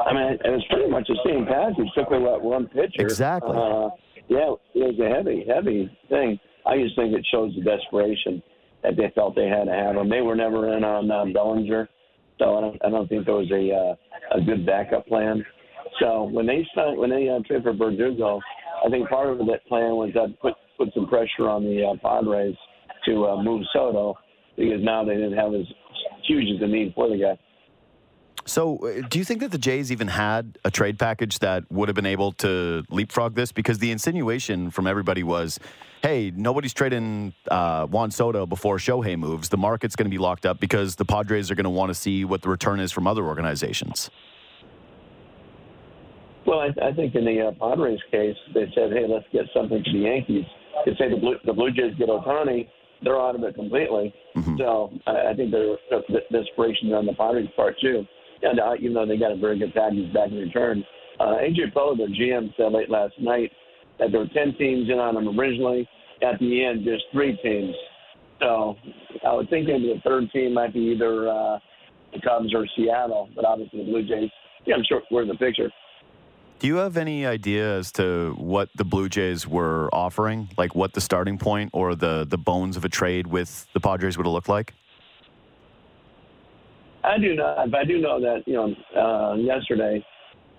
I 0.06 0.14
mean, 0.14 0.38
it 0.44 0.50
was 0.50 0.64
pretty 0.70 0.90
much 0.90 1.08
the 1.08 1.18
same 1.26 1.46
package, 1.46 1.88
took 1.96 2.12
away 2.12 2.40
one 2.40 2.68
pitcher. 2.68 3.02
Exactly. 3.02 3.56
Uh, 3.56 3.90
yeah, 4.30 4.54
it 4.76 4.96
was 4.96 5.00
a 5.00 5.10
heavy, 5.10 5.46
heavy 5.48 5.90
thing. 6.10 6.40
I 6.66 6.78
just 6.78 6.96
think 6.96 7.14
it 7.14 7.26
shows 7.32 7.54
the 7.56 7.64
desperation 7.64 8.44
that 8.84 8.96
they 8.96 9.12
felt 9.16 9.36
they 9.36 9.48
had 9.48 9.66
to 9.66 9.72
have 9.72 9.96
him. 9.96 10.10
They 10.10 10.22
were 10.22 10.36
never 10.36 10.76
in 10.76 10.84
on 10.84 11.10
uh, 11.10 11.26
Bellinger, 11.34 11.90
so 12.38 12.58
I 12.58 12.62
don't, 12.62 12.86
I 12.86 12.90
don't 12.90 13.08
think 13.08 13.26
there 13.26 13.36
was 13.36 13.52
a 13.52 13.74
uh, 13.74 14.40
a 14.40 14.42
good 14.44 14.66
backup 14.66 15.08
plan. 15.08 15.44
So 16.00 16.24
when 16.24 16.46
they 16.46 16.68
signed, 16.76 16.98
when 16.98 17.10
they 17.10 17.30
uh, 17.30 17.40
traded 17.48 17.64
for 17.64 17.74
Verdugo, 17.74 18.40
I 18.86 18.90
think 18.90 19.10
part 19.10 19.30
of 19.30 19.40
that 19.40 19.66
plan 19.68 19.96
was 19.96 20.12
that 20.14 20.40
put 20.42 20.54
put 20.78 20.94
some 20.94 21.08
pressure 21.08 21.50
on 21.50 21.64
the 21.64 21.84
uh, 21.84 21.96
Padres 22.02 22.56
to 23.06 23.26
uh, 23.26 23.42
move 23.42 23.64
Soto 23.74 24.16
because 24.58 24.84
now 24.84 25.04
they 25.04 25.16
didn't 25.16 25.38
have 25.38 25.54
as 25.54 25.66
huge 26.28 26.54
as 26.54 26.60
the 26.60 26.68
need 26.68 26.94
for 26.96 27.10
the 27.10 27.18
guy. 27.18 27.40
So, 28.46 28.78
uh, 28.78 29.06
do 29.10 29.20
you 29.20 29.26
think 29.26 29.42
that 29.42 29.52
the 29.52 29.58
Jays 29.58 29.92
even 29.92 30.08
had 30.08 30.58
a 30.64 30.72
trade 30.72 30.98
package 30.98 31.40
that 31.40 31.70
would 31.70 31.90
have 31.90 31.96
been 31.96 32.06
able 32.06 32.32
to 32.34 32.84
leapfrog 32.90 33.36
this? 33.36 33.52
Because 33.52 33.80
the 33.80 33.92
insinuation 33.92 34.72
from 34.72 34.88
everybody 34.88 35.22
was, 35.22 35.60
hey, 36.02 36.32
nobody's 36.34 36.74
trading 36.74 37.34
uh, 37.52 37.86
Juan 37.88 38.10
Soto 38.10 38.46
before 38.46 38.78
Shohei 38.78 39.18
moves. 39.18 39.50
The 39.50 39.58
market's 39.58 39.98
going 39.98 40.06
to 40.06 40.10
be 40.10 40.18
locked 40.18 40.46
up 40.46 40.62
because 40.62 40.96
the 40.96 41.04
Padres 41.04 41.52
are 41.52 41.56
going 41.56 41.66
to 41.66 41.70
want 41.70 41.90
to 41.90 41.94
see 41.94 42.24
what 42.24 42.42
the 42.42 42.50
return 42.50 42.80
is 42.80 42.92
from 42.94 43.06
other 43.06 43.26
organizations. 43.26 44.10
Well, 46.46 46.60
I, 46.60 46.68
I 46.82 46.94
think 46.94 47.16
in 47.16 47.26
the 47.26 47.48
uh, 47.48 47.52
Padres 47.60 48.00
case, 48.10 48.38
they 48.54 48.72
said, 48.74 48.94
"Hey, 48.94 49.06
let's 49.06 49.26
get 49.34 49.48
something 49.54 49.84
for 49.84 49.92
the 49.92 50.06
Yankees." 50.06 50.46
They 50.86 50.96
say 50.96 51.10
the 51.10 51.18
Blue, 51.18 51.36
the 51.44 51.52
Blue 51.52 51.72
Jays 51.72 51.94
get 51.98 52.08
Ohtani, 52.08 52.70
they're 53.04 53.20
out 53.20 53.36
of 53.36 53.44
it 53.44 53.56
completely. 53.56 54.14
Mm-hmm. 54.36 54.58
So 54.58 54.92
I, 55.06 55.32
I 55.32 55.34
think 55.36 55.52
there's 55.52 55.78
desperation 56.32 56.94
on 56.94 57.06
the 57.06 57.14
Padres' 57.14 57.48
part 57.56 57.76
too. 57.80 58.06
And 58.42 58.60
uh, 58.60 58.74
even 58.80 58.94
though 58.94 59.06
they 59.06 59.18
got 59.18 59.32
a 59.32 59.38
very 59.38 59.58
good 59.58 59.74
package 59.74 60.14
back 60.14 60.30
in 60.30 60.38
return, 60.38 60.84
uh, 61.20 61.38
AJ 61.42 61.74
Preller, 61.74 61.98
their 61.98 62.10
GM, 62.10 62.56
said 62.56 62.72
late 62.72 62.90
last 62.90 63.14
night 63.20 63.52
that 64.00 64.12
there 64.12 64.22
were 64.22 64.28
ten 64.28 64.56
teams 64.58 64.90
in 64.90 65.00
on 65.00 65.18
him 65.18 65.40
originally. 65.40 65.88
At 66.22 66.40
the 66.40 66.66
end, 66.66 66.84
just 66.84 67.04
three 67.12 67.38
teams. 67.44 67.76
So 68.40 68.76
I 69.26 69.34
would 69.34 69.50
think 69.50 69.68
maybe 69.68 69.94
the 69.94 70.02
third 70.04 70.32
team 70.32 70.54
might 70.54 70.74
be 70.74 70.94
either 70.96 71.30
uh, 71.30 71.60
the 72.14 72.22
Cubs 72.22 72.54
or 72.54 72.68
Seattle, 72.76 73.30
but 73.36 73.46
obviously 73.46 73.80
the 73.80 73.92
Blue 73.92 74.08
Jays. 74.08 74.30
Yeah, 74.66 74.76
I'm 74.76 74.84
sure 74.88 75.02
we're 75.12 75.24
in 75.24 75.28
the 75.28 75.36
picture. 75.36 75.70
Do 76.60 76.66
you 76.66 76.78
have 76.78 76.98
any 76.98 77.24
idea 77.24 77.78
as 77.78 77.92
to 77.94 78.34
what 78.38 78.70
the 78.76 78.84
Blue 78.84 79.10
Jays 79.10 79.48
were 79.48 79.90
offering? 79.94 80.50
Like 80.58 80.74
what 80.74 80.94
the 80.94 81.02
starting 81.02 81.38
point 81.38 81.70
or 81.72 81.94
the, 81.94 82.26
the 82.28 82.38
bones 82.38 82.78
of 82.78 82.84
a 82.84 82.90
trade 82.90 83.28
with 83.28 83.68
the 83.74 83.80
Padres 83.80 84.18
would 84.18 84.26
have 84.26 84.34
looked 84.34 84.50
like? 84.50 84.74
I 87.04 87.20
do 87.20 87.36
not. 87.36 87.70
but 87.70 87.80
I 87.82 87.86
do 87.86 88.00
know 88.02 88.20
that 88.20 88.44
you 88.48 88.54
know 88.54 88.74
uh, 89.00 89.36
yesterday 89.36 90.04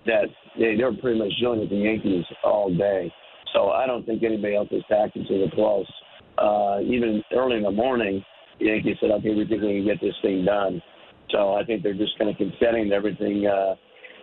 that 0.05 0.25
they, 0.57 0.75
they 0.77 0.83
were 0.83 0.93
pretty 0.93 1.19
much 1.19 1.33
dealing 1.39 1.59
with 1.59 1.69
the 1.69 1.75
Yankees 1.75 2.25
all 2.43 2.73
day. 2.73 3.13
So 3.53 3.69
I 3.69 3.85
don't 3.85 4.05
think 4.05 4.23
anybody 4.23 4.55
else 4.55 4.69
else's 4.71 4.85
tactics 4.89 5.25
are 5.29 5.55
close. 5.55 5.91
Uh, 6.37 6.79
even 6.81 7.21
early 7.33 7.57
in 7.57 7.63
the 7.63 7.71
morning, 7.71 8.23
the 8.59 8.67
Yankees 8.67 8.95
said, 9.01 9.11
"Okay, 9.11 9.35
we 9.35 9.45
think 9.45 9.61
we 9.61 9.83
can 9.83 9.85
get 9.85 10.01
this 10.01 10.15
thing 10.21 10.45
done." 10.45 10.81
So 11.29 11.53
I 11.53 11.63
think 11.65 11.83
they're 11.83 11.93
just 11.93 12.17
kind 12.17 12.31
of 12.31 12.37
consenting 12.37 12.91
everything. 12.93 13.45
Uh, 13.45 13.75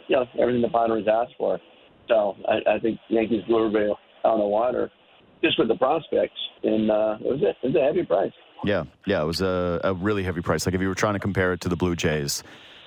you 0.09 0.16
know, 0.16 0.24
everything 0.40 0.62
the 0.62 0.68
Padres 0.68 1.07
asked 1.09 1.34
for. 1.38 1.59
So 2.09 2.36
I, 2.48 2.76
I 2.76 2.78
think 2.78 2.98
Yankees 3.09 3.42
blew 3.46 3.66
everybody 3.66 3.92
on 4.24 4.38
the 4.38 4.46
water 4.46 4.90
just 5.42 5.59
with 5.59 5.68
the 5.68 5.76
prospects, 5.76 6.38
and 6.62 6.90
uh, 6.90 7.16
it 7.20 7.26
was 7.26 7.40
it 7.42 7.66
was 7.66 7.74
a 7.76 7.84
heavy 7.84 8.04
price. 8.04 8.32
Yeah, 8.64 8.84
yeah, 9.07 9.22
it 9.22 9.26
was 9.26 9.40
a, 9.40 9.80
a 9.84 9.94
really 9.94 10.22
heavy 10.22 10.40
price. 10.40 10.66
Like 10.66 10.74
if 10.74 10.80
you 10.80 10.88
were 10.88 10.94
trying 10.94 11.14
to 11.14 11.20
compare 11.20 11.52
it 11.52 11.61
to 11.62 11.68
the 11.68 11.76
Blue 11.76 11.94
Jays, 11.94 12.42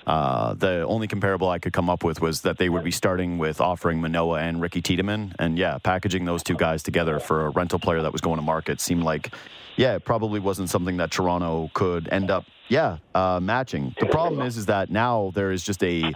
uh, 0.06 0.54
the 0.54 0.84
only 0.86 1.06
comparable 1.06 1.48
I 1.48 1.58
could 1.58 1.72
come 1.72 1.88
up 1.88 2.02
with 2.02 2.20
was 2.20 2.42
that 2.42 2.58
they 2.58 2.68
would 2.68 2.84
be 2.84 2.90
starting 2.90 3.38
with 3.38 3.60
offering 3.60 4.00
Manoah 4.00 4.40
and 4.40 4.60
Ricky 4.60 4.82
Tiedemann, 4.82 5.34
and 5.38 5.58
yeah, 5.58 5.78
packaging 5.78 6.24
those 6.24 6.42
two 6.42 6.56
guys 6.56 6.82
together 6.82 7.18
for 7.18 7.46
a 7.46 7.50
rental 7.50 7.78
player 7.78 8.02
that 8.02 8.12
was 8.12 8.20
going 8.20 8.36
to 8.36 8.42
market 8.42 8.80
seemed 8.80 9.02
like, 9.02 9.32
yeah, 9.76 9.94
it 9.94 10.04
probably 10.04 10.40
wasn't 10.40 10.68
something 10.70 10.96
that 10.96 11.10
Toronto 11.10 11.70
could 11.74 12.08
end 12.10 12.30
up, 12.30 12.44
yeah, 12.68 12.98
uh, 13.14 13.38
matching. 13.40 13.94
The 14.00 14.06
problem 14.06 14.44
is, 14.46 14.56
is 14.56 14.66
that 14.66 14.90
now 14.90 15.32
there 15.34 15.52
is 15.52 15.62
just 15.62 15.82
a 15.84 16.12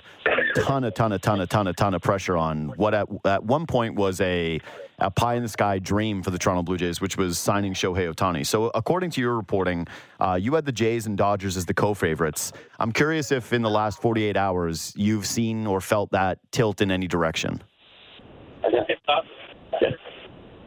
ton, 0.55 0.85
a 0.85 0.91
ton, 0.91 1.13
a 1.13 1.19
ton, 1.19 1.41
a 1.41 1.47
ton, 1.47 1.67
a 1.67 1.73
ton 1.73 1.95
of 1.95 2.03
pressure 2.03 2.37
on 2.37 2.69
what 2.77 2.95
at, 2.95 3.09
at 3.25 3.45
one 3.45 3.67
point 3.67 3.95
was 3.95 4.21
a, 4.21 4.61
a 4.99 5.11
pie 5.11 5.35
in 5.35 5.43
the 5.43 5.49
sky 5.49 5.79
dream 5.79 6.23
for 6.23 6.31
the 6.31 6.39
Toronto 6.39 6.63
Blue 6.63 6.77
Jays, 6.77 7.01
which 7.01 7.17
was 7.17 7.39
signing 7.39 7.75
Shohei 7.75 8.13
Ohtani. 8.13 8.47
So, 8.47 8.71
according 8.75 9.11
to 9.11 9.21
your 9.21 9.37
reporting, 9.37 9.87
uh, 10.21 10.39
you 10.41 10.55
had 10.55 10.65
the 10.65 10.73
Jays 10.73 11.07
and 11.07 11.17
Dodgers 11.17 11.57
as 11.57 11.67
the 11.67 11.75
co 11.75 11.95
favorites. 11.95 12.53
I'm 12.79 12.93
curious 12.93 13.33
if 13.33 13.53
in 13.53 13.63
the 13.63 13.71
last 13.71 14.01
48 14.01 14.37
hours 14.37 14.93
you've 14.97 15.27
seen 15.27 15.67
or 15.67 15.81
felt 15.81 16.11
that 16.13 16.39
tilt 16.53 16.81
in 16.81 16.91
any 16.91 17.07
direction. 17.07 17.63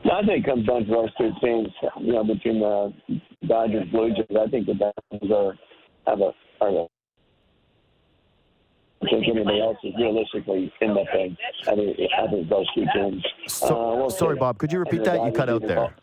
I 0.10 0.26
think 0.26 0.46
it 0.46 0.50
comes 0.50 0.66
down 0.66 0.86
to 0.86 0.92
those 0.92 1.14
two 1.18 1.32
teams, 1.44 1.68
you 2.00 2.14
know, 2.14 2.24
between 2.24 2.60
the 2.60 2.94
Dodgers, 3.46 3.88
Blue 3.92 4.10
Jays. 4.16 4.38
I 4.40 4.50
think 4.50 4.66
the 4.66 4.74
Dodgers 4.74 5.32
are 5.32 5.54
have 6.08 6.22
a 6.22 6.32
are 6.62 6.88
I 9.02 9.10
think 9.10 9.28
anybody 9.28 9.62
else 9.62 9.78
is 9.84 9.94
realistically 9.98 10.74
in 10.82 10.94
the 10.94 11.06
thing. 11.14 11.38
I 11.68 11.76
think, 11.76 11.98
I 12.18 12.28
think 12.32 12.50
those 12.50 12.66
two 12.74 12.86
teams. 12.94 13.24
So, 13.48 14.06
uh, 14.06 14.10
sorry, 14.10 14.36
Bob. 14.36 14.58
Could 14.58 14.72
you 14.72 14.80
repeat 14.80 15.04
that? 15.04 15.24
You 15.24 15.32
cut 15.32 15.50
out 15.50 15.62
there. 15.62 15.96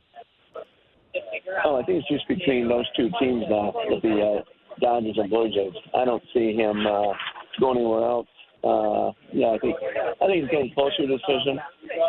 Oh, 1.64 1.76
I 1.76 1.82
think 1.84 2.04
it's 2.04 2.08
just 2.08 2.28
between 2.28 2.68
those 2.68 2.86
two 2.96 3.10
teams 3.20 3.44
now 3.48 3.72
with 3.86 4.02
the 4.02 4.20
uh, 4.20 4.42
Dodgers 4.80 5.16
and 5.18 5.30
Blue 5.30 5.48
Jays. 5.48 5.72
I 5.94 6.04
don't 6.04 6.22
see 6.32 6.54
him 6.54 6.86
uh, 6.86 7.12
going 7.60 7.78
anywhere 7.78 8.08
else. 8.08 8.26
Uh, 8.64 9.12
yeah, 9.32 9.48
I 9.48 9.58
think 9.58 9.76
I 10.22 10.26
think 10.26 10.42
he's 10.42 10.50
getting 10.50 10.72
closer 10.72 11.06
to 11.06 11.14
a 11.14 11.18
decision. 11.18 11.60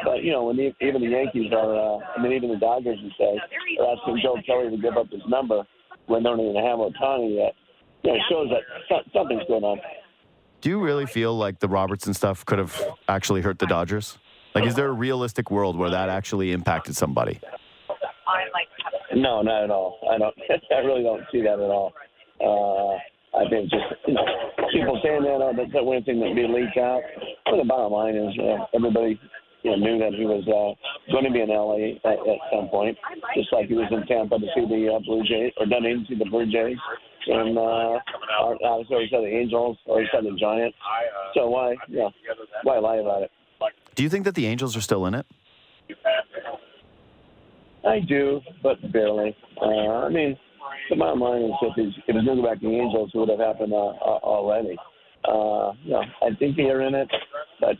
But 0.05 0.23
you 0.23 0.31
know, 0.31 0.45
when 0.45 0.57
the, 0.57 0.71
even 0.81 1.01
the 1.01 1.09
Yankees 1.09 1.51
are, 1.51 1.75
uh, 1.75 1.99
I 2.15 2.21
mean, 2.21 2.31
even 2.31 2.49
the 2.49 2.57
Dodgers, 2.57 2.97
you 3.01 3.11
say, 3.19 3.38
are 3.81 3.97
asking 3.97 4.21
Joe 4.23 4.38
Kelly 4.45 4.69
to 4.69 4.81
give 4.81 4.97
up 4.97 5.09
his 5.11 5.21
number 5.27 5.63
when 6.07 6.23
they 6.23 6.29
don't 6.29 6.39
even 6.39 6.55
have 6.55 6.79
Ohtani 6.79 7.36
yet. 7.36 7.53
You 8.03 8.11
know, 8.11 8.15
it 8.15 8.21
shows 8.29 8.49
that 8.49 9.03
something's 9.13 9.43
going 9.47 9.63
on. 9.63 9.79
Do 10.66 10.72
you 10.72 10.80
really 10.80 11.05
feel 11.05 11.38
like 11.38 11.59
the 11.59 11.68
Robertson 11.68 12.16
stuff 12.16 12.43
could 12.43 12.57
have 12.57 12.82
actually 13.07 13.41
hurt 13.41 13.59
the 13.59 13.68
Dodgers? 13.68 14.18
Like, 14.55 14.66
is 14.66 14.74
there 14.74 14.88
a 14.88 14.91
realistic 14.91 15.51
world 15.51 15.78
where 15.78 15.91
that 15.91 16.09
actually 16.09 16.53
impacted 16.53 16.95
somebody? 16.95 17.39
No, 19.13 19.43
not 19.43 19.66
at 19.66 19.70
all. 19.70 19.99
I 20.09 20.18
don't. 20.18 20.34
I 20.72 20.80
really 20.80 21.03
don't 21.03 21.22
see 21.32 21.41
that 21.43 21.53
at 21.53 21.70
all. 21.70 21.93
Uh, 22.41 22.97
I 23.38 23.47
think 23.47 23.70
just 23.70 23.84
you 24.07 24.16
know, 24.16 24.26
people 24.74 24.99
saying 25.03 25.22
that 25.22 25.38
uh, 25.38 25.53
that's 25.55 25.70
one 25.86 26.03
thing 26.03 26.20
that 26.22 26.34
be 26.34 26.47
leaked 26.47 26.80
out. 26.80 27.01
But 27.45 27.57
the 27.57 27.66
bottom 27.66 27.93
line 27.93 28.16
is 28.16 28.34
uh, 28.39 28.66
everybody 28.74 29.20
you 29.61 29.70
know, 29.70 29.78
knew 29.78 29.99
that 29.99 30.18
he 30.18 30.26
was 30.26 30.41
uh, 30.49 31.13
going 31.13 31.26
to 31.26 31.32
be 31.32 31.41
in 31.41 31.49
LA 31.49 32.01
at, 32.09 32.18
at 32.18 32.39
some 32.51 32.70
point, 32.70 32.97
just 33.38 33.53
like 33.53 33.68
he 33.68 33.76
was 33.76 33.86
in 33.91 34.01
Tampa 34.07 34.39
to 34.39 34.47
see 34.55 34.66
the 34.66 34.93
uh, 34.93 34.99
Blue 35.05 35.22
Jays 35.30 35.53
or 35.57 35.68
done 35.68 35.84
to 35.84 36.03
see 36.09 36.18
the 36.18 36.26
Blue 36.26 36.49
Jays, 36.49 36.78
and 37.28 37.55
uh, 37.55 37.99
obviously 38.63 39.03
he 39.03 39.07
said 39.09 39.21
the 39.21 39.36
Angels 39.36 39.78
or 39.86 40.01
he 40.01 40.07
said 40.13 40.23
the 40.23 40.36
Giants. 40.38 40.78
So 41.34 41.49
why, 41.49 41.76
yeah, 41.89 42.09
why 42.63 42.80
lie 42.80 42.97
about 42.97 43.23
it? 43.23 43.32
Do 43.95 44.03
you 44.03 44.09
think 44.09 44.26
that 44.26 44.36
the 44.36 44.45
Angels 44.47 44.76
are 44.76 44.82
still 44.82 45.05
in 45.05 45.15
it? 45.15 45.26
I 47.88 47.99
do, 47.99 48.41
but 48.63 48.78
barely. 48.91 49.36
Uh, 49.61 50.05
I 50.05 50.09
mean, 50.09 50.38
the 50.89 50.95
bottom 50.95 51.19
line 51.19 51.43
is 51.43 51.51
if 51.61 51.73
he's, 51.76 51.93
if 52.07 52.15
he's 52.15 52.26
going 52.26 52.38
to 52.38 52.43
back 52.43 52.59
to 52.59 52.67
the 52.67 52.73
Angels, 52.73 53.11
it 53.13 53.17
would 53.17 53.30
have 53.30 53.39
happened 53.39 53.73
uh, 53.73 53.78
uh, 53.78 54.19
already. 54.23 54.76
Uh, 55.23 55.71
you 55.84 55.91
know, 55.91 56.03
I 56.21 56.36
think 56.38 56.57
they're 56.57 56.82
in 56.82 56.95
it, 56.95 57.09
but 57.59 57.78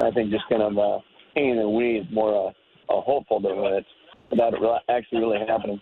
I 0.00 0.10
think 0.10 0.30
just 0.30 0.44
kind 0.48 0.62
of 0.62 0.78
uh, 0.78 0.98
hanging 1.34 1.58
in 1.58 1.74
weeds 1.74 2.06
more 2.12 2.48
uh, 2.48 2.94
a 2.94 3.00
hopeful 3.00 3.40
than 3.40 3.52
it 3.52 3.86
without 4.30 4.54
it 4.54 4.60
actually 4.88 5.20
really 5.20 5.38
happening. 5.46 5.80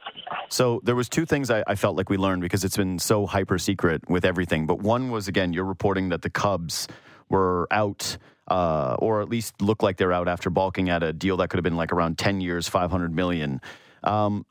So 0.49 0.81
there 0.85 0.95
was 0.95 1.09
two 1.09 1.25
things 1.25 1.51
I, 1.51 1.63
I, 1.67 1.75
felt 1.75 1.97
like 1.97 2.11
we 2.11 2.17
learned 2.17 2.43
because 2.43 2.65
it's 2.65 2.77
been 2.77 2.99
so 2.99 3.27
hyper 3.27 3.59
secret 3.59 4.09
with 4.09 4.25
everything. 4.25 4.67
But 4.67 4.81
one 4.81 5.11
was 5.11 5.29
again, 5.29 5.53
you're 5.53 5.65
reporting 5.65 6.11
that 6.11 6.23
the 6.23 6.31
Cubs 6.31 6.89
were 7.29 7.67
out 7.71 8.19
uh, 8.49 8.97
or 8.99 9.23
at 9.23 9.29
least 9.29 9.61
look 9.63 9.83
like 9.83 9.97
they're 9.97 10.13
out 10.13 10.29
after 10.29 10.51
balking 10.51 10.91
at 10.91 11.03
a 11.03 11.13
deal 11.13 11.37
that 11.39 11.49
could 11.49 11.59
have 11.59 11.65
been 11.65 11.77
like 11.77 11.93
around 11.93 12.19
10 12.19 12.41
years, 12.41 12.69
500 12.69 13.15
million. 13.15 13.61
Um, 14.03 14.45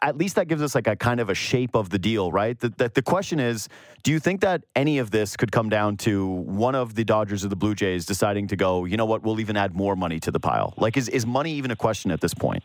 at 0.00 0.16
least 0.16 0.36
that 0.36 0.48
gives 0.48 0.62
us 0.62 0.74
like 0.74 0.86
a 0.86 0.96
kind 0.96 1.20
of 1.20 1.28
a 1.28 1.34
shape 1.34 1.76
of 1.76 1.90
the 1.90 1.98
deal, 1.98 2.32
right? 2.32 2.58
The, 2.58 2.70
the, 2.70 2.88
the, 2.88 3.02
question 3.02 3.38
is, 3.38 3.68
do 4.02 4.10
you 4.10 4.18
think 4.18 4.40
that 4.40 4.64
any 4.74 4.96
of 4.96 5.10
this 5.10 5.36
could 5.36 5.52
come 5.52 5.68
down 5.68 5.98
to 5.98 6.26
one 6.26 6.74
of 6.74 6.94
the 6.94 7.04
Dodgers 7.04 7.44
or 7.44 7.48
the 7.48 7.56
Blue 7.56 7.74
Jays 7.74 8.06
deciding 8.06 8.46
to 8.48 8.56
go, 8.56 8.86
you 8.86 8.96
know 8.96 9.04
what, 9.04 9.22
we'll 9.22 9.38
even 9.38 9.54
add 9.54 9.74
more 9.74 9.96
money 9.96 10.18
to 10.20 10.30
the 10.30 10.40
pile? 10.40 10.72
Like, 10.78 10.96
is, 10.96 11.10
is 11.10 11.26
money 11.26 11.52
even 11.52 11.70
a 11.70 11.76
question 11.76 12.10
at 12.10 12.22
this 12.22 12.32
point? 12.32 12.64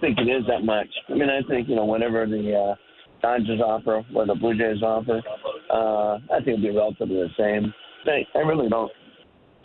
Don't 0.00 0.16
think 0.16 0.26
it 0.26 0.30
is 0.30 0.46
that 0.46 0.64
much. 0.64 0.88
I 1.08 1.12
mean, 1.14 1.28
I 1.28 1.46
think, 1.48 1.68
you 1.68 1.76
know, 1.76 1.84
whenever 1.84 2.26
the 2.26 2.54
uh, 2.54 2.74
Dodgers 3.22 3.60
offer 3.60 4.02
or 4.14 4.26
the 4.26 4.34
Blue 4.34 4.56
Jays 4.56 4.82
offer, 4.82 5.22
uh, 5.72 6.18
I 6.32 6.42
think 6.44 6.58
it'll 6.58 6.72
be 6.72 6.76
relatively 6.76 7.16
the 7.16 7.28
same. 7.38 7.72
I, 8.06 8.38
I 8.38 8.42
really 8.42 8.68
don't. 8.68 8.90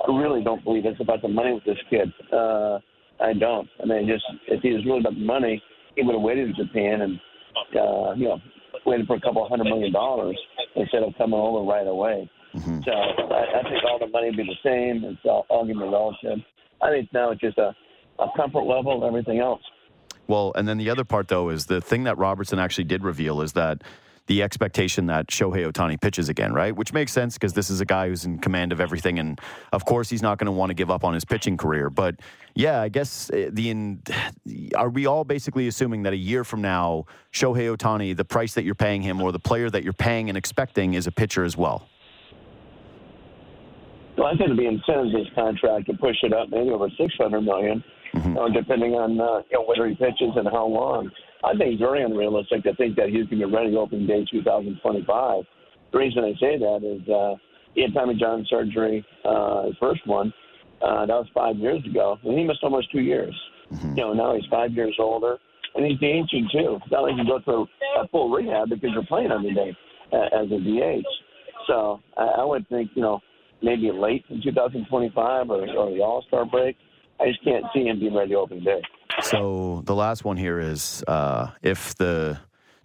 I 0.06 0.12
really 0.12 0.44
don't 0.44 0.64
believe 0.64 0.86
it's 0.86 1.00
about 1.00 1.22
the 1.22 1.30
money 1.30 1.54
with 1.54 1.64
this 1.64 1.78
kid. 1.90 2.12
Uh, 2.34 2.80
I 3.22 3.32
don't. 3.40 3.68
I 3.82 3.86
mean, 3.86 4.08
just 4.08 4.26
if 4.48 4.62
he 4.62 4.74
was 4.74 4.86
really 4.86 5.00
about 5.00 5.14
the 5.14 5.26
money, 5.26 5.62
he 5.96 6.04
would 6.04 6.14
have 6.14 6.22
waited 6.22 6.50
in 6.50 6.56
Japan 6.56 7.02
and 7.02 7.20
uh, 7.80 8.14
you 8.16 8.28
know 8.28 8.40
waited 8.86 9.08
for 9.08 9.16
a 9.16 9.22
couple 9.22 9.48
hundred 9.48 9.66
million 9.66 9.94
dollars 9.94 10.38
instead 10.76 11.04
of 11.04 11.14
coming 11.18 11.40
over 11.40 11.66
right 11.66 11.88
away. 11.88 12.30
Mm-hmm. 12.54 12.82
So 12.84 12.92
I, 12.92 13.60
I 13.60 13.64
think 13.64 13.84
all 13.88 14.00
the 14.00 14.08
money 14.08 14.28
would 14.28 14.38
be 14.38 14.44
the 14.44 14.62
same. 14.64 15.10
It's 15.10 15.20
all, 15.24 15.46
all 15.50 15.64
going 15.64 15.80
to 15.80 15.86
be 15.86 15.90
relative. 15.90 16.40
I 16.82 16.90
think 16.92 17.14
now 17.14 17.32
it's 17.32 17.42
just 17.42 17.58
a, 17.58 17.74
a 18.20 18.28
comfort 18.36 18.64
level 18.64 18.96
and 18.96 19.04
everything 19.06 19.40
else. 19.40 19.62
Well, 20.28 20.52
and 20.56 20.68
then 20.68 20.78
the 20.78 20.90
other 20.90 21.04
part 21.04 21.28
though 21.28 21.50
is 21.50 21.66
the 21.66 21.82
thing 21.82 22.04
that 22.04 22.18
Robertson 22.18 22.60
actually 22.60 22.86
did 22.86 23.04
reveal 23.04 23.42
is 23.42 23.54
that 23.54 23.84
the 24.28 24.42
expectation 24.42 25.06
that 25.06 25.28
Shohei 25.28 25.72
Ohtani 25.72 26.02
pitches 26.02 26.30
again, 26.30 26.52
right? 26.52 26.76
Which 26.76 26.94
makes 26.94 27.12
sense 27.12 27.36
because 27.36 27.54
this 27.54 27.70
is 27.70 27.80
a 27.80 27.86
guy 27.86 28.08
who's 28.08 28.26
in 28.26 28.40
command 28.40 28.72
of 28.72 28.82
everything, 28.82 29.20
and 29.20 29.40
of 29.72 29.86
course 29.86 30.10
he's 30.10 30.24
not 30.24 30.40
going 30.40 30.48
to 30.48 30.52
want 30.52 30.72
to 30.72 30.74
give 30.74 30.90
up 30.90 31.04
on 31.04 31.14
his 31.14 31.24
pitching 31.24 31.58
career. 31.58 31.90
But 31.90 32.16
yeah, 32.56 32.82
I 32.82 32.90
guess 32.90 33.30
eh, 33.32 33.50
the 33.52 33.70
in, 33.70 34.02
are 34.76 34.90
we 34.90 35.06
all 35.06 35.24
basically 35.24 35.68
assuming 35.68 36.04
that 36.04 36.14
a 36.14 36.18
year 36.18 36.44
from 36.44 36.62
now, 36.62 37.06
Shohei 37.34 37.76
Ohtani, 37.76 38.18
the 38.18 38.26
price 38.26 38.56
that 38.56 38.64
you're 38.64 38.74
paying 38.74 39.04
him, 39.04 39.22
or 39.22 39.32
the 39.32 39.40
player 39.40 39.70
that 39.70 39.84
you're 39.84 39.94
paying 39.94 40.30
and 40.30 40.38
expecting, 40.38 40.96
is 40.96 41.06
a 41.06 41.12
pitcher 41.12 41.44
as 41.44 41.56
well? 41.56 41.88
Well, 44.18 44.28
I 44.28 44.32
think 44.32 44.46
it'd 44.46 44.58
be 44.58 44.66
incentives 44.66 45.14
in 45.14 45.28
contract 45.36 45.88
to 45.88 45.94
push 45.98 46.16
it 46.24 46.34
up 46.34 46.50
maybe 46.50 46.70
over 46.72 46.90
six 46.98 47.14
hundred 47.20 47.42
million, 47.42 47.84
mm-hmm. 48.16 48.38
uh, 48.38 48.50
depending 48.50 48.94
on 48.94 49.20
uh, 49.20 49.44
you 49.52 49.60
know, 49.60 49.66
whether 49.68 49.88
he 49.88 49.96
pitches 49.96 50.34
and 50.36 50.48
how 50.48 50.66
long. 50.66 51.12
I 51.44 51.52
think 51.58 51.74
it's 51.74 51.82
very 51.82 52.02
unrealistic 52.04 52.64
to 52.64 52.76
think 52.76 52.96
that 52.96 53.10
he's 53.10 53.28
going 53.28 53.42
to 53.42 53.48
be 53.48 53.54
ready 53.54 53.76
opening 53.76 54.08
day 54.08 54.26
2025. 54.32 55.44
The 55.92 55.98
reason 55.98 56.24
I 56.24 56.34
say 56.40 56.58
that 56.58 56.82
is 56.82 57.08
uh, 57.08 57.36
he 57.76 57.82
had 57.84 57.94
Tommy 57.94 58.16
John 58.16 58.46
surgery, 58.50 59.06
uh, 59.24 59.66
his 59.66 59.76
first 59.80 60.06
one. 60.08 60.34
Uh, 60.82 61.06
that 61.06 61.16
was 61.16 61.28
five 61.34 61.56
years 61.58 61.86
ago, 61.86 62.18
and 62.24 62.38
he 62.38 62.44
missed 62.44 62.64
almost 62.64 62.92
two 62.92 63.02
years. 63.02 63.36
Mm-hmm. 63.72 63.98
You 63.98 64.04
know, 64.04 64.14
now 64.14 64.36
he's 64.36 64.46
five 64.50 64.72
years 64.72 64.96
older, 65.00 65.38
and 65.76 65.86
he's 65.86 65.98
DHing 66.00 66.50
too. 66.52 66.80
It's 66.82 66.92
not 66.92 67.04
like 67.04 67.14
you 67.18 67.26
go 67.26 67.40
through 67.44 67.68
a 67.98 68.08
full 68.10 68.30
rehab 68.30 68.70
because 68.70 68.90
you're 68.94 69.06
playing 69.06 69.32
every 69.32 69.54
day 69.54 69.76
uh, 70.12 70.44
as 70.44 70.52
a 70.52 70.60
DH. 70.60 71.08
So 71.68 72.02
I, 72.18 72.42
I 72.42 72.44
would 72.44 72.68
think, 72.70 72.92
you 72.96 73.02
know, 73.02 73.20
maybe 73.62 73.92
late 73.92 74.26
in 74.30 74.42
2025 74.44 75.50
or, 75.50 75.68
or 75.76 75.92
the 75.92 76.02
All 76.02 76.24
Star 76.28 76.46
break. 76.46 76.76
I 77.20 77.28
just 77.28 77.44
can't 77.44 77.66
see 77.74 77.86
him 77.86 78.00
being 78.00 78.14
ready 78.14 78.32
to 78.32 78.36
open 78.36 78.64
day. 78.64 78.82
So 79.22 79.82
the 79.86 79.96
last 79.96 80.26
one 80.26 80.38
here 80.38 80.60
is 80.60 81.04
uh, 81.08 81.52
if 81.62 81.96
the 81.96 82.40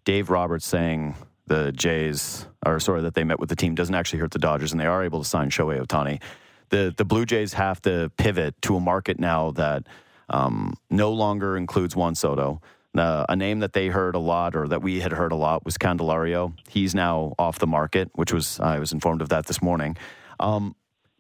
Dave 0.05 0.31
Roberts 0.31 0.67
saying 0.67 1.17
the 1.47 1.73
Jays, 1.73 2.47
or 2.65 2.79
sorry, 2.79 3.03
that 3.03 3.15
they 3.15 3.25
met 3.25 3.41
with 3.41 3.49
the 3.49 3.57
team 3.57 3.75
doesn't 3.75 3.95
actually 3.95 4.21
hurt 4.21 4.31
the 4.31 4.39
Dodgers 4.39 4.73
and 4.73 4.81
they 4.81 4.87
are 4.87 5.03
able 5.03 5.21
to 5.21 5.29
sign 5.29 5.51
Shohei 5.51 5.85
Ohtani, 5.85 6.23
the, 6.69 6.95
the 6.97 7.05
Blue 7.05 7.27
Jays 7.27 7.53
have 7.55 7.83
to 7.83 8.11
pivot 8.17 8.61
to 8.63 8.77
a 8.77 8.81
market 8.81 9.19
now 9.19 9.51
that 9.53 9.87
um, 10.29 10.75
no 10.89 11.13
longer 11.13 11.57
includes 11.57 11.97
Juan 11.97 12.15
Soto. 12.15 12.61
Uh, 12.97 13.25
a 13.29 13.37
name 13.37 13.61
that 13.61 13.73
they 13.73 13.89
heard 13.89 14.15
a 14.15 14.19
lot, 14.19 14.57
or 14.57 14.67
that 14.67 14.83
we 14.83 15.01
had 15.01 15.13
heard 15.13 15.33
a 15.33 15.37
lot, 15.37 15.65
was 15.65 15.79
Candelario. 15.79 16.57
He's 16.69 16.95
now 16.95 17.35
off 17.39 17.59
the 17.59 17.67
market, 17.67 18.11
which 18.15 18.33
was 18.33 18.59
I 18.59 18.81
was 18.81 18.93
informed 18.93 19.23
of 19.23 19.29
that 19.29 19.47
this 19.47 19.63
morning. 19.63 19.97
Um, 20.41 20.75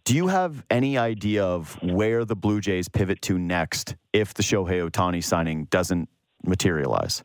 do 0.04 0.14
you 0.14 0.28
have 0.28 0.64
any 0.70 0.98
idea 0.98 1.44
of 1.44 1.80
where 1.82 2.24
the 2.24 2.36
Blue 2.36 2.60
Jays 2.60 2.88
pivot 2.88 3.20
to 3.22 3.38
next 3.38 3.96
if 4.12 4.34
the 4.34 4.42
Shohei 4.42 4.88
Ohtani 4.88 5.22
signing 5.22 5.64
doesn't 5.66 6.08
materialize? 6.44 7.22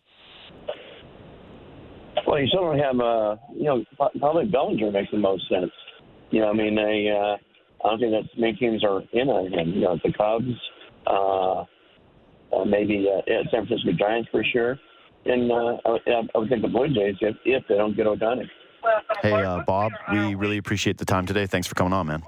Well, 2.27 2.39
you 2.39 2.47
certainly 2.47 2.79
have, 2.79 2.99
uh, 2.99 3.35
you 3.53 3.65
know, 3.65 3.83
probably 4.19 4.45
Bellinger 4.45 4.91
makes 4.91 5.11
the 5.11 5.17
most 5.17 5.47
sense. 5.49 5.71
You 6.31 6.41
know, 6.41 6.49
I 6.49 6.53
mean, 6.53 6.75
they, 6.75 7.09
uh, 7.09 7.37
I 7.85 7.89
don't 7.89 7.99
think 7.99 8.11
that 8.11 8.39
many 8.39 8.53
teams 8.53 8.83
are 8.83 9.01
in 9.13 9.29
on 9.29 9.53
him. 9.53 9.73
You 9.73 9.81
know, 9.81 9.99
the 10.03 10.11
Cubs, 10.13 10.45
uh, 11.05 11.65
uh, 12.55 12.65
maybe 12.65 13.07
uh, 13.07 13.21
San 13.51 13.67
Francisco 13.67 13.91
Giants 13.97 14.29
for 14.31 14.43
sure, 14.51 14.79
and 15.25 15.51
uh, 15.51 15.77
I, 15.85 16.21
I 16.33 16.37
would 16.37 16.49
think 16.49 16.61
the 16.63 16.67
Blue 16.67 16.87
Jays 16.87 17.15
if, 17.21 17.35
if 17.45 17.63
they 17.69 17.75
don't 17.75 17.95
get 17.95 18.07
Ohtani. 18.07 18.45
Hey, 19.21 19.33
uh, 19.33 19.63
Bob, 19.65 19.91
we 20.11 20.35
really 20.35 20.57
appreciate 20.57 20.97
the 20.97 21.05
time 21.05 21.25
today. 21.25 21.47
Thanks 21.47 21.67
for 21.67 21.75
coming 21.75 21.93
on, 21.93 22.07
man. 22.07 22.23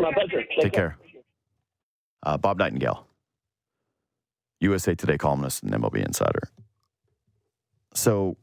My 0.00 0.12
pleasure. 0.12 0.42
Take, 0.42 0.60
Take 0.60 0.72
care. 0.72 0.96
Uh, 2.22 2.36
Bob 2.36 2.58
Nightengale, 2.58 3.04
USA 4.60 4.94
Today 4.94 5.18
columnist 5.18 5.62
and 5.62 5.72
MLB 5.72 6.04
insider. 6.04 6.48
So, 7.94 8.36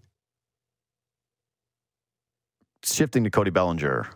shifting 2.83 3.23
to 3.23 3.29
Cody 3.29 3.51
Bellinger, 3.51 4.07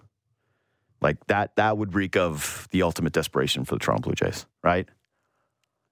like 1.02 1.26
that, 1.28 1.56
that 1.56 1.78
would 1.78 1.96
reek 1.96 2.16
of 2.16 2.68
the 2.72 2.84
ultimate 2.84 3.14
desperation 3.14 3.66
for 3.66 3.76
the 3.76 3.80
Toronto 3.80 4.04
Blue 4.04 4.14
Jays, 4.14 4.46
right? 4.64 4.88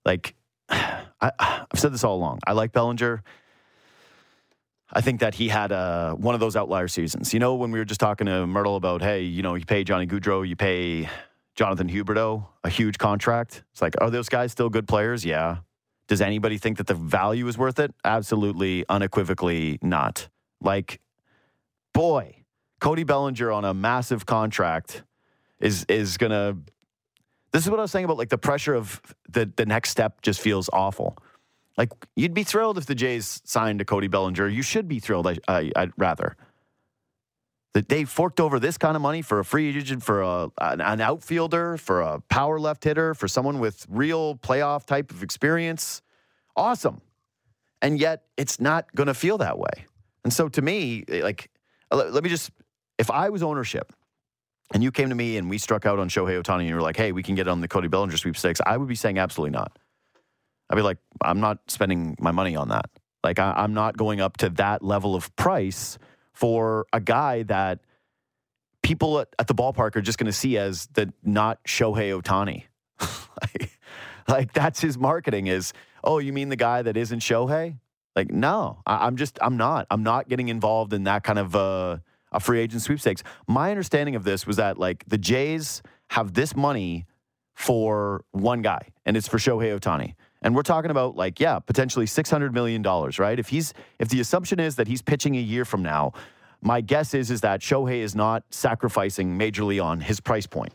Like, 0.06 0.36
I, 0.70 1.32
I've 1.40 1.80
said 1.80 1.94
this 1.94 2.04
all 2.04 2.16
along. 2.16 2.40
I 2.46 2.54
like 2.54 2.72
Bellinger. 2.74 3.24
I 4.92 5.02
think 5.02 5.20
that 5.20 5.36
he 5.36 5.50
had 5.50 5.72
a, 5.72 6.16
one 6.18 6.34
of 6.34 6.40
those 6.42 6.56
outlier 6.56 6.88
seasons. 6.88 7.34
You 7.34 7.40
know, 7.40 7.56
when 7.56 7.72
we 7.72 7.78
were 7.78 7.86
just 7.86 8.00
talking 8.00 8.26
to 8.26 8.32
Mirtle 8.32 8.76
about, 8.76 9.02
hey, 9.02 9.22
you 9.22 9.44
know, 9.44 9.54
you 9.54 9.66
pay 9.66 9.84
Johnny 9.84 10.08
Gaudreau, 10.08 10.48
you 10.48 10.56
pay 10.56 11.08
Jonathan 11.60 11.90
Huberdeau 11.90 12.46
a 12.64 12.70
huge 12.70 12.98
contract. 12.98 13.66
It's 13.74 13.82
like, 13.82 13.94
are 14.00 14.10
those 14.10 14.30
guys 14.30 14.54
still 14.54 14.70
good 14.70 14.88
players? 14.88 15.26
Yeah. 15.26 15.58
Does 16.08 16.22
anybody 16.22 16.58
think 16.58 16.78
that 16.78 16.88
the 16.88 16.94
value 16.94 17.46
is 17.50 17.58
worth 17.58 17.80
it? 17.80 17.94
Absolutely, 18.06 18.86
unequivocally 18.88 19.78
not. 19.82 20.30
Like, 20.62 21.02
boy, 21.94 22.46
Cody 22.80 23.04
Bellinger 23.04 23.52
on 23.52 23.66
a 23.66 23.74
massive 23.74 24.26
contract 24.26 25.04
is 25.60 25.86
is 25.90 26.16
gonna. 26.16 26.56
This 27.52 27.66
is 27.66 27.70
what 27.70 27.80
I 27.80 27.82
was 27.82 27.92
saying 27.92 28.06
about 28.06 28.18
like 28.18 28.30
the 28.30 28.38
pressure 28.38 28.74
of 28.74 29.02
the 29.28 29.52
the 29.54 29.66
next 29.66 29.90
step 29.90 30.22
just 30.22 30.40
feels 30.40 30.70
awful. 30.72 31.18
Like 31.78 31.90
you'd 32.16 32.34
be 32.34 32.46
thrilled 32.46 32.78
if 32.78 32.86
the 32.86 32.96
Jays 32.96 33.42
signed 33.44 33.82
a 33.82 33.86
Cody 33.86 34.08
Bellinger. 34.08 34.48
You 34.48 34.62
should 34.62 34.88
be 34.88 35.00
thrilled. 35.02 35.28
I, 35.28 35.36
I, 35.46 35.72
I'd 35.76 35.92
rather 35.98 36.38
that 37.74 37.88
they 37.88 38.04
forked 38.04 38.40
over 38.40 38.60
this 38.60 38.78
kind 38.78 38.96
of 38.96 39.02
money 39.02 39.22
for 39.22 39.40
a 39.40 39.46
free 39.46 39.70
agent, 39.70 40.04
for 40.04 40.22
a, 40.22 40.50
an 40.60 41.02
outfielder, 41.02 41.78
for 41.78 42.02
a 42.02 42.20
power 42.22 42.60
left 42.60 42.84
hitter, 42.84 43.14
for 43.14 43.28
someone 43.28 43.60
with 43.60 43.86
real 43.90 44.36
playoff 44.36 44.86
type 44.86 45.12
of 45.12 45.22
experience. 45.22 46.02
Awesome. 46.56 47.02
And 47.82 48.00
yet 48.00 48.24
it's 48.38 48.60
not 48.60 48.94
going 48.96 49.08
to 49.08 49.14
feel 49.14 49.38
that 49.38 49.60
way. 49.60 49.86
And 50.24 50.34
so 50.34 50.50
to 50.50 50.62
me, 50.62 51.06
eh, 51.08 51.22
like, 51.24 51.50
uh, 51.92 52.10
let 52.10 52.24
me 52.24 52.30
just, 52.30 52.52
if 52.98 53.10
I 53.12 53.30
was 53.30 53.44
ownership 53.44 53.94
and 54.74 54.84
you 54.84 54.92
came 54.92 55.10
to 55.10 55.16
me 55.16 55.38
and 55.38 55.50
we 55.50 55.58
struck 55.58 55.86
out 55.86 56.00
on 56.00 56.10
Shohei 56.10 56.42
Ohtani 56.42 56.62
and 56.62 56.70
you 56.70 56.76
were 56.76 56.82
like, 56.82 56.98
hey, 56.98 57.12
we 57.12 57.24
can 57.24 57.36
get 57.36 57.48
on 57.48 57.62
the 57.62 57.68
Cody 57.68 57.88
Bellinger 57.88 58.18
sweepstakes, 58.18 58.60
I 58.66 58.78
would 58.78 58.88
be 58.88 58.96
saying 58.96 59.20
absolutely 59.20 59.52
not. 59.52 59.78
I'd 60.70 60.76
be 60.76 60.82
like, 60.82 60.98
I'm 61.22 61.40
not 61.40 61.60
spending 61.68 62.16
my 62.20 62.32
money 62.32 62.56
on 62.56 62.70
that. 62.70 62.90
Like, 63.24 63.40
I, 63.40 63.54
I'm 63.56 63.74
not 63.74 63.96
going 63.96 64.22
up 64.22 64.38
to 64.38 64.50
that 64.52 64.84
level 64.84 65.16
of 65.16 65.36
price 65.36 65.98
for 66.40 66.86
a 66.94 67.02
guy 67.02 67.44
that 67.44 67.80
people 68.82 69.20
at, 69.20 69.28
at 69.38 69.48
the 69.48 69.54
ballpark 69.54 69.98
are 69.98 70.02
just 70.02 70.18
going 70.18 70.26
to 70.26 70.32
see 70.32 70.58
as 70.58 70.88
the 70.94 71.12
not 71.22 71.62
Shohei 71.66 72.18
Ohtani. 72.18 72.64
like, 73.42 73.78
like, 74.26 74.54
that's 74.54 74.80
his 74.80 74.98
marketing 74.98 75.48
is, 75.48 75.74
oh, 76.02 76.20
you 76.20 76.32
mean 76.32 76.48
the 76.48 76.56
guy 76.56 76.82
that 76.82 76.96
isn't 76.96 77.20
Shohei? 77.20 77.78
Like, 78.16 78.32
no, 78.32 78.80
I, 78.86 79.06
am 79.06 79.18
just, 79.18 79.38
I'm 79.42 79.58
not. 79.58 79.86
I'm 79.92 80.04
not 80.04 80.30
getting 80.30 80.48
involved 80.48 80.94
in 80.94 81.04
that 81.04 81.26
kind 81.26 81.40
of 81.40 81.58
uh, 81.58 81.98
a 82.32 82.40
free 82.40 82.62
agent 82.62 82.84
sweepstakes. 82.84 83.22
My 83.46 83.70
understanding 83.70 84.16
of 84.16 84.24
this 84.24 84.48
was 84.48 84.56
that 84.56 84.78
like 84.78 85.04
the 85.08 85.18
Jays 85.18 85.82
have 86.12 86.36
this 86.36 86.56
money 86.56 87.06
for 87.54 88.24
one 88.32 88.62
guy, 88.62 88.88
and 89.06 89.18
it's 89.18 89.28
for 89.28 89.40
Shohei 89.40 89.78
Ohtani. 89.78 90.14
And 90.42 90.56
we're 90.56 90.64
talking 90.64 90.92
about 90.92 91.16
like, 91.16 91.40
yeah, 91.40 91.60
potentially 91.60 92.06
$600 92.06 92.54
million, 92.54 92.82
right? 92.82 93.40
If 93.40 93.50
he's, 93.50 93.74
if 94.00 94.10
the 94.10 94.20
assumption 94.22 94.60
is 94.60 94.78
that 94.78 94.88
he's 94.88 95.02
pitching 95.02 95.36
a 95.36 95.42
year 95.42 95.66
from 95.66 95.84
now, 95.84 96.14
my 96.62 96.82
guess 96.82 97.14
is, 97.14 97.30
is 97.32 97.42
that 97.42 97.62
Shohei 97.62 98.00
is 98.00 98.16
not 98.16 98.44
sacrificing 98.50 99.38
majorly 99.38 99.84
on 99.84 100.00
his 100.02 100.20
price 100.20 100.48
point. 100.48 100.74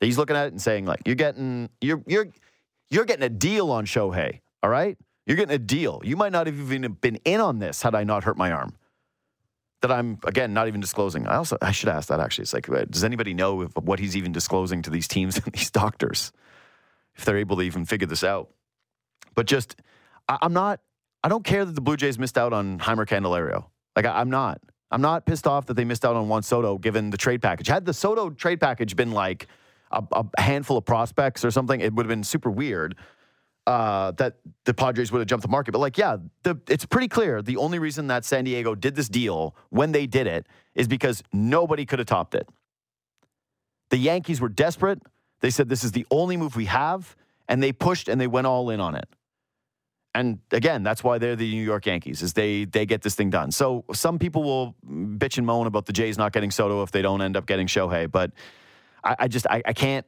He's 0.00 0.18
looking 0.18 0.36
at 0.36 0.46
it 0.46 0.52
and 0.52 0.60
saying 0.60 0.84
like, 0.84 1.02
you're 1.06 1.14
getting, 1.14 1.70
you're, 1.80 2.02
you're, 2.06 2.28
you're 2.90 3.04
getting 3.04 3.24
a 3.24 3.30
deal 3.30 3.70
on 3.70 3.86
Shohei. 3.86 4.40
All 4.62 4.70
right. 4.70 4.98
You're 5.26 5.36
getting 5.36 5.54
a 5.54 5.58
deal. 5.58 6.00
You 6.04 6.16
might 6.16 6.32
not 6.32 6.46
have 6.46 6.58
even 6.58 6.92
been 7.00 7.16
in 7.24 7.40
on 7.40 7.58
this 7.58 7.82
had 7.82 7.94
I 7.94 8.04
not 8.04 8.24
hurt 8.24 8.36
my 8.36 8.50
arm. 8.50 8.74
That 9.80 9.90
I'm 9.90 10.18
again 10.24 10.54
not 10.54 10.68
even 10.68 10.80
disclosing. 10.80 11.26
I 11.26 11.36
also 11.36 11.56
I 11.60 11.72
should 11.72 11.88
ask 11.88 12.08
that 12.08 12.20
actually. 12.20 12.42
It's 12.42 12.54
like, 12.54 12.68
uh, 12.68 12.84
does 12.84 13.02
anybody 13.02 13.34
know 13.34 13.62
if, 13.62 13.76
what 13.76 13.98
he's 13.98 14.16
even 14.16 14.30
disclosing 14.30 14.82
to 14.82 14.90
these 14.90 15.08
teams 15.08 15.36
and 15.44 15.52
these 15.52 15.70
doctors, 15.70 16.32
if 17.16 17.24
they're 17.24 17.38
able 17.38 17.56
to 17.56 17.62
even 17.62 17.84
figure 17.84 18.06
this 18.06 18.22
out? 18.22 18.50
But 19.34 19.46
just, 19.46 19.76
I, 20.28 20.38
am 20.42 20.52
not, 20.52 20.80
I 21.24 21.28
don't 21.28 21.44
care 21.44 21.64
that 21.64 21.74
the 21.74 21.80
Blue 21.80 21.96
Jays 21.96 22.18
missed 22.18 22.38
out 22.38 22.52
on 22.52 22.78
Jeimer 22.78 23.06
Candelario. 23.06 23.66
Like, 23.96 24.06
I, 24.06 24.20
I'm 24.20 24.30
not. 24.30 24.60
I'm 24.90 25.00
not 25.00 25.24
pissed 25.24 25.46
off 25.46 25.66
that 25.66 25.74
they 25.74 25.84
missed 25.84 26.04
out 26.04 26.16
on 26.16 26.28
Juan 26.28 26.42
Soto 26.42 26.76
given 26.76 27.10
the 27.10 27.16
trade 27.16 27.40
package. 27.40 27.66
Had 27.66 27.86
the 27.86 27.94
Soto 27.94 28.30
trade 28.30 28.60
package 28.60 28.94
been 28.94 29.12
like 29.12 29.46
a, 29.90 30.02
a 30.12 30.40
handful 30.40 30.76
of 30.76 30.84
prospects 30.84 31.44
or 31.44 31.50
something, 31.50 31.80
it 31.80 31.94
would 31.94 32.04
have 32.04 32.10
been 32.10 32.24
super 32.24 32.50
weird 32.50 32.96
uh, 33.66 34.10
that 34.12 34.36
the 34.64 34.74
Padres 34.74 35.12
would 35.12 35.20
have 35.20 35.28
jumped 35.28 35.42
the 35.42 35.48
market. 35.50 35.72
But 35.72 35.78
like, 35.78 35.96
yeah, 35.96 36.16
the, 36.42 36.58
it's 36.68 36.84
pretty 36.84 37.08
clear 37.08 37.42
the 37.42 37.56
only 37.56 37.78
reason 37.78 38.08
that 38.08 38.24
San 38.24 38.44
Diego 38.44 38.74
did 38.74 38.94
this 38.94 39.08
deal 39.08 39.54
when 39.70 39.92
they 39.92 40.06
did 40.06 40.26
it 40.26 40.46
is 40.74 40.88
because 40.88 41.22
nobody 41.32 41.86
could 41.86 41.98
have 41.98 42.06
topped 42.06 42.34
it. 42.34 42.48
The 43.90 43.98
Yankees 43.98 44.40
were 44.40 44.48
desperate. 44.48 45.00
They 45.40 45.50
said, 45.50 45.68
this 45.68 45.84
is 45.84 45.92
the 45.92 46.06
only 46.10 46.36
move 46.36 46.56
we 46.56 46.66
have. 46.66 47.16
And 47.48 47.62
they 47.62 47.72
pushed 47.72 48.08
and 48.08 48.20
they 48.20 48.26
went 48.26 48.46
all 48.46 48.70
in 48.70 48.80
on 48.80 48.94
it. 48.94 49.08
And 50.14 50.40
again, 50.50 50.82
that's 50.82 51.02
why 51.02 51.18
they're 51.18 51.36
the 51.36 51.50
New 51.50 51.64
York 51.64 51.86
Yankees, 51.86 52.22
is 52.22 52.34
they 52.34 52.66
they 52.66 52.84
get 52.84 53.02
this 53.02 53.14
thing 53.14 53.30
done. 53.30 53.50
So 53.50 53.84
some 53.94 54.18
people 54.18 54.42
will 54.42 54.74
bitch 54.86 55.38
and 55.38 55.46
moan 55.46 55.66
about 55.66 55.86
the 55.86 55.92
Jays 55.92 56.18
not 56.18 56.32
getting 56.32 56.50
Soto 56.50 56.82
if 56.82 56.90
they 56.90 57.00
don't 57.00 57.22
end 57.22 57.36
up 57.36 57.46
getting 57.46 57.66
Shohei, 57.66 58.10
but 58.10 58.32
I, 59.02 59.16
I 59.20 59.28
just 59.28 59.46
I, 59.48 59.62
I, 59.64 59.72
can't 59.72 60.06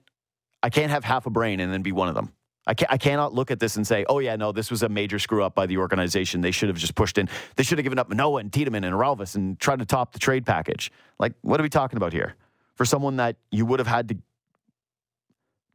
I 0.62 0.68
can't 0.68 0.90
have 0.90 1.04
half 1.04 1.24
a 1.26 1.30
brain 1.30 1.60
and 1.60 1.72
then 1.72 1.82
be 1.82 1.92
one 1.92 2.08
of 2.08 2.14
them. 2.14 2.32
I, 2.66 2.74
I 2.88 2.98
cannot 2.98 3.34
look 3.34 3.50
at 3.50 3.60
this 3.60 3.76
and 3.76 3.86
say, 3.86 4.04
oh 4.08 4.18
yeah, 4.18 4.36
no, 4.36 4.52
this 4.52 4.70
was 4.70 4.82
a 4.82 4.88
major 4.88 5.18
screw 5.18 5.42
up 5.42 5.54
by 5.54 5.66
the 5.66 5.78
organization. 5.78 6.40
They 6.40 6.50
should 6.50 6.68
have 6.68 6.78
just 6.78 6.94
pushed 6.94 7.18
in. 7.18 7.28
They 7.56 7.62
should 7.62 7.78
have 7.78 7.84
given 7.84 7.98
up 7.98 8.08
Manoah 8.08 8.40
and 8.40 8.52
Tiedemann 8.52 8.84
and 8.84 8.94
Orelvis 8.94 9.34
and 9.34 9.58
tried 9.58 9.78
to 9.80 9.86
top 9.86 10.12
the 10.12 10.18
trade 10.18 10.46
package. 10.46 10.90
Like, 11.18 11.32
what 11.42 11.60
are 11.60 11.62
we 11.62 11.68
talking 11.68 11.96
about 11.96 12.12
here? 12.12 12.34
For 12.74 12.84
someone 12.84 13.16
that 13.16 13.36
you 13.50 13.66
would 13.66 13.78
have 13.78 13.86
had 13.86 14.08
to 14.08 14.16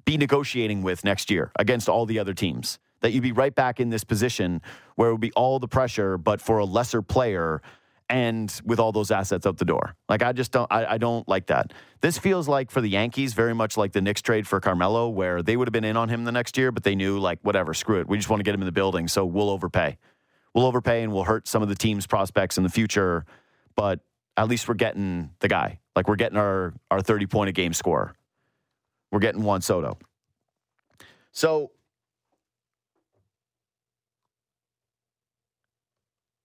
be 0.05 0.17
negotiating 0.17 0.81
with 0.81 1.03
next 1.03 1.29
year 1.29 1.51
against 1.57 1.89
all 1.89 2.05
the 2.05 2.19
other 2.19 2.33
teams 2.33 2.79
that 3.01 3.11
you'd 3.11 3.23
be 3.23 3.31
right 3.31 3.53
back 3.53 3.79
in 3.79 3.89
this 3.89 4.03
position 4.03 4.61
where 4.95 5.09
it 5.09 5.11
would 5.13 5.21
be 5.21 5.31
all 5.33 5.59
the 5.59 5.67
pressure, 5.67 6.17
but 6.17 6.41
for 6.41 6.57
a 6.59 6.65
lesser 6.65 7.01
player 7.01 7.61
and 8.09 8.59
with 8.65 8.79
all 8.79 8.91
those 8.91 9.11
assets 9.11 9.45
out 9.45 9.57
the 9.57 9.65
door. 9.65 9.95
Like 10.07 10.23
I 10.23 10.33
just 10.33 10.51
don't 10.51 10.71
I, 10.71 10.93
I, 10.93 10.97
don't 10.97 11.27
like 11.27 11.47
that. 11.47 11.73
This 12.01 12.17
feels 12.17 12.47
like 12.47 12.71
for 12.71 12.81
the 12.81 12.89
Yankees, 12.89 13.33
very 13.33 13.53
much 13.53 13.77
like 13.77 13.91
the 13.91 14.01
Knicks 14.01 14.21
trade 14.21 14.47
for 14.47 14.59
Carmelo, 14.59 15.09
where 15.09 15.43
they 15.43 15.55
would 15.55 15.67
have 15.67 15.73
been 15.73 15.83
in 15.83 15.95
on 15.95 16.09
him 16.09 16.23
the 16.23 16.31
next 16.31 16.57
year, 16.57 16.71
but 16.71 16.83
they 16.83 16.95
knew 16.95 17.19
like 17.19 17.39
whatever, 17.43 17.73
screw 17.73 17.99
it. 17.99 18.07
We 18.07 18.17
just 18.17 18.29
want 18.29 18.39
to 18.39 18.43
get 18.43 18.55
him 18.55 18.61
in 18.61 18.65
the 18.65 18.71
building, 18.71 19.07
so 19.07 19.25
we'll 19.25 19.51
overpay. 19.51 19.97
We'll 20.55 20.65
overpay 20.65 21.03
and 21.03 21.13
we'll 21.13 21.25
hurt 21.25 21.47
some 21.47 21.61
of 21.61 21.69
the 21.69 21.75
team's 21.75 22.07
prospects 22.07 22.57
in 22.57 22.63
the 22.63 22.69
future, 22.69 23.25
but 23.75 23.99
at 24.35 24.47
least 24.47 24.67
we're 24.67 24.73
getting 24.73 25.29
the 25.39 25.47
guy. 25.47 25.79
Like 25.95 26.07
we're 26.07 26.15
getting 26.15 26.37
our 26.37 26.73
our 26.89 27.01
30 27.01 27.27
point 27.27 27.49
a 27.49 27.51
game 27.51 27.73
score. 27.73 28.15
We're 29.11 29.19
getting 29.19 29.43
Juan 29.43 29.61
Soto. 29.61 29.97
So 31.31 31.71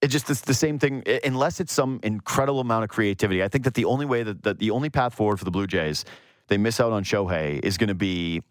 it 0.01 0.09
just 0.09 0.29
it's 0.29 0.43
the 0.43 0.55
same 0.55 0.79
thing 0.79 1.03
unless 1.25 1.61
it's 1.61 1.73
some 1.73 2.01
incredible 2.03 2.61
amount 2.61 2.85
of 2.85 2.91
creativity. 2.91 3.43
I 3.43 3.49
think 3.49 3.65
that 3.65 3.75
the 3.75 3.87
only 3.87 4.07
way 4.07 4.23
that, 4.23 4.43
that 4.43 4.59
the 4.59 4.71
only 4.71 4.91
path 4.91 5.15
forward 5.15 5.39
for 5.39 5.45
the 5.45 5.51
blue 5.51 5.67
jays 5.67 6.05
they 6.49 6.59
miss 6.59 6.79
out 6.79 6.93
on 6.93 7.05
shohei 7.05 7.65
is 7.65 7.79
going 7.79 7.89
to 7.89 7.95
be 7.95 8.43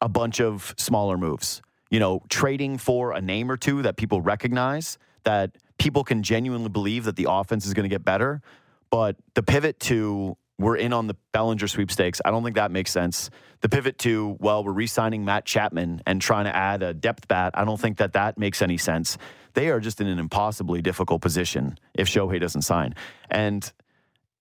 a 0.00 0.08
bunch 0.08 0.40
of 0.40 0.74
smaller 0.76 1.16
moves. 1.16 1.62
You 1.90 2.00
know 2.00 2.22
trading 2.28 2.78
for 2.78 3.12
a 3.12 3.20
name 3.20 3.50
or 3.50 3.56
two 3.56 3.82
that 3.82 3.96
people 3.96 4.20
recognize 4.20 4.98
that 5.24 5.56
people 5.78 6.04
can 6.04 6.22
genuinely 6.22 6.68
believe 6.68 7.04
that 7.04 7.16
the 7.16 7.26
offense 7.28 7.66
is 7.66 7.74
going 7.74 7.88
to 7.88 7.92
get 7.92 8.04
better. 8.04 8.42
But 8.90 9.16
the 9.34 9.42
pivot 9.42 9.78
to 9.80 10.36
we're 10.60 10.76
in 10.76 10.92
on 10.92 11.06
the 11.06 11.16
Bellinger 11.32 11.66
sweepstakes. 11.66 12.20
I 12.24 12.30
don't 12.30 12.44
think 12.44 12.56
that 12.56 12.70
makes 12.70 12.92
sense. 12.92 13.30
The 13.60 13.68
pivot 13.68 13.98
to, 13.98 14.36
well, 14.40 14.62
we're 14.62 14.72
re 14.72 14.86
signing 14.86 15.24
Matt 15.24 15.44
Chapman 15.44 16.02
and 16.06 16.20
trying 16.20 16.44
to 16.44 16.54
add 16.54 16.82
a 16.82 16.94
depth 16.94 17.28
bat, 17.28 17.52
I 17.54 17.64
don't 17.64 17.80
think 17.80 17.98
that 17.98 18.12
that 18.12 18.38
makes 18.38 18.62
any 18.62 18.78
sense 18.78 19.18
they 19.54 19.68
are 19.68 19.80
just 19.80 20.00
in 20.00 20.06
an 20.06 20.18
impossibly 20.18 20.82
difficult 20.82 21.22
position 21.22 21.78
if 21.94 22.08
Shohei 22.08 22.40
doesn't 22.40 22.62
sign. 22.62 22.94
And 23.30 23.70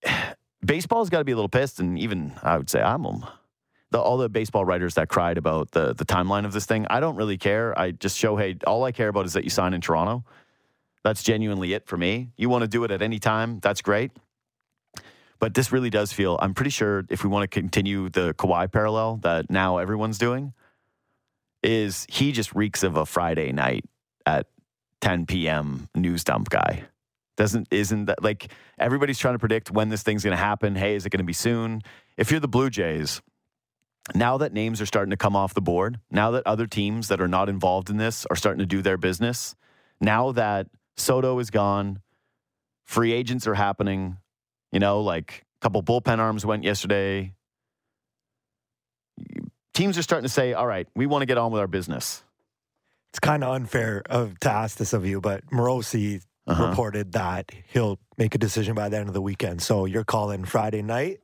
baseball's 0.66 1.10
got 1.10 1.20
to 1.20 1.26
be 1.26 1.32
a 1.32 1.36
little 1.36 1.50
pissed, 1.50 1.80
and 1.80 1.98
even 2.00 2.34
I 2.44 2.58
would 2.58 2.70
say 2.70 2.82
I'm. 2.82 3.06
The, 3.92 4.00
all 4.00 4.18
the 4.18 4.30
baseball 4.30 4.66
writers 4.66 4.94
that 4.96 5.10
cried 5.10 5.40
about 5.40 5.72
the 5.72 5.96
the 5.96 6.06
timeline 6.06 6.46
of 6.46 6.54
this 6.54 6.66
thing, 6.66 6.86
I 6.90 7.00
don't 7.00 7.16
really 7.16 7.38
care. 7.38 7.78
I 7.78 7.92
just 7.92 8.22
Shohei. 8.22 8.62
All 8.68 8.84
I 8.84 8.92
care 8.92 9.08
about 9.08 9.26
is 9.26 9.34
that 9.34 9.44
you 9.44 9.50
sign 9.50 9.74
in 9.74 9.82
Toronto. 9.82 10.24
That's 11.04 11.24
genuinely 11.24 11.74
it 11.74 11.88
for 11.88 11.98
me. 11.98 12.30
You 12.38 12.50
want 12.50 12.64
to 12.64 12.68
do 12.68 12.84
it 12.84 12.92
at 12.92 13.02
any 13.02 13.20
time, 13.20 13.60
that's 13.62 13.82
great. 13.82 14.12
But 15.40 15.54
this 15.54 15.72
really 15.72 15.90
does 15.90 16.12
feel. 16.12 16.38
I'm 16.42 16.54
pretty 16.54 16.72
sure 16.72 17.06
if 17.10 17.24
we 17.24 17.30
want 17.30 17.44
to 17.44 17.48
continue 17.48 18.10
the 18.10 18.34
Kawhi 18.34 18.72
parallel 18.72 19.18
that 19.24 19.50
now 19.50 19.78
everyone's 19.78 20.18
doing, 20.18 20.54
is 21.64 22.06
he 22.10 22.32
just 22.32 22.54
reeks 22.54 22.84
of 22.84 22.98
a 22.98 23.06
Friday 23.06 23.52
night 23.52 23.86
at 24.26 24.48
10 25.02 25.26
p.m. 25.26 25.88
news 25.96 26.24
dump 26.24 26.50
guy. 26.50 26.84
Doesn't 27.38 27.68
isn't 27.72 28.06
that 28.06 28.22
like 28.22 28.52
everybody's 28.78 29.18
trying 29.18 29.36
to 29.36 29.40
predict 29.40 29.72
when 29.72 29.88
this 29.88 30.04
thing's 30.04 30.24
going 30.26 30.36
to 30.36 30.44
happen? 30.44 30.76
Hey, 30.76 30.96
is 30.96 31.06
it 31.06 31.10
going 31.10 31.20
to 31.20 31.24
be 31.24 31.32
soon? 31.32 31.82
If 32.18 32.32
you're 32.32 32.42
the 32.42 32.50
Blue 32.50 32.70
Jays, 32.70 33.22
now 34.14 34.38
that 34.40 34.52
names 34.52 34.82
are 34.82 34.86
starting 34.86 35.12
to 35.12 35.18
come 35.18 35.38
off 35.38 35.54
the 35.54 35.62
board, 35.62 36.00
now 36.12 36.32
that 36.32 36.46
other 36.46 36.68
teams 36.68 37.08
that 37.08 37.22
are 37.22 37.30
not 37.30 37.48
involved 37.48 37.90
in 37.90 37.96
this 37.96 38.26
are 38.26 38.36
starting 38.36 38.60
to 38.60 38.66
do 38.66 38.82
their 38.82 38.98
business, 38.98 39.56
now 40.02 40.34
that 40.34 40.68
Soto 40.98 41.40
is 41.40 41.50
gone, 41.50 42.02
free 42.84 43.14
agents 43.14 43.48
are 43.48 43.54
happening, 43.56 44.18
you 44.72 44.80
know, 44.80 45.02
like 45.02 45.46
a 45.62 45.66
couple 45.66 45.82
bullpen 45.84 46.20
arms 46.20 46.46
went 46.46 46.64
yesterday. 46.64 47.34
Teams 49.74 49.98
are 49.98 50.04
starting 50.04 50.28
to 50.28 50.34
say, 50.34 50.54
all 50.54 50.68
right, 50.68 50.88
we 50.96 51.06
want 51.06 51.22
to 51.22 51.26
get 51.26 51.38
on 51.38 51.52
with 51.52 51.60
our 51.60 51.68
business 51.68 52.24
it's 53.10 53.20
kind 53.20 53.44
of 53.44 53.54
unfair 53.54 54.04
of, 54.10 54.40
to 54.40 54.52
ask 54.52 54.78
this 54.78 54.94
of 54.94 55.06
you, 55.06 55.20
but 55.20 55.46
Morosi 55.48 56.22
uh-huh. 56.48 56.70
reported 56.70 57.14
that 57.14 57.52
he'll 57.68 58.00
make 58.18 58.36
a 58.36 58.38
decision 58.38 58.76
by 58.76 58.90
the 58.90 58.98
end 58.98 59.08
of 59.08 59.14
the 59.14 59.22
weekend. 59.22 59.62
So 59.62 59.86
you're 59.86 60.04
calling 60.04 60.46
Friday 60.46 60.82
night, 60.82 61.20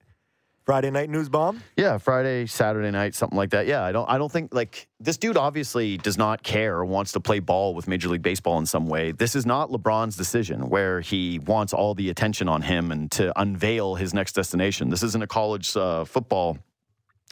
Friday 0.65 0.89
night 0.89 1.11
news 1.11 1.29
bomb? 1.29 1.61
Yeah, 1.77 1.99
Friday, 1.99 2.47
Saturday 2.47 2.89
night, 2.89 3.13
something 3.13 3.37
like 3.37 3.51
that. 3.51 3.67
Yeah, 3.67 3.83
I 3.83 3.91
don't, 3.91 4.09
I 4.09 4.17
don't 4.17 4.31
think 4.31 4.51
like 4.51 4.87
this 4.99 5.15
dude 5.15 5.37
obviously 5.37 5.97
does 5.97 6.17
not 6.17 6.41
care 6.41 6.77
or 6.77 6.85
wants 6.85 7.11
to 7.11 7.19
play 7.19 7.39
ball 7.39 7.75
with 7.75 7.87
Major 7.87 8.09
League 8.09 8.23
Baseball 8.23 8.57
in 8.57 8.65
some 8.65 8.87
way. 8.87 9.11
This 9.11 9.35
is 9.35 9.45
not 9.45 9.69
LeBron's 9.69 10.17
decision 10.17 10.69
where 10.69 11.01
he 11.01 11.37
wants 11.37 11.71
all 11.71 11.93
the 11.93 12.09
attention 12.09 12.49
on 12.49 12.63
him 12.63 12.91
and 12.91 13.11
to 13.11 13.31
unveil 13.39 13.93
his 13.93 14.11
next 14.11 14.33
destination. 14.33 14.89
This 14.89 15.03
isn't 15.03 15.21
a 15.21 15.27
college 15.27 15.77
uh, 15.77 16.03
football 16.03 16.57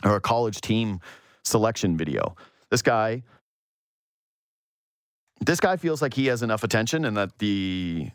or 0.03 0.15
a 0.15 0.21
college 0.21 0.61
team 0.61 0.99
selection 1.43 1.97
video. 1.97 2.35
This 2.69 2.83
guy 2.83 3.23
this 5.41 5.59
guy 5.59 5.75
feels 5.75 6.01
like 6.01 6.13
he 6.13 6.27
has 6.27 6.43
enough 6.43 6.63
attention 6.63 7.03
and 7.03 7.17
that 7.17 7.39
the 7.39 8.09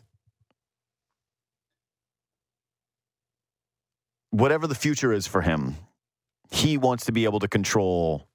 whatever 4.31 4.67
the 4.67 4.75
future 4.75 5.11
is 5.13 5.27
for 5.27 5.41
him, 5.41 5.75
he 6.51 6.77
wants 6.77 7.05
to 7.05 7.11
be 7.11 7.25
able 7.25 7.39
to 7.39 7.47
control 7.47 8.27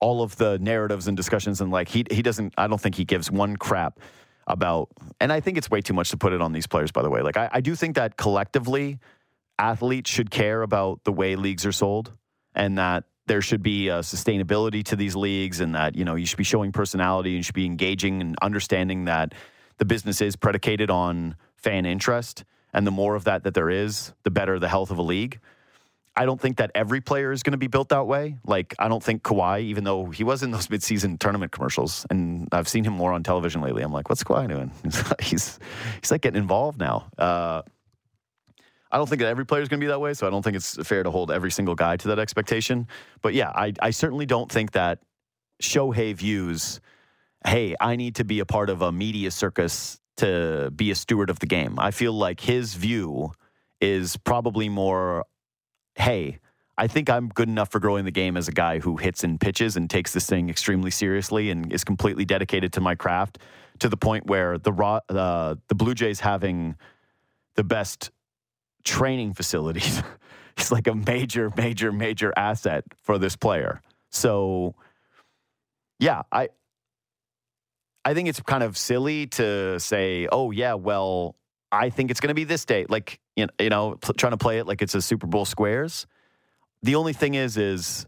all 0.00 0.22
of 0.22 0.36
the 0.36 0.58
narratives 0.58 1.08
and 1.08 1.16
discussions 1.16 1.60
and 1.60 1.70
like 1.70 1.88
he 1.88 2.04
he 2.10 2.22
doesn't 2.22 2.54
I 2.56 2.66
don't 2.66 2.80
think 2.80 2.94
he 2.94 3.04
gives 3.04 3.30
one 3.30 3.56
crap 3.56 4.00
about 4.46 4.88
and 5.20 5.32
I 5.32 5.40
think 5.40 5.58
it's 5.58 5.70
way 5.70 5.82
too 5.82 5.92
much 5.92 6.10
to 6.10 6.16
put 6.16 6.32
it 6.32 6.40
on 6.40 6.52
these 6.52 6.66
players 6.66 6.90
by 6.90 7.02
the 7.02 7.10
way. 7.10 7.20
Like 7.20 7.36
I, 7.36 7.50
I 7.52 7.60
do 7.60 7.74
think 7.74 7.96
that 7.96 8.16
collectively 8.16 8.98
athletes 9.58 10.10
should 10.10 10.30
care 10.30 10.62
about 10.62 11.04
the 11.04 11.12
way 11.12 11.36
leagues 11.36 11.66
are 11.66 11.72
sold 11.72 12.12
and 12.54 12.78
that 12.78 13.04
there 13.26 13.42
should 13.42 13.62
be 13.62 13.88
a 13.88 13.98
sustainability 13.98 14.82
to 14.82 14.96
these 14.96 15.14
leagues 15.14 15.60
and 15.60 15.74
that 15.74 15.94
you 15.94 16.04
know 16.04 16.14
you 16.14 16.26
should 16.26 16.38
be 16.38 16.44
showing 16.44 16.72
personality 16.72 17.30
and 17.30 17.36
you 17.36 17.42
should 17.42 17.54
be 17.54 17.66
engaging 17.66 18.22
and 18.22 18.36
understanding 18.40 19.04
that 19.04 19.34
the 19.76 19.84
business 19.84 20.20
is 20.20 20.34
predicated 20.34 20.90
on 20.90 21.36
fan 21.56 21.84
interest 21.84 22.44
and 22.72 22.86
the 22.86 22.90
more 22.90 23.14
of 23.14 23.24
that 23.24 23.44
that 23.44 23.54
there 23.54 23.70
is 23.70 24.12
the 24.24 24.30
better 24.30 24.58
the 24.58 24.68
health 24.68 24.90
of 24.90 24.98
a 24.98 25.02
league 25.02 25.40
I 26.16 26.26
don't 26.26 26.40
think 26.40 26.58
that 26.58 26.72
every 26.74 27.00
player 27.00 27.32
is 27.32 27.42
going 27.42 27.52
to 27.52 27.58
be 27.58 27.68
built 27.68 27.90
that 27.90 28.06
way. 28.06 28.36
Like, 28.44 28.74
I 28.78 28.88
don't 28.88 29.02
think 29.02 29.22
Kawhi, 29.22 29.62
even 29.62 29.84
though 29.84 30.06
he 30.06 30.24
was 30.24 30.42
in 30.42 30.50
those 30.50 30.66
midseason 30.68 31.18
tournament 31.18 31.52
commercials, 31.52 32.04
and 32.10 32.48
I've 32.52 32.68
seen 32.68 32.84
him 32.84 32.92
more 32.92 33.12
on 33.12 33.22
television 33.22 33.60
lately. 33.60 33.82
I'm 33.82 33.92
like, 33.92 34.08
what's 34.08 34.24
Kawhi 34.24 34.48
doing? 34.48 34.70
he's 35.22 35.58
he's 36.00 36.10
like 36.10 36.20
getting 36.20 36.40
involved 36.40 36.78
now. 36.78 37.10
Uh, 37.16 37.62
I 38.92 38.96
don't 38.96 39.08
think 39.08 39.20
that 39.20 39.28
every 39.28 39.46
player 39.46 39.62
is 39.62 39.68
going 39.68 39.80
to 39.80 39.84
be 39.84 39.88
that 39.88 40.00
way, 40.00 40.14
so 40.14 40.26
I 40.26 40.30
don't 40.30 40.42
think 40.42 40.56
it's 40.56 40.76
fair 40.86 41.04
to 41.04 41.10
hold 41.10 41.30
every 41.30 41.52
single 41.52 41.76
guy 41.76 41.96
to 41.96 42.08
that 42.08 42.18
expectation. 42.18 42.88
But 43.22 43.34
yeah, 43.34 43.50
I, 43.54 43.72
I 43.80 43.90
certainly 43.90 44.26
don't 44.26 44.50
think 44.50 44.72
that 44.72 44.98
Shohei 45.62 46.14
views, 46.14 46.80
hey, 47.46 47.76
I 47.80 47.94
need 47.94 48.16
to 48.16 48.24
be 48.24 48.40
a 48.40 48.46
part 48.46 48.68
of 48.68 48.82
a 48.82 48.90
media 48.90 49.30
circus 49.30 50.00
to 50.16 50.70
be 50.74 50.90
a 50.90 50.94
steward 50.94 51.30
of 51.30 51.38
the 51.38 51.46
game. 51.46 51.78
I 51.78 51.90
feel 51.90 52.12
like 52.12 52.40
his 52.40 52.74
view 52.74 53.32
is 53.80 54.16
probably 54.18 54.68
more 54.68 55.24
hey, 55.96 56.38
I 56.78 56.86
think 56.86 57.10
I'm 57.10 57.28
good 57.28 57.48
enough 57.48 57.70
for 57.70 57.78
growing 57.78 58.06
the 58.06 58.10
game 58.10 58.38
as 58.38 58.48
a 58.48 58.52
guy 58.52 58.78
who 58.78 58.96
hits 58.96 59.22
and 59.22 59.38
pitches 59.38 59.76
and 59.76 59.90
takes 59.90 60.14
this 60.14 60.24
thing 60.24 60.48
extremely 60.48 60.90
seriously 60.90 61.50
and 61.50 61.70
is 61.70 61.84
completely 61.84 62.24
dedicated 62.24 62.72
to 62.74 62.80
my 62.80 62.94
craft 62.94 63.38
to 63.80 63.88
the 63.90 63.98
point 63.98 64.26
where 64.26 64.56
the 64.56 64.72
raw, 64.72 65.00
uh, 65.10 65.56
the 65.68 65.74
Blue 65.74 65.94
Jays 65.94 66.20
having 66.20 66.76
the 67.54 67.64
best 67.64 68.10
training 68.84 69.34
facilities 69.34 70.02
is 70.56 70.72
like 70.72 70.86
a 70.86 70.94
major, 70.94 71.52
major, 71.54 71.92
major 71.92 72.32
asset 72.34 72.84
for 73.02 73.18
this 73.18 73.36
player. 73.36 73.82
So, 74.10 74.74
yeah, 75.98 76.22
I 76.32 76.48
I 78.10 78.14
think 78.14 78.28
it's 78.28 78.40
kind 78.40 78.64
of 78.64 78.76
silly 78.76 79.28
to 79.28 79.78
say, 79.78 80.26
oh 80.32 80.50
yeah, 80.50 80.74
well, 80.74 81.36
I 81.70 81.90
think 81.90 82.10
it's 82.10 82.18
going 82.18 82.30
to 82.30 82.34
be 82.34 82.42
this 82.42 82.64
date. 82.64 82.90
Like 82.90 83.20
you 83.36 83.46
know, 83.60 83.98
trying 84.16 84.32
to 84.32 84.36
play 84.36 84.58
it 84.58 84.66
like 84.66 84.82
it's 84.82 84.96
a 84.96 85.00
Super 85.00 85.28
Bowl 85.28 85.44
squares. 85.44 86.08
The 86.82 86.96
only 86.96 87.12
thing 87.12 87.34
is, 87.34 87.56
is 87.56 88.06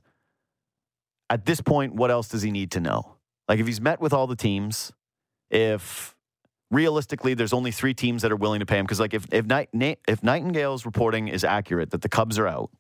at 1.31 1.47
this 1.47 1.61
point, 1.61 1.95
what 1.95 2.11
else 2.11 2.27
does 2.27 2.43
he 2.43 2.51
need 2.51 2.73
to 2.73 2.81
know? 2.81 3.15
Like 3.49 3.61
if 3.61 3.67
he's 3.69 3.81
met 3.81 4.01
with 4.01 4.13
all 4.13 4.27
the 4.27 4.35
teams, 4.35 4.93
if 5.53 6.17
realistically 6.73 7.35
there's 7.35 7.53
only 7.53 7.71
three 7.71 7.95
teams 7.95 8.23
that 8.23 8.33
are 8.33 8.37
willing 8.37 8.59
to 8.59 8.67
pay 8.67 8.79
him, 8.79 8.85
because 8.85 8.99
like 8.99 9.15
if 9.15 9.25
if, 9.31 9.47
Night, 9.47 9.69
if 10.09 10.25
Nightengale's 10.25 10.85
reporting 10.85 11.29
is 11.29 11.45
accurate 11.45 11.93
that 11.93 12.03
the 12.03 12.09
Cubs 12.09 12.41
are 12.41 12.49
out, 12.49 12.71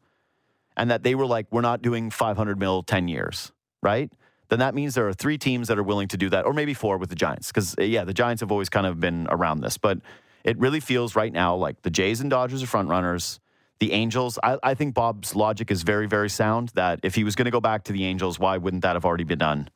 and 0.76 0.90
that 0.90 1.04
they 1.04 1.14
were 1.14 1.26
like, 1.26 1.46
we're 1.52 1.60
not 1.60 1.82
doing 1.82 2.10
500 2.10 2.58
mil 2.58 2.82
10 2.82 3.06
years, 3.06 3.52
right? 3.80 4.10
Then 4.52 4.58
that 4.58 4.74
means 4.74 4.94
there 4.94 5.08
are 5.08 5.14
three 5.14 5.38
teams 5.38 5.68
that 5.68 5.78
are 5.78 5.82
willing 5.82 6.08
to 6.08 6.18
do 6.18 6.28
that, 6.28 6.44
or 6.44 6.52
maybe 6.52 6.74
four 6.74 6.98
with 6.98 7.08
the 7.08 7.16
Giants, 7.16 7.46
because 7.46 7.74
uh, 7.78 7.84
yeah, 7.84 8.04
the 8.04 8.12
Giants 8.12 8.40
have 8.40 8.52
always 8.52 8.68
kind 8.68 8.86
of 8.86 9.00
been 9.00 9.26
around 9.30 9.62
this, 9.62 9.78
but 9.78 10.00
it 10.44 10.58
really 10.58 10.78
feels 10.78 11.16
right 11.16 11.32
now 11.32 11.56
like 11.56 11.80
the 11.80 11.88
Jays 11.88 12.20
and 12.20 12.28
Dodgers 12.28 12.62
are 12.62 12.66
front 12.66 12.90
runners. 12.90 13.40
The 13.80 13.92
Angels, 13.92 14.38
I, 14.42 14.58
I 14.62 14.74
think 14.74 14.92
Bob's 14.92 15.34
logic 15.34 15.70
is 15.70 15.84
very, 15.84 16.06
very 16.06 16.28
sound 16.28 16.68
that 16.74 17.00
if 17.02 17.14
he 17.14 17.24
was 17.24 17.34
going 17.34 17.46
to 17.46 17.50
go 17.50 17.62
back 17.62 17.84
to 17.84 17.94
the 17.94 18.04
Angels, 18.04 18.38
why 18.38 18.58
wouldn't 18.58 18.82
that 18.82 18.94
have 18.94 19.06
already 19.06 19.24
been 19.24 19.38
done? 19.38 19.70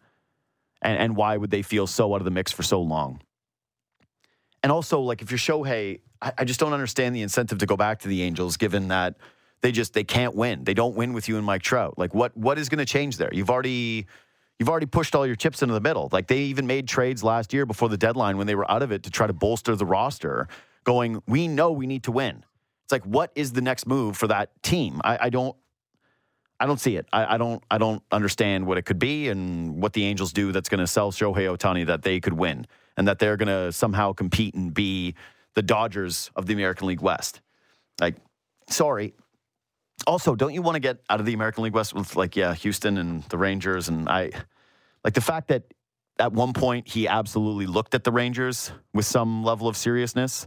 And, 0.82 0.98
and 0.98 1.16
why 1.16 1.38
would 1.38 1.50
they 1.50 1.62
feel 1.62 1.86
so 1.86 2.12
out 2.12 2.20
of 2.20 2.26
the 2.26 2.30
mix 2.30 2.52
for 2.52 2.62
so 2.62 2.82
long? 2.82 3.22
And 4.62 4.70
also, 4.70 5.00
like 5.00 5.22
if 5.22 5.30
you're 5.30 5.38
Shohei, 5.38 6.00
I, 6.20 6.32
I 6.36 6.44
just 6.44 6.60
don't 6.60 6.74
understand 6.74 7.16
the 7.16 7.22
incentive 7.22 7.56
to 7.60 7.66
go 7.66 7.78
back 7.78 8.00
to 8.00 8.08
the 8.08 8.20
Angels, 8.20 8.58
given 8.58 8.88
that 8.88 9.16
they 9.62 9.72
just 9.72 9.94
they 9.94 10.04
can't 10.04 10.34
win. 10.34 10.64
They 10.64 10.74
don't 10.74 10.96
win 10.96 11.14
with 11.14 11.30
you 11.30 11.38
and 11.38 11.46
Mike 11.46 11.62
Trout. 11.62 11.94
Like 11.96 12.12
what 12.12 12.36
what 12.36 12.58
is 12.58 12.68
going 12.68 12.80
to 12.80 12.84
change 12.84 13.16
there? 13.16 13.30
You've 13.32 13.48
already 13.48 14.06
you've 14.58 14.68
already 14.68 14.86
pushed 14.86 15.14
all 15.14 15.26
your 15.26 15.36
chips 15.36 15.62
into 15.62 15.74
the 15.74 15.80
middle. 15.80 16.08
Like 16.12 16.26
they 16.26 16.40
even 16.40 16.66
made 16.66 16.88
trades 16.88 17.22
last 17.22 17.52
year 17.52 17.66
before 17.66 17.88
the 17.88 17.96
deadline 17.96 18.36
when 18.36 18.46
they 18.46 18.54
were 18.54 18.70
out 18.70 18.82
of 18.82 18.92
it 18.92 19.02
to 19.04 19.10
try 19.10 19.26
to 19.26 19.32
bolster 19.32 19.76
the 19.76 19.86
roster, 19.86 20.48
going, 20.84 21.22
we 21.26 21.48
know 21.48 21.72
we 21.72 21.86
need 21.86 22.04
to 22.04 22.12
win. 22.12 22.44
It's 22.84 22.92
like, 22.92 23.04
what 23.04 23.32
is 23.34 23.52
the 23.52 23.60
next 23.60 23.86
move 23.86 24.16
for 24.16 24.28
that 24.28 24.50
team? 24.62 25.00
I, 25.04 25.18
I 25.22 25.30
don't 25.30 25.56
I 26.58 26.64
don't 26.64 26.80
see 26.80 26.96
it. 26.96 27.06
I, 27.12 27.34
I, 27.34 27.36
don't 27.36 27.62
I 27.70 27.76
don't 27.76 28.02
understand 28.10 28.66
what 28.66 28.78
it 28.78 28.82
could 28.82 28.98
be 28.98 29.28
and 29.28 29.82
what 29.82 29.92
the 29.92 30.04
Angels 30.04 30.32
do 30.32 30.52
that's 30.52 30.70
gonna 30.70 30.86
sell 30.86 31.12
Shohei 31.12 31.54
Ohtani 31.54 31.86
that 31.86 32.02
they 32.02 32.18
could 32.18 32.32
win 32.32 32.66
and 32.96 33.06
that 33.08 33.18
they're 33.18 33.36
gonna 33.36 33.72
somehow 33.72 34.12
compete 34.12 34.54
and 34.54 34.72
be 34.72 35.14
the 35.54 35.62
Dodgers 35.62 36.30
of 36.34 36.46
the 36.46 36.54
American 36.54 36.86
League 36.86 37.02
West. 37.02 37.40
Like, 38.00 38.16
sorry. 38.70 39.14
Also, 40.06 40.34
don't 40.34 40.52
you 40.52 40.62
want 40.62 40.74
to 40.74 40.80
get 40.80 40.98
out 41.08 41.20
of 41.20 41.26
the 41.26 41.34
American 41.34 41.64
League 41.64 41.74
West 41.74 41.94
with 41.94 42.16
like, 42.16 42.36
yeah, 42.36 42.54
Houston 42.54 42.98
and 42.98 43.22
the 43.24 43.38
Rangers 43.38 43.88
and 43.88 44.08
I 44.08 44.30
like 45.04 45.14
the 45.14 45.20
fact 45.20 45.48
that 45.48 45.62
at 46.18 46.32
one 46.32 46.52
point 46.52 46.88
he 46.88 47.08
absolutely 47.08 47.66
looked 47.66 47.94
at 47.94 48.04
the 48.04 48.12
Rangers 48.12 48.72
with 48.92 49.06
some 49.06 49.44
level 49.44 49.68
of 49.68 49.76
seriousness. 49.76 50.46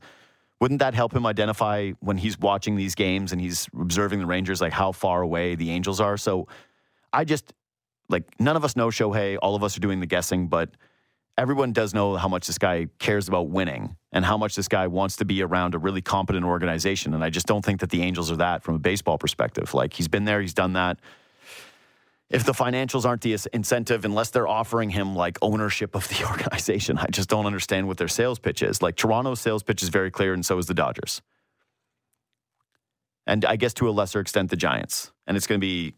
Wouldn't 0.60 0.80
that 0.82 0.94
help 0.94 1.16
him 1.16 1.26
identify 1.26 1.92
when 2.00 2.18
he's 2.18 2.38
watching 2.38 2.76
these 2.76 2.96
games 2.96 3.32
and 3.32 3.40
he's 3.40 3.68
observing 3.80 4.20
the 4.20 4.26
Rangers, 4.26 4.60
like 4.60 4.74
how 4.74 4.92
far 4.92 5.22
away 5.22 5.56
the 5.56 5.72
Angels 5.72 6.02
are? 6.02 6.18
So 6.18 6.48
I 7.14 7.24
just, 7.24 7.54
like, 8.10 8.24
none 8.40 8.58
of 8.58 8.66
us 8.66 8.76
know 8.76 8.88
Shohei. 8.88 9.38
All 9.42 9.56
of 9.56 9.64
us 9.64 9.78
are 9.78 9.80
doing 9.80 10.00
the 10.00 10.06
guessing, 10.06 10.48
but 10.48 10.72
everyone 11.40 11.74
does 11.74 11.94
know 11.94 12.16
how 12.16 12.28
much 12.28 12.48
this 12.48 12.58
guy 12.58 12.88
cares 13.00 13.28
about 13.28 13.50
winning 13.50 13.96
and 14.12 14.26
how 14.26 14.38
much 14.38 14.56
this 14.56 14.68
guy 14.68 14.88
wants 14.88 15.16
to 15.18 15.26
be 15.26 15.42
around 15.42 15.74
a 15.74 15.80
really 15.80 16.02
competent 16.02 16.46
organization. 16.46 17.14
And 17.14 17.24
I 17.24 17.30
just 17.30 17.48
don't 17.48 17.64
think 17.64 17.80
that 17.80 17.90
the 17.90 18.02
Angels 18.02 18.30
are 18.32 18.36
that 18.38 18.64
from 18.64 18.76
a 18.76 18.80
baseball 18.80 19.18
perspective. 19.18 19.74
Like, 19.74 19.94
he's 19.94 20.08
been 20.08 20.26
there, 20.26 20.42
he's 20.42 20.54
done 20.54 20.74
that 20.74 21.00
if 22.30 22.44
the 22.44 22.52
financials 22.52 23.06
aren't 23.06 23.22
the 23.22 23.36
incentive, 23.54 24.06
unless 24.06 24.30
they're 24.30 24.48
offering 24.48 24.92
him 24.92 25.16
like 25.16 25.38
ownership 25.42 25.96
of 25.96 26.08
the 26.10 26.26
organization, 26.30 26.98
I 26.98 27.08
just 27.08 27.30
don't 27.30 27.46
understand 27.46 27.88
what 27.88 27.98
their 27.98 28.08
sales 28.08 28.40
pitch 28.40 28.62
is. 28.62 28.82
Like 28.82 28.96
Toronto's 28.96 29.40
sales 29.40 29.64
pitch 29.64 29.82
is 29.82 29.90
very 29.90 30.12
clear, 30.12 30.34
and 30.34 30.46
so 30.46 30.58
is 30.58 30.68
the 30.68 30.74
Dodgers. 30.74 31.22
And 33.26 33.46
I 33.46 33.56
guess 33.56 33.74
to 33.76 33.90
a 33.90 33.92
lesser 33.92 34.20
extent, 34.20 34.50
the 34.50 34.56
Giants. 34.56 35.12
And 35.28 35.38
it's 35.38 35.48
going 35.48 35.60
to 35.60 35.66
be. 35.66 35.94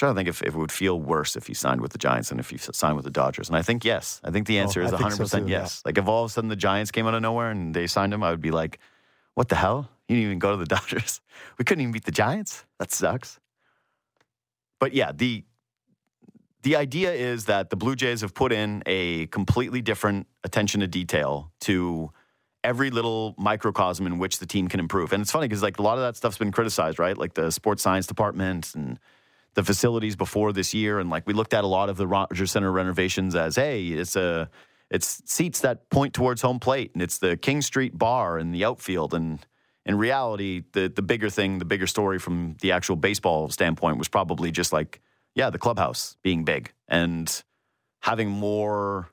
Trying 0.00 0.14
to 0.14 0.18
think 0.18 0.30
if, 0.30 0.40
if, 0.40 0.54
it 0.54 0.56
would 0.56 0.72
feel 0.72 0.98
worse 0.98 1.36
if 1.36 1.46
he 1.46 1.52
signed 1.52 1.82
with 1.82 1.92
the 1.92 1.98
Giants 1.98 2.30
than 2.30 2.38
if 2.38 2.48
he 2.48 2.56
signed 2.56 2.96
with 2.96 3.04
the 3.04 3.10
Dodgers. 3.10 3.50
And 3.50 3.56
I 3.58 3.60
think 3.60 3.84
yes. 3.84 4.18
I 4.24 4.30
think 4.30 4.46
the 4.46 4.58
oh, 4.58 4.62
answer 4.62 4.80
oh, 4.80 4.86
is 4.86 4.92
100% 4.92 5.28
so 5.28 5.40
too, 5.40 5.46
yes. 5.46 5.82
Yeah. 5.84 5.88
Like 5.90 5.98
if 5.98 6.08
all 6.08 6.24
of 6.24 6.30
a 6.30 6.32
sudden 6.32 6.48
the 6.48 6.56
Giants 6.56 6.90
came 6.90 7.06
out 7.06 7.12
of 7.12 7.20
nowhere 7.20 7.50
and 7.50 7.74
they 7.74 7.86
signed 7.86 8.14
him, 8.14 8.22
I 8.22 8.30
would 8.30 8.40
be 8.40 8.50
like, 8.50 8.78
what 9.34 9.50
the 9.50 9.56
hell? 9.56 9.90
You 10.08 10.16
didn't 10.16 10.24
even 10.24 10.38
go 10.38 10.52
to 10.52 10.56
the 10.56 10.64
Dodgers. 10.74 11.20
We 11.58 11.66
couldn't 11.66 11.82
even 11.82 11.92
beat 11.92 12.06
the 12.06 12.12
Giants. 12.12 12.64
That 12.78 12.90
sucks. 12.90 13.38
But 14.78 14.94
yeah, 14.94 15.12
the 15.12 15.44
the 16.62 16.76
idea 16.76 17.12
is 17.12 17.44
that 17.44 17.68
the 17.68 17.76
Blue 17.76 17.94
Jays 17.94 18.22
have 18.22 18.32
put 18.32 18.52
in 18.52 18.82
a 18.86 19.26
completely 19.26 19.82
different 19.82 20.28
attention 20.44 20.80
to 20.80 20.86
detail 20.86 21.52
to 21.60 22.10
every 22.64 22.88
little 22.88 23.34
microcosm 23.36 24.06
in 24.06 24.18
which 24.18 24.38
the 24.38 24.46
team 24.46 24.66
can 24.68 24.80
improve. 24.80 25.12
And 25.12 25.20
it's 25.20 25.30
funny 25.30 25.46
because 25.46 25.62
like 25.62 25.78
a 25.78 25.82
lot 25.82 25.98
of 25.98 26.04
that 26.04 26.16
stuff's 26.16 26.38
been 26.38 26.52
criticized, 26.52 26.98
right? 26.98 27.18
Like 27.18 27.34
the 27.34 27.50
sports 27.50 27.82
science 27.82 28.06
department 28.06 28.74
and 28.74 28.98
the 29.54 29.64
facilities 29.64 30.16
before 30.16 30.52
this 30.52 30.72
year, 30.74 30.98
and 30.98 31.10
like 31.10 31.26
we 31.26 31.34
looked 31.34 31.54
at 31.54 31.64
a 31.64 31.66
lot 31.66 31.88
of 31.88 31.96
the 31.96 32.06
Rogers 32.06 32.52
Center 32.52 32.70
renovations 32.70 33.34
as, 33.34 33.56
hey, 33.56 33.88
it's 33.88 34.16
a 34.16 34.48
it's 34.90 35.22
seats 35.24 35.60
that 35.60 35.88
point 35.90 36.14
towards 36.14 36.42
home 36.42 36.58
plate, 36.58 36.90
and 36.94 37.02
it's 37.02 37.18
the 37.18 37.36
King 37.36 37.62
Street 37.62 37.96
bar 37.96 38.38
in 38.38 38.52
the 38.52 38.64
outfield, 38.64 39.14
and 39.14 39.44
in 39.84 39.98
reality, 39.98 40.62
the 40.72 40.88
the 40.88 41.02
bigger 41.02 41.30
thing, 41.30 41.58
the 41.58 41.64
bigger 41.64 41.86
story 41.86 42.18
from 42.18 42.56
the 42.60 42.72
actual 42.72 42.96
baseball 42.96 43.48
standpoint 43.48 43.98
was 43.98 44.08
probably 44.08 44.50
just 44.50 44.72
like, 44.72 45.00
yeah, 45.34 45.50
the 45.50 45.58
clubhouse 45.58 46.16
being 46.22 46.44
big 46.44 46.72
and 46.88 47.42
having 48.02 48.28
more 48.28 49.08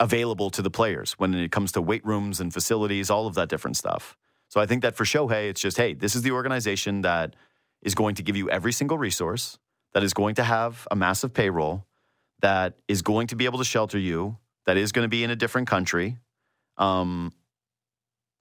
available 0.00 0.50
to 0.50 0.62
the 0.62 0.70
players 0.70 1.12
when 1.12 1.34
it 1.34 1.52
comes 1.52 1.72
to 1.72 1.80
weight 1.80 2.04
rooms 2.04 2.40
and 2.40 2.52
facilities, 2.52 3.10
all 3.10 3.26
of 3.26 3.34
that 3.34 3.48
different 3.48 3.76
stuff. 3.76 4.16
So 4.48 4.60
I 4.60 4.66
think 4.66 4.82
that 4.82 4.96
for 4.96 5.04
Shohei, 5.04 5.48
it's 5.48 5.60
just, 5.60 5.76
hey, 5.76 5.94
this 5.94 6.14
is 6.14 6.22
the 6.22 6.32
organization 6.32 7.02
that 7.02 7.34
is 7.84 7.94
going 7.94 8.16
to 8.16 8.22
give 8.22 8.36
you 8.36 8.50
every 8.50 8.72
single 8.72 8.98
resource, 8.98 9.58
that 9.92 10.02
is 10.02 10.12
going 10.12 10.34
to 10.36 10.44
have 10.44 10.88
a 10.90 10.96
massive 10.96 11.32
payroll, 11.32 11.86
that 12.40 12.74
is 12.88 13.02
going 13.02 13.28
to 13.28 13.36
be 13.36 13.44
able 13.44 13.58
to 13.58 13.64
shelter 13.64 13.98
you, 13.98 14.38
that 14.66 14.76
is 14.76 14.90
going 14.90 15.04
to 15.04 15.08
be 15.08 15.22
in 15.22 15.30
a 15.30 15.36
different 15.36 15.68
country. 15.68 16.18
Um, 16.76 17.32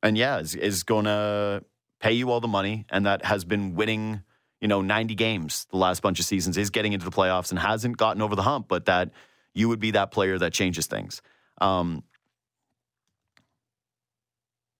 and 0.02 0.18
yeah, 0.18 0.40
is, 0.40 0.56
is 0.56 0.84
going 0.84 1.06
to 1.06 1.64
pay 2.00 2.14
you 2.14 2.32
all 2.32 2.40
the 2.40 2.48
money, 2.48 2.86
and 2.90 3.06
that 3.06 3.24
has 3.26 3.46
been 3.46 3.76
winning, 3.76 4.24
you 4.60 4.68
know, 4.68 4.82
90 4.82 5.16
games 5.16 5.68
the 5.72 5.78
last 5.78 6.02
bunch 6.02 6.20
of 6.20 6.26
seasons, 6.26 6.58
is 6.58 6.70
getting 6.70 6.94
into 6.94 7.06
the 7.06 7.12
playoffs 7.12 7.52
and 7.52 7.60
hasn't 7.60 7.98
gotten 7.98 8.22
over 8.22 8.36
the 8.36 8.42
hump, 8.42 8.68
but 8.68 8.86
that 8.86 9.12
you 9.54 9.70
would 9.70 9.80
be 9.80 9.92
that 9.92 10.12
player 10.12 10.38
that 10.40 10.54
changes 10.54 10.88
things. 10.88 11.22
Um, 11.62 12.04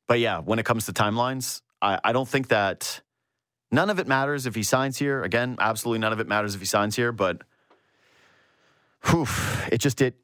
but 0.08 0.20
yeah, 0.20 0.40
when 0.40 0.60
it 0.60 0.66
comes 0.66 0.86
to 0.88 0.94
timelines, 0.94 1.62
I, 1.82 2.00
I 2.04 2.12
don't 2.12 2.28
think 2.28 2.50
that 2.50 3.02
none 3.74 3.90
of 3.90 4.00
it 4.00 4.08
matters 4.08 4.46
if 4.46 4.56
he 4.56 4.64
signs 4.64 4.98
here. 4.98 5.24
Again, 5.24 5.58
absolutely 5.60 6.00
none 6.00 6.14
of 6.14 6.20
it 6.20 6.28
matters 6.28 6.54
if 6.56 6.62
he 6.62 6.66
signs 6.66 6.96
here. 6.96 7.12
But 7.12 7.42
whew, 9.06 9.28
it 9.72 9.80
just 9.80 10.02
it 10.02 10.24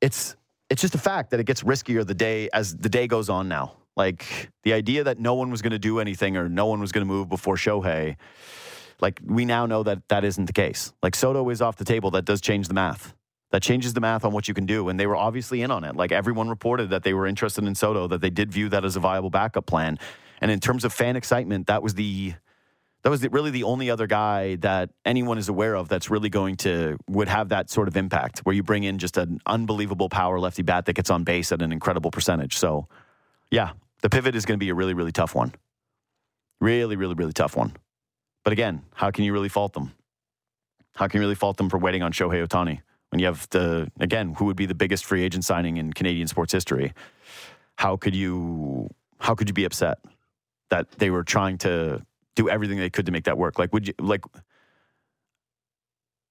it's 0.00 0.36
it's 0.68 0.82
just 0.82 0.94
a 0.94 0.98
fact 0.98 1.30
that 1.30 1.40
it 1.40 1.44
gets 1.44 1.62
riskier 1.62 2.06
the 2.06 2.14
day 2.14 2.50
as 2.52 2.76
the 2.76 2.88
day 2.88 3.06
goes 3.06 3.30
on 3.30 3.48
now. 3.48 3.76
Like 3.96 4.50
the 4.64 4.72
idea 4.72 5.04
that 5.04 5.20
no 5.20 5.34
one 5.34 5.50
was 5.50 5.62
going 5.62 5.70
to 5.70 5.78
do 5.78 6.00
anything 6.00 6.36
or 6.36 6.48
no 6.48 6.66
one 6.66 6.80
was 6.80 6.90
going 6.90 7.06
to 7.06 7.10
move 7.10 7.28
before 7.28 7.54
Shohei, 7.54 8.16
like 9.00 9.20
we 9.24 9.44
now 9.44 9.66
know 9.66 9.84
that 9.84 10.08
that 10.08 10.24
isn't 10.24 10.46
the 10.46 10.52
case. 10.52 10.92
Like 11.00 11.14
Soto 11.14 11.48
is 11.50 11.62
off 11.62 11.76
the 11.76 11.84
table. 11.84 12.10
That 12.10 12.24
does 12.24 12.40
change 12.40 12.66
the 12.66 12.74
math. 12.74 13.14
That 13.52 13.62
changes 13.62 13.94
the 13.94 14.00
math 14.00 14.24
on 14.24 14.32
what 14.32 14.48
you 14.48 14.54
can 14.54 14.66
do. 14.66 14.88
And 14.88 14.98
they 14.98 15.06
were 15.06 15.14
obviously 15.14 15.62
in 15.62 15.70
on 15.70 15.84
it. 15.84 15.94
Like 15.94 16.10
everyone 16.10 16.48
reported 16.48 16.90
that 16.90 17.04
they 17.04 17.14
were 17.14 17.24
interested 17.24 17.62
in 17.62 17.76
Soto, 17.76 18.08
that 18.08 18.20
they 18.20 18.30
did 18.30 18.50
view 18.50 18.68
that 18.70 18.84
as 18.84 18.96
a 18.96 19.00
viable 19.00 19.30
backup 19.30 19.66
plan. 19.66 19.96
And 20.40 20.50
in 20.50 20.58
terms 20.58 20.84
of 20.84 20.92
fan 20.92 21.14
excitement, 21.14 21.68
that 21.68 21.80
was 21.80 21.94
the 21.94 22.34
that 23.04 23.10
was 23.10 23.20
the, 23.20 23.28
really 23.28 23.50
the 23.50 23.64
only 23.64 23.90
other 23.90 24.06
guy 24.06 24.56
that 24.56 24.88
anyone 25.04 25.36
is 25.36 25.50
aware 25.50 25.76
of 25.76 25.88
that's 25.88 26.08
really 26.08 26.30
going 26.30 26.56
to 26.56 26.96
would 27.08 27.28
have 27.28 27.50
that 27.50 27.68
sort 27.68 27.86
of 27.86 27.98
impact 27.98 28.40
where 28.40 28.54
you 28.54 28.62
bring 28.62 28.82
in 28.82 28.98
just 28.98 29.18
an 29.18 29.40
unbelievable 29.44 30.08
power 30.08 30.40
lefty 30.40 30.62
bat 30.62 30.86
that 30.86 30.94
gets 30.94 31.10
on 31.10 31.22
base 31.22 31.52
at 31.52 31.60
an 31.60 31.70
incredible 31.70 32.10
percentage. 32.10 32.56
So, 32.56 32.88
yeah, 33.50 33.72
the 34.00 34.08
pivot 34.08 34.34
is 34.34 34.46
going 34.46 34.58
to 34.58 34.64
be 34.64 34.70
a 34.70 34.74
really 34.74 34.94
really 34.94 35.12
tough 35.12 35.34
one. 35.34 35.52
Really 36.60 36.96
really 36.96 37.14
really 37.14 37.34
tough 37.34 37.56
one. 37.56 37.74
But 38.42 38.54
again, 38.54 38.82
how 38.94 39.10
can 39.10 39.24
you 39.24 39.34
really 39.34 39.50
fault 39.50 39.74
them? 39.74 39.92
How 40.96 41.06
can 41.06 41.18
you 41.18 41.26
really 41.26 41.34
fault 41.34 41.58
them 41.58 41.68
for 41.68 41.76
waiting 41.76 42.02
on 42.02 42.10
Shohei 42.10 42.46
Ohtani 42.46 42.80
when 43.10 43.18
you 43.18 43.26
have 43.26 43.46
the 43.50 43.92
again 44.00 44.32
who 44.38 44.46
would 44.46 44.56
be 44.56 44.64
the 44.64 44.74
biggest 44.74 45.04
free 45.04 45.22
agent 45.22 45.44
signing 45.44 45.76
in 45.76 45.92
Canadian 45.92 46.26
sports 46.26 46.54
history? 46.54 46.94
How 47.76 47.98
could 47.98 48.14
you 48.14 48.88
how 49.20 49.34
could 49.34 49.50
you 49.50 49.54
be 49.54 49.66
upset 49.66 49.98
that 50.70 50.90
they 50.92 51.10
were 51.10 51.22
trying 51.22 51.58
to 51.58 52.02
do 52.36 52.48
everything 52.48 52.78
they 52.78 52.90
could 52.90 53.06
to 53.06 53.12
make 53.12 53.24
that 53.24 53.38
work. 53.38 53.58
Like, 53.58 53.72
would 53.72 53.88
you 53.88 53.94
like? 53.98 54.24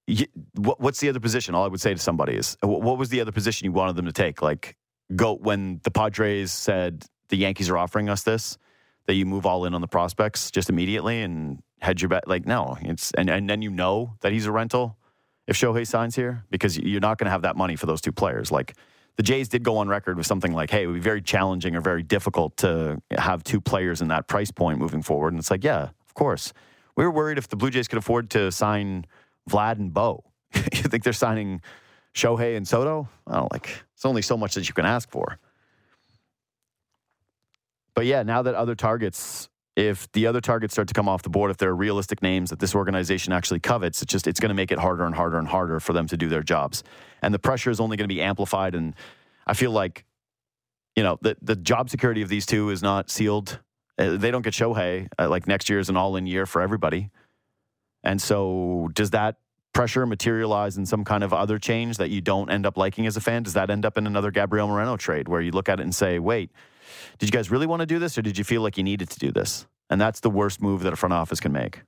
You, 0.06 0.26
what, 0.56 0.80
what's 0.80 1.00
the 1.00 1.08
other 1.08 1.20
position? 1.20 1.54
All 1.54 1.64
I 1.64 1.68
would 1.68 1.80
say 1.80 1.94
to 1.94 1.98
somebody 1.98 2.34
is, 2.34 2.58
what 2.60 2.98
was 2.98 3.08
the 3.08 3.22
other 3.22 3.32
position 3.32 3.64
you 3.64 3.72
wanted 3.72 3.96
them 3.96 4.04
to 4.04 4.12
take? 4.12 4.42
Like, 4.42 4.76
go 5.16 5.34
when 5.34 5.80
the 5.82 5.90
Padres 5.90 6.52
said 6.52 7.06
the 7.30 7.36
Yankees 7.36 7.70
are 7.70 7.78
offering 7.78 8.10
us 8.10 8.22
this, 8.22 8.58
that 9.06 9.14
you 9.14 9.24
move 9.24 9.46
all 9.46 9.64
in 9.64 9.74
on 9.74 9.80
the 9.80 9.88
prospects 9.88 10.50
just 10.50 10.68
immediately 10.68 11.22
and 11.22 11.62
hedge 11.80 12.02
your 12.02 12.10
bet. 12.10 12.28
Like, 12.28 12.46
no, 12.46 12.76
it's 12.82 13.12
and 13.12 13.30
and 13.30 13.48
then 13.48 13.62
you 13.62 13.70
know 13.70 14.16
that 14.20 14.32
he's 14.32 14.46
a 14.46 14.52
rental 14.52 14.98
if 15.46 15.56
Shohei 15.56 15.86
signs 15.86 16.16
here 16.16 16.44
because 16.50 16.78
you're 16.78 17.00
not 17.00 17.18
going 17.18 17.26
to 17.26 17.30
have 17.30 17.42
that 17.42 17.56
money 17.56 17.76
for 17.76 17.86
those 17.86 18.00
two 18.00 18.12
players. 18.12 18.50
Like 18.50 18.74
the 19.16 19.22
Jays 19.22 19.48
did 19.48 19.62
go 19.62 19.76
on 19.76 19.88
record 19.88 20.16
with 20.16 20.26
something 20.26 20.52
like, 20.52 20.70
hey, 20.70 20.82
it 20.82 20.86
would 20.86 20.94
be 20.94 21.00
very 21.00 21.22
challenging 21.22 21.76
or 21.76 21.80
very 21.80 22.02
difficult 22.02 22.56
to 22.58 23.00
have 23.16 23.44
two 23.44 23.60
players 23.60 24.00
in 24.00 24.08
that 24.08 24.26
price 24.26 24.50
point 24.50 24.78
moving 24.78 25.02
forward. 25.02 25.32
And 25.32 25.38
it's 25.38 25.50
like, 25.50 25.62
yeah, 25.62 25.90
of 26.06 26.14
course. 26.14 26.52
We 26.96 27.04
were 27.04 27.10
worried 27.10 27.38
if 27.38 27.48
the 27.48 27.56
Blue 27.56 27.70
Jays 27.70 27.88
could 27.88 27.98
afford 27.98 28.30
to 28.30 28.50
sign 28.50 29.06
Vlad 29.48 29.78
and 29.78 29.92
Bo. 29.92 30.24
you 30.54 30.82
think 30.82 31.04
they're 31.04 31.12
signing 31.12 31.60
Shohei 32.14 32.56
and 32.56 32.66
Soto? 32.66 33.08
I 33.26 33.36
don't 33.36 33.52
like 33.52 33.84
it's 33.94 34.04
only 34.04 34.22
so 34.22 34.36
much 34.36 34.54
that 34.54 34.68
you 34.68 34.74
can 34.74 34.84
ask 34.84 35.10
for. 35.10 35.38
But 37.94 38.06
yeah, 38.06 38.22
now 38.22 38.42
that 38.42 38.54
other 38.54 38.74
targets 38.74 39.48
if 39.76 40.10
the 40.12 40.26
other 40.26 40.40
targets 40.40 40.74
start 40.74 40.88
to 40.88 40.94
come 40.94 41.08
off 41.08 41.22
the 41.22 41.30
board, 41.30 41.50
if 41.50 41.56
there 41.56 41.70
are 41.70 41.76
realistic 41.76 42.22
names 42.22 42.50
that 42.50 42.60
this 42.60 42.74
organization 42.74 43.32
actually 43.32 43.60
covets, 43.60 44.02
it's 44.02 44.12
just 44.12 44.26
it's 44.26 44.38
going 44.38 44.50
to 44.50 44.54
make 44.54 44.70
it 44.70 44.78
harder 44.78 45.04
and 45.04 45.14
harder 45.14 45.38
and 45.38 45.48
harder 45.48 45.80
for 45.80 45.92
them 45.92 46.06
to 46.08 46.16
do 46.16 46.28
their 46.28 46.42
jobs, 46.42 46.84
and 47.22 47.34
the 47.34 47.38
pressure 47.38 47.70
is 47.70 47.80
only 47.80 47.96
going 47.96 48.08
to 48.08 48.14
be 48.14 48.22
amplified. 48.22 48.74
And 48.74 48.94
I 49.46 49.54
feel 49.54 49.72
like, 49.72 50.04
you 50.94 51.02
know, 51.02 51.18
the 51.22 51.36
the 51.42 51.56
job 51.56 51.90
security 51.90 52.22
of 52.22 52.28
these 52.28 52.46
two 52.46 52.70
is 52.70 52.82
not 52.82 53.10
sealed. 53.10 53.58
Uh, 53.98 54.16
they 54.16 54.30
don't 54.30 54.42
get 54.42 54.54
Shohei 54.54 55.08
uh, 55.18 55.28
like 55.28 55.46
next 55.46 55.68
year 55.68 55.78
is 55.78 55.88
an 55.88 55.96
all 55.96 56.16
in 56.16 56.26
year 56.26 56.46
for 56.46 56.62
everybody, 56.62 57.10
and 58.04 58.22
so 58.22 58.90
does 58.94 59.10
that 59.10 59.36
pressure 59.72 60.06
materialize 60.06 60.76
in 60.76 60.86
some 60.86 61.04
kind 61.04 61.24
of 61.24 61.32
other 61.32 61.58
change 61.58 61.96
that 61.96 62.08
you 62.08 62.20
don't 62.20 62.48
end 62.48 62.64
up 62.64 62.76
liking 62.76 63.06
as 63.06 63.16
a 63.16 63.20
fan? 63.20 63.42
Does 63.42 63.54
that 63.54 63.70
end 63.70 63.84
up 63.84 63.98
in 63.98 64.06
another 64.06 64.30
Gabriel 64.30 64.68
Moreno 64.68 64.96
trade 64.96 65.26
where 65.28 65.40
you 65.40 65.50
look 65.50 65.68
at 65.68 65.80
it 65.80 65.82
and 65.82 65.92
say, 65.92 66.20
wait? 66.20 66.52
Did 67.18 67.28
you 67.28 67.32
guys 67.32 67.50
really 67.50 67.66
want 67.66 67.80
to 67.80 67.86
do 67.86 67.98
this 67.98 68.18
or 68.18 68.22
did 68.22 68.38
you 68.38 68.44
feel 68.44 68.62
like 68.62 68.76
you 68.76 68.82
needed 68.82 69.10
to 69.10 69.18
do 69.18 69.32
this? 69.32 69.66
And 69.90 70.00
that's 70.00 70.20
the 70.20 70.30
worst 70.30 70.60
move 70.60 70.82
that 70.82 70.92
a 70.92 70.96
front 70.96 71.12
office 71.12 71.40
can 71.40 71.52
make. 71.52 71.82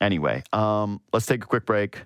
Anyway, 0.00 0.42
um, 0.52 1.00
let's 1.12 1.26
take 1.26 1.42
a 1.42 1.46
quick 1.46 1.66
break. 1.66 2.02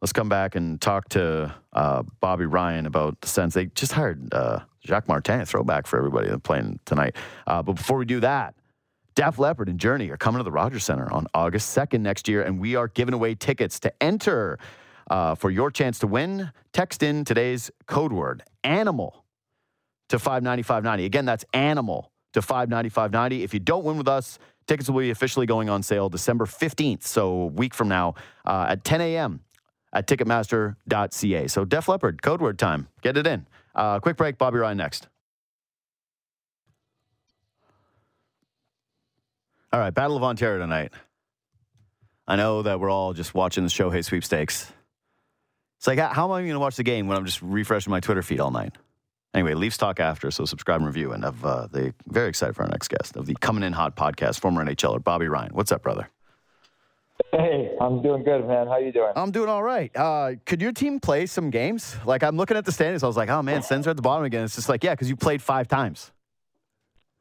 Let's 0.00 0.12
come 0.12 0.28
back 0.28 0.56
and 0.56 0.80
talk 0.80 1.08
to 1.10 1.54
uh, 1.72 2.02
Bobby 2.20 2.46
Ryan 2.46 2.86
about 2.86 3.20
the 3.20 3.28
Sens. 3.28 3.54
They 3.54 3.66
just 3.66 3.92
hired 3.92 4.34
uh, 4.34 4.60
Jacques 4.84 5.06
Martin, 5.06 5.40
a 5.40 5.46
throwback 5.46 5.86
for 5.86 5.96
everybody 5.96 6.36
playing 6.38 6.80
tonight. 6.84 7.14
Uh, 7.46 7.62
but 7.62 7.74
before 7.74 7.98
we 7.98 8.04
do 8.04 8.18
that, 8.20 8.54
Def 9.14 9.38
Leppard 9.38 9.68
and 9.68 9.78
Journey 9.78 10.10
are 10.10 10.16
coming 10.16 10.38
to 10.38 10.44
the 10.44 10.50
Rogers 10.50 10.84
Center 10.84 11.10
on 11.12 11.26
August 11.34 11.76
2nd 11.76 12.00
next 12.00 12.28
year, 12.28 12.42
and 12.42 12.58
we 12.58 12.74
are 12.74 12.88
giving 12.88 13.14
away 13.14 13.34
tickets 13.34 13.78
to 13.80 14.02
enter 14.02 14.58
uh, 15.10 15.34
for 15.34 15.50
your 15.50 15.70
chance 15.70 15.98
to 16.00 16.06
win. 16.06 16.50
Text 16.72 17.02
in 17.02 17.24
today's 17.24 17.70
code 17.86 18.12
word, 18.12 18.42
animal, 18.64 19.21
to 20.12 20.18
595.90. 20.18 21.06
Again, 21.06 21.24
that's 21.24 21.42
animal 21.54 22.12
to 22.34 22.40
595.90. 22.40 23.42
If 23.42 23.54
you 23.54 23.60
don't 23.60 23.82
win 23.82 23.96
with 23.96 24.08
us, 24.08 24.38
tickets 24.66 24.90
will 24.90 25.00
be 25.00 25.08
officially 25.08 25.46
going 25.46 25.70
on 25.70 25.82
sale 25.82 26.10
December 26.10 26.44
15th, 26.44 27.02
so 27.02 27.32
a 27.32 27.46
week 27.46 27.72
from 27.72 27.88
now 27.88 28.14
uh, 28.44 28.66
at 28.68 28.84
10 28.84 29.00
a.m. 29.00 29.40
at 29.90 30.06
Ticketmaster.ca. 30.06 31.48
So 31.48 31.64
Def 31.64 31.88
Leppard, 31.88 32.20
code 32.20 32.42
word 32.42 32.58
time. 32.58 32.88
Get 33.00 33.16
it 33.16 33.26
in. 33.26 33.46
Uh, 33.74 34.00
quick 34.00 34.18
break. 34.18 34.36
Bobby 34.36 34.58
Ryan 34.58 34.76
next. 34.76 35.08
All 39.72 39.80
right, 39.80 39.94
Battle 39.94 40.18
of 40.18 40.22
Ontario 40.22 40.58
tonight. 40.58 40.92
I 42.28 42.36
know 42.36 42.60
that 42.60 42.80
we're 42.80 42.90
all 42.90 43.14
just 43.14 43.32
watching 43.32 43.64
the 43.64 43.70
Show 43.70 43.90
Shohei 43.90 44.04
sweepstakes. 44.04 44.70
It's 45.78 45.86
like, 45.86 45.98
how 45.98 46.26
am 46.26 46.32
I 46.32 46.42
going 46.42 46.52
to 46.52 46.60
watch 46.60 46.76
the 46.76 46.82
game 46.82 47.08
when 47.08 47.16
I'm 47.16 47.24
just 47.24 47.40
refreshing 47.40 47.90
my 47.90 48.00
Twitter 48.00 48.22
feed 48.22 48.40
all 48.40 48.50
night? 48.50 48.76
Anyway, 49.34 49.54
Leafs 49.54 49.78
talk 49.78 49.98
after, 49.98 50.30
so 50.30 50.44
subscribe 50.44 50.80
and 50.80 50.86
review. 50.86 51.12
And 51.12 51.24
of 51.24 51.44
uh, 51.44 51.66
the 51.70 51.94
very 52.06 52.28
excited 52.28 52.54
for 52.54 52.62
our 52.62 52.68
next 52.68 52.88
guest 52.88 53.16
of 53.16 53.26
the 53.26 53.34
Coming 53.36 53.62
In 53.64 53.72
Hot 53.72 53.96
podcast, 53.96 54.40
former 54.40 54.62
NHLer 54.64 55.02
Bobby 55.02 55.26
Ryan. 55.26 55.50
What's 55.54 55.72
up, 55.72 55.82
brother? 55.82 56.10
Hey, 57.30 57.74
I'm 57.80 58.02
doing 58.02 58.24
good, 58.24 58.46
man. 58.46 58.66
How 58.66 58.76
you 58.78 58.92
doing? 58.92 59.12
I'm 59.16 59.30
doing 59.30 59.48
all 59.48 59.62
right. 59.62 59.90
Uh, 59.96 60.32
could 60.44 60.60
your 60.60 60.72
team 60.72 61.00
play 61.00 61.24
some 61.24 61.48
games? 61.50 61.96
Like 62.04 62.22
I'm 62.22 62.36
looking 62.36 62.56
at 62.58 62.66
the 62.66 62.72
standings, 62.72 63.02
I 63.02 63.06
was 63.06 63.16
like, 63.16 63.30
oh 63.30 63.42
man, 63.42 63.62
Sens 63.62 63.86
are 63.86 63.90
at 63.90 63.96
the 63.96 64.02
bottom 64.02 64.24
again. 64.24 64.44
It's 64.44 64.56
just 64.56 64.68
like, 64.68 64.84
yeah, 64.84 64.92
because 64.92 65.08
you 65.08 65.16
played 65.16 65.40
five 65.40 65.66
times. 65.66 66.12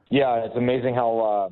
Yeah, 0.09 0.43
it's 0.43 0.55
amazing 0.57 0.95
how 0.95 1.19
uh, 1.19 1.49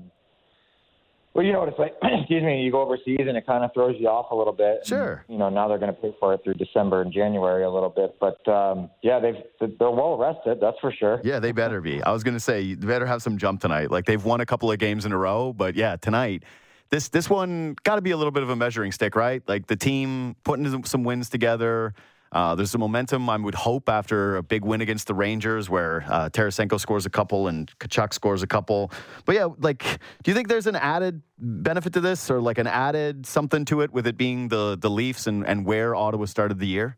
well, 1.40 1.46
you 1.46 1.54
know 1.54 1.60
what 1.60 1.70
it's 1.70 1.80
like. 1.80 1.96
Excuse 2.04 2.44
me. 2.44 2.62
You 2.62 2.70
go 2.70 2.82
overseas 2.82 3.22
and 3.22 3.38
it 3.38 3.46
kind 3.46 3.64
of 3.64 3.72
throws 3.74 3.96
you 3.98 4.10
off 4.10 4.30
a 4.32 4.36
little 4.36 4.52
bit. 4.52 4.86
Sure. 4.86 5.24
And, 5.26 5.34
you 5.34 5.40
know 5.40 5.48
now 5.48 5.70
they're 5.70 5.78
going 5.78 5.96
to 5.96 6.02
pay 6.02 6.14
for 6.20 6.34
it 6.34 6.42
through 6.44 6.56
December 6.56 7.02
and 7.02 7.14
January 7.14 7.64
a 7.64 7.70
little 7.70 7.88
bit, 7.88 8.18
but 8.20 8.46
um, 8.52 8.90
yeah, 9.02 9.22
they've 9.22 9.42
they're 9.58 9.90
well 9.90 10.18
rested. 10.18 10.60
That's 10.60 10.78
for 10.82 10.92
sure. 10.92 11.22
Yeah, 11.24 11.40
they 11.40 11.54
better 11.54 11.80
be. 11.80 12.04
I 12.04 12.12
was 12.12 12.26
going 12.26 12.34
to 12.34 12.42
say 12.42 12.60
you 12.60 12.76
better 12.76 13.06
have 13.06 13.22
some 13.22 13.38
jump 13.38 13.62
tonight. 13.62 13.90
Like 13.90 14.04
they've 14.04 14.22
won 14.22 14.42
a 14.42 14.46
couple 14.46 14.70
of 14.70 14.80
games 14.80 15.06
in 15.06 15.14
a 15.14 15.18
row, 15.18 15.54
but 15.54 15.76
yeah, 15.76 15.96
tonight. 15.96 16.44
This 16.90 17.08
this 17.08 17.30
one 17.30 17.78
got 17.84 17.96
to 17.96 18.02
be 18.02 18.12
a 18.12 18.18
little 18.18 18.32
bit 18.32 18.44
of 18.44 18.50
a 18.50 18.56
measuring 18.58 18.92
stick, 18.92 19.16
right? 19.16 19.42
Like 19.48 19.68
the 19.68 19.78
team 19.78 20.36
putting 20.44 20.84
some 20.84 21.06
wins 21.06 21.30
together. 21.30 21.94
Uh, 22.32 22.56
there's 22.56 22.72
some 22.72 22.82
momentum, 22.82 23.30
I 23.30 23.38
would 23.38 23.56
hope, 23.56 23.90
after 23.90 24.38
a 24.38 24.44
big 24.44 24.64
win 24.64 24.82
against 24.82 25.08
the 25.08 25.14
Rangers 25.14 25.70
where 25.70 26.06
uh, 26.08 26.30
Tarasenko 26.30 26.80
scores 26.80 27.06
a 27.06 27.10
couple 27.10 27.48
and 27.48 27.72
Tkachuk 27.80 28.14
scores 28.14 28.44
a 28.44 28.48
couple. 28.48 28.92
But 29.26 29.36
yeah, 29.36 29.48
like, 29.58 29.84
do 30.24 30.32
you 30.32 30.36
think 30.36 30.48
there's 30.48 30.68
an 30.68 30.76
added 30.76 31.22
benefit 31.38 31.94
to 31.94 32.02
this 32.02 32.30
or 32.30 32.40
like 32.40 32.58
an 32.58 32.68
added 32.68 33.26
something 33.26 33.66
to 33.66 33.82
it 33.82 33.92
with 33.92 34.06
it 34.06 34.18
being 34.18 34.50
the, 34.50 34.78
the 34.80 34.90
Leafs 34.90 35.26
and, 35.28 35.46
and 35.46 35.66
where 35.66 35.96
Ottawa 35.96 36.26
started 36.26 36.60
the 36.60 36.68
year? 36.68 36.98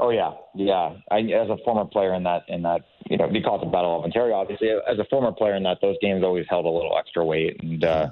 Oh 0.00 0.10
yeah, 0.10 0.32
yeah. 0.56 0.96
I, 1.12 1.20
as 1.20 1.48
a 1.48 1.56
former 1.64 1.84
player 1.84 2.14
in 2.14 2.24
that, 2.24 2.42
in 2.48 2.62
that, 2.62 2.80
you 3.08 3.16
know, 3.16 3.28
we 3.28 3.40
call 3.40 3.62
it 3.62 3.64
the 3.64 3.70
Battle 3.70 3.98
of 3.98 4.04
Ontario. 4.04 4.34
Obviously, 4.34 4.68
as 4.70 4.98
a 4.98 5.04
former 5.04 5.30
player 5.30 5.54
in 5.54 5.62
that, 5.62 5.78
those 5.80 5.96
games 6.02 6.24
always 6.24 6.44
held 6.50 6.66
a 6.66 6.68
little 6.68 6.98
extra 6.98 7.24
weight, 7.24 7.62
and 7.62 7.84
uh, 7.84 8.08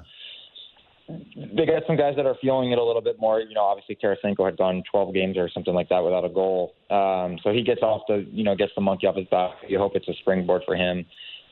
they 1.35 1.65
got 1.65 1.83
some 1.87 1.97
guys 1.97 2.15
that 2.15 2.25
are 2.25 2.35
feeling 2.41 2.71
it 2.71 2.77
a 2.77 2.83
little 2.83 3.01
bit 3.01 3.19
more. 3.19 3.39
You 3.39 3.53
know, 3.53 3.63
obviously 3.63 3.97
Tarasenko 4.01 4.45
had 4.45 4.57
gone 4.57 4.83
12 4.91 5.13
games 5.13 5.37
or 5.37 5.49
something 5.49 5.73
like 5.73 5.89
that 5.89 5.99
without 5.99 6.25
a 6.25 6.29
goal, 6.29 6.73
um, 6.89 7.37
so 7.43 7.51
he 7.51 7.63
gets 7.63 7.81
off 7.81 8.01
the, 8.07 8.25
you 8.31 8.43
know, 8.43 8.55
gets 8.55 8.71
the 8.75 8.81
monkey 8.81 9.07
off 9.07 9.15
his 9.15 9.27
back. 9.27 9.51
You 9.67 9.77
hope 9.77 9.93
it's 9.95 10.07
a 10.07 10.13
springboard 10.21 10.63
for 10.65 10.75
him. 10.75 11.05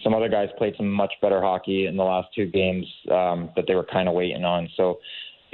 Some 0.03 0.14
other 0.14 0.30
guys 0.30 0.48
played 0.57 0.76
some 0.77 0.90
much 0.90 1.14
better 1.22 1.41
hockey 1.41 1.88
in 1.88 1.98
the 1.98 2.03
last 2.03 2.30
two 2.34 2.45
games 2.45 2.86
um, 3.11 3.49
that 3.56 3.65
they 3.68 3.76
were 3.76 3.86
kind 3.86 4.07
of 4.07 4.15
waiting 4.15 4.45
on. 4.45 4.69
So 4.77 4.99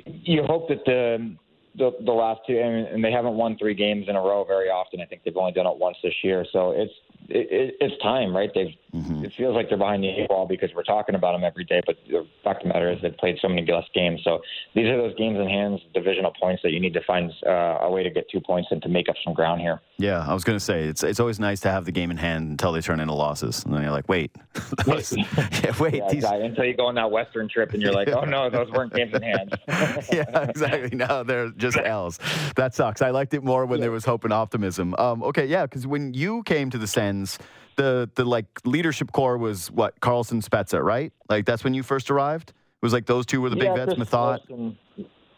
you 0.06 0.44
hope 0.44 0.68
that 0.69 0.86
the 0.86 1.36
the, 1.77 1.91
the 2.06 2.11
last 2.11 2.40
two, 2.48 2.57
and 2.57 3.03
they 3.03 3.11
haven't 3.11 3.34
won 3.34 3.57
three 3.57 3.73
games 3.73 4.06
in 4.07 4.15
a 4.15 4.22
row 4.22 4.45
very 4.45 4.69
often. 4.69 5.02
I 5.02 5.06
think 5.06 5.23
they've 5.26 5.36
only 5.36 5.52
done 5.52 5.68
it 5.68 5.77
once 5.77 5.98
this 6.02 6.14
year. 6.23 6.45
So 6.53 6.72
it's 6.72 6.94
it, 7.27 7.76
it's 7.82 8.02
time, 8.02 8.36
right? 8.36 8.49
They've 8.53 8.73
Mm-hmm. 8.96 9.26
It 9.26 9.34
feels 9.36 9.56
like 9.56 9.68
they're 9.68 9.78
behind 9.78 10.04
the 10.04 10.10
eight 10.10 10.30
ball 10.30 10.46
because 10.48 10.70
we're 10.74 10.84
talking 10.84 11.16
about 11.16 11.34
them 11.34 11.44
every 11.44 11.66
day. 11.66 11.82
But 11.86 11.98
the 12.08 12.26
fact 12.44 12.64
of 12.64 12.70
the 12.70 12.74
matter 12.74 12.90
is 12.92 13.02
they've 13.02 13.18
played 13.18 13.38
so 13.42 13.50
many 13.50 13.70
less 13.70 13.84
games. 13.94 14.22
So 14.24 14.42
these 14.74 14.86
are 14.86 14.98
those 14.98 15.16
games 15.16 15.38
in 15.38 15.50
hands, 15.50 15.82
divisional 15.94 16.32
points 16.40 16.64
that 16.64 16.72
you 16.72 16.80
need 16.80 16.94
to 16.94 17.04
find 17.04 17.32
uh, 17.46 17.80
a 17.82 17.92
way 17.92 18.04
to 18.04 18.10
get 18.10 18.30
two 18.30 18.40
points 18.40 18.70
and 18.72 18.82
to 18.84 18.90
make 18.90 19.10
up 19.10 19.16
some 19.24 19.34
ground 19.34 19.60
here. 19.60 19.82
Yeah, 19.98 20.26
I 20.26 20.34
was 20.34 20.44
going 20.44 20.58
to 20.58 20.64
say 20.64 20.84
it's 20.84 21.04
it's 21.04 21.20
always 21.20 21.40
nice 21.40 21.60
to 21.62 21.72
have 21.72 21.86
the 21.86 21.92
game 21.92 22.12
in 22.12 22.18
hand 22.18 22.52
until 22.52 22.72
they 22.72 22.82
turn 22.82 23.00
into 23.00 23.14
losses, 23.14 23.64
and 23.64 23.74
then 23.74 23.82
you're 23.82 23.92
like, 23.92 24.08
wait, 24.08 24.32
was, 24.88 25.16
yeah, 25.18 25.74
wait, 25.80 25.96
yeah, 25.96 26.08
these... 26.08 26.14
exactly. 26.16 26.46
until 26.46 26.66
you 26.66 26.76
go 26.76 26.86
on 26.86 26.96
that 26.96 27.12
Western 27.12 27.48
trip 27.50 27.74
and 27.74 27.82
you're 27.82 27.94
like, 27.94 28.10
oh 28.10 28.24
no, 28.24 28.50
those 28.50 28.70
weren't 28.72 28.94
games 28.94 29.14
in 29.14 29.22
hand. 29.22 29.58
yeah, 29.68 30.50
exactly. 30.50 30.98
No, 30.98 31.24
they're 31.24 31.50
just 31.52 31.78
L's. 31.78 32.20
That 32.56 32.74
sucks. 32.74 33.02
I 33.02 33.10
liked 33.10 33.34
it 33.34 33.44
more 33.44 33.66
when 33.66 33.80
yeah. 33.80 33.86
there 33.86 33.92
was 33.92 34.06
hope 34.06 34.24
and 34.24 34.34
optimism. 34.34 34.96
Um, 34.96 35.24
okay, 35.24 35.46
yeah, 35.46 35.66
because 35.66 35.88
when 35.88 36.14
you 36.14 36.44
came 36.44 36.70
to 36.70 36.78
the 36.78 36.88
Sens 36.88 37.40
the 37.76 38.10
the 38.15 38.26
like 38.26 38.45
leadership 38.65 39.11
core 39.11 39.38
was 39.38 39.72
what 39.72 39.99
Karlsson 39.99 40.43
Spezza, 40.43 40.84
right? 40.84 41.14
Like 41.30 41.45
that's 41.45 41.64
when 41.64 41.73
you 41.73 41.84
first 41.84 42.10
arrived. 42.11 42.49
It 42.49 42.85
was 42.85 42.93
like 42.93 43.06
those 43.06 43.26
two 43.26 43.41
were 43.41 43.49
the 43.49 43.56
big 43.56 43.76
yeah, 43.76 43.85
vets. 43.85 43.93
Methot. 43.93 44.76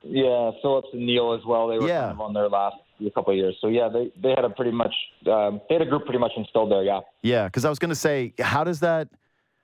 Yeah, 0.04 0.52
Phillips 0.62 0.88
and 0.94 1.06
Neil 1.06 1.34
as 1.34 1.46
well. 1.46 1.68
They 1.68 1.78
were 1.78 1.88
yeah. 1.88 2.02
kind 2.02 2.12
of 2.14 2.22
on 2.22 2.34
their 2.34 2.50
last 2.50 2.78
a 3.06 3.12
couple 3.12 3.32
of 3.34 3.38
years. 3.38 3.56
So 3.62 3.68
yeah, 3.68 3.90
they 3.90 4.12
they 4.22 4.30
had 4.30 4.46
a 4.46 4.50
pretty 4.50 4.72
much 4.72 4.94
um, 5.28 5.62
they 5.70 5.76
had 5.76 5.82
a 5.82 5.86
group 5.86 6.06
pretty 6.06 6.20
much 6.20 6.32
instilled 6.36 6.72
there. 6.72 6.84
Yeah. 6.84 7.02
Yeah, 7.22 7.46
because 7.46 7.66
I 7.66 7.70
was 7.70 7.80
going 7.80 7.90
to 7.90 7.96
say, 7.96 8.34
how 8.40 8.64
does 8.64 8.80
that? 8.82 9.10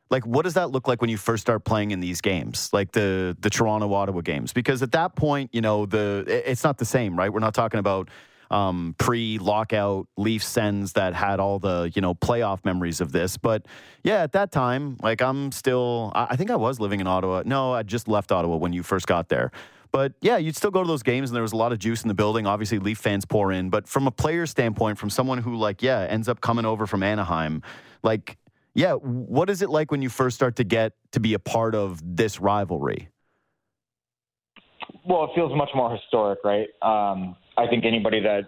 Like, 0.09 0.27
what 0.27 0.43
does 0.43 0.53
that 0.53 0.69
look 0.69 0.87
like 0.87 1.01
when 1.01 1.09
you 1.09 1.17
first 1.17 1.41
start 1.41 1.63
playing 1.63 1.89
in 1.89 1.99
these 1.99 2.21
games, 2.21 2.69
like 2.71 2.91
the 2.91 3.35
the 3.39 3.49
Toronto 3.49 3.91
Ottawa 3.93 4.21
games? 4.21 4.53
Because 4.53 4.83
at 4.83 4.91
that 4.91 5.15
point, 5.15 5.49
you 5.53 5.61
know, 5.61 5.85
the 5.85 6.25
it's 6.27 6.63
not 6.63 6.77
the 6.77 6.85
same, 6.85 7.17
right? 7.17 7.31
We're 7.31 7.39
not 7.39 7.55
talking 7.55 7.79
about 7.79 8.09
um, 8.53 8.93
pre-lockout 8.99 10.07
Leaf 10.15 10.43
Sens 10.43 10.93
that 10.93 11.15
had 11.15 11.39
all 11.39 11.57
the 11.57 11.91
you 11.95 12.01
know 12.01 12.13
playoff 12.13 12.63
memories 12.63 13.01
of 13.01 13.11
this. 13.11 13.35
But 13.35 13.65
yeah, 14.03 14.21
at 14.21 14.33
that 14.33 14.51
time, 14.51 14.97
like 15.01 15.21
I'm 15.21 15.51
still, 15.51 16.11
I 16.13 16.35
think 16.35 16.51
I 16.51 16.55
was 16.55 16.79
living 16.79 16.99
in 16.99 17.07
Ottawa. 17.07 17.43
No, 17.45 17.73
I 17.73 17.83
just 17.83 18.07
left 18.07 18.31
Ottawa 18.31 18.57
when 18.57 18.71
you 18.71 18.83
first 18.83 19.07
got 19.07 19.29
there. 19.29 19.51
But 19.91 20.13
yeah, 20.21 20.37
you'd 20.37 20.55
still 20.55 20.71
go 20.71 20.81
to 20.81 20.87
those 20.87 21.03
games, 21.03 21.29
and 21.29 21.35
there 21.35 21.43
was 21.43 21.51
a 21.51 21.57
lot 21.57 21.71
of 21.71 21.79
juice 21.79 22.03
in 22.03 22.07
the 22.07 22.13
building. 22.13 22.47
Obviously, 22.47 22.79
Leaf 22.79 22.99
fans 22.99 23.25
pour 23.25 23.51
in. 23.51 23.69
But 23.69 23.87
from 23.87 24.07
a 24.07 24.11
player 24.11 24.45
standpoint, 24.45 24.99
from 24.99 25.09
someone 25.09 25.39
who 25.39 25.55
like 25.55 25.81
yeah 25.81 26.01
ends 26.01 26.29
up 26.29 26.39
coming 26.39 26.65
over 26.65 26.85
from 26.85 27.01
Anaheim, 27.01 27.63
like 28.03 28.37
yeah, 28.75 28.93
what 28.93 29.49
is 29.49 29.63
it 29.63 29.69
like 29.69 29.91
when 29.91 30.01
you 30.03 30.09
first 30.09 30.35
start 30.35 30.57
to 30.57 30.63
get 30.63 30.93
to 31.11 31.19
be 31.19 31.33
a 31.33 31.39
part 31.39 31.73
of 31.73 32.01
this 32.03 32.39
rivalry? 32.39 33.09
Well, 35.05 35.25
it 35.25 35.31
feels 35.35 35.55
much 35.55 35.69
more 35.75 35.91
historic, 35.91 36.39
right? 36.43 36.67
Um, 36.81 37.35
I 37.57 37.67
think 37.67 37.85
anybody 37.85 38.19
that, 38.21 38.43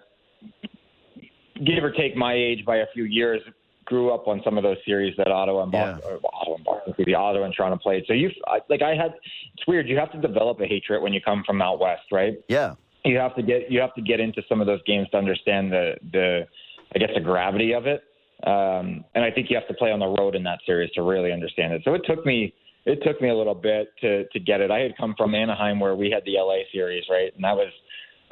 give 1.64 1.82
or 1.82 1.90
take 1.90 2.16
my 2.16 2.34
age 2.34 2.64
by 2.64 2.78
a 2.78 2.86
few 2.92 3.04
years, 3.04 3.40
grew 3.86 4.12
up 4.12 4.26
on 4.28 4.42
some 4.44 4.58
of 4.58 4.64
those 4.64 4.76
series 4.84 5.14
that 5.16 5.28
Ottawa 5.28 5.62
and 5.62 5.72
Boston, 5.72 6.00
yeah. 6.04 6.10
or 6.10 6.20
Ottawa 6.34 6.56
and 6.56 6.64
Boston, 6.64 6.94
the 7.06 7.14
Ottawa 7.14 7.44
and 7.44 7.54
Toronto 7.54 7.78
played. 7.78 8.04
So 8.06 8.12
you, 8.12 8.30
like, 8.68 8.82
I 8.82 8.94
had. 8.94 9.14
It's 9.54 9.66
weird. 9.66 9.88
You 9.88 9.96
have 9.96 10.12
to 10.12 10.20
develop 10.20 10.60
a 10.60 10.66
hatred 10.66 11.02
when 11.02 11.12
you 11.12 11.20
come 11.20 11.42
from 11.46 11.62
out 11.62 11.78
west, 11.78 12.02
right? 12.12 12.34
Yeah. 12.48 12.74
You 13.04 13.16
have 13.18 13.36
to 13.36 13.42
get 13.42 13.70
you 13.70 13.80
have 13.80 13.94
to 13.94 14.02
get 14.02 14.18
into 14.18 14.42
some 14.48 14.60
of 14.60 14.66
those 14.66 14.80
games 14.84 15.08
to 15.12 15.16
understand 15.16 15.72
the 15.72 15.94
the 16.12 16.46
I 16.94 16.98
guess 16.98 17.10
the 17.14 17.20
gravity 17.20 17.72
of 17.72 17.86
it. 17.86 18.02
Um, 18.44 19.04
and 19.14 19.24
I 19.24 19.30
think 19.30 19.48
you 19.48 19.56
have 19.56 19.68
to 19.68 19.74
play 19.74 19.92
on 19.92 20.00
the 20.00 20.06
road 20.06 20.34
in 20.34 20.42
that 20.42 20.58
series 20.66 20.90
to 20.92 21.02
really 21.02 21.32
understand 21.32 21.72
it. 21.72 21.82
So 21.84 21.94
it 21.94 22.02
took 22.04 22.26
me 22.26 22.52
it 22.84 23.02
took 23.02 23.20
me 23.22 23.28
a 23.28 23.34
little 23.34 23.54
bit 23.54 23.88
to 24.00 24.26
to 24.28 24.40
get 24.40 24.60
it. 24.60 24.70
I 24.70 24.80
had 24.80 24.96
come 24.96 25.14
from 25.16 25.34
Anaheim 25.34 25.78
where 25.78 25.94
we 25.94 26.10
had 26.10 26.24
the 26.24 26.38
LA 26.38 26.58
series, 26.72 27.04
right? 27.08 27.32
And 27.34 27.44
that 27.44 27.54
was 27.54 27.72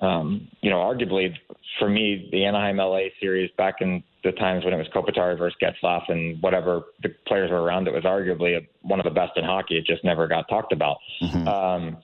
um, 0.00 0.48
you 0.60 0.70
know, 0.70 0.76
arguably 0.76 1.34
for 1.78 1.88
me, 1.88 2.28
the 2.32 2.44
Anaheim 2.44 2.76
LA 2.76 3.08
series 3.20 3.50
back 3.56 3.76
in 3.80 4.02
the 4.22 4.32
times 4.32 4.64
when 4.64 4.72
it 4.72 4.76
was 4.76 4.86
Kopitar 4.94 5.36
versus 5.38 5.56
Getzlaf 5.62 6.02
and 6.08 6.40
whatever 6.42 6.82
the 7.02 7.10
players 7.26 7.50
were 7.50 7.62
around, 7.62 7.86
it 7.86 7.94
was 7.94 8.04
arguably 8.04 8.56
a, 8.56 8.60
one 8.82 8.98
of 8.98 9.04
the 9.04 9.10
best 9.10 9.32
in 9.36 9.44
hockey. 9.44 9.76
It 9.76 9.86
just 9.86 10.04
never 10.04 10.26
got 10.26 10.48
talked 10.48 10.72
about. 10.72 10.96
Mm-hmm. 11.22 11.46
Um, 11.46 11.96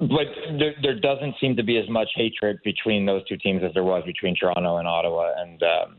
but 0.00 0.26
there, 0.58 0.74
there 0.82 0.98
doesn't 0.98 1.36
seem 1.40 1.56
to 1.56 1.62
be 1.62 1.78
as 1.78 1.88
much 1.88 2.08
hatred 2.16 2.58
between 2.64 3.06
those 3.06 3.24
two 3.28 3.36
teams 3.36 3.62
as 3.62 3.72
there 3.74 3.84
was 3.84 4.02
between 4.04 4.34
Toronto 4.34 4.78
and 4.78 4.88
Ottawa. 4.88 5.32
And 5.36 5.62
um, 5.62 5.96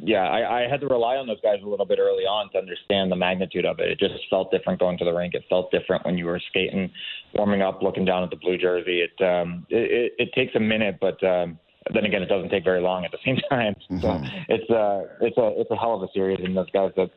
yeah, 0.00 0.28
I, 0.28 0.64
I 0.64 0.68
had 0.68 0.80
to 0.80 0.86
rely 0.86 1.16
on 1.16 1.26
those 1.26 1.40
guys 1.42 1.58
a 1.64 1.68
little 1.68 1.86
bit 1.86 1.98
early 1.98 2.22
on 2.22 2.50
to 2.52 2.58
understand 2.58 3.10
the 3.10 3.16
magnitude 3.16 3.64
of 3.64 3.80
it. 3.80 3.90
It 3.90 3.98
just 3.98 4.14
felt 4.30 4.50
different 4.50 4.78
going 4.78 4.96
to 4.98 5.04
the 5.04 5.12
rink. 5.12 5.34
It 5.34 5.44
felt 5.48 5.70
different 5.70 6.04
when 6.04 6.16
you 6.16 6.26
were 6.26 6.40
skating, 6.50 6.90
warming 7.34 7.62
up, 7.62 7.82
looking 7.82 8.04
down 8.04 8.22
at 8.22 8.30
the 8.30 8.36
blue 8.36 8.56
jersey. 8.56 9.02
It 9.02 9.24
um, 9.24 9.66
it, 9.70 10.12
it, 10.18 10.28
it 10.28 10.32
takes 10.34 10.54
a 10.54 10.60
minute, 10.60 10.98
but 11.00 11.22
um, 11.24 11.58
then 11.92 12.04
again, 12.04 12.22
it 12.22 12.26
doesn't 12.26 12.50
take 12.50 12.64
very 12.64 12.80
long 12.80 13.04
at 13.04 13.10
the 13.10 13.18
same 13.24 13.38
time. 13.50 13.74
Mm-hmm. 13.90 14.00
So 14.00 14.22
it's 14.48 14.70
uh, 14.70 15.24
it's 15.24 15.36
a 15.36 15.60
it's 15.60 15.70
a 15.70 15.76
hell 15.76 15.94
of 15.94 16.02
a 16.02 16.08
series, 16.14 16.38
and 16.42 16.56
those 16.56 16.70
guys 16.70 16.92
that 16.96 17.10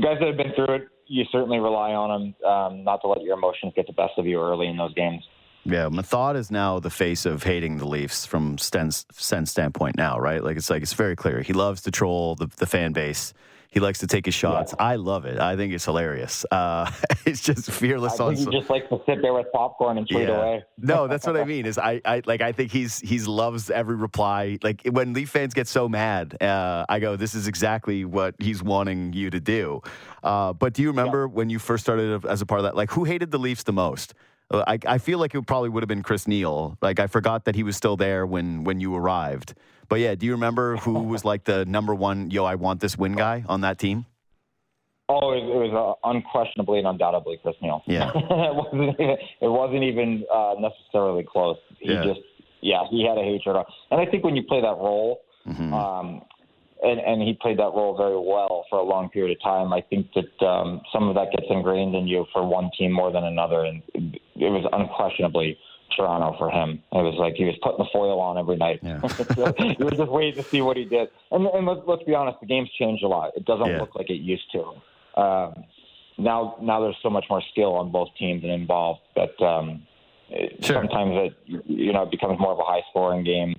guys 0.00 0.18
that 0.20 0.28
have 0.28 0.36
been 0.36 0.54
through 0.54 0.74
it, 0.76 0.82
you 1.06 1.24
certainly 1.32 1.58
rely 1.58 1.92
on 1.92 2.34
them 2.34 2.48
um, 2.48 2.84
not 2.84 3.00
to 3.02 3.08
let 3.08 3.22
your 3.22 3.36
emotions 3.36 3.72
get 3.74 3.86
the 3.86 3.92
best 3.92 4.12
of 4.18 4.26
you 4.26 4.40
early 4.40 4.68
in 4.68 4.76
those 4.76 4.94
games. 4.94 5.22
Yeah, 5.64 5.88
Methot 5.88 6.36
is 6.36 6.50
now 6.50 6.80
the 6.80 6.90
face 6.90 7.24
of 7.24 7.42
hating 7.42 7.78
the 7.78 7.86
Leafs 7.86 8.26
from 8.26 8.58
Sens', 8.58 9.06
Sens' 9.12 9.50
standpoint 9.50 9.96
now, 9.96 10.18
right? 10.18 10.42
Like 10.42 10.56
it's 10.56 10.70
like 10.70 10.82
it's 10.82 10.94
very 10.94 11.14
clear. 11.14 11.40
He 11.40 11.52
loves 11.52 11.82
to 11.82 11.90
troll 11.90 12.34
the, 12.34 12.48
the 12.56 12.66
fan 12.66 12.92
base. 12.92 13.32
He 13.72 13.80
likes 13.80 14.00
to 14.00 14.06
take 14.06 14.26
his 14.26 14.34
shots. 14.34 14.74
Yeah. 14.78 14.84
I 14.84 14.96
love 14.96 15.24
it. 15.24 15.38
I 15.38 15.56
think 15.56 15.72
it's 15.72 15.86
hilarious. 15.86 16.44
Uh, 16.50 16.90
it's 17.24 17.40
just 17.40 17.70
fearless. 17.70 18.20
I 18.20 18.34
think 18.34 18.50
he 18.50 18.58
just 18.58 18.68
likes 18.68 18.86
to 18.90 19.00
sit 19.06 19.22
there 19.22 19.32
with 19.32 19.46
popcorn 19.50 19.96
and 19.96 20.06
tweet 20.06 20.28
yeah. 20.28 20.36
away. 20.36 20.64
no, 20.78 21.08
that's 21.08 21.26
what 21.26 21.38
I 21.38 21.44
mean. 21.44 21.64
Is 21.64 21.78
I, 21.78 22.02
I 22.04 22.20
like 22.26 22.42
I 22.42 22.52
think 22.52 22.70
he's 22.70 22.98
he's 23.00 23.26
loves 23.26 23.70
every 23.70 23.96
reply. 23.96 24.58
Like 24.62 24.82
when 24.90 25.14
Leaf 25.14 25.30
fans 25.30 25.54
get 25.54 25.68
so 25.68 25.88
mad, 25.88 26.42
uh, 26.42 26.84
I 26.86 26.98
go, 26.98 27.16
this 27.16 27.34
is 27.34 27.46
exactly 27.46 28.04
what 28.04 28.34
he's 28.38 28.62
wanting 28.62 29.14
you 29.14 29.30
to 29.30 29.40
do. 29.40 29.80
Uh, 30.22 30.52
but 30.52 30.74
do 30.74 30.82
you 30.82 30.88
remember 30.88 31.22
yeah. 31.22 31.34
when 31.34 31.48
you 31.48 31.58
first 31.58 31.82
started 31.82 32.26
as 32.26 32.42
a 32.42 32.46
part 32.46 32.58
of 32.58 32.64
that? 32.64 32.76
Like 32.76 32.90
who 32.90 33.04
hated 33.04 33.30
the 33.30 33.38
Leafs 33.38 33.62
the 33.62 33.72
most? 33.72 34.12
Uh, 34.50 34.64
I, 34.66 34.78
I 34.86 34.98
feel 34.98 35.18
like 35.18 35.34
it 35.34 35.46
probably 35.46 35.68
would 35.68 35.82
have 35.82 35.88
been 35.88 36.02
Chris 36.02 36.26
Neil. 36.28 36.76
Like 36.82 37.00
I 37.00 37.06
forgot 37.06 37.44
that 37.46 37.54
he 37.54 37.62
was 37.62 37.76
still 37.76 37.96
there 37.96 38.26
when 38.26 38.64
when 38.64 38.80
you 38.80 38.94
arrived. 38.94 39.54
But 39.88 40.00
yeah, 40.00 40.14
do 40.14 40.26
you 40.26 40.32
remember 40.32 40.76
who 40.76 41.00
was 41.04 41.24
like 41.32 41.44
the 41.44 41.64
number 41.66 41.94
one? 41.94 42.30
Yo, 42.30 42.44
I 42.44 42.54
want 42.54 42.80
this 42.80 42.96
win 42.96 43.14
guy 43.14 43.44
on 43.48 43.62
that 43.62 43.78
team. 43.78 44.06
Oh, 45.08 45.32
it, 45.32 45.44
was 45.44 45.74
uh, 45.74 46.08
unquestionably 46.08 46.78
and 46.78 46.86
undoubtedly 46.86 47.38
Chris 47.42 47.56
Neil. 47.60 47.82
Yeah, 47.86 48.10
it 48.14 48.54
wasn't. 48.54 48.82
Even, 48.82 49.16
it 49.40 49.48
wasn't 49.48 49.82
even 49.82 50.24
uh, 50.32 50.54
necessarily 50.58 51.22
close. 51.22 51.58
He 51.80 51.92
yeah. 51.92 52.04
just, 52.04 52.20
yeah, 52.62 52.84
he 52.88 53.04
had 53.06 53.18
a 53.18 53.22
hatred. 53.22 53.56
And 53.90 54.00
I 54.00 54.06
think 54.06 54.24
when 54.24 54.36
you 54.36 54.42
play 54.44 54.62
that 54.62 54.78
role, 54.78 55.20
mm-hmm. 55.46 55.74
um, 55.74 56.22
and, 56.82 57.00
and 57.00 57.22
he 57.22 57.34
played 57.40 57.58
that 57.58 57.72
role 57.74 57.96
very 57.96 58.18
well 58.18 58.64
for 58.68 58.78
a 58.78 58.82
long 58.82 59.08
period 59.08 59.36
of 59.36 59.42
time. 59.42 59.72
I 59.72 59.80
think 59.80 60.08
that 60.14 60.46
um, 60.46 60.80
some 60.92 61.08
of 61.08 61.14
that 61.14 61.30
gets 61.30 61.46
ingrained 61.48 61.94
in 61.94 62.08
you 62.08 62.26
for 62.32 62.46
one 62.46 62.70
team 62.76 62.92
more 62.92 63.12
than 63.12 63.24
another, 63.24 63.64
and 63.64 63.82
it 63.94 64.20
was 64.50 64.66
unquestionably 64.72 65.58
Toronto 65.96 66.36
for 66.38 66.50
him. 66.50 66.82
It 66.92 66.96
was 66.96 67.14
like 67.18 67.34
he 67.34 67.44
was 67.44 67.54
putting 67.62 67.78
the 67.78 67.88
foil 67.92 68.18
on 68.20 68.38
every 68.38 68.56
night. 68.56 68.80
Yeah. 68.82 69.00
you 69.78 69.84
were 69.84 69.90
just 69.90 70.10
waiting 70.10 70.42
to 70.42 70.48
see 70.48 70.62
what 70.62 70.76
he 70.76 70.84
did. 70.84 71.08
And, 71.30 71.46
and 71.46 71.66
let's, 71.66 71.80
let's 71.86 72.02
be 72.02 72.14
honest, 72.14 72.40
the 72.40 72.46
game's 72.46 72.70
changed 72.78 73.04
a 73.04 73.08
lot. 73.08 73.32
It 73.36 73.44
doesn't 73.44 73.66
yeah. 73.66 73.78
look 73.78 73.94
like 73.94 74.10
it 74.10 74.20
used 74.20 74.50
to. 74.52 75.20
Um, 75.20 75.64
now, 76.18 76.56
now 76.60 76.80
there's 76.80 76.96
so 77.02 77.10
much 77.10 77.26
more 77.30 77.42
skill 77.52 77.74
on 77.74 77.92
both 77.92 78.08
teams 78.18 78.42
and 78.42 78.52
involved 78.52 79.00
that 79.16 79.40
um, 79.44 79.86
sure. 80.60 80.76
sometimes 80.76 81.12
it 81.14 81.62
you 81.66 81.92
know 81.92 82.02
it 82.02 82.10
becomes 82.10 82.38
more 82.38 82.52
of 82.52 82.58
a 82.58 82.64
high 82.64 82.82
scoring 82.90 83.24
game 83.24 83.54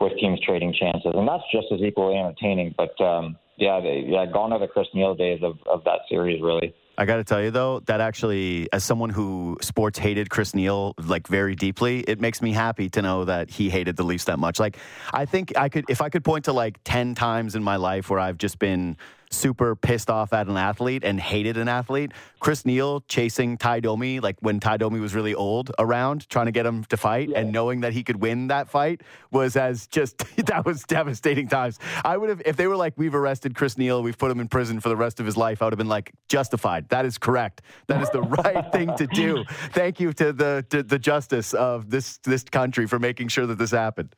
with 0.00 0.12
teams 0.18 0.40
trading 0.40 0.74
chances, 0.78 1.12
and 1.14 1.26
that's 1.26 1.44
just 1.52 1.66
as 1.72 1.80
equally 1.80 2.16
entertaining. 2.16 2.74
But 2.76 3.00
um, 3.00 3.36
yeah, 3.56 3.80
they, 3.80 4.04
yeah, 4.06 4.26
gone 4.26 4.52
are 4.52 4.58
the 4.58 4.68
Chris 4.68 4.86
Neil 4.94 5.14
days 5.14 5.40
of, 5.42 5.58
of 5.66 5.84
that 5.84 6.00
series, 6.08 6.42
really. 6.42 6.74
I 6.98 7.04
got 7.04 7.16
to 7.16 7.24
tell 7.24 7.42
you 7.42 7.50
though, 7.50 7.80
that 7.80 8.00
actually, 8.00 8.68
as 8.72 8.82
someone 8.82 9.10
who 9.10 9.58
sports 9.60 9.98
hated 9.98 10.30
Chris 10.30 10.54
Neil 10.54 10.94
like 11.02 11.28
very 11.28 11.54
deeply, 11.54 12.00
it 12.00 12.20
makes 12.20 12.40
me 12.40 12.52
happy 12.52 12.88
to 12.90 13.02
know 13.02 13.26
that 13.26 13.50
he 13.50 13.68
hated 13.68 13.96
the 13.96 14.02
Leafs 14.02 14.24
that 14.24 14.38
much. 14.38 14.58
Like, 14.58 14.78
I 15.12 15.26
think 15.26 15.52
I 15.58 15.68
could, 15.68 15.84
if 15.90 16.00
I 16.00 16.08
could 16.08 16.24
point 16.24 16.46
to 16.46 16.54
like 16.54 16.78
ten 16.84 17.14
times 17.14 17.54
in 17.54 17.62
my 17.62 17.76
life 17.76 18.08
where 18.08 18.18
I've 18.18 18.38
just 18.38 18.58
been 18.58 18.96
super 19.30 19.76
pissed 19.76 20.10
off 20.10 20.32
at 20.32 20.46
an 20.46 20.56
athlete 20.56 21.04
and 21.04 21.20
hated 21.20 21.56
an 21.56 21.68
athlete. 21.68 22.12
Chris 22.40 22.64
Neil 22.64 23.00
chasing 23.08 23.56
Tie 23.56 23.80
Domi, 23.80 24.20
like 24.20 24.36
when 24.40 24.60
Tie 24.60 24.76
Domi 24.76 25.00
was 25.00 25.14
really 25.14 25.34
old 25.34 25.72
around, 25.78 26.28
trying 26.28 26.46
to 26.46 26.52
get 26.52 26.66
him 26.66 26.84
to 26.84 26.96
fight 26.96 27.30
yeah. 27.30 27.40
and 27.40 27.52
knowing 27.52 27.80
that 27.80 27.92
he 27.92 28.02
could 28.02 28.16
win 28.16 28.48
that 28.48 28.68
fight 28.68 29.02
was 29.30 29.56
as 29.56 29.86
just, 29.86 30.18
that 30.46 30.64
was 30.64 30.82
devastating 30.84 31.48
times. 31.48 31.78
I 32.04 32.16
would 32.16 32.28
have, 32.28 32.42
if 32.44 32.56
they 32.56 32.66
were 32.66 32.76
like, 32.76 32.94
we've 32.96 33.14
arrested 33.14 33.54
Chris 33.54 33.76
Neal, 33.76 34.02
we've 34.02 34.18
put 34.18 34.30
him 34.30 34.40
in 34.40 34.48
prison 34.48 34.80
for 34.80 34.88
the 34.88 34.96
rest 34.96 35.20
of 35.20 35.26
his 35.26 35.36
life, 35.36 35.62
I 35.62 35.66
would 35.66 35.72
have 35.72 35.78
been 35.78 35.88
like, 35.88 36.12
justified. 36.28 36.88
That 36.90 37.04
is 37.04 37.18
correct. 37.18 37.62
That 37.88 38.02
is 38.02 38.10
the 38.10 38.22
right 38.22 38.64
thing 38.72 38.94
to 38.96 39.06
do. 39.06 39.44
Thank 39.72 40.00
you 40.00 40.12
to 40.14 40.32
the, 40.32 40.64
to 40.70 40.82
the 40.82 40.98
justice 40.98 41.54
of 41.54 41.90
this, 41.90 42.18
this 42.18 42.44
country 42.44 42.86
for 42.86 42.98
making 42.98 43.28
sure 43.28 43.46
that 43.46 43.58
this 43.58 43.70
happened. 43.70 44.14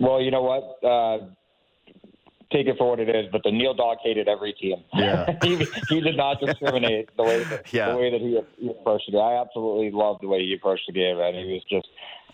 Well, 0.00 0.20
you 0.20 0.30
know 0.30 0.42
what? 0.42 0.84
Uh, 0.84 1.26
take 2.52 2.66
it 2.66 2.76
for 2.78 2.90
what 2.90 3.00
it 3.00 3.08
is, 3.08 3.26
but 3.32 3.42
the 3.42 3.50
Neil 3.50 3.74
Dog 3.74 3.98
hated 4.02 4.28
every 4.28 4.52
team. 4.52 4.76
Yeah. 4.94 5.36
he, 5.42 5.66
he 5.88 6.00
did 6.00 6.16
not 6.16 6.40
discriminate 6.40 7.08
the 7.16 7.22
way 7.22 7.44
that, 7.44 7.72
yeah. 7.72 7.90
the 7.90 7.96
way 7.96 8.10
that 8.10 8.20
he, 8.20 8.38
he 8.58 8.70
approached 8.70 9.06
the 9.06 9.12
game. 9.12 9.20
I 9.20 9.40
absolutely 9.40 9.90
loved 9.90 10.22
the 10.22 10.28
way 10.28 10.40
he 10.40 10.54
approached 10.54 10.84
the 10.86 10.92
game, 10.92 11.18
and 11.18 11.36
he 11.36 11.52
was 11.52 11.62
just 11.70 11.88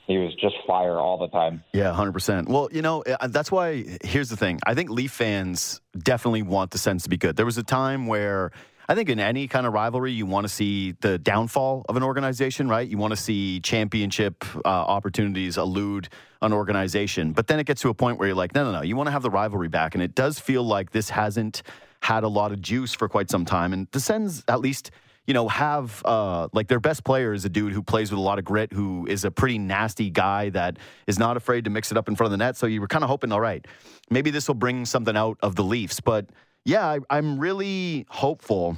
he 0.06 0.16
was 0.16 0.34
just 0.36 0.56
fire 0.66 0.98
all 0.98 1.18
the 1.18 1.28
time. 1.28 1.62
Yeah, 1.74 1.92
100%. 1.92 2.48
Well, 2.48 2.70
you 2.72 2.80
know, 2.80 3.02
uh, 3.02 3.26
that's 3.26 3.52
why 3.52 3.84
here's 4.02 4.30
the 4.30 4.38
thing. 4.38 4.58
I 4.66 4.72
think 4.72 4.88
Leaf 4.88 5.12
fans 5.12 5.82
definitely 5.98 6.40
want 6.40 6.70
the 6.70 6.78
Sens 6.78 7.02
to 7.02 7.10
be 7.10 7.18
good. 7.18 7.36
There 7.36 7.44
was 7.44 7.58
a 7.58 7.62
time 7.62 8.06
where 8.06 8.50
I 8.88 8.94
think 8.94 9.10
in 9.10 9.20
any 9.20 9.48
kind 9.48 9.66
of 9.66 9.74
rivalry, 9.74 10.12
you 10.12 10.24
want 10.24 10.44
to 10.44 10.48
see 10.48 10.92
the 11.00 11.18
downfall 11.18 11.84
of 11.88 11.96
an 11.96 12.02
organization, 12.02 12.68
right? 12.68 12.88
You 12.88 12.96
want 12.96 13.12
to 13.12 13.16
see 13.16 13.60
championship 13.60 14.44
uh, 14.56 14.68
opportunities 14.68 15.58
elude 15.58 16.08
an 16.40 16.54
organization. 16.54 17.32
But 17.32 17.48
then 17.48 17.60
it 17.60 17.66
gets 17.66 17.82
to 17.82 17.90
a 17.90 17.94
point 17.94 18.18
where 18.18 18.28
you're 18.28 18.36
like, 18.36 18.54
no, 18.54 18.64
no, 18.64 18.72
no, 18.72 18.82
you 18.82 18.96
want 18.96 19.08
to 19.08 19.10
have 19.10 19.22
the 19.22 19.30
rivalry 19.30 19.68
back. 19.68 19.94
And 19.94 20.02
it 20.02 20.14
does 20.14 20.38
feel 20.38 20.62
like 20.62 20.92
this 20.92 21.10
hasn't 21.10 21.62
had 22.00 22.24
a 22.24 22.28
lot 22.28 22.50
of 22.50 22.62
juice 22.62 22.94
for 22.94 23.08
quite 23.08 23.30
some 23.30 23.44
time. 23.44 23.74
And 23.74 23.88
the 23.92 24.00
Sens, 24.00 24.42
at 24.48 24.60
least– 24.60 24.90
you 25.28 25.34
know, 25.34 25.46
have 25.46 26.02
uh, 26.06 26.48
like 26.54 26.68
their 26.68 26.80
best 26.80 27.04
player 27.04 27.34
is 27.34 27.44
a 27.44 27.50
dude 27.50 27.74
who 27.74 27.82
plays 27.82 28.10
with 28.10 28.16
a 28.16 28.22
lot 28.22 28.38
of 28.38 28.46
grit, 28.46 28.72
who 28.72 29.06
is 29.06 29.26
a 29.26 29.30
pretty 29.30 29.58
nasty 29.58 30.08
guy 30.08 30.48
that 30.48 30.78
is 31.06 31.18
not 31.18 31.36
afraid 31.36 31.64
to 31.64 31.70
mix 31.70 31.90
it 31.90 31.98
up 31.98 32.08
in 32.08 32.16
front 32.16 32.28
of 32.28 32.30
the 32.30 32.42
net. 32.42 32.56
So 32.56 32.66
you 32.66 32.80
were 32.80 32.88
kind 32.88 33.04
of 33.04 33.10
hoping, 33.10 33.30
all 33.30 33.40
right, 33.40 33.62
maybe 34.08 34.30
this 34.30 34.48
will 34.48 34.54
bring 34.54 34.86
something 34.86 35.18
out 35.18 35.36
of 35.42 35.54
the 35.54 35.62
Leafs. 35.62 36.00
But 36.00 36.30
yeah, 36.68 36.86
I, 36.86 36.98
I'm 37.08 37.38
really 37.38 38.06
hopeful 38.10 38.76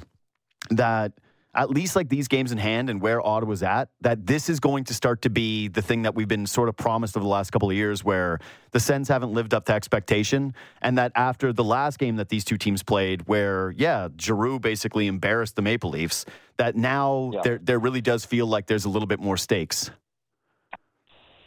that 0.69 1.11
at 1.53 1.69
least 1.69 1.97
like 1.97 2.07
these 2.07 2.29
games 2.29 2.53
in 2.53 2.57
hand 2.57 2.89
and 2.89 3.01
where 3.01 3.19
Ottawa's 3.25 3.61
at, 3.61 3.89
that 3.99 4.25
this 4.25 4.47
is 4.47 4.61
going 4.61 4.85
to 4.85 4.93
start 4.93 5.21
to 5.23 5.29
be 5.29 5.67
the 5.67 5.81
thing 5.81 6.03
that 6.03 6.15
we've 6.15 6.29
been 6.29 6.47
sort 6.47 6.69
of 6.69 6.77
promised 6.77 7.17
over 7.17 7.23
the 7.25 7.29
last 7.29 7.51
couple 7.51 7.69
of 7.69 7.75
years 7.75 8.01
where 8.01 8.39
the 8.71 8.79
Sens 8.79 9.09
haven't 9.09 9.33
lived 9.33 9.53
up 9.53 9.65
to 9.65 9.73
expectation. 9.73 10.53
And 10.81 10.97
that 10.97 11.11
after 11.15 11.51
the 11.51 11.65
last 11.65 11.99
game 11.99 12.15
that 12.15 12.29
these 12.29 12.45
two 12.45 12.57
teams 12.57 12.81
played, 12.81 13.27
where, 13.27 13.71
yeah, 13.75 14.07
Giroux 14.17 14.57
basically 14.57 15.07
embarrassed 15.07 15.57
the 15.57 15.61
Maple 15.61 15.89
Leafs, 15.89 16.23
that 16.55 16.77
now 16.77 17.31
yeah. 17.33 17.41
there, 17.43 17.59
there 17.61 17.79
really 17.79 18.01
does 18.01 18.23
feel 18.23 18.47
like 18.47 18.67
there's 18.67 18.85
a 18.85 18.89
little 18.89 19.07
bit 19.07 19.19
more 19.19 19.35
stakes. 19.35 19.91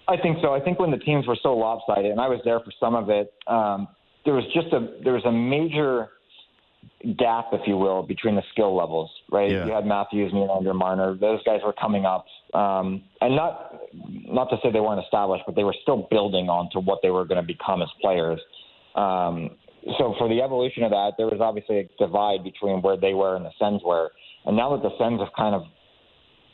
I 0.07 0.19
think 0.19 0.37
so. 0.43 0.53
I 0.53 0.61
think 0.61 0.79
when 0.79 0.91
the 0.91 0.99
teams 0.99 1.27
were 1.27 1.39
so 1.43 1.57
lopsided, 1.57 2.11
and 2.11 2.21
I 2.21 2.29
was 2.29 2.41
there 2.45 2.61
for 2.61 2.73
some 2.79 2.95
of 2.95 3.09
it, 3.09 3.33
um, 3.47 3.89
there 4.27 4.35
was 4.35 4.45
just 4.53 4.73
a 4.73 4.99
there 5.03 5.13
was 5.13 5.25
a 5.25 5.33
major 5.33 6.09
gap, 7.19 7.47
if 7.53 7.63
you 7.67 7.77
will, 7.77 8.03
between 8.03 8.35
the 8.35 8.43
skill 8.53 8.77
levels, 8.77 9.11
right? 9.31 9.51
Yeah. 9.51 9.67
You 9.67 9.73
had 9.73 9.87
Matthews, 9.87 10.33
and 10.33 10.51
Andrew 10.51 10.75
Marner; 10.75 11.17
those 11.17 11.43
guys 11.45 11.61
were 11.65 11.73
coming 11.73 12.05
up, 12.05 12.27
um, 12.55 13.03
and 13.21 13.37
not 13.37 13.75
not 13.93 14.51
to 14.51 14.57
say 14.63 14.71
they 14.73 14.81
weren't 14.81 15.03
established, 15.03 15.45
but 15.47 15.55
they 15.55 15.65
were 15.65 15.75
still 15.83 16.07
building 16.11 16.49
onto 16.49 16.81
what 16.81 17.01
they 17.03 17.11
were 17.11 17.25
going 17.25 17.41
to 17.41 17.47
become 17.47 17.83
as 17.83 17.89
players. 18.01 18.41
Um, 18.95 19.51
so 19.99 20.15
for 20.19 20.29
the 20.29 20.41
evolution 20.41 20.83
of 20.83 20.91
that, 20.91 21.13
there 21.19 21.27
was 21.27 21.41
obviously 21.41 21.79
a 21.79 21.89
divide 21.99 22.43
between 22.43 22.81
where 22.81 22.97
they 22.97 23.13
were 23.13 23.37
and 23.37 23.45
the 23.45 23.53
Sens 23.59 23.83
were, 23.85 24.11
and 24.47 24.57
now 24.57 24.77
that 24.77 24.83
the 24.83 24.97
Sens 24.99 25.21
have 25.21 25.33
kind 25.37 25.55
of 25.55 25.63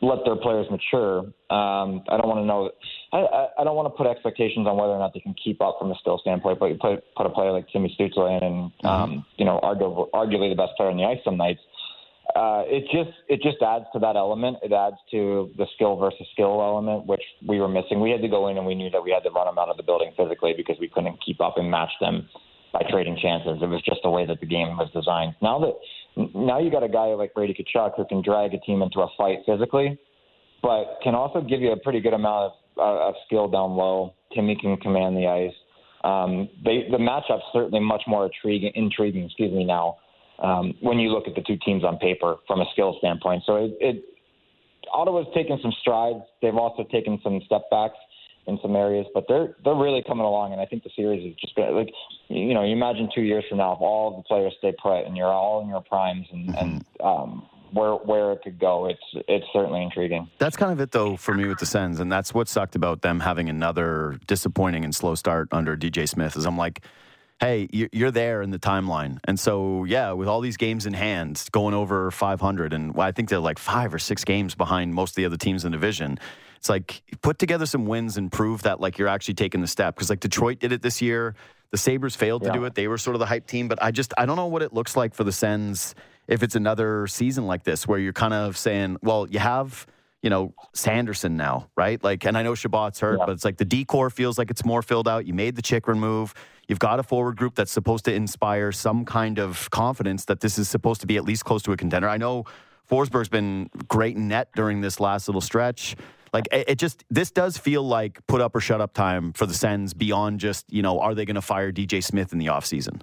let 0.03 0.19
their 0.25 0.37
players 0.37 0.67
mature. 0.71 1.19
Um, 1.51 2.03
I 2.09 2.17
don't 2.17 2.29
want 2.29 2.41
to 2.41 2.47
know. 2.47 2.71
I, 3.13 3.61
I 3.61 3.65
don't 3.65 3.77
want 3.77 3.93
to 3.93 3.97
put 3.97 4.07
expectations 4.07 4.67
on 4.67 4.77
whether 4.77 4.93
or 4.93 4.99
not 4.99 5.13
they 5.13 5.21
can 5.21 5.35
keep 5.35 5.61
up 5.61 5.77
from 5.79 5.91
a 5.91 5.95
skill 6.01 6.19
standpoint. 6.21 6.59
But 6.59 6.67
you 6.67 6.79
put 6.81 7.05
put 7.17 7.27
a 7.27 7.31
player 7.31 7.53
like 7.53 7.69
Timmy 7.69 7.95
Stützle 7.99 8.37
in, 8.37 8.43
and 8.43 8.71
mm-hmm. 8.73 8.87
um, 8.87 9.27
you 9.37 9.45
know, 9.45 9.61
arguably, 9.63 10.11
arguably 10.13 10.51
the 10.51 10.57
best 10.57 10.73
player 10.77 10.91
on 10.91 10.97
the 10.97 11.05
ice 11.05 11.19
some 11.25 11.37
nights. 11.37 11.61
Uh, 12.35 12.63
it 12.67 12.85
just 12.93 13.17
it 13.29 13.43
just 13.43 13.61
adds 13.61 13.85
to 13.93 13.99
that 13.99 14.17
element. 14.17 14.57
It 14.63 14.73
adds 14.73 14.97
to 15.11 15.51
the 15.59 15.67
skill 15.75 15.97
versus 15.97 16.27
skill 16.33 16.63
element, 16.63 17.07
which 17.07 17.23
we 17.47 17.61
were 17.61 17.69
missing. 17.69 18.01
We 18.01 18.11
had 18.11 18.23
to 18.23 18.29
go 18.29 18.49
in 18.49 18.57
and 18.57 18.67
we 18.67 18.75
knew 18.75 18.91
that 18.91 19.03
we 19.03 19.11
had 19.11 19.25
to 19.25 19.31
run 19.31 19.47
them 19.47 19.59
out 19.59 19.69
of 19.69 19.77
the 19.77 19.83
building 19.83 20.13
physically 20.17 20.55
because 20.57 20.77
we 20.81 20.89
couldn't 20.89 21.19
keep 21.25 21.41
up 21.41 21.59
and 21.59 21.71
match 21.71 21.91
them 22.01 22.29
by 22.73 22.83
trading 22.89 23.19
chances. 23.21 23.59
It 23.61 23.67
was 23.67 23.83
just 23.83 24.01
the 24.03 24.11
way 24.11 24.27
that 24.27 24.39
the 24.39 24.47
game 24.47 24.77
was 24.79 24.89
designed. 24.95 25.35
Now 25.43 25.59
that 25.59 25.75
now 26.17 26.59
you 26.59 26.71
got 26.71 26.83
a 26.83 26.89
guy 26.89 27.07
like 27.15 27.35
Brady 27.35 27.55
Tkachuk 27.55 27.97
who 27.97 28.05
can 28.05 28.23
drag 28.23 28.55
a 28.55 28.59
team 28.59 28.83
into 28.83 29.01
a 29.01 29.09
fight 29.17 29.39
physically, 29.47 29.99
but 30.63 30.99
can 31.03 31.15
also 31.15 31.41
give 31.41 31.61
you 31.61 31.73
a 31.73 31.77
pretty 31.77 32.01
good 32.01 32.15
amount 32.15 32.53
of, 32.53 32.79
uh, 32.79 33.09
of 33.09 33.15
skill 33.27 33.49
down 33.49 33.73
low. 33.73 34.15
Timmy 34.35 34.57
can 34.61 34.77
command 34.77 35.17
the 35.17 35.27
ice. 35.27 35.55
Um, 36.03 36.49
they, 36.65 36.87
the 36.91 36.97
matchup's 36.97 37.45
certainly 37.53 37.81
much 37.81 38.03
more 38.07 38.27
intriguing, 38.27 38.73
intriguing 38.75 39.25
excuse 39.25 39.53
me, 39.53 39.65
now 39.65 39.99
um, 40.43 40.75
when 40.81 40.99
you 40.99 41.11
look 41.11 41.29
at 41.29 41.35
the 41.35 41.43
two 41.43 41.59
teams 41.65 41.85
on 41.85 41.99
paper 41.99 42.37
from 42.47 42.61
a 42.61 42.65
skill 42.73 42.97
standpoint. 42.99 43.43
So 43.47 43.57
it, 43.57 43.77
it 43.81 44.05
Ottawa's 44.93 45.27
taken 45.35 45.59
some 45.63 45.73
strides. 45.81 46.21
They've 46.43 46.57
also 46.57 46.85
taken 46.91 47.21
some 47.23 47.41
step 47.45 47.63
backs 47.71 47.97
in 48.47 48.59
some 48.63 48.75
areas, 48.75 49.07
but 49.15 49.25
they're 49.29 49.55
they're 49.65 49.75
really 49.75 50.03
coming 50.07 50.25
along, 50.25 50.53
and 50.53 50.61
I 50.61 50.67
think 50.67 50.83
the 50.83 50.91
series 50.97 51.25
is 51.25 51.39
just 51.41 51.55
gonna, 51.55 51.73
like 51.73 51.93
you 52.29 52.55
know 52.55 52.65
you 52.65 52.73
imagine 52.73 53.09
two 53.15 53.23
years 53.23 53.45
from 53.49 53.59
now 53.59 53.73
if 53.73 53.81
all 53.81 54.17
the 54.17 54.23
players 54.23 54.55
stay 54.59 54.75
put 54.83 55.05
and 55.05 55.17
you're 55.17 55.33
all 55.33 55.63
in 55.63 55.69
your 55.69 55.83
primes 55.83 56.27
and 56.33 56.49
mm-hmm. 56.49 56.59
and 56.59 56.85
um, 57.03 57.47
where 57.73 57.93
where 57.95 58.33
it 58.33 58.41
could 58.43 58.59
go, 58.59 58.87
it's 58.87 59.25
it's 59.29 59.47
certainly 59.53 59.83
intriguing. 59.83 60.29
That's 60.39 60.57
kind 60.57 60.73
of 60.73 60.81
it 60.81 60.91
though 60.91 61.17
for 61.17 61.35
me 61.35 61.47
with 61.47 61.59
the 61.59 61.67
Sens, 61.67 62.01
and 62.01 62.11
that's 62.11 62.35
what 62.35 62.49
sucked 62.49 62.75
about 62.75 63.03
them 63.03 63.21
having 63.21 63.49
another 63.49 64.19
disappointing 64.27 64.85
and 64.85 64.95
slow 64.95 65.15
start 65.15 65.49
under 65.53 65.77
DJ 65.77 66.09
Smith. 66.09 66.37
Is 66.37 66.47
I'm 66.47 66.59
like. 66.59 66.83
Hey, 67.41 67.69
you're 67.73 68.11
there 68.11 68.43
in 68.43 68.51
the 68.51 68.59
timeline. 68.59 69.19
And 69.25 69.41
so, 69.41 69.85
yeah, 69.85 70.13
with 70.13 70.29
all 70.29 70.43
these 70.43 70.59
games 70.59 70.85
in 70.85 70.93
hand, 70.93 71.43
going 71.53 71.73
over 71.73 72.11
500, 72.11 72.75
and 72.75 72.93
I 73.01 73.13
think 73.13 73.31
they're 73.31 73.39
like 73.39 73.59
five 73.59 73.95
or 73.95 73.99
six 73.99 74.25
games 74.25 74.55
behind 74.55 74.93
most 74.93 75.13
of 75.13 75.15
the 75.17 75.25
other 75.25 75.39
teams 75.39 75.65
in 75.65 75.73
the 75.73 75.79
division 75.79 76.19
it's 76.61 76.69
like 76.69 77.03
put 77.23 77.39
together 77.39 77.65
some 77.65 77.87
wins 77.87 78.19
and 78.19 78.31
prove 78.31 78.63
that 78.63 78.81
like 78.81 78.99
you're 78.99 79.09
actually 79.09 79.33
taking 79.33 79.63
the 79.63 79.67
step 79.67 79.95
because 79.95 80.11
like 80.11 80.21
Detroit 80.21 80.59
did 80.61 80.73
it 80.73 80.83
this 80.83 81.01
year. 81.01 81.35
The 81.71 81.79
Sabres 81.79 82.15
failed 82.15 82.43
yeah. 82.43 82.53
to 82.53 82.59
do 82.59 82.65
it. 82.67 82.75
They 82.75 82.87
were 82.87 82.99
sort 82.99 83.17
of 83.17 83.21
the 83.21 83.27
hype 83.27 83.47
team, 83.47 83.67
but 83.67 83.83
I 83.83 83.91
just 83.93 84.13
I 84.19 84.27
don't 84.27 84.37
know 84.37 84.47
what 84.47 84.61
it 84.61 84.75
looks 84.75 84.95
like 84.95 85.15
for 85.15 85.25
the 85.25 85.33
Sens 85.33 85.95
if 86.29 86.43
it's 86.43 86.55
another 86.55 87.07
season 87.07 87.47
like 87.47 87.65
this 87.65 87.89
where 87.89 87.99
you're 87.99 88.13
kind 88.13 88.35
of 88.35 88.59
saying, 88.59 88.99
well, 89.01 89.27
you 89.27 89.39
have 89.39 89.87
you 90.23 90.29
know 90.29 90.53
Sanderson 90.75 91.39
now, 91.39 91.71
right? 91.77 92.03
Like, 92.05 92.27
and 92.27 92.37
I 92.37 92.43
know 92.43 92.53
Chabot's 92.53 93.01
hurt, 93.01 93.21
yeah. 93.21 93.25
but 93.25 93.33
it's 93.33 93.45
like 93.45 93.57
the 93.57 93.65
decor 93.65 94.11
feels 94.11 94.37
like 94.37 94.51
it's 94.51 94.65
more 94.65 94.83
filled 94.83 95.09
out. 95.09 95.27
You 95.27 95.33
made 95.33 95.57
the 95.57 95.63
Chychrun 95.63 95.99
move. 95.99 96.35
You've 96.71 96.79
got 96.79 97.01
a 97.01 97.03
forward 97.03 97.37
group 97.37 97.57
that's 97.57 97.73
supposed 97.73 98.05
to 98.05 98.15
inspire 98.15 98.71
some 98.71 99.05
kind 99.05 99.41
of 99.41 99.69
confidence 99.71 100.27
that 100.27 100.39
this 100.39 100.57
is 100.57 100.69
supposed 100.69 101.01
to 101.01 101.07
be 101.09 101.17
at 101.17 101.25
least 101.25 101.45
close 101.45 101.63
to 101.65 101.73
a 101.73 101.77
contender. 101.77 102.09
I 102.09 102.17
know 102.17 102.45
Forsberg's 102.89 103.29
been 103.29 103.69
great 103.89 104.17
net 104.17 104.51
during 104.55 104.81
this 104.81 105.01
last 105.01 105.27
little 105.27 105.41
stretch. 105.41 105.97
Like 106.33 106.47
it, 106.53 106.77
just 106.77 107.03
this 107.11 107.33
does 107.33 107.59
feel 107.59 107.83
like 107.83 108.25
put 108.29 108.41
up 108.41 108.55
or 108.55 108.61
shut 108.61 108.81
up 108.81 108.95
time 108.95 109.33
for 109.33 109.47
the 109.47 109.53
Sens 109.53 109.95
beyond 109.95 110.39
just 110.39 110.73
you 110.73 110.81
know 110.81 111.01
are 111.01 111.13
they 111.13 111.25
going 111.25 111.35
to 111.35 111.43
fire 111.43 111.73
DJ 111.73 112.05
Smith 112.05 112.33
in 112.33 112.39
the 112.39 112.47
offseason? 112.47 113.01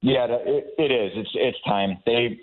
Yeah, 0.00 0.26
it, 0.28 0.74
it 0.76 0.90
is. 0.90 1.12
It's 1.14 1.30
it's 1.34 1.58
time. 1.64 1.98
They 2.04 2.40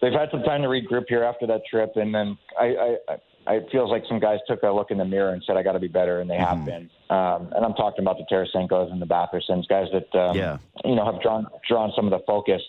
they've 0.00 0.10
had 0.10 0.30
some 0.30 0.42
time 0.42 0.62
to 0.62 0.68
regroup 0.68 1.04
here 1.06 1.22
after 1.22 1.46
that 1.48 1.60
trip, 1.70 1.92
and 1.96 2.14
then 2.14 2.38
I, 2.58 2.64
I, 2.64 2.96
I 3.12 3.16
it 3.48 3.68
feels 3.72 3.90
like 3.90 4.04
some 4.08 4.20
guys 4.20 4.38
took 4.46 4.62
a 4.62 4.70
look 4.70 4.90
in 4.90 4.98
the 4.98 5.04
mirror 5.04 5.32
and 5.32 5.42
said, 5.46 5.56
"I 5.56 5.62
got 5.62 5.72
to 5.72 5.78
be 5.78 5.88
better," 5.88 6.20
and 6.20 6.28
they 6.28 6.36
mm-hmm. 6.36 6.56
have 6.56 6.64
been. 6.64 6.90
Um, 7.10 7.52
and 7.54 7.64
I'm 7.64 7.74
talking 7.74 8.04
about 8.04 8.18
the 8.18 8.24
Tarasenko's 8.30 8.92
and 8.92 9.00
the 9.00 9.06
Bathersons, 9.06 9.66
guys 9.68 9.86
that 9.92 10.18
um, 10.18 10.36
yeah. 10.36 10.58
you 10.84 10.94
know 10.94 11.04
have 11.04 11.22
drawn 11.22 11.46
drawn 11.66 11.92
some 11.96 12.06
of 12.06 12.10
the 12.10 12.24
focus 12.26 12.62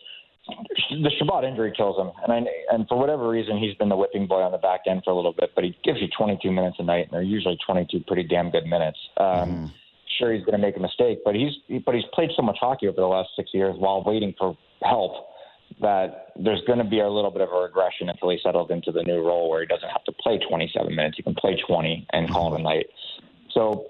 the 0.91 1.11
Chabot 1.17 1.43
injury 1.43 1.73
kills 1.75 1.97
him, 1.97 2.11
and 2.23 2.33
I, 2.33 2.73
and 2.73 2.87
for 2.87 2.97
whatever 2.97 3.27
reason, 3.29 3.57
he's 3.57 3.75
been 3.75 3.89
the 3.89 3.95
whipping 3.95 4.27
boy 4.27 4.41
on 4.41 4.51
the 4.51 4.57
back 4.57 4.81
end 4.87 5.01
for 5.03 5.11
a 5.11 5.15
little 5.15 5.33
bit. 5.33 5.51
But 5.55 5.63
he 5.63 5.77
gives 5.83 5.99
you 6.01 6.07
22 6.17 6.51
minutes 6.51 6.77
a 6.79 6.83
night, 6.83 7.05
and 7.05 7.11
they're 7.11 7.21
usually 7.21 7.57
22 7.65 8.01
pretty 8.07 8.23
damn 8.23 8.49
good 8.49 8.65
minutes. 8.65 8.97
Um, 9.17 9.25
mm-hmm. 9.25 9.65
Sure, 10.17 10.33
he's 10.33 10.43
going 10.43 10.59
to 10.59 10.65
make 10.65 10.75
a 10.75 10.79
mistake, 10.79 11.19
but 11.23 11.35
he's 11.35 11.53
but 11.85 11.95
he's 11.95 12.03
played 12.13 12.29
so 12.35 12.41
much 12.41 12.57
hockey 12.59 12.87
over 12.87 12.99
the 12.99 13.07
last 13.07 13.29
six 13.35 13.51
years 13.53 13.75
while 13.77 14.03
waiting 14.03 14.33
for 14.37 14.57
help 14.81 15.27
that 15.81 16.33
there's 16.35 16.61
going 16.67 16.79
to 16.79 16.85
be 16.85 16.99
a 16.99 17.09
little 17.09 17.31
bit 17.31 17.41
of 17.41 17.49
a 17.49 17.61
regression 17.61 18.09
until 18.09 18.29
he 18.29 18.39
settles 18.43 18.69
into 18.71 18.91
the 18.91 19.03
new 19.03 19.21
role 19.25 19.49
where 19.49 19.61
he 19.61 19.67
doesn't 19.67 19.89
have 19.89 20.03
to 20.05 20.11
play 20.11 20.39
27 20.49 20.95
minutes. 20.95 21.17
He 21.17 21.23
can 21.23 21.35
play 21.35 21.61
20 21.67 22.07
and 22.13 22.29
call 22.29 22.53
it 22.53 22.59
a 22.59 22.63
night. 22.63 22.87
So 23.53 23.85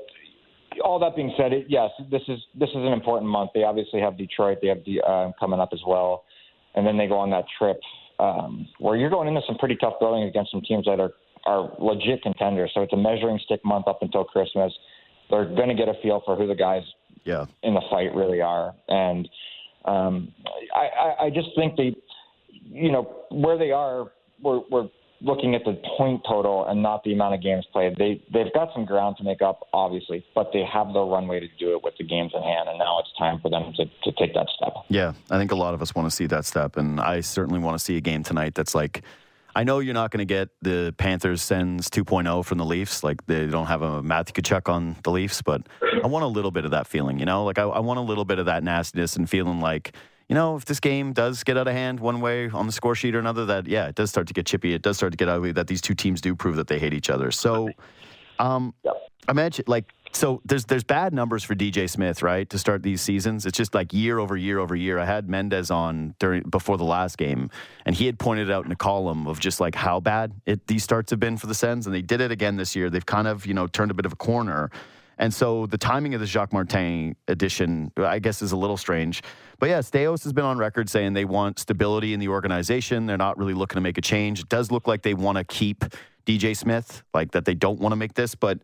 all 0.84 1.00
that 1.00 1.16
being 1.16 1.34
said, 1.38 1.54
it, 1.54 1.66
yes, 1.68 1.90
this 2.12 2.22
is 2.28 2.40
this 2.56 2.70
is 2.70 2.76
an 2.76 2.94
important 2.94 3.30
month. 3.30 3.52
They 3.54 3.64
obviously 3.64 4.00
have 4.02 4.18
Detroit. 4.18 4.60
They 4.62 4.68
have 4.68 4.84
the, 4.86 5.02
uh, 5.02 5.32
coming 5.40 5.60
up 5.60 5.70
as 5.74 5.82
well 5.86 6.24
and 6.76 6.86
then 6.86 6.98
they 6.98 7.08
go 7.08 7.18
on 7.18 7.30
that 7.32 7.46
trip 7.58 7.80
um, 8.20 8.68
where 8.80 8.96
you're 8.96 9.10
going 9.10 9.28
into 9.28 9.42
some 9.48 9.58
pretty 9.58 9.76
tough 9.76 9.94
building 10.00 10.24
against 10.24 10.52
some 10.52 10.62
teams 10.62 10.86
that 10.86 11.00
are 11.00 11.12
are 11.46 11.72
legit 11.80 12.22
contenders. 12.22 12.70
So 12.74 12.82
it's 12.82 12.92
a 12.92 12.98
measuring 12.98 13.40
stick 13.46 13.64
month 13.64 13.88
up 13.88 14.00
until 14.02 14.26
Christmas. 14.26 14.74
They're 15.30 15.46
going 15.46 15.70
to 15.70 15.76
get 15.76 15.88
a 15.88 15.94
feel 16.04 16.22
for 16.26 16.36
who 16.36 16.48
the 16.48 16.56
guys 16.56 16.84
yeah. 17.24 17.46
in 17.64 17.74
the 17.74 17.82
fight 17.90 18.14
really 18.14 18.42
are, 18.42 18.74
and 18.88 19.28
um, 19.90 20.34
I, 20.76 20.86
I, 21.06 21.26
I 21.26 21.30
just 21.30 21.50
think 21.56 21.76
they, 21.76 21.96
you 22.64 22.92
know, 22.92 23.04
where 23.32 23.58
they 23.58 23.72
are, 23.72 24.12
we're, 24.42 24.62
we're 24.70 24.90
looking 25.22 25.56
at 25.56 25.64
the 25.66 25.74
point 25.98 26.22
total 26.28 26.66
and 26.68 26.82
not 26.82 27.04
the 27.04 27.14
amount 27.14 27.36
of 27.36 27.42
games 27.42 27.66
played. 27.74 27.96
They 27.98 28.24
they've 28.34 28.54
got 28.54 28.70
some 28.74 28.86
ground 28.86 29.18
to 29.18 29.24
make 29.24 29.42
up, 29.42 29.68
obviously, 29.74 30.26
but 30.34 30.52
they 30.54 30.64
have 30.72 30.94
the 30.94 31.02
runway 31.02 31.40
to 31.40 31.48
do 31.60 31.76
it 31.76 31.84
with 31.84 31.96
the 31.98 32.06
games 32.06 32.32
in 32.34 32.42
hand, 32.42 32.70
and 32.70 32.80
now 32.80 33.00
it's 33.00 33.10
time 33.18 33.40
for 33.42 33.50
them 33.50 33.74
to, 33.76 33.86
to 33.86 34.12
take 34.18 34.34
that 34.34 34.48
step. 34.56 34.74
Yeah, 34.90 35.14
I 35.30 35.38
think 35.38 35.52
a 35.52 35.56
lot 35.56 35.74
of 35.74 35.82
us 35.82 35.94
want 35.94 36.10
to 36.10 36.16
see 36.16 36.28
that 36.28 36.46
step, 36.46 36.78
and 36.78 37.00
I 37.02 37.22
certainly 37.22 37.60
want 37.60 37.78
to 37.78 37.84
see 37.84 37.98
a 37.98 38.02
game 38.02 38.24
tonight 38.24 38.56
that's 38.56 38.76
like. 38.76 39.04
I 39.56 39.64
know 39.64 39.80
you're 39.80 39.94
not 39.94 40.12
going 40.12 40.20
to 40.20 40.26
get 40.26 40.50
the 40.62 40.94
Panthers 40.98 41.42
Sens 41.42 41.90
2.0 41.90 42.46
from 42.46 42.58
the 42.58 42.66
Leafs. 42.66 43.04
Like 43.04 43.26
they 43.26 43.48
don't 43.48 43.66
have 43.66 43.82
a 43.82 44.04
Matthew 44.04 44.42
Tkachuk 44.42 44.70
on 44.70 44.96
the 45.04 45.12
Leafs, 45.12 45.42
but 45.42 45.64
I 46.04 46.08
want 46.08 46.24
a 46.24 46.28
little 46.28 46.52
bit 46.52 46.66
of 46.66 46.72
that 46.72 46.88
feeling. 46.88 47.20
You 47.20 47.26
know, 47.26 47.44
like 47.44 47.58
I, 47.58 47.64
I 47.64 47.80
want 47.80 48.00
a 48.00 48.04
little 48.04 48.26
bit 48.26 48.40
of 48.40 48.46
that 48.46 48.64
nastiness 48.64 49.16
and 49.16 49.30
feeling 49.30 49.60
like 49.60 49.94
you 50.28 50.36
know, 50.36 50.56
if 50.56 50.66
this 50.66 50.80
game 50.80 51.12
does 51.12 51.44
get 51.44 51.58
out 51.58 51.68
of 51.68 51.74
hand 51.74 52.00
one 52.00 52.22
way 52.22 52.50
on 52.52 52.68
the 52.68 52.72
score 52.72 52.94
sheet 52.94 53.16
or 53.16 53.20
another, 53.20 53.48
that, 53.48 53.66
yeah, 53.66 53.88
it 53.88 53.96
does 53.96 54.12
start 54.12 54.28
to 54.28 54.34
get 54.34 54.46
chippy. 54.46 54.76
It 54.76 54.84
does 54.84 54.96
start 54.96 55.12
to 55.12 55.18
get 55.18 55.28
ugly 55.28 55.52
that 55.54 55.66
these 55.66 55.82
two 55.82 55.96
teams 55.96 56.22
do 56.22 56.36
prove 56.36 56.56
that 56.58 56.68
they 56.68 56.78
hate 56.78 56.94
each 56.94 57.10
other. 57.10 57.32
So 57.32 57.70
Um, 58.38 58.76
Yep. 58.84 58.94
I 59.28 59.34
mentioned 59.34 59.68
like 59.68 59.92
so 60.12 60.42
there's 60.46 60.66
there's 60.66 60.84
bad 60.84 61.14
numbers 61.14 61.44
for 61.44 61.56
DJ 61.56 61.90
Smith, 61.90 62.22
right? 62.22 62.50
To 62.50 62.58
start 62.58 62.84
these 62.84 63.02
seasons, 63.02 63.46
it's 63.46 63.58
just 63.58 63.74
like 63.74 63.94
year 63.94 64.20
over 64.20 64.36
year 64.36 64.60
over 64.60 64.76
year. 64.76 65.00
I 65.00 65.06
had 65.06 65.30
Mendes 65.30 65.72
on 65.72 66.16
during 66.20 66.44
before 66.44 66.78
the 66.78 66.84
last 66.84 67.18
game, 67.18 67.50
and 67.86 67.96
he 67.96 68.06
had 68.06 68.20
pointed 68.20 68.50
out 68.52 68.66
in 68.66 68.72
a 68.72 68.76
column 68.76 69.28
of 69.28 69.40
just 69.40 69.60
like 69.60 69.76
how 69.76 70.00
bad 70.00 70.34
it, 70.46 70.68
these 70.68 70.84
starts 70.84 71.12
have 71.12 71.20
been 71.20 71.38
for 71.38 71.48
the 71.48 71.54
Sens, 71.54 71.86
and 71.86 71.96
they 71.96 72.02
did 72.02 72.22
it 72.22 72.32
again 72.32 72.56
this 72.56 72.76
year. 72.76 72.90
They've 72.90 73.06
kind 73.06 73.28
of 73.28 73.46
you 73.46 73.54
know 73.54 73.68
turned 73.68 73.92
a 73.92 73.94
bit 73.94 74.06
of 74.06 74.14
a 74.14 74.18
corner. 74.18 74.72
And 75.20 75.34
so 75.34 75.66
the 75.66 75.78
timing 75.78 76.14
of 76.14 76.22
the 76.22 76.26
Jacques 76.26 76.54
Martin 76.54 77.14
edition, 77.28 77.92
I 77.98 78.20
guess, 78.20 78.42
is 78.42 78.54
a 78.54 78.56
little 78.56 78.78
strange. 78.78 79.22
But 79.60 79.68
yeah, 79.68 79.80
Staios 79.80 80.24
has 80.24 80.32
been 80.32 80.46
on 80.46 80.58
record 80.58 80.90
saying 80.90 81.12
they 81.12 81.26
want 81.26 81.60
stability 81.60 82.14
in 82.14 82.22
the 82.22 82.30
organization. 82.30 83.06
They're 83.06 83.18
not 83.18 83.38
really 83.38 83.54
looking 83.54 83.76
to 83.76 83.82
make 83.82 83.98
a 83.98 84.02
change. 84.02 84.40
It 84.40 84.48
does 84.48 84.72
look 84.72 84.88
like 84.88 85.02
they 85.02 85.14
want 85.14 85.38
to 85.38 85.44
keep 85.44 85.84
DJ 86.26 86.56
Smith, 86.56 87.04
like 87.14 87.32
that 87.32 87.44
they 87.44 87.54
don't 87.54 87.80
want 87.80 87.92
to 87.92 87.98
make 87.98 88.14
this. 88.14 88.34
But 88.34 88.60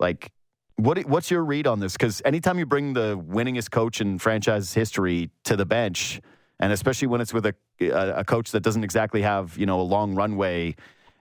like, 0.00 0.32
what 0.76 0.98
what's 1.06 1.30
your 1.30 1.44
read 1.44 1.66
on 1.66 1.80
this? 1.80 1.92
Because 1.92 2.22
anytime 2.24 2.58
you 2.58 2.66
bring 2.66 2.94
the 2.94 3.18
winningest 3.18 3.70
coach 3.70 4.00
in 4.00 4.18
franchise 4.18 4.72
history 4.72 5.30
to 5.44 5.56
the 5.56 5.66
bench, 5.66 6.20
and 6.60 6.72
especially 6.72 7.08
when 7.08 7.20
it's 7.20 7.34
with 7.34 7.46
a 7.46 7.54
a 7.80 8.24
coach 8.24 8.52
that 8.52 8.60
doesn't 8.60 8.84
exactly 8.84 9.22
have 9.22 9.56
you 9.58 9.66
know 9.66 9.80
a 9.80 9.82
long 9.82 10.14
runway 10.14 10.74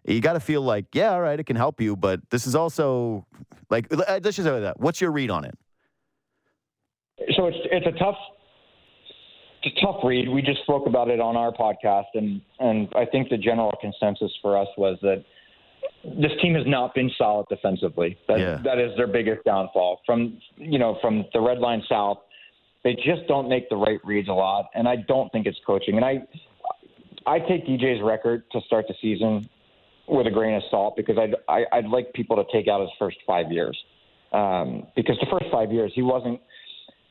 you 0.05 0.19
got 0.19 0.33
to 0.33 0.39
feel 0.39 0.61
like, 0.61 0.85
yeah, 0.93 1.11
all 1.11 1.21
right, 1.21 1.39
it 1.39 1.45
can 1.45 1.55
help 1.55 1.79
you, 1.79 1.95
but 1.95 2.21
this 2.29 2.47
is 2.47 2.55
also 2.55 3.25
like, 3.69 3.91
uh, 3.93 4.19
let's 4.23 4.35
just 4.35 4.43
say 4.47 4.59
that. 4.59 4.79
What's 4.79 4.99
your 4.99 5.11
read 5.11 5.29
on 5.29 5.45
it? 5.45 5.57
So 7.35 7.47
it's 7.47 7.57
it's 7.65 7.85
a 7.85 7.99
tough 7.99 8.15
it's 9.63 9.77
a 9.77 9.85
tough 9.85 9.97
read. 10.03 10.27
We 10.27 10.41
just 10.41 10.61
spoke 10.63 10.87
about 10.87 11.09
it 11.09 11.19
on 11.19 11.37
our 11.37 11.51
podcast, 11.51 12.07
and 12.15 12.41
and 12.59 12.89
I 12.95 13.05
think 13.05 13.29
the 13.29 13.37
general 13.37 13.71
consensus 13.79 14.31
for 14.41 14.57
us 14.57 14.67
was 14.75 14.97
that 15.03 15.23
this 16.03 16.31
team 16.41 16.55
has 16.55 16.65
not 16.65 16.93
been 16.95 17.11
solid 17.17 17.45
defensively. 17.49 18.17
That 18.27 18.39
Yeah. 18.39 18.57
that 18.63 18.79
is 18.79 18.95
their 18.97 19.07
biggest 19.07 19.43
downfall. 19.43 20.01
From 20.05 20.37
you 20.57 20.79
know 20.79 20.95
from 21.01 21.25
the 21.33 21.41
red 21.41 21.59
line 21.59 21.83
south, 21.87 22.19
they 22.83 22.95
just 22.95 23.27
don't 23.27 23.47
make 23.47 23.69
the 23.69 23.75
right 23.75 23.99
reads 24.03 24.27
a 24.27 24.33
lot, 24.33 24.69
and 24.73 24.87
I 24.87 24.95
don't 24.97 25.31
think 25.31 25.45
it's 25.45 25.59
coaching. 25.65 25.95
And 25.95 26.05
I 26.05 26.21
I 27.25 27.39
take 27.39 27.65
DJ's 27.67 28.01
record 28.01 28.43
to 28.51 28.61
start 28.61 28.87
the 28.87 28.95
season 29.01 29.47
with 30.07 30.27
a 30.27 30.31
grain 30.31 30.55
of 30.55 30.63
salt 30.71 30.95
because 30.95 31.17
I'd 31.17 31.35
I, 31.47 31.65
I'd 31.71 31.87
like 31.87 32.13
people 32.13 32.35
to 32.37 32.45
take 32.51 32.67
out 32.67 32.81
his 32.81 32.89
first 32.97 33.17
five 33.27 33.51
years 33.51 33.77
um, 34.33 34.87
because 34.95 35.17
the 35.19 35.27
first 35.29 35.45
five 35.51 35.71
years 35.71 35.91
he 35.93 36.01
wasn't. 36.01 36.39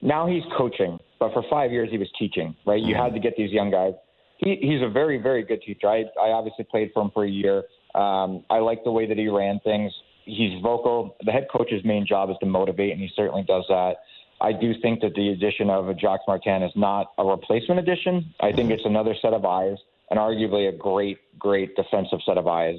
Now 0.03 0.27
he's 0.27 0.43
coaching, 0.57 0.99
but 1.19 1.33
for 1.33 1.45
five 1.51 1.71
years 1.71 1.91
he 1.91 1.99
was 1.99 2.09
teaching. 2.19 2.57
Right, 2.67 2.83
you 2.83 2.95
had 2.97 3.15
to 3.15 3.21
get 3.21 3.37
these 3.37 3.53
young 3.53 3.71
guys. 3.71 3.93
He, 4.39 4.57
he's 4.61 4.83
a 4.83 4.89
very 4.89 5.19
very 5.19 5.45
good 5.45 5.63
teacher. 5.63 5.89
I 5.89 6.05
I 6.21 6.31
obviously 6.31 6.65
played 6.65 6.91
for 6.93 7.03
him 7.03 7.11
for 7.13 7.25
a 7.25 7.31
year. 7.31 7.65
Um, 7.95 8.45
I 8.51 8.59
like 8.59 8.85
the 8.85 8.93
way 8.93 9.07
that 9.07 9.19
he 9.19 9.29
ran 9.29 9.61
things. 9.61 9.93
He's 10.25 10.61
vocal. 10.62 11.17
The 11.25 11.33
head 11.33 11.49
coach's 11.51 11.85
main 11.85 12.07
job 12.07 12.31
is 12.31 12.37
to 12.41 12.47
motivate, 12.47 12.93
and 12.93 13.01
he 13.01 13.11
certainly 13.17 13.43
does 13.43 13.65
that. 13.69 13.97
I 14.41 14.53
do 14.53 14.73
think 14.81 15.01
that 15.03 15.15
the 15.15 15.31
addition 15.31 15.69
of 15.69 15.89
a 15.89 15.95
Jacques 15.95 16.27
Martin 16.27 16.62
is 16.62 16.73
not 16.75 17.12
a 17.19 17.25
replacement 17.25 17.81
addition. 17.81 18.35
I 18.41 18.53
think 18.53 18.71
it's 18.71 18.85
another 18.87 19.15
set 19.21 19.35
of 19.35 19.45
eyes 19.45 19.77
and 20.11 20.19
arguably 20.19 20.69
a 20.69 20.73
great, 20.73 21.19
great 21.39 21.77
defensive 21.77 22.21
set 22.25 22.39
of 22.39 22.47
eyes 22.47 22.79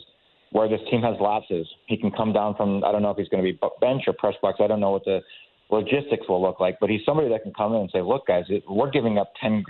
where 0.52 0.68
this 0.68 0.82
team 0.90 1.02
has 1.02 1.16
lapses. 1.20 1.68
He 1.88 1.98
can 1.98 2.12
come 2.12 2.34
down 2.34 2.56
from, 2.56 2.84
I 2.84 2.92
don't 2.92 3.02
know 3.02 3.12
if 3.12 3.18
he's 3.18 3.30
going 3.30 3.44
to 3.44 3.52
be 3.52 3.58
bench 3.80 4.04
or 4.08 4.14
press 4.14 4.36
box. 4.42 4.60
I 4.60 4.68
don't 4.68 4.80
know 4.80 4.92
what 4.92 5.06
the 5.06 5.22
logistics 5.70 6.28
will 6.28 6.42
look 6.42 6.60
like, 6.60 6.78
but 6.82 6.90
he's 6.90 7.02
somebody 7.06 7.30
that 7.30 7.44
can 7.44 7.54
come 7.54 7.74
in 7.74 7.82
and 7.82 7.90
say, 7.92 8.02
look, 8.02 8.28
guys, 8.28 8.46
it, 8.50 8.64
we're 8.68 8.92
giving 8.92 9.18
up 9.18 9.34
10, 9.42 9.64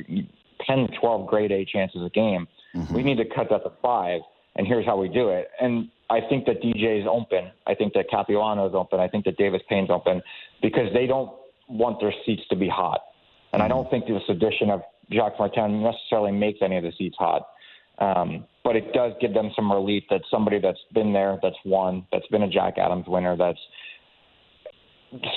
10, 0.65 0.87
12 0.99 1.27
grade 1.27 1.51
A 1.51 1.65
chances 1.65 2.01
a 2.03 2.09
game. 2.09 2.47
We 2.91 3.03
need 3.03 3.17
to 3.17 3.25
cut 3.25 3.49
that 3.49 3.63
to 3.63 3.71
five, 3.81 4.21
and 4.55 4.67
here's 4.67 4.85
how 4.85 4.97
we 4.97 5.07
do 5.07 5.29
it. 5.29 5.49
And 5.59 5.89
I 6.09 6.19
think 6.27 6.45
that 6.45 6.61
DJ 6.61 6.99
is 7.01 7.07
open. 7.09 7.51
I 7.67 7.75
think 7.75 7.93
that 7.93 8.09
Capuano 8.09 8.67
is 8.67 8.75
open. 8.75 8.99
I 8.99 9.07
think 9.07 9.25
that 9.25 9.37
Davis 9.37 9.61
Payne's 9.69 9.89
open 9.89 10.21
because 10.61 10.91
they 10.93 11.07
don't 11.07 11.31
want 11.69 11.99
their 12.01 12.13
seats 12.25 12.43
to 12.49 12.55
be 12.55 12.67
hot. 12.67 13.01
And 13.53 13.61
I 13.61 13.67
don't 13.67 13.89
think 13.89 14.05
this 14.07 14.21
addition 14.29 14.69
of 14.69 14.81
Jacques 15.11 15.39
Martin 15.39 15.83
necessarily 15.83 16.31
makes 16.31 16.59
any 16.61 16.77
of 16.77 16.83
the 16.83 16.91
seats 16.97 17.15
hot. 17.17 17.47
Um, 17.99 18.45
but 18.63 18.75
it 18.75 18.93
does 18.93 19.13
give 19.21 19.33
them 19.33 19.51
some 19.55 19.71
relief 19.71 20.03
that 20.09 20.21
somebody 20.29 20.59
that's 20.59 20.79
been 20.93 21.13
there, 21.13 21.39
that's 21.41 21.57
won, 21.65 22.05
that's 22.11 22.27
been 22.27 22.43
a 22.43 22.49
Jack 22.49 22.77
Adams 22.77 23.05
winner, 23.07 23.37
that's 23.37 23.59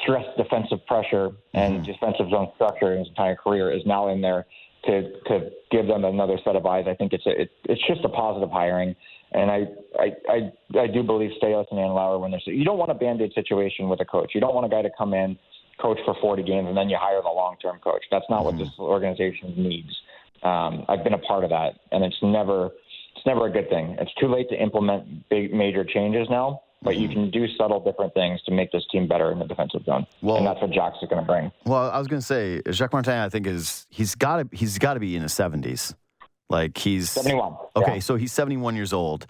stressed 0.03 0.37
defensive 0.37 0.85
pressure 0.87 1.33
and 1.53 1.85
defensive 1.85 2.31
zone 2.31 2.49
structure 2.55 2.93
in 2.93 3.01
his 3.01 3.09
entire 3.09 3.35
career 3.35 3.73
is 3.73 3.83
now 3.85 4.09
in 4.09 4.21
there 4.21 4.47
to 4.87 5.21
to 5.27 5.51
give 5.71 5.87
them 5.87 6.05
another 6.05 6.39
set 6.45 6.57
of 6.57 6.67
eyes. 6.67 6.85
I 6.89 6.95
think 6.95 7.13
it's 7.13 7.27
a, 7.27 7.43
it, 7.43 7.51
it's 7.65 7.81
just 7.87 8.05
a 8.05 8.09
positive 8.09 8.51
hiring, 8.51 8.95
and 9.33 9.51
I 9.51 9.67
I 9.99 10.13
I, 10.29 10.79
I 10.81 10.87
do 10.87 11.03
believe 11.03 11.31
Staios 11.43 11.67
and 11.71 11.79
Andlauer 11.79 12.21
when 12.21 12.31
they're 12.31 12.41
you 12.47 12.65
don't 12.65 12.79
want 12.79 12.91
a 12.91 12.95
band 12.95 13.21
aid 13.21 13.33
situation 13.35 13.89
with 13.89 14.01
a 14.01 14.05
coach. 14.05 14.33
You 14.35 14.41
don't 14.41 14.55
want 14.55 14.67
a 14.67 14.71
guy 14.71 14.83
to 14.83 14.91
come 14.97 15.15
in, 15.15 15.39
coach 15.81 15.99
for 16.05 16.15
40 16.21 16.43
games, 16.43 16.69
and 16.69 16.77
then 16.77 16.89
you 16.89 16.97
hire 17.01 17.21
the 17.23 17.29
long 17.29 17.57
term 17.61 17.79
coach. 17.83 18.05
That's 18.11 18.27
not 18.29 18.45
what 18.45 18.59
this 18.59 18.71
organization 18.79 19.55
needs. 19.57 19.95
Um, 20.43 20.85
I've 20.89 21.03
been 21.03 21.15
a 21.15 21.19
part 21.19 21.45
of 21.45 21.51
that, 21.51 21.75
and 21.91 22.05
it's 22.05 22.17
never 22.23 22.71
it's 23.17 23.27
never 23.27 23.47
a 23.47 23.51
good 23.51 23.69
thing. 23.69 23.97
It's 24.01 24.13
too 24.21 24.29
late 24.29 24.49
to 24.51 24.61
implement 24.61 25.29
big 25.29 25.53
major 25.53 25.85
changes 25.85 26.29
now, 26.31 26.63
but 26.85 26.97
you 26.97 27.09
can 27.09 27.31
do 27.31 27.47
subtle 27.57 27.81
different 27.81 28.15
things 28.15 28.41
to 28.43 28.53
make 28.53 28.71
this 28.71 28.85
team 28.93 29.09
better 29.09 29.33
in 29.33 29.39
the 29.39 29.47
defensive 29.47 29.85
zone, 29.85 30.07
Well- 30.23 30.37
and 30.37 30.47
that's 30.47 30.61
what 30.61 30.71
Jacques 30.73 30.95
is 31.03 31.09
going 31.09 31.23
to 31.23 31.27
bring. 31.27 31.51
Well, 31.65 31.91
I 31.91 31.99
was 31.99 32.07
going 32.07 32.21
to 32.21 32.27
say 32.27 32.61
Jacques 32.71 32.93
Martin. 32.93 33.15
I 33.19 33.29
think 33.29 33.47
is 33.47 33.87
he's 33.91 34.15
got 34.15 34.37
to 34.51 34.57
he's 34.57 34.79
got 34.79 34.95
to 34.95 35.01
be 35.01 35.17
in 35.17 35.23
his 35.23 35.33
seventies. 35.33 35.95
Like 36.51 36.77
he's 36.77 37.11
71. 37.11 37.57
Okay, 37.75 37.95
Yeah. 37.95 37.99
so 38.01 38.17
he's 38.17 38.33
seventy 38.33 38.57
one 38.59 38.77
years 38.77 38.93
old. 38.93 39.27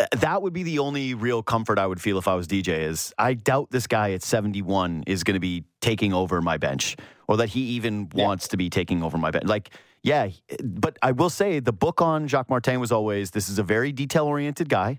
Uh, 0.00 0.06
That 0.18 0.42
would 0.42 0.52
be 0.52 0.64
the 0.64 0.80
only 0.80 1.14
real 1.14 1.42
comfort 1.42 1.78
I 1.78 1.86
would 1.86 2.00
feel 2.00 2.18
if 2.18 2.26
I 2.28 2.34
was 2.34 2.46
DJ. 2.48 2.80
Is 2.80 3.14
I 3.18 3.34
doubt 3.34 3.70
this 3.70 3.86
guy 3.86 4.12
at 4.12 4.22
seventy 4.22 4.60
one 4.62 5.04
is 5.06 5.22
going 5.24 5.34
to 5.34 5.40
be 5.40 5.64
taking 5.80 6.12
over 6.12 6.42
my 6.42 6.56
bench, 6.58 6.96
or 7.28 7.36
that 7.38 7.50
he 7.50 7.60
even 7.76 8.10
wants 8.14 8.48
to 8.48 8.56
be 8.56 8.68
taking 8.68 9.02
over 9.04 9.16
my 9.16 9.30
bench. 9.30 9.44
Like, 9.46 9.70
yeah, 10.02 10.28
but 10.62 10.98
I 11.02 11.12
will 11.12 11.30
say 11.30 11.60
the 11.60 11.72
book 11.72 12.02
on 12.02 12.26
Jacques 12.28 12.50
Martin 12.50 12.80
was 12.80 12.90
always 12.92 13.30
this 13.30 13.48
is 13.48 13.58
a 13.58 13.62
very 13.64 13.92
detail 13.92 14.26
oriented 14.26 14.68
guy, 14.68 14.98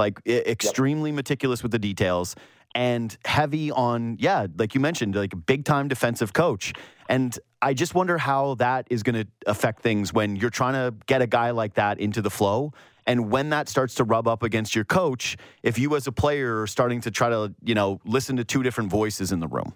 like 0.00 0.20
e- 0.24 0.42
extremely 0.46 1.12
meticulous 1.12 1.62
with 1.62 1.70
the 1.70 1.78
details 1.78 2.34
and 2.74 3.16
heavy 3.24 3.70
on 3.70 4.16
yeah 4.20 4.46
like 4.58 4.74
you 4.74 4.80
mentioned 4.80 5.14
like 5.14 5.32
a 5.32 5.36
big 5.36 5.64
time 5.64 5.86
defensive 5.86 6.32
coach. 6.32 6.72
And 7.08 7.38
i 7.62 7.74
just 7.74 7.94
wonder 7.94 8.16
how 8.18 8.54
that 8.54 8.86
is 8.90 9.02
going 9.02 9.18
to 9.22 9.26
affect 9.46 9.82
things 9.82 10.12
when 10.12 10.34
you're 10.34 10.50
trying 10.50 10.74
to 10.74 10.94
get 11.06 11.22
a 11.22 11.26
guy 11.26 11.50
like 11.50 11.74
that 11.74 12.00
into 12.00 12.22
the 12.22 12.30
flow. 12.30 12.72
And 13.06 13.30
when 13.30 13.50
that 13.50 13.68
starts 13.68 13.94
to 13.96 14.04
rub 14.04 14.28
up 14.28 14.42
against 14.42 14.74
your 14.74 14.84
coach 14.84 15.36
if 15.62 15.78
you 15.78 15.94
as 15.96 16.06
a 16.06 16.12
player 16.12 16.62
are 16.62 16.66
starting 16.66 17.00
to 17.02 17.10
try 17.10 17.28
to 17.28 17.54
you 17.62 17.74
know 17.74 18.00
listen 18.04 18.36
to 18.36 18.44
two 18.44 18.62
different 18.62 18.90
voices 18.90 19.30
in 19.30 19.40
the 19.40 19.48
room. 19.48 19.74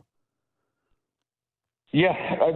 Yeah, 1.93 2.11
I, 2.11 2.49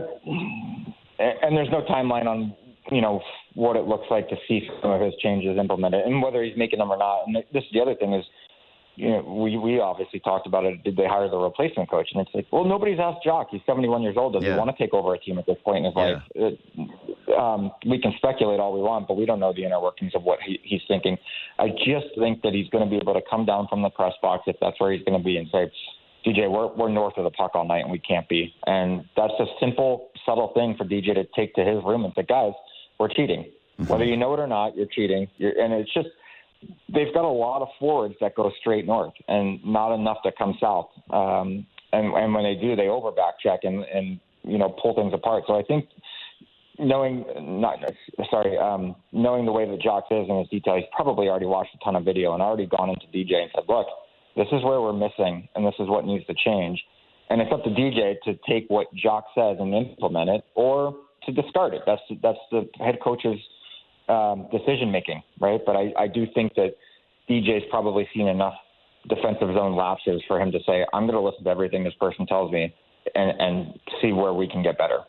and 1.19 1.57
there's 1.57 1.71
no 1.71 1.83
timeline 1.83 2.27
on 2.27 2.57
you 2.91 3.01
know 3.01 3.21
what 3.55 3.77
it 3.77 3.87
looks 3.87 4.07
like 4.11 4.29
to 4.29 4.37
see 4.47 4.69
some 4.83 4.91
of 4.91 5.01
his 5.01 5.15
changes 5.23 5.59
implemented 5.59 6.05
and 6.05 6.23
whether 6.23 6.43
he's 6.43 6.57
making 6.57 6.79
them 6.79 6.91
or 6.91 6.97
not. 6.97 7.25
And 7.27 7.37
this 7.53 7.63
is 7.65 7.71
the 7.73 7.81
other 7.81 7.95
thing 7.95 8.15
is, 8.15 8.25
you 8.97 9.11
know, 9.11 9.21
we 9.23 9.57
we 9.57 9.79
obviously 9.79 10.19
talked 10.21 10.47
about 10.47 10.65
it. 10.65 10.83
Did 10.83 10.97
they 10.97 11.07
hire 11.07 11.29
the 11.29 11.37
replacement 11.39 11.89
coach? 11.91 12.09
And 12.13 12.21
it's 12.21 12.35
like, 12.35 12.47
well, 12.51 12.65
nobody's 12.65 12.99
asked 12.99 13.23
Jacques. 13.25 13.49
He's 13.51 13.61
71 13.67 14.03
years 14.03 14.17
old. 14.17 14.33
Does 14.33 14.43
Yeah. 14.43 14.53
he 14.53 14.59
want 14.59 14.77
to 14.77 14.77
take 14.83 14.93
over 14.93 15.15
a 15.15 15.19
team 15.19 15.39
at 15.39 15.47
this 15.47 15.59
point 15.65 15.79
in 15.79 15.85
his 15.85 15.95
Yeah. 15.97 16.03
life? 16.03 16.23
It, 16.35 16.59
um, 17.39 17.71
we 17.87 17.99
can 18.01 18.13
speculate 18.17 18.59
all 18.59 18.73
we 18.73 18.81
want, 18.81 19.07
but 19.07 19.17
we 19.17 19.25
don't 19.25 19.39
know 19.39 19.53
the 19.53 19.65
inner 19.65 19.81
workings 19.81 20.15
of 20.15 20.25
what 20.25 20.41
he, 20.43 20.59
he's 20.65 20.83
thinking. 20.89 21.17
I 21.59 21.69
just 21.69 22.07
think 22.19 22.43
that 22.43 22.55
he's 22.55 22.69
going 22.71 22.83
to 22.85 22.91
be 22.91 22.97
able 22.97 23.15
to 23.15 23.23
come 23.31 23.45
down 23.45 23.69
from 23.69 23.83
the 23.83 23.91
press 23.91 24.15
box 24.21 24.45
if 24.47 24.57
that's 24.61 24.81
where 24.81 24.91
he's 24.93 25.05
going 25.05 25.19
to 25.19 25.25
be 25.25 25.37
and 25.37 25.47
say, 25.53 25.71
DJ, 26.27 26.51
we're, 26.51 26.67
we're 26.75 26.89
north 26.89 27.15
of 27.17 27.25
the 27.25 27.31
puck 27.31 27.53
all 27.55 27.65
night 27.67 27.83
and 27.83 27.91
we 27.93 28.01
can't 28.01 28.29
be. 28.29 28.53
And 28.67 29.05
that's 29.17 29.33
a 29.39 29.47
simple, 29.61 30.09
subtle 30.27 30.49
thing 30.55 30.75
for 30.77 30.85
DJ 30.85 31.15
to 31.15 31.25
take 31.37 31.55
to 31.55 31.65
his 31.65 31.85
room 31.85 32.05
and 32.05 32.13
say, 32.17 32.25
guys, 32.29 32.53
we're 32.99 33.09
cheating. 33.09 33.51
Whether 33.87 34.05
you 34.05 34.17
know 34.17 34.35
it 34.35 34.41
or 34.41 34.47
not, 34.47 34.77
you're 34.77 34.87
cheating. 34.87 35.29
You're, 35.37 35.53
and 35.61 35.73
it's 35.73 35.93
just, 35.95 36.09
they've 36.93 37.15
got 37.15 37.25
a 37.25 37.29
lot 37.29 37.63
of 37.63 37.69
forwards 37.79 38.15
that 38.21 38.35
go 38.35 38.51
straight 38.61 38.87
north 38.87 39.13
and 39.29 39.65
not 39.65 39.95
enough 39.95 40.19
that 40.25 40.37
come 40.37 40.57
south. 40.61 40.89
Um, 41.11 41.65
and, 41.93 42.13
and 42.15 42.35
when 42.35 42.43
they 42.43 42.57
do, 42.61 42.75
they 42.75 42.89
over 42.89 43.13
back 43.13 43.35
check 43.41 43.61
and, 43.63 43.85
and, 43.85 44.19
you 44.43 44.59
know, 44.59 44.75
pull 44.83 44.95
things 44.95 45.13
apart. 45.15 45.45
So 45.47 45.57
I 45.57 45.63
think 45.63 45.89
knowing, 46.79 47.25
not, 47.39 47.79
sorry, 48.31 48.59
um, 48.59 48.97
knowing 49.13 49.47
the 49.47 49.53
way 49.53 49.65
that 49.71 49.81
Jacques 49.81 50.11
is 50.11 50.27
and 50.29 50.41
his 50.41 50.49
detail, 50.49 50.75
he's 50.75 50.85
probably 50.93 51.29
already 51.29 51.47
watched 51.47 51.75
a 51.75 51.85
ton 51.85 51.95
of 51.95 52.05
video 52.05 52.35
and 52.35 52.43
already 52.43 52.67
gone 52.67 52.91
into 52.91 53.07
DJ 53.07 53.43
and 53.43 53.51
said, 53.55 53.65
look, 53.69 53.87
this 54.37 54.49
is 54.53 54.65
where 54.65 54.81
we're 54.81 54.93
missing 54.93 55.49
and 55.55 55.65
this 55.65 55.75
is 55.79 55.89
what 55.89 56.05
needs 56.05 56.27
to 56.27 56.35
change. 56.45 56.83
And 57.31 57.41
it's 57.41 57.53
up 57.53 57.63
to 57.63 57.71
DJ 57.71 58.17
to 58.25 58.39
take 58.49 58.67
what 58.69 58.89
Jacques 58.97 59.27
says 59.35 59.59
and 59.61 59.73
implement 59.75 60.31
it 60.31 60.45
or 60.55 60.97
to 61.29 61.43
discard 61.43 61.75
it. 61.75 61.83
That's, 61.87 62.03
that's 62.23 62.39
the 62.51 62.69
head 62.79 62.99
coach's 63.03 63.39
um, 64.09 64.49
decision 64.51 64.91
making, 64.91 65.23
right? 65.41 65.61
But 65.65 65.77
I, 65.77 65.93
I 65.97 66.09
do 66.09 66.27
think 66.35 66.55
that 66.55 66.75
DJ's 67.29 67.65
probably 67.71 68.09
seen 68.15 68.27
enough 68.27 68.55
defensive 69.09 69.55
zone 69.55 69.77
lapses 69.77 70.23
for 70.27 70.41
him 70.41 70.51
to 70.53 70.59
say, 70.67 70.85
I'm 70.93 71.07
going 71.07 71.15
to 71.15 71.21
listen 71.21 71.45
to 71.45 71.51
everything 71.51 71.85
this 71.85 71.95
person 72.01 72.27
tells 72.27 72.53
me 72.53 72.75
and, 73.15 73.41
and 73.41 73.79
see 74.03 74.13
where 74.13 74.33
we 74.33 74.49
can 74.49 74.63
get 74.63 74.79
better. 74.79 75.01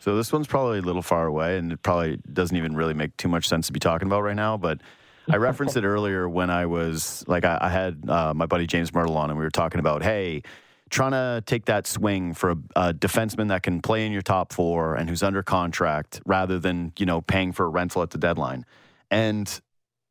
So 0.00 0.16
this 0.16 0.32
one's 0.32 0.48
probably 0.48 0.78
a 0.78 0.82
little 0.82 1.02
far 1.02 1.26
away, 1.26 1.58
and 1.58 1.70
it 1.70 1.82
probably 1.82 2.18
doesn't 2.32 2.56
even 2.56 2.74
really 2.74 2.94
make 2.94 3.16
too 3.16 3.28
much 3.28 3.46
sense 3.46 3.68
to 3.68 3.72
be 3.72 3.78
talking 3.78 4.08
about 4.08 4.22
right 4.22 4.34
now. 4.34 4.56
But 4.56 4.80
I 5.30 5.36
referenced 5.36 5.76
it 5.78 5.84
earlier 5.84 6.28
when 6.28 6.50
I 6.50 6.66
was 6.66 7.24
like, 7.28 7.44
I, 7.44 7.58
I 7.60 7.68
had 7.68 8.08
uh, 8.08 8.34
my 8.34 8.46
buddy 8.46 8.66
James 8.66 8.90
Mirtle 8.90 9.14
on, 9.14 9.30
and 9.30 9.38
we 9.38 9.44
were 9.44 9.50
talking 9.50 9.78
about, 9.78 10.02
hey, 10.02 10.42
trying 10.92 11.12
to 11.12 11.42
take 11.46 11.64
that 11.64 11.86
swing 11.86 12.34
for 12.34 12.50
a, 12.50 12.56
a, 12.76 12.94
defenseman 12.94 13.48
that 13.48 13.62
can 13.62 13.80
play 13.80 14.04
in 14.04 14.12
your 14.12 14.22
top 14.22 14.52
four 14.52 14.94
and 14.94 15.08
who's 15.08 15.22
under 15.22 15.42
contract 15.42 16.20
rather 16.26 16.58
than, 16.58 16.92
you 16.98 17.06
know, 17.06 17.22
paying 17.22 17.50
for 17.50 17.64
a 17.64 17.68
rental 17.68 18.02
at 18.02 18.10
the 18.10 18.18
deadline. 18.18 18.64
And 19.10 19.60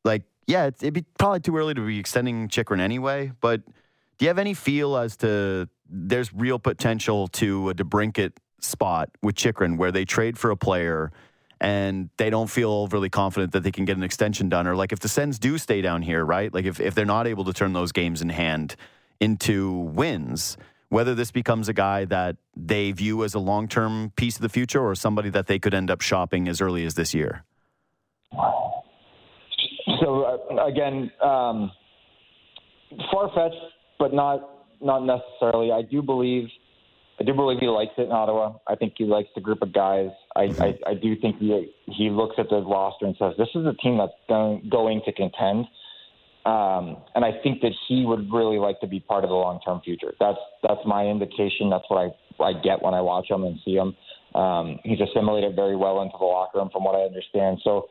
like, 0.04 0.24
yeah, 0.48 0.66
it'd 0.66 0.94
be 0.94 1.06
probably 1.20 1.40
too 1.40 1.56
early 1.56 1.76
to 1.76 1.86
be 1.86 2.00
extending 2.00 2.50
Chychrun 2.50 2.82
anyway, 2.82 3.32
but 3.42 3.64
do 4.18 4.26
you 4.26 4.28
have 4.28 4.40
any 4.40 4.56
feel 4.56 4.98
as 4.98 5.16
to 5.18 5.70
there's 5.88 6.34
real 6.34 6.58
potential 6.58 7.28
to 7.28 7.70
a 7.70 7.76
DeBrincat 7.76 8.34
spot 8.60 9.10
with 9.22 9.36
Chychrun 9.36 9.78
where 9.78 9.92
they 9.92 10.04
trade 10.04 10.38
for 10.38 10.50
a 10.50 10.58
player 10.58 11.12
and 11.60 12.10
they 12.18 12.32
don't 12.32 12.50
feel 12.50 12.72
overly 12.72 13.10
confident 13.10 13.52
that 13.52 13.62
they 13.62 13.72
can 13.72 13.86
get 13.86 13.98
an 13.98 14.04
extension 14.04 14.50
done? 14.50 14.66
Or 14.66 14.76
like 14.76 14.92
if 14.92 15.00
the 15.00 15.08
Sens 15.08 15.38
do 15.38 15.60
stay 15.60 15.82
down 15.82 16.02
here, 16.02 16.26
right? 16.26 16.52
Like 16.52 16.66
if, 16.66 16.80
if 16.80 16.96
they're 16.96 17.06
not 17.06 17.28
able 17.28 17.46
to 17.46 17.54
turn 17.54 17.74
those 17.74 17.92
games 17.92 18.24
in 18.24 18.30
hand 18.30 18.76
into 19.20 19.72
wins, 19.72 20.58
whether 20.92 21.16
this 21.16 21.32
becomes 21.32 21.70
a 21.70 21.74
guy 21.74 22.04
that 22.04 22.36
they 22.54 22.92
view 22.92 23.24
as 23.24 23.34
a 23.34 23.40
long 23.40 23.66
term 23.66 24.12
piece 24.18 24.36
of 24.36 24.42
the 24.42 24.50
future 24.50 24.82
or 24.86 24.94
somebody 24.94 25.30
that 25.30 25.48
they 25.48 25.58
could 25.58 25.74
end 25.74 25.90
up 25.90 26.02
shopping 26.02 26.50
as 26.50 26.60
early 26.60 26.86
as 26.86 26.96
this 26.96 27.14
year? 27.14 27.46
So, 30.02 30.24
uh, 30.52 30.66
again, 30.66 31.10
um, 31.24 31.72
far 33.10 33.32
fetched, 33.34 33.56
but 33.98 34.14
not 34.14 34.50
not 34.82 35.06
necessarily. 35.06 35.72
I 35.72 35.82
do 35.82 36.02
believe 36.02 36.50
I 37.22 37.24
do 37.24 37.34
believe 37.34 37.60
he 37.60 37.68
likes 37.68 37.94
it 37.98 38.04
in 38.04 38.12
Ottawa. 38.12 38.56
I 38.68 38.76
think 38.76 38.96
he 38.98 39.06
likes 39.06 39.30
the 39.34 39.42
group 39.42 39.62
of 39.62 39.72
guys. 39.72 40.10
I, 40.36 40.42
I, 40.60 40.78
I 40.88 40.94
do 40.96 41.16
think 41.16 41.38
he 41.38 41.72
he 41.86 42.10
looks 42.10 42.36
at 42.38 42.50
the 42.50 42.62
roster 42.62 43.06
and 43.06 43.16
says, 43.18 43.34
"This 43.38 43.50
is 43.56 43.66
a 43.66 43.74
team 43.82 43.98
that's 43.98 44.12
going, 44.28 44.68
going 44.70 45.02
to 45.06 45.14
contend." 45.14 45.68
Um, 46.46 46.98
and 47.14 47.24
I 47.24 47.32
think 47.44 47.62
that 47.62 47.72
he 47.88 48.06
would 48.06 48.32
really 48.32 48.58
like 48.58 48.80
to 48.82 48.88
be 48.88 49.00
part 49.00 49.24
of 49.24 49.30
the 49.30 49.36
long 49.36 49.60
term 49.64 49.80
future. 49.84 50.14
That's 50.20 50.40
that's 50.64 50.82
my 50.86 51.06
indication. 51.06 51.70
That's 51.70 51.86
what 51.88 52.14
I 52.40 52.44
I 52.44 52.54
get 52.54 52.82
when 52.82 52.94
I 52.94 53.02
watch 53.02 53.30
him 53.30 53.44
and 53.44 53.60
see 53.64 53.76
him. 53.76 53.96
Um, 54.34 54.80
he's 54.84 55.00
assimilated 55.00 55.56
very 55.56 55.76
well 55.76 56.02
into 56.02 56.16
the 56.18 56.26
locker 56.26 56.58
room, 56.58 56.70
from 56.72 56.84
what 56.84 56.96
I 56.96 57.02
understand. 57.02 57.60
So 57.64 57.90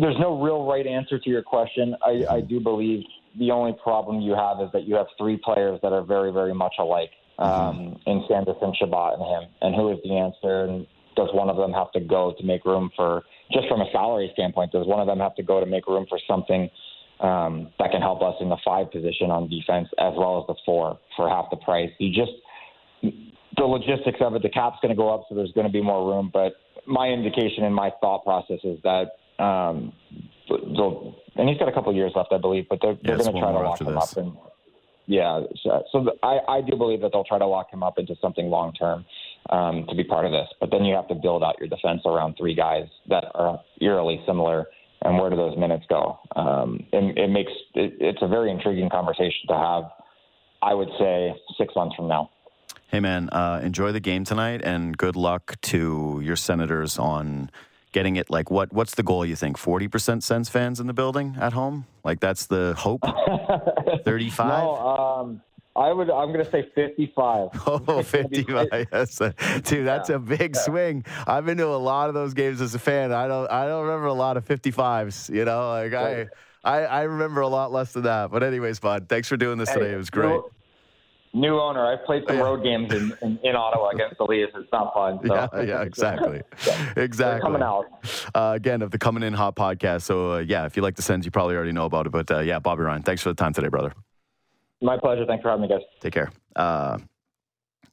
there's 0.00 0.16
no 0.18 0.40
real 0.42 0.64
right 0.64 0.86
answer 0.86 1.18
to 1.18 1.30
your 1.30 1.42
question. 1.42 1.94
I, 2.02 2.22
I 2.30 2.40
do 2.40 2.60
believe 2.60 3.04
the 3.38 3.50
only 3.50 3.74
problem 3.82 4.20
you 4.20 4.34
have 4.34 4.60
is 4.60 4.68
that 4.72 4.84
you 4.84 4.94
have 4.94 5.06
three 5.18 5.38
players 5.42 5.78
that 5.82 5.92
are 5.92 6.02
very, 6.02 6.32
very 6.32 6.54
much 6.54 6.74
alike 6.78 7.10
um, 7.38 7.98
in 8.06 8.24
Sanderson, 8.28 8.72
Chabot, 8.78 9.14
and 9.14 9.22
him. 9.22 9.50
And 9.60 9.74
who 9.74 9.92
is 9.92 9.98
the 10.04 10.16
answer? 10.16 10.64
And 10.64 10.86
does 11.16 11.28
one 11.32 11.50
of 11.50 11.56
them 11.56 11.72
have 11.72 11.92
to 11.92 12.00
go 12.00 12.34
to 12.38 12.44
make 12.44 12.64
room 12.64 12.90
for, 12.96 13.22
just 13.52 13.68
from 13.68 13.80
a 13.80 13.90
salary 13.92 14.30
standpoint, 14.32 14.72
does 14.72 14.86
one 14.86 15.00
of 15.00 15.06
them 15.06 15.18
have 15.18 15.34
to 15.36 15.42
go 15.42 15.60
to 15.60 15.66
make 15.66 15.86
room 15.86 16.06
for 16.08 16.18
something 16.26 16.70
um, 17.20 17.70
that 17.78 17.90
can 17.90 18.00
help 18.00 18.22
us 18.22 18.34
in 18.40 18.48
the 18.48 18.56
five 18.64 18.90
position 18.90 19.30
on 19.30 19.48
defense 19.48 19.88
as 19.98 20.12
well 20.16 20.40
as 20.40 20.46
the 20.48 20.60
four 20.64 20.98
for 21.16 21.28
half 21.28 21.46
the 21.50 21.56
price? 21.56 21.90
You 21.98 22.12
just, 22.12 22.32
the 23.56 23.64
logistics 23.64 24.18
of 24.20 24.34
it, 24.34 24.42
the 24.42 24.48
cap's 24.48 24.78
going 24.82 24.90
to 24.90 24.96
go 24.96 25.12
up, 25.12 25.26
so 25.28 25.34
there's 25.34 25.52
going 25.52 25.66
to 25.66 25.72
be 25.72 25.82
more 25.82 26.06
room. 26.06 26.30
But 26.32 26.54
my 26.86 27.08
indication 27.08 27.64
and 27.64 27.74
my 27.74 27.90
thought 28.00 28.24
process 28.24 28.58
is 28.64 28.78
that 28.82 29.12
um, 29.42 29.92
they'll, 30.48 31.14
and 31.36 31.48
he's 31.48 31.58
got 31.58 31.68
a 31.68 31.72
couple 31.72 31.90
of 31.90 31.96
years 31.96 32.12
left, 32.14 32.32
I 32.32 32.38
believe, 32.38 32.66
but 32.68 32.80
they're, 32.82 32.98
they're 33.02 33.18
going 33.18 33.32
to 33.32 33.40
try 33.40 33.52
to 33.52 33.58
lock 33.58 33.80
him 33.80 33.94
this. 33.94 34.02
up. 34.02 34.16
And 34.16 34.32
yeah, 35.06 35.40
so, 35.62 35.82
so 35.92 36.10
I, 36.22 36.38
I 36.48 36.60
do 36.60 36.76
believe 36.76 37.00
that 37.02 37.10
they'll 37.12 37.24
try 37.24 37.38
to 37.38 37.46
lock 37.46 37.72
him 37.72 37.82
up 37.82 37.98
into 37.98 38.14
something 38.20 38.48
long 38.48 38.72
term 38.72 39.04
um, 39.50 39.86
to 39.88 39.94
be 39.94 40.04
part 40.04 40.24
of 40.24 40.32
this. 40.32 40.48
But 40.60 40.70
then 40.70 40.84
you 40.84 40.94
have 40.94 41.08
to 41.08 41.14
build 41.14 41.42
out 41.42 41.58
your 41.58 41.68
defense 41.68 42.02
around 42.04 42.36
three 42.38 42.54
guys 42.54 42.86
that 43.08 43.24
are 43.34 43.60
eerily 43.80 44.22
similar. 44.26 44.66
And 45.04 45.18
where 45.18 45.30
do 45.30 45.36
those 45.36 45.58
minutes 45.58 45.84
go? 45.88 46.18
Um, 46.36 46.86
it, 46.92 47.18
it 47.18 47.28
makes 47.28 47.52
it, 47.74 47.94
it's 48.00 48.22
a 48.22 48.28
very 48.28 48.50
intriguing 48.50 48.88
conversation 48.88 49.48
to 49.48 49.54
have. 49.54 49.84
I 50.62 50.74
would 50.74 50.90
say 50.98 51.34
six 51.58 51.74
months 51.74 51.96
from 51.96 52.06
now. 52.06 52.30
Hey 52.86 53.00
man, 53.00 53.30
uh, 53.30 53.60
enjoy 53.64 53.90
the 53.90 54.00
game 54.00 54.24
tonight, 54.24 54.60
and 54.62 54.96
good 54.96 55.16
luck 55.16 55.60
to 55.62 56.20
your 56.22 56.36
Senators 56.36 56.98
on 56.98 57.50
getting 57.92 58.16
it 58.16 58.30
like 58.30 58.50
what 58.50 58.72
what's 58.72 58.94
the 58.94 59.02
goal 59.02 59.24
you 59.24 59.36
think 59.36 59.58
40% 59.58 60.22
Sens 60.22 60.48
fans 60.48 60.80
in 60.80 60.86
the 60.86 60.94
building 60.94 61.36
at 61.38 61.52
home 61.52 61.86
like 62.04 62.20
that's 62.20 62.46
the 62.46 62.74
hope 62.78 63.02
35 64.04 64.48
no 64.48 64.76
um 64.76 65.42
I 65.74 65.92
would. 65.92 66.10
I'm 66.10 66.32
going 66.32 66.44
to 66.44 66.50
say 66.50 66.70
55. 66.74 67.48
Oh, 67.66 68.02
55. 68.02 68.86
yes. 68.92 69.18
Dude, 69.18 69.86
that's 69.86 70.10
yeah. 70.10 70.16
a 70.16 70.18
big 70.18 70.54
yeah. 70.54 70.60
swing. 70.60 71.04
I've 71.26 71.46
been 71.46 71.56
to 71.58 71.68
a 71.68 71.76
lot 71.76 72.08
of 72.08 72.14
those 72.14 72.34
games 72.34 72.60
as 72.60 72.74
a 72.74 72.78
fan. 72.78 73.12
I 73.12 73.26
don't. 73.26 73.50
I 73.50 73.66
don't 73.66 73.86
remember 73.86 74.06
a 74.06 74.14
lot 74.14 74.36
of 74.36 74.46
55s. 74.46 75.34
You 75.34 75.44
know, 75.44 75.70
like 75.70 75.94
I, 75.94 76.26
I, 76.62 76.84
I 76.84 77.02
remember 77.02 77.40
a 77.40 77.48
lot 77.48 77.72
less 77.72 77.92
than 77.92 78.02
that. 78.02 78.30
But 78.30 78.42
anyways, 78.42 78.80
bud, 78.80 79.08
thanks 79.08 79.28
for 79.28 79.36
doing 79.36 79.58
this 79.58 79.70
hey, 79.70 79.76
today. 79.76 79.92
It 79.92 79.96
was 79.96 80.10
great 80.10 80.40
new 81.34 81.58
owner. 81.58 81.86
I've 81.86 82.04
played 82.04 82.24
some 82.28 82.38
road 82.38 82.62
games 82.62 82.92
in, 82.92 83.16
in, 83.22 83.38
in, 83.42 83.56
Ottawa 83.56 83.90
against 83.90 84.18
the 84.18 84.24
Leafs. 84.24 84.52
It's 84.54 84.70
not 84.72 84.92
fun. 84.92 85.18
So. 85.26 85.34
Yeah, 85.34 85.62
yeah, 85.62 85.82
exactly, 85.82 86.42
yeah. 86.66 86.92
exactly. 86.96 87.40
coming 87.40 87.62
out 87.62 87.86
uh, 88.34 88.52
again 88.54 88.82
of 88.82 88.90
the 88.90 88.98
Coming 88.98 89.22
In 89.22 89.32
Hot 89.32 89.56
podcast. 89.56 90.02
So 90.02 90.34
uh, 90.34 90.38
yeah, 90.38 90.66
if 90.66 90.76
you 90.76 90.82
like 90.82 90.96
the 90.96 91.02
Sens, 91.02 91.24
you 91.24 91.30
probably 91.30 91.56
already 91.56 91.72
know 91.72 91.86
about 91.86 92.06
it. 92.06 92.12
But 92.12 92.30
uh, 92.30 92.40
yeah, 92.40 92.58
Bobby 92.58 92.82
Ryan, 92.82 93.02
thanks 93.02 93.22
for 93.22 93.30
the 93.30 93.34
time 93.34 93.52
today, 93.52 93.68
brother. 93.68 93.94
My 94.82 94.98
pleasure. 94.98 95.24
Thanks 95.24 95.42
for 95.42 95.48
having 95.48 95.62
me, 95.62 95.68
guys. 95.68 95.82
Take 96.00 96.12
care. 96.12 96.30
Uh, 96.56 96.98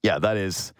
yeah, 0.03 0.19
that 0.19 0.37
is 0.37 0.73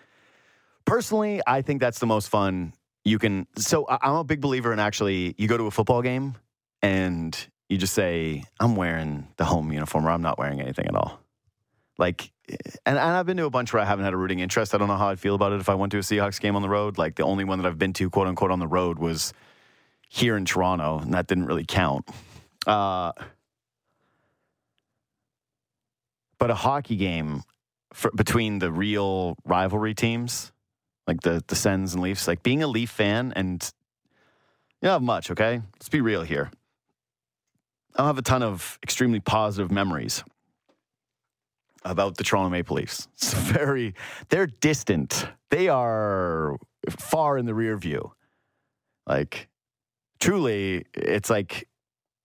personally, 0.86 1.42
I 1.46 1.62
think 1.62 1.80
that's 1.80 2.00
the 2.00 2.08
most 2.08 2.30
fun 2.30 2.74
you 3.06 3.20
can. 3.20 3.48
So 3.58 3.86
I'm 3.90 4.16
a 4.16 4.24
big 4.24 4.42
believer 4.42 4.74
in 4.74 4.80
actually, 4.80 5.36
you 5.38 5.48
go 5.48 5.58
to 5.58 5.66
a 5.66 5.72
football 5.72 6.02
game 6.02 6.36
and 6.82 7.38
you 7.70 7.78
just 7.78 7.94
say, 7.94 8.44
"I'm 8.60 8.76
wearing 8.76 9.28
the 9.38 9.46
home 9.46 9.72
uniform," 9.72 10.08
or 10.08 10.10
"I'm 10.10 10.22
not 10.22 10.40
wearing 10.40 10.60
anything 10.60 10.88
at 10.88 10.96
all." 10.96 11.20
Like 11.98 12.32
and, 12.50 12.98
and 12.98 13.00
I've 13.00 13.26
been 13.26 13.38
to 13.38 13.46
a 13.46 13.50
bunch 13.50 13.74
where 13.74 13.82
I 13.82 13.86
haven't 13.86 14.06
had 14.06 14.14
a 14.14 14.18
rooting 14.18 14.40
interest. 14.40 14.74
I 14.74 14.78
don't 14.78 14.88
know 14.88 14.98
how 14.98 15.10
I'd 15.10 15.20
feel 15.20 15.36
about 15.36 15.52
it 15.54 15.60
if 15.60 15.70
I 15.70 15.76
went 15.76 15.92
to 15.92 15.98
a 15.98 16.02
Seahawks 16.02 16.40
game 16.40 16.56
on 16.56 16.62
the 16.62 16.70
road. 16.70 16.98
Like 16.98 17.16
the 17.16 17.24
only 17.24 17.44
one 17.44 17.60
that 17.60 17.68
I've 17.68 17.78
been 17.78 17.94
to, 17.94 18.10
quote 18.10 18.28
unquote, 18.28 18.52
on 18.52 18.60
the 18.60 18.68
road 18.68 18.98
was 18.98 19.34
here 20.10 20.36
in 20.36 20.46
Toronto, 20.46 21.00
and 21.00 21.14
that 21.14 21.28
didn't 21.28 21.46
really 21.46 21.66
count. 21.66 22.10
Uh, 22.66 23.12
but 26.40 26.50
a 26.50 26.56
hockey 26.56 26.96
game 26.96 27.44
for, 27.94 28.10
between 28.12 28.60
the 28.60 28.72
real 28.72 29.36
rivalry 29.46 29.94
teams, 29.94 30.52
like 31.06 31.22
the 31.22 31.44
the 31.48 31.56
Sens 31.56 31.94
and 31.94 32.02
Leafs, 32.02 32.28
like 32.28 32.42
being 32.42 32.64
a 32.64 32.68
Leaf 32.68 32.90
fan, 32.90 33.34
and 33.36 33.62
you 34.82 34.88
don't 34.88 34.94
have 34.94 35.02
much. 35.02 35.30
Okay, 35.30 35.62
let's 35.76 35.90
be 35.90 36.02
real 36.02 36.24
here. 36.24 36.50
I 37.96 38.00
don't 38.00 38.08
have 38.08 38.18
a 38.18 38.24
ton 38.24 38.44
of 38.44 38.80
extremely 38.82 39.20
positive 39.20 39.72
memories 39.72 40.24
about 41.84 42.18
the 42.18 42.24
Toronto 42.24 42.50
Maple 42.50 42.78
Leafs. 42.78 43.08
It's 43.18 43.34
very, 43.34 43.96
they're 44.30 44.48
distant. 44.48 45.28
They 45.50 45.68
are 45.68 46.58
far 46.90 47.38
in 47.38 47.46
the 47.46 47.54
rear 47.54 47.78
view. 47.78 48.14
Like, 49.06 49.50
truly, 50.20 50.86
it's 50.94 51.30
like 51.30 51.68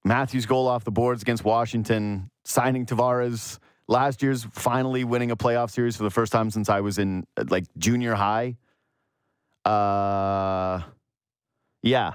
Matthews' 0.05 0.47
goal 0.47 0.69
off 0.69 0.85
the 0.85 0.91
boards 0.91 1.23
against 1.23 1.45
Washington, 1.45 2.31
signing 2.45 2.87
Tavares 2.87 3.59
last 3.89 4.23
year's 4.23 4.45
finally 4.53 5.05
winning 5.05 5.31
a 5.31 5.37
playoff 5.37 5.71
series 5.71 5.97
for 5.97 6.03
the 6.05 6.11
first 6.11 6.33
time 6.33 6.51
since 6.51 6.69
I 6.69 6.81
was 6.81 6.99
in 6.99 7.27
like 7.49 7.65
junior 7.79 8.15
high. 8.15 8.57
Uh, 9.65 10.83
yeah, 11.83 12.15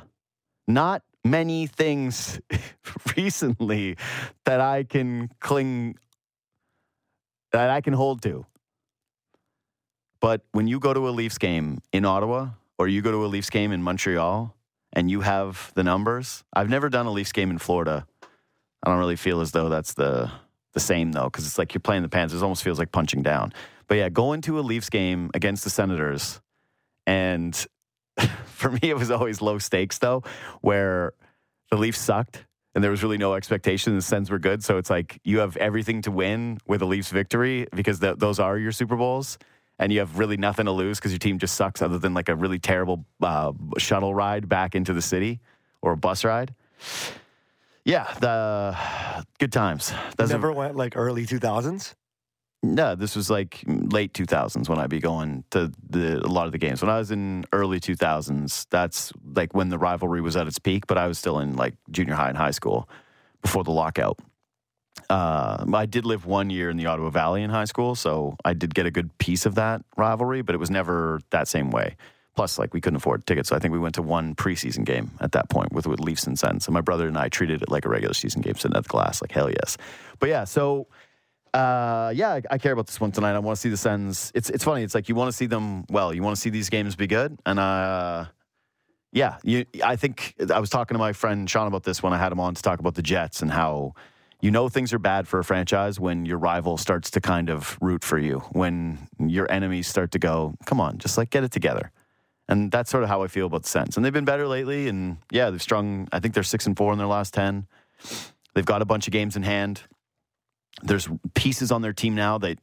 not 0.68 1.04
many 1.24 1.68
things 1.68 2.40
recently 3.18 3.98
that 4.46 4.62
I 4.62 4.84
can 4.84 5.30
cling 5.40 5.98
that 7.52 7.70
I 7.70 7.82
can 7.82 7.94
hold 7.94 8.22
to. 8.24 8.46
But 10.22 10.42
when 10.52 10.68
you 10.68 10.80
go 10.80 10.94
to 10.94 11.08
a 11.08 11.12
Leafs 11.12 11.38
game 11.38 11.82
in 11.92 12.06
Ottawa 12.06 12.50
or 12.78 12.88
you 12.88 13.02
go 13.02 13.12
to 13.12 13.26
a 13.26 13.28
Leafs 13.28 13.50
game 13.50 13.72
in 13.72 13.82
Montreal 13.82 14.56
and 14.94 15.10
you 15.10 15.22
have 15.22 15.72
the 15.76 15.84
numbers, 15.84 16.44
I've 16.54 16.70
never 16.70 16.90
done 16.90 17.06
a 17.06 17.12
Leafs 17.12 17.32
game 17.32 17.50
in 17.50 17.58
Florida. 17.58 18.06
I 18.84 18.90
don't 18.90 19.00
really 19.00 19.16
feel 19.16 19.42
as 19.42 19.52
though 19.52 19.70
that's 19.70 19.94
the 19.94 20.32
the 20.74 20.80
same 20.80 21.12
though, 21.12 21.26
because 21.26 21.46
it's 21.46 21.58
like 21.58 21.74
you're 21.74 21.82
playing 21.82 22.04
the 22.04 22.10
Panthers. 22.10 22.42
It 22.42 22.44
almost 22.44 22.64
feels 22.64 22.80
like 22.80 22.92
punching 22.92 23.24
down. 23.24 23.54
But 23.88 23.96
yeah, 23.96 24.10
going 24.10 24.42
to 24.42 24.60
a 24.60 24.62
Leafs 24.62 24.90
game 24.90 25.32
against 25.34 25.64
the 25.64 25.70
Senators, 25.70 26.42
and 27.08 27.56
for 28.46 28.72
me, 28.72 28.80
it 28.84 28.98
was 28.98 29.12
always 29.12 29.42
low 29.42 29.58
stakes 29.58 29.98
though, 29.98 30.24
where 30.62 31.14
the 31.72 31.78
Leafs 31.78 32.00
sucked 32.00 32.46
and 32.76 32.84
there 32.84 32.92
was 32.92 33.04
really 33.04 33.18
no 33.18 33.34
expectation. 33.34 33.96
The 33.96 34.02
Sens 34.02 34.30
were 34.30 34.40
good, 34.40 34.64
so 34.64 34.78
it's 34.78 34.90
like 34.90 35.20
you 35.24 35.40
have 35.40 35.58
everything 35.58 36.02
to 36.04 36.12
win 36.12 36.60
with 36.68 36.82
a 36.82 36.86
Leafs 36.86 37.12
victory 37.12 37.68
because 37.76 38.00
th- 38.00 38.18
those 38.18 38.40
are 38.40 38.58
your 38.58 38.72
Super 38.72 38.96
Bowls, 38.96 39.38
and 39.80 39.92
you 39.92 40.00
have 40.00 40.20
really 40.20 40.38
nothing 40.38 40.66
to 40.66 40.72
lose 40.72 41.00
because 41.00 41.12
your 41.12 41.20
team 41.20 41.40
just 41.40 41.56
sucks, 41.56 41.82
other 41.82 41.98
than 41.98 42.14
like 42.14 42.30
a 42.30 42.36
really 42.36 42.60
terrible 42.60 43.06
uh, 43.22 43.52
shuttle 43.78 44.14
ride 44.14 44.48
back 44.48 44.76
into 44.76 44.94
the 44.94 45.02
city 45.02 45.40
or 45.82 45.94
a 45.94 45.98
bus 45.98 46.24
ride. 46.24 46.54
Yeah, 47.86 48.14
the 48.20 49.26
good 49.40 49.52
times. 49.52 49.94
Doesn't, 50.18 50.36
Never 50.36 50.52
went 50.52 50.76
like 50.76 50.96
early 50.96 51.26
two 51.26 51.40
thousands. 51.40 51.96
No, 52.62 52.96
this 52.96 53.16
was 53.16 53.30
like 53.30 53.64
late 53.66 54.12
2000s 54.12 54.68
when 54.68 54.80
I'd 54.80 54.90
be 54.90 55.00
going 55.00 55.46
to 55.52 55.72
the, 55.90 56.20
a 56.20 56.28
lot 56.28 56.46
of 56.46 56.52
the 56.52 56.58
games. 56.58 56.82
When 56.82 56.90
I 56.90 56.98
was 56.98 57.10
in 57.10 57.46
early 57.54 57.80
2000s, 57.80 58.66
that's 58.70 59.14
like 59.34 59.54
when 59.54 59.70
the 59.70 59.78
rivalry 59.78 60.20
was 60.20 60.36
at 60.36 60.46
its 60.46 60.60
peak, 60.60 60.86
but 60.86 60.98
I 60.98 61.08
was 61.08 61.18
still 61.18 61.40
in 61.40 61.56
like 61.56 61.76
junior 61.90 62.16
high 62.16 62.28
and 62.28 62.38
high 62.38 62.52
school 62.52 62.90
before 63.42 63.64
the 63.64 63.72
lockout. 63.72 64.20
Uh, 65.10 65.66
I 65.74 65.86
did 65.86 66.06
live 66.06 66.26
one 66.26 66.50
year 66.50 66.70
in 66.70 66.76
the 66.76 66.86
Ottawa 66.86 67.10
Valley 67.10 67.44
in 67.44 67.50
high 67.50 67.66
school, 67.66 67.96
so 67.96 68.36
I 68.44 68.54
did 68.54 68.76
get 68.76 68.86
a 68.86 68.92
good 68.92 69.18
piece 69.20 69.46
of 69.46 69.56
that 69.56 69.82
rivalry, 69.96 70.42
but 70.42 70.54
it 70.54 70.58
was 70.58 70.70
never 70.70 71.22
that 71.30 71.48
same 71.48 71.72
way. 71.72 71.96
Plus, 72.40 72.58
like 72.58 72.74
we 72.74 72.80
couldn't 72.80 72.96
afford 72.96 73.28
tickets, 73.28 73.50
so 73.50 73.56
I 73.58 73.60
think 73.60 73.74
we 73.74 73.80
went 73.80 73.96
to 73.96 74.02
one 74.02 74.34
preseason 74.34 74.86
game 74.86 75.12
at 75.20 75.34
that 75.34 75.50
point 75.50 75.74
with, 75.74 75.86
with 75.86 76.00
Leafs 76.00 76.26
and 76.26 76.40
Sens. 76.40 76.64
So 76.64 76.72
my 76.72 76.80
brother 76.80 77.06
and 77.06 77.18
I 77.18 77.28
treated 77.28 77.62
it 77.62 77.70
like 77.70 77.84
a 77.84 77.90
regular 77.90 78.14
season 78.14 78.40
game, 78.40 78.56
sitting 78.56 78.78
at 78.78 78.84
the 78.84 78.88
glass, 78.88 79.22
like 79.22 79.34
hell 79.34 79.50
yes. 79.50 79.76
But 80.20 80.30
yeah, 80.30 80.46
so 80.46 80.88
uh, 81.54 82.14
yeah, 82.16 82.36
I, 82.36 82.42
I, 82.52 82.58
care 82.58 82.72
about 82.72 82.88
this 82.88 83.02
one 83.02 83.12
tonight. 83.12 83.34
I 83.34 83.40
want 83.40 83.58
to 83.58 83.60
see 83.60 83.68
the 83.68 83.76
Sens. 83.76 84.32
It's 84.34 84.50
it's 84.50 84.64
funny. 84.64 84.84
It's 84.84 84.96
like 84.96 85.10
you 85.10 85.16
want 85.16 85.28
to 85.28 85.36
see 85.36 85.48
them 85.48 85.84
well. 85.90 86.14
You 86.14 86.24
want 86.24 86.38
to 86.38 86.42
see 86.42 86.50
these 86.50 86.70
games 86.70 86.96
be 86.96 87.08
good, 87.08 87.38
and 87.46 87.60
uh, 87.60 88.28
yeah, 89.12 89.36
you. 89.44 89.66
I 89.84 89.98
think 89.98 90.36
I 90.50 90.62
was 90.62 90.70
talking 90.70 90.96
to 90.96 91.00
my 91.00 91.12
friend 91.12 91.50
Sean 91.50 91.68
about 91.68 91.84
this 91.84 92.02
when 92.02 92.14
I 92.14 92.18
had 92.18 92.32
him 92.32 92.40
on 92.40 92.56
to 92.56 92.62
talk 92.62 92.80
about 92.80 92.96
the 92.96 93.02
Jets 93.02 93.42
and 93.42 93.52
how 93.52 93.96
you 94.40 94.50
know 94.50 94.70
things 94.70 94.94
are 94.94 95.00
bad 95.00 95.28
for 95.28 95.40
a 95.40 95.44
franchise 95.44 96.00
when 96.00 96.26
your 96.26 96.38
rival 96.38 96.78
starts 96.78 97.12
to 97.12 97.20
kind 97.20 97.50
of 97.50 97.78
root 97.82 98.06
for 98.06 98.18
you, 98.18 98.40
when 98.54 99.10
your 99.20 99.52
enemies 99.52 99.88
start 99.88 100.12
to 100.14 100.20
go, 100.20 100.56
come 100.66 100.80
on, 100.80 101.00
just 101.00 101.18
like 101.18 101.32
get 101.32 101.44
it 101.44 101.52
together. 101.52 101.92
And 102.50 102.72
that's 102.72 102.90
sort 102.90 103.04
of 103.04 103.10
how 103.10 103.22
I 103.22 103.28
feel 103.28 103.46
about 103.46 103.64
the 103.64 103.70
Sens. 103.70 103.96
And 103.96 104.04
they've 104.04 104.12
been 104.12 104.26
better 104.26 104.48
lately. 104.48 104.88
And 104.88 105.18
yeah, 105.32 105.52
they've 105.52 105.62
strung, 105.62 106.10
I 106.12 106.20
think 106.20 106.34
they're 106.34 106.44
six 106.44 106.66
and 106.66 106.76
four 106.76 106.92
in 106.92 106.98
their 106.98 107.08
last 107.08 107.34
10. 107.36 107.68
They've 108.56 108.66
got 108.66 108.82
a 108.82 108.86
bunch 108.86 109.08
of 109.08 109.14
games 109.14 109.36
in 109.36 109.44
hand. 109.44 109.84
There's 110.82 111.08
pieces 111.36 111.72
on 111.72 111.84
their 111.84 111.94
team 111.94 112.16
now 112.16 112.40
that, 112.40 112.58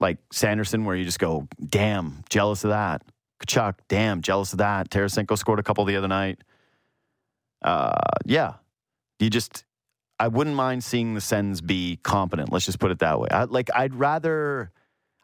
like 0.00 0.18
Sanderson, 0.30 0.84
where 0.84 0.94
you 0.94 1.04
just 1.04 1.18
go, 1.18 1.48
damn, 1.66 2.24
jealous 2.28 2.62
of 2.64 2.70
that. 2.70 3.02
Tkachuk, 3.40 3.76
damn, 3.88 4.20
jealous 4.20 4.52
of 4.52 4.58
that. 4.58 4.90
Tarasenko 4.90 5.38
scored 5.38 5.58
a 5.58 5.62
couple 5.62 5.84
the 5.86 5.96
other 5.96 6.08
night. 6.08 6.42
Uh, 7.62 7.92
yeah, 8.26 8.54
you 9.18 9.30
just 9.30 9.64
I 10.18 10.28
wouldn't 10.28 10.56
mind 10.56 10.84
seeing 10.84 11.14
the 11.14 11.20
Sens 11.20 11.60
be 11.60 11.98
competent. 12.02 12.52
Let's 12.52 12.66
just 12.66 12.78
put 12.78 12.90
it 12.90 12.98
that 12.98 13.18
way. 13.18 13.28
I, 13.30 13.44
like 13.44 13.70
I'd 13.74 13.94
rather. 13.94 14.72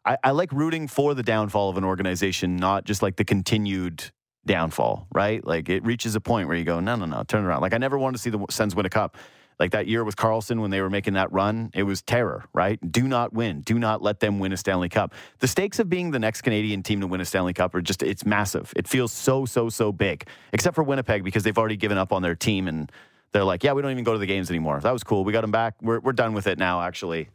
I, 0.09 0.17
I 0.25 0.31
like 0.31 0.51
rooting 0.53 0.89
for 0.89 1.15
the 1.15 1.23
downfall 1.23 1.69
of 1.69 1.77
an 1.77 1.85
organization, 1.85 2.57
not 2.57 2.85
just 2.85 3.03
like 3.03 3.17
the 3.17 3.25
continued 3.25 4.11
downfall. 4.47 5.07
Right? 5.15 5.47
Like 5.47 5.69
it 5.69 5.85
reaches 5.85 6.15
a 6.15 6.21
point 6.21 6.49
where 6.49 6.57
you 6.57 6.65
go, 6.65 6.81
no, 6.81 6.97
no, 6.97 7.05
no, 7.05 7.23
turn 7.25 7.45
around. 7.45 7.61
Like 7.61 7.75
I 7.75 7.79
never 7.79 7.99
wanted 7.99 8.17
to 8.17 8.23
see 8.23 8.31
the 8.31 8.45
Sens 8.51 8.75
win 8.75 8.87
a 8.87 8.91
cup. 8.91 9.17
Like 9.61 9.73
that 9.73 9.89
year 9.89 10.05
with 10.05 10.15
Karlsson 10.15 10.61
when 10.61 10.71
they 10.71 10.81
were 10.81 10.89
making 10.89 11.15
that 11.15 11.33
run, 11.33 11.71
it 11.75 11.83
was 11.83 12.01
terror, 12.01 12.45
right? 12.55 12.79
Do 12.93 13.09
not 13.09 13.33
win. 13.33 13.63
Do 13.63 13.77
not 13.77 14.01
let 14.01 14.21
them 14.21 14.39
win 14.39 14.53
a 14.53 14.57
Stanley 14.57 14.89
Cup. 14.89 15.15
The 15.41 15.49
stakes 15.49 15.81
of 15.81 15.89
being 15.89 16.13
the 16.13 16.21
next 16.21 16.43
Canadian 16.43 16.85
team 16.85 17.01
to 17.01 17.09
win 17.09 17.21
a 17.21 17.25
Stanley 17.25 17.55
Cup 17.55 17.75
are 17.75 17.83
just, 17.83 18.05
it's 18.05 18.25
massive. 18.25 18.73
It 18.77 18.87
feels 18.87 19.11
so, 19.11 19.47
so, 19.47 19.69
so 19.69 19.91
big, 19.91 20.29
except 20.53 20.77
for 20.77 20.85
Winnipeg 20.85 21.25
because 21.25 21.43
they've 21.43 21.59
already 21.59 21.77
given 21.77 21.99
up 21.99 22.13
on 22.13 22.23
their 22.23 22.37
team 22.37 22.69
and 22.69 22.91
they're 23.33 23.43
like, 23.43 23.65
yeah, 23.65 23.73
we 23.73 23.83
don't 23.83 23.91
even 23.91 24.05
go 24.05 24.13
to 24.13 24.19
the 24.19 24.27
games 24.27 24.49
anymore. 24.49 24.79
That 24.79 24.93
was 24.93 25.03
cool. 25.03 25.25
We 25.25 25.33
got 25.33 25.41
them 25.41 25.51
back. 25.51 25.75
We're, 25.83 25.99
we're 25.99 26.13
done 26.13 26.35
with 26.35 26.47
it 26.47 26.57
now, 26.57 26.81
actually. 26.81 27.29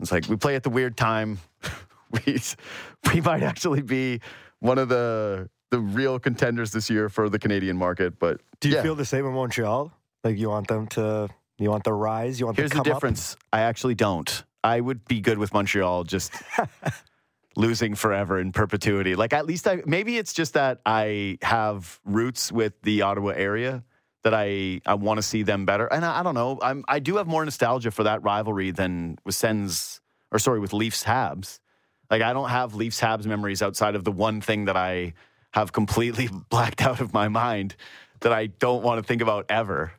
It's 0.00 0.10
like 0.10 0.28
we 0.28 0.34
play 0.34 0.56
at 0.56 0.64
the 0.64 0.70
weird 0.70 0.96
time. 0.96 1.38
we, 2.26 2.40
we 3.14 3.20
might 3.20 3.42
actually 3.42 3.82
be 3.82 4.20
one 4.60 4.78
of 4.78 4.88
the 4.88 5.48
the 5.70 5.80
real 5.80 6.20
contenders 6.20 6.70
this 6.70 6.88
year 6.88 7.08
for 7.08 7.28
the 7.28 7.38
Canadian 7.38 7.76
market. 7.76 8.18
But 8.18 8.40
do 8.60 8.68
you 8.68 8.76
yeah. 8.76 8.82
feel 8.82 8.94
the 8.94 9.04
same 9.04 9.26
in 9.26 9.32
Montreal? 9.32 9.92
Like 10.22 10.38
you 10.38 10.48
want 10.48 10.68
them 10.68 10.86
to, 10.88 11.28
you 11.58 11.68
want 11.68 11.82
the 11.82 11.92
rise? 11.92 12.38
You 12.38 12.46
want 12.46 12.56
Here's 12.56 12.70
the 12.70 12.82
difference. 12.82 13.34
Up? 13.34 13.38
I 13.52 13.60
actually 13.62 13.96
don't. 13.96 14.44
I 14.62 14.80
would 14.80 15.04
be 15.06 15.20
good 15.20 15.36
with 15.36 15.52
Montreal 15.52 16.04
just 16.04 16.32
losing 17.56 17.94
forever 17.96 18.38
in 18.38 18.52
perpetuity. 18.52 19.16
Like 19.16 19.32
at 19.32 19.46
least 19.46 19.66
I 19.66 19.82
maybe 19.84 20.16
it's 20.16 20.32
just 20.32 20.54
that 20.54 20.80
I 20.86 21.38
have 21.42 22.00
roots 22.04 22.52
with 22.52 22.80
the 22.82 23.02
Ottawa 23.02 23.30
area 23.30 23.84
that 24.24 24.32
I, 24.32 24.80
I 24.86 24.94
want 24.94 25.18
to 25.18 25.22
see 25.22 25.42
them 25.42 25.66
better. 25.66 25.86
And 25.86 26.04
I, 26.04 26.20
I, 26.20 26.22
don't 26.22 26.34
know. 26.34 26.58
I'm, 26.62 26.82
I 26.88 26.98
do 26.98 27.16
have 27.16 27.26
more 27.26 27.44
nostalgia 27.44 27.90
for 27.90 28.04
that 28.04 28.22
rivalry 28.22 28.70
than 28.70 29.18
with 29.24 29.34
Sens, 29.34 30.00
or 30.32 30.38
sorry, 30.38 30.60
with 30.60 30.72
Leafs 30.72 31.04
Habs. 31.04 31.60
Like, 32.14 32.22
I 32.22 32.32
don't 32.32 32.48
have 32.48 32.76
Leafs 32.76 33.00
Habs 33.00 33.26
memories 33.26 33.60
outside 33.60 33.96
of 33.96 34.04
the 34.04 34.12
one 34.12 34.40
thing 34.40 34.66
that 34.66 34.76
I 34.76 35.14
have 35.50 35.72
completely 35.72 36.28
blacked 36.48 36.80
out 36.80 37.00
of 37.00 37.12
my 37.12 37.26
mind 37.26 37.74
that 38.20 38.32
I 38.32 38.46
don't 38.46 38.84
want 38.84 39.02
to 39.02 39.02
think 39.04 39.20
about 39.20 39.46
ever. 39.48 39.90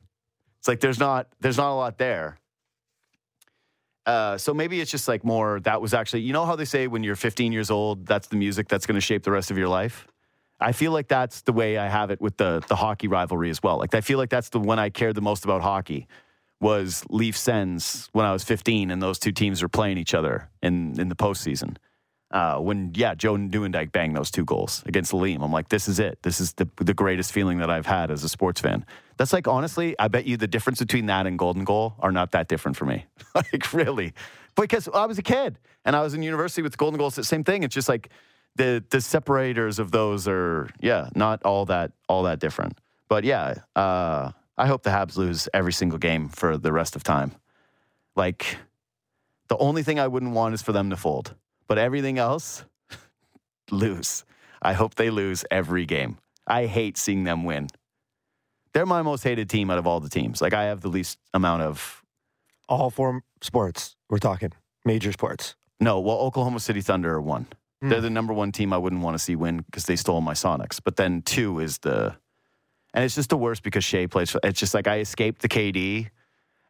It's 0.60 0.68
like 0.70 0.80
there's 0.80 0.98
not 0.98 1.28
there's 1.42 1.58
not 1.58 1.74
a 1.74 1.76
lot 1.76 1.98
there. 1.98 2.40
Uh, 4.06 4.38
so 4.38 4.54
maybe 4.54 4.80
it's 4.80 4.90
just 4.90 5.10
like 5.10 5.26
more 5.26 5.60
that 5.66 5.82
was 5.82 5.94
actually 5.94 6.22
you 6.22 6.32
know 6.32 6.46
how 6.46 6.56
they 6.56 6.64
say 6.64 6.88
when 6.88 7.04
you're 7.04 7.18
15 7.18 7.52
years 7.52 7.70
old 7.70 8.06
that's 8.06 8.30
the 8.30 8.38
music 8.38 8.70
that's 8.70 8.86
going 8.86 8.96
to 8.96 9.02
shape 9.02 9.24
the 9.24 9.32
rest 9.32 9.52
of 9.52 9.58
your 9.58 9.68
life. 9.68 10.08
I 10.58 10.72
feel 10.72 10.94
like 10.94 11.10
that's 11.10 11.42
the 11.42 11.52
way 11.52 11.78
I 11.78 11.90
have 11.90 12.12
it 12.12 12.22
with 12.22 12.38
the 12.38 12.64
the 12.70 12.78
hockey 12.78 13.10
rivalry 13.10 13.50
as 13.50 13.62
well. 13.62 13.78
Like 13.78 13.94
I 13.94 14.00
feel 14.00 14.18
like 14.20 14.30
that's 14.30 14.48
the 14.48 14.60
one 14.62 14.80
I 14.80 14.90
cared 14.90 15.16
the 15.16 15.22
most 15.22 15.44
about 15.44 15.62
hockey 15.62 16.08
was 16.62 17.04
Leaf 17.10 17.36
Sens 17.36 18.08
when 18.14 18.26
I 18.26 18.32
was 18.32 18.46
15 18.46 18.90
and 18.90 19.02
those 19.02 19.20
two 19.20 19.34
teams 19.34 19.62
were 19.62 19.68
playing 19.68 19.98
each 19.98 20.14
other 20.14 20.50
in 20.64 20.98
in 20.98 21.10
the 21.10 21.16
postseason. 21.16 21.76
Uh, 22.36 22.60
when 22.60 22.92
yeah, 22.96 23.16
Joe 23.16 23.36
Nieuwendyk 23.38 23.94
banged 23.94 24.18
those 24.18 24.30
two 24.30 24.44
goals 24.44 24.84
against 24.86 25.14
Lalime, 25.14 25.42
I'm 25.42 25.54
like, 25.54 25.70
this 25.70 25.88
is 25.88 26.00
it. 26.00 26.22
This 26.22 26.42
is 26.42 26.52
the 26.54 26.68
the 26.76 26.94
greatest 26.94 27.32
feeling 27.32 27.60
that 27.60 27.70
I've 27.70 27.86
had 27.86 28.12
as 28.12 28.26
a 28.26 28.30
sports 28.30 28.60
fan. 28.60 28.86
That's 29.16 29.32
like 29.32 29.48
honestly, 29.48 29.96
I 29.98 30.10
bet 30.10 30.26
you 30.26 30.36
the 30.36 30.46
difference 30.46 30.80
between 30.80 31.06
that 31.06 31.28
and 31.28 31.40
Golden 31.40 31.64
Goal 31.64 31.96
are 32.00 32.12
not 32.12 32.34
that 32.34 32.50
different 32.50 32.76
for 32.76 32.84
me. 32.84 33.06
like 33.36 33.72
really, 33.72 34.14
because 34.58 34.90
I 34.94 35.06
was 35.06 35.18
a 35.18 35.22
kid 35.22 35.58
and 35.86 35.96
I 35.96 36.02
was 36.02 36.14
in 36.14 36.24
university 36.24 36.62
with 36.62 36.78
Golden 36.78 36.98
Goal. 36.98 37.08
It's 37.08 37.16
the 37.16 37.24
same 37.24 37.46
thing. 37.46 37.64
It's 37.64 37.74
just 37.74 37.88
like 37.88 38.10
the 38.58 38.84
the 38.90 39.00
separators 39.00 39.80
of 39.80 39.92
those 39.92 40.28
are 40.28 40.70
yeah 40.82 41.08
not 41.16 41.42
all 41.44 41.64
that 41.68 41.94
all 42.10 42.24
that 42.24 42.40
different. 42.40 42.78
But 43.08 43.24
yeah, 43.24 43.54
uh, 43.78 44.32
I 44.58 44.68
hope 44.68 44.84
the 44.84 44.90
Habs 44.90 45.16
lose 45.16 45.48
every 45.54 45.72
single 45.72 46.00
game 46.00 46.28
for 46.28 46.58
the 46.58 46.74
rest 46.74 46.98
of 46.98 47.04
time. 47.04 47.32
Like 48.18 48.58
the 49.48 49.56
only 49.56 49.84
thing 49.84 50.02
I 50.02 50.08
wouldn't 50.08 50.34
want 50.34 50.54
is 50.54 50.62
for 50.62 50.74
them 50.74 50.90
to 50.90 50.98
fold, 50.98 51.34
but 51.68 51.78
everything 51.78 52.18
else 52.18 52.64
lose. 53.72 54.26
I 54.62 54.74
hope 54.74 54.96
they 54.96 55.10
lose 55.10 55.46
every 55.52 55.86
game. 55.86 56.18
I 56.48 56.66
hate 56.66 56.98
seeing 56.98 57.24
them 57.24 57.44
win. 57.44 57.68
They're 58.74 58.86
my 58.86 59.02
most 59.02 59.24
hated 59.24 59.50
team 59.50 59.70
out 59.70 59.78
of 59.78 59.88
all 59.88 60.00
the 60.00 60.10
teams. 60.10 60.42
Like 60.42 60.54
I 60.54 60.66
have 60.66 60.82
the 60.82 60.90
least 60.90 61.18
amount 61.34 61.62
of 61.62 62.04
all 62.68 62.90
four 62.90 63.22
sports. 63.42 63.96
We're 64.10 64.18
talking 64.18 64.52
major 64.84 65.12
sports. 65.12 65.56
No, 65.80 66.00
well, 66.00 66.18
Oklahoma 66.18 66.60
City 66.60 66.82
Thunder 66.82 67.14
are 67.14 67.22
one. 67.22 67.48
Mm. 67.84 67.90
They're 67.90 68.02
the 68.02 68.10
number 68.10 68.34
one 68.34 68.52
team 68.52 68.74
I 68.74 68.78
wouldn't 68.78 69.02
want 69.02 69.16
to 69.16 69.24
see 69.24 69.36
win 69.36 69.58
because 69.58 69.86
they 69.86 69.96
stole 69.96 70.22
my 70.22 70.34
Sonics. 70.34 70.80
But 70.84 70.96
then 70.96 71.22
two 71.22 71.60
is 71.60 71.80
the, 71.80 72.16
and 72.94 73.04
it's 73.04 73.16
just 73.16 73.30
the 73.30 73.38
worst 73.38 73.64
because 73.64 73.84
Shai 73.84 74.08
plays. 74.08 74.36
It's 74.44 74.60
just 74.60 74.74
like 74.74 74.88
I 74.88 75.00
escaped 75.00 75.42
the 75.42 75.50
KD. 75.50 76.10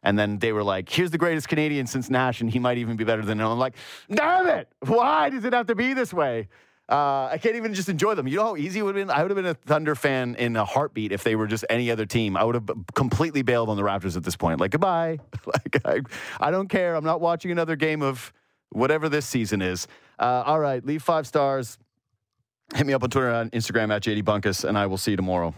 And 0.06 0.16
then 0.16 0.38
they 0.38 0.52
were 0.52 0.62
like, 0.62 0.88
here's 0.88 1.10
the 1.10 1.18
greatest 1.18 1.48
Canadian 1.48 1.88
since 1.88 2.08
Nash, 2.08 2.40
and 2.40 2.48
he 2.48 2.60
might 2.60 2.78
even 2.78 2.96
be 2.96 3.02
better 3.02 3.22
than 3.22 3.40
him. 3.40 3.46
I'm 3.48 3.58
like, 3.58 3.74
damn 4.08 4.46
it. 4.46 4.68
Why 4.86 5.30
does 5.30 5.44
it 5.44 5.52
have 5.52 5.66
to 5.66 5.74
be 5.74 5.94
this 5.94 6.14
way? 6.14 6.46
Uh, 6.88 7.28
I 7.32 7.38
can't 7.42 7.56
even 7.56 7.74
just 7.74 7.88
enjoy 7.88 8.14
them. 8.14 8.28
You 8.28 8.36
know 8.36 8.44
how 8.44 8.56
easy 8.56 8.78
it 8.78 8.82
would 8.84 8.94
have 8.94 9.08
been? 9.08 9.12
I 9.12 9.22
would 9.22 9.32
have 9.32 9.36
been 9.36 9.46
a 9.46 9.54
Thunder 9.54 9.96
fan 9.96 10.36
in 10.36 10.54
a 10.54 10.64
heartbeat 10.64 11.10
if 11.10 11.24
they 11.24 11.34
were 11.34 11.48
just 11.48 11.64
any 11.68 11.90
other 11.90 12.06
team. 12.06 12.36
I 12.36 12.44
would 12.44 12.54
have 12.54 12.70
completely 12.94 13.42
bailed 13.42 13.68
on 13.68 13.76
the 13.76 13.82
Raptors 13.82 14.16
at 14.16 14.22
this 14.22 14.36
point. 14.36 14.60
Like, 14.60 14.70
goodbye. 14.70 15.18
like, 15.44 15.80
I, 15.84 16.02
I 16.38 16.52
don't 16.52 16.68
care. 16.68 16.94
I'm 16.94 17.04
not 17.04 17.20
watching 17.20 17.50
another 17.50 17.74
game 17.74 18.00
of 18.00 18.32
whatever 18.70 19.08
this 19.08 19.26
season 19.26 19.60
is. 19.60 19.88
Uh, 20.20 20.44
all 20.46 20.60
right, 20.60 20.86
leave 20.86 21.02
five 21.02 21.26
stars. 21.26 21.78
Hit 22.76 22.86
me 22.86 22.92
up 22.92 23.02
on 23.02 23.10
Twitter 23.10 23.30
and 23.30 23.50
Instagram 23.50 23.92
at 23.92 24.02
JD 24.04 24.22
Bunkis, 24.22 24.62
and 24.62 24.78
I 24.78 24.86
will 24.86 24.98
see 24.98 25.10
you 25.10 25.16
tomorrow. 25.16 25.52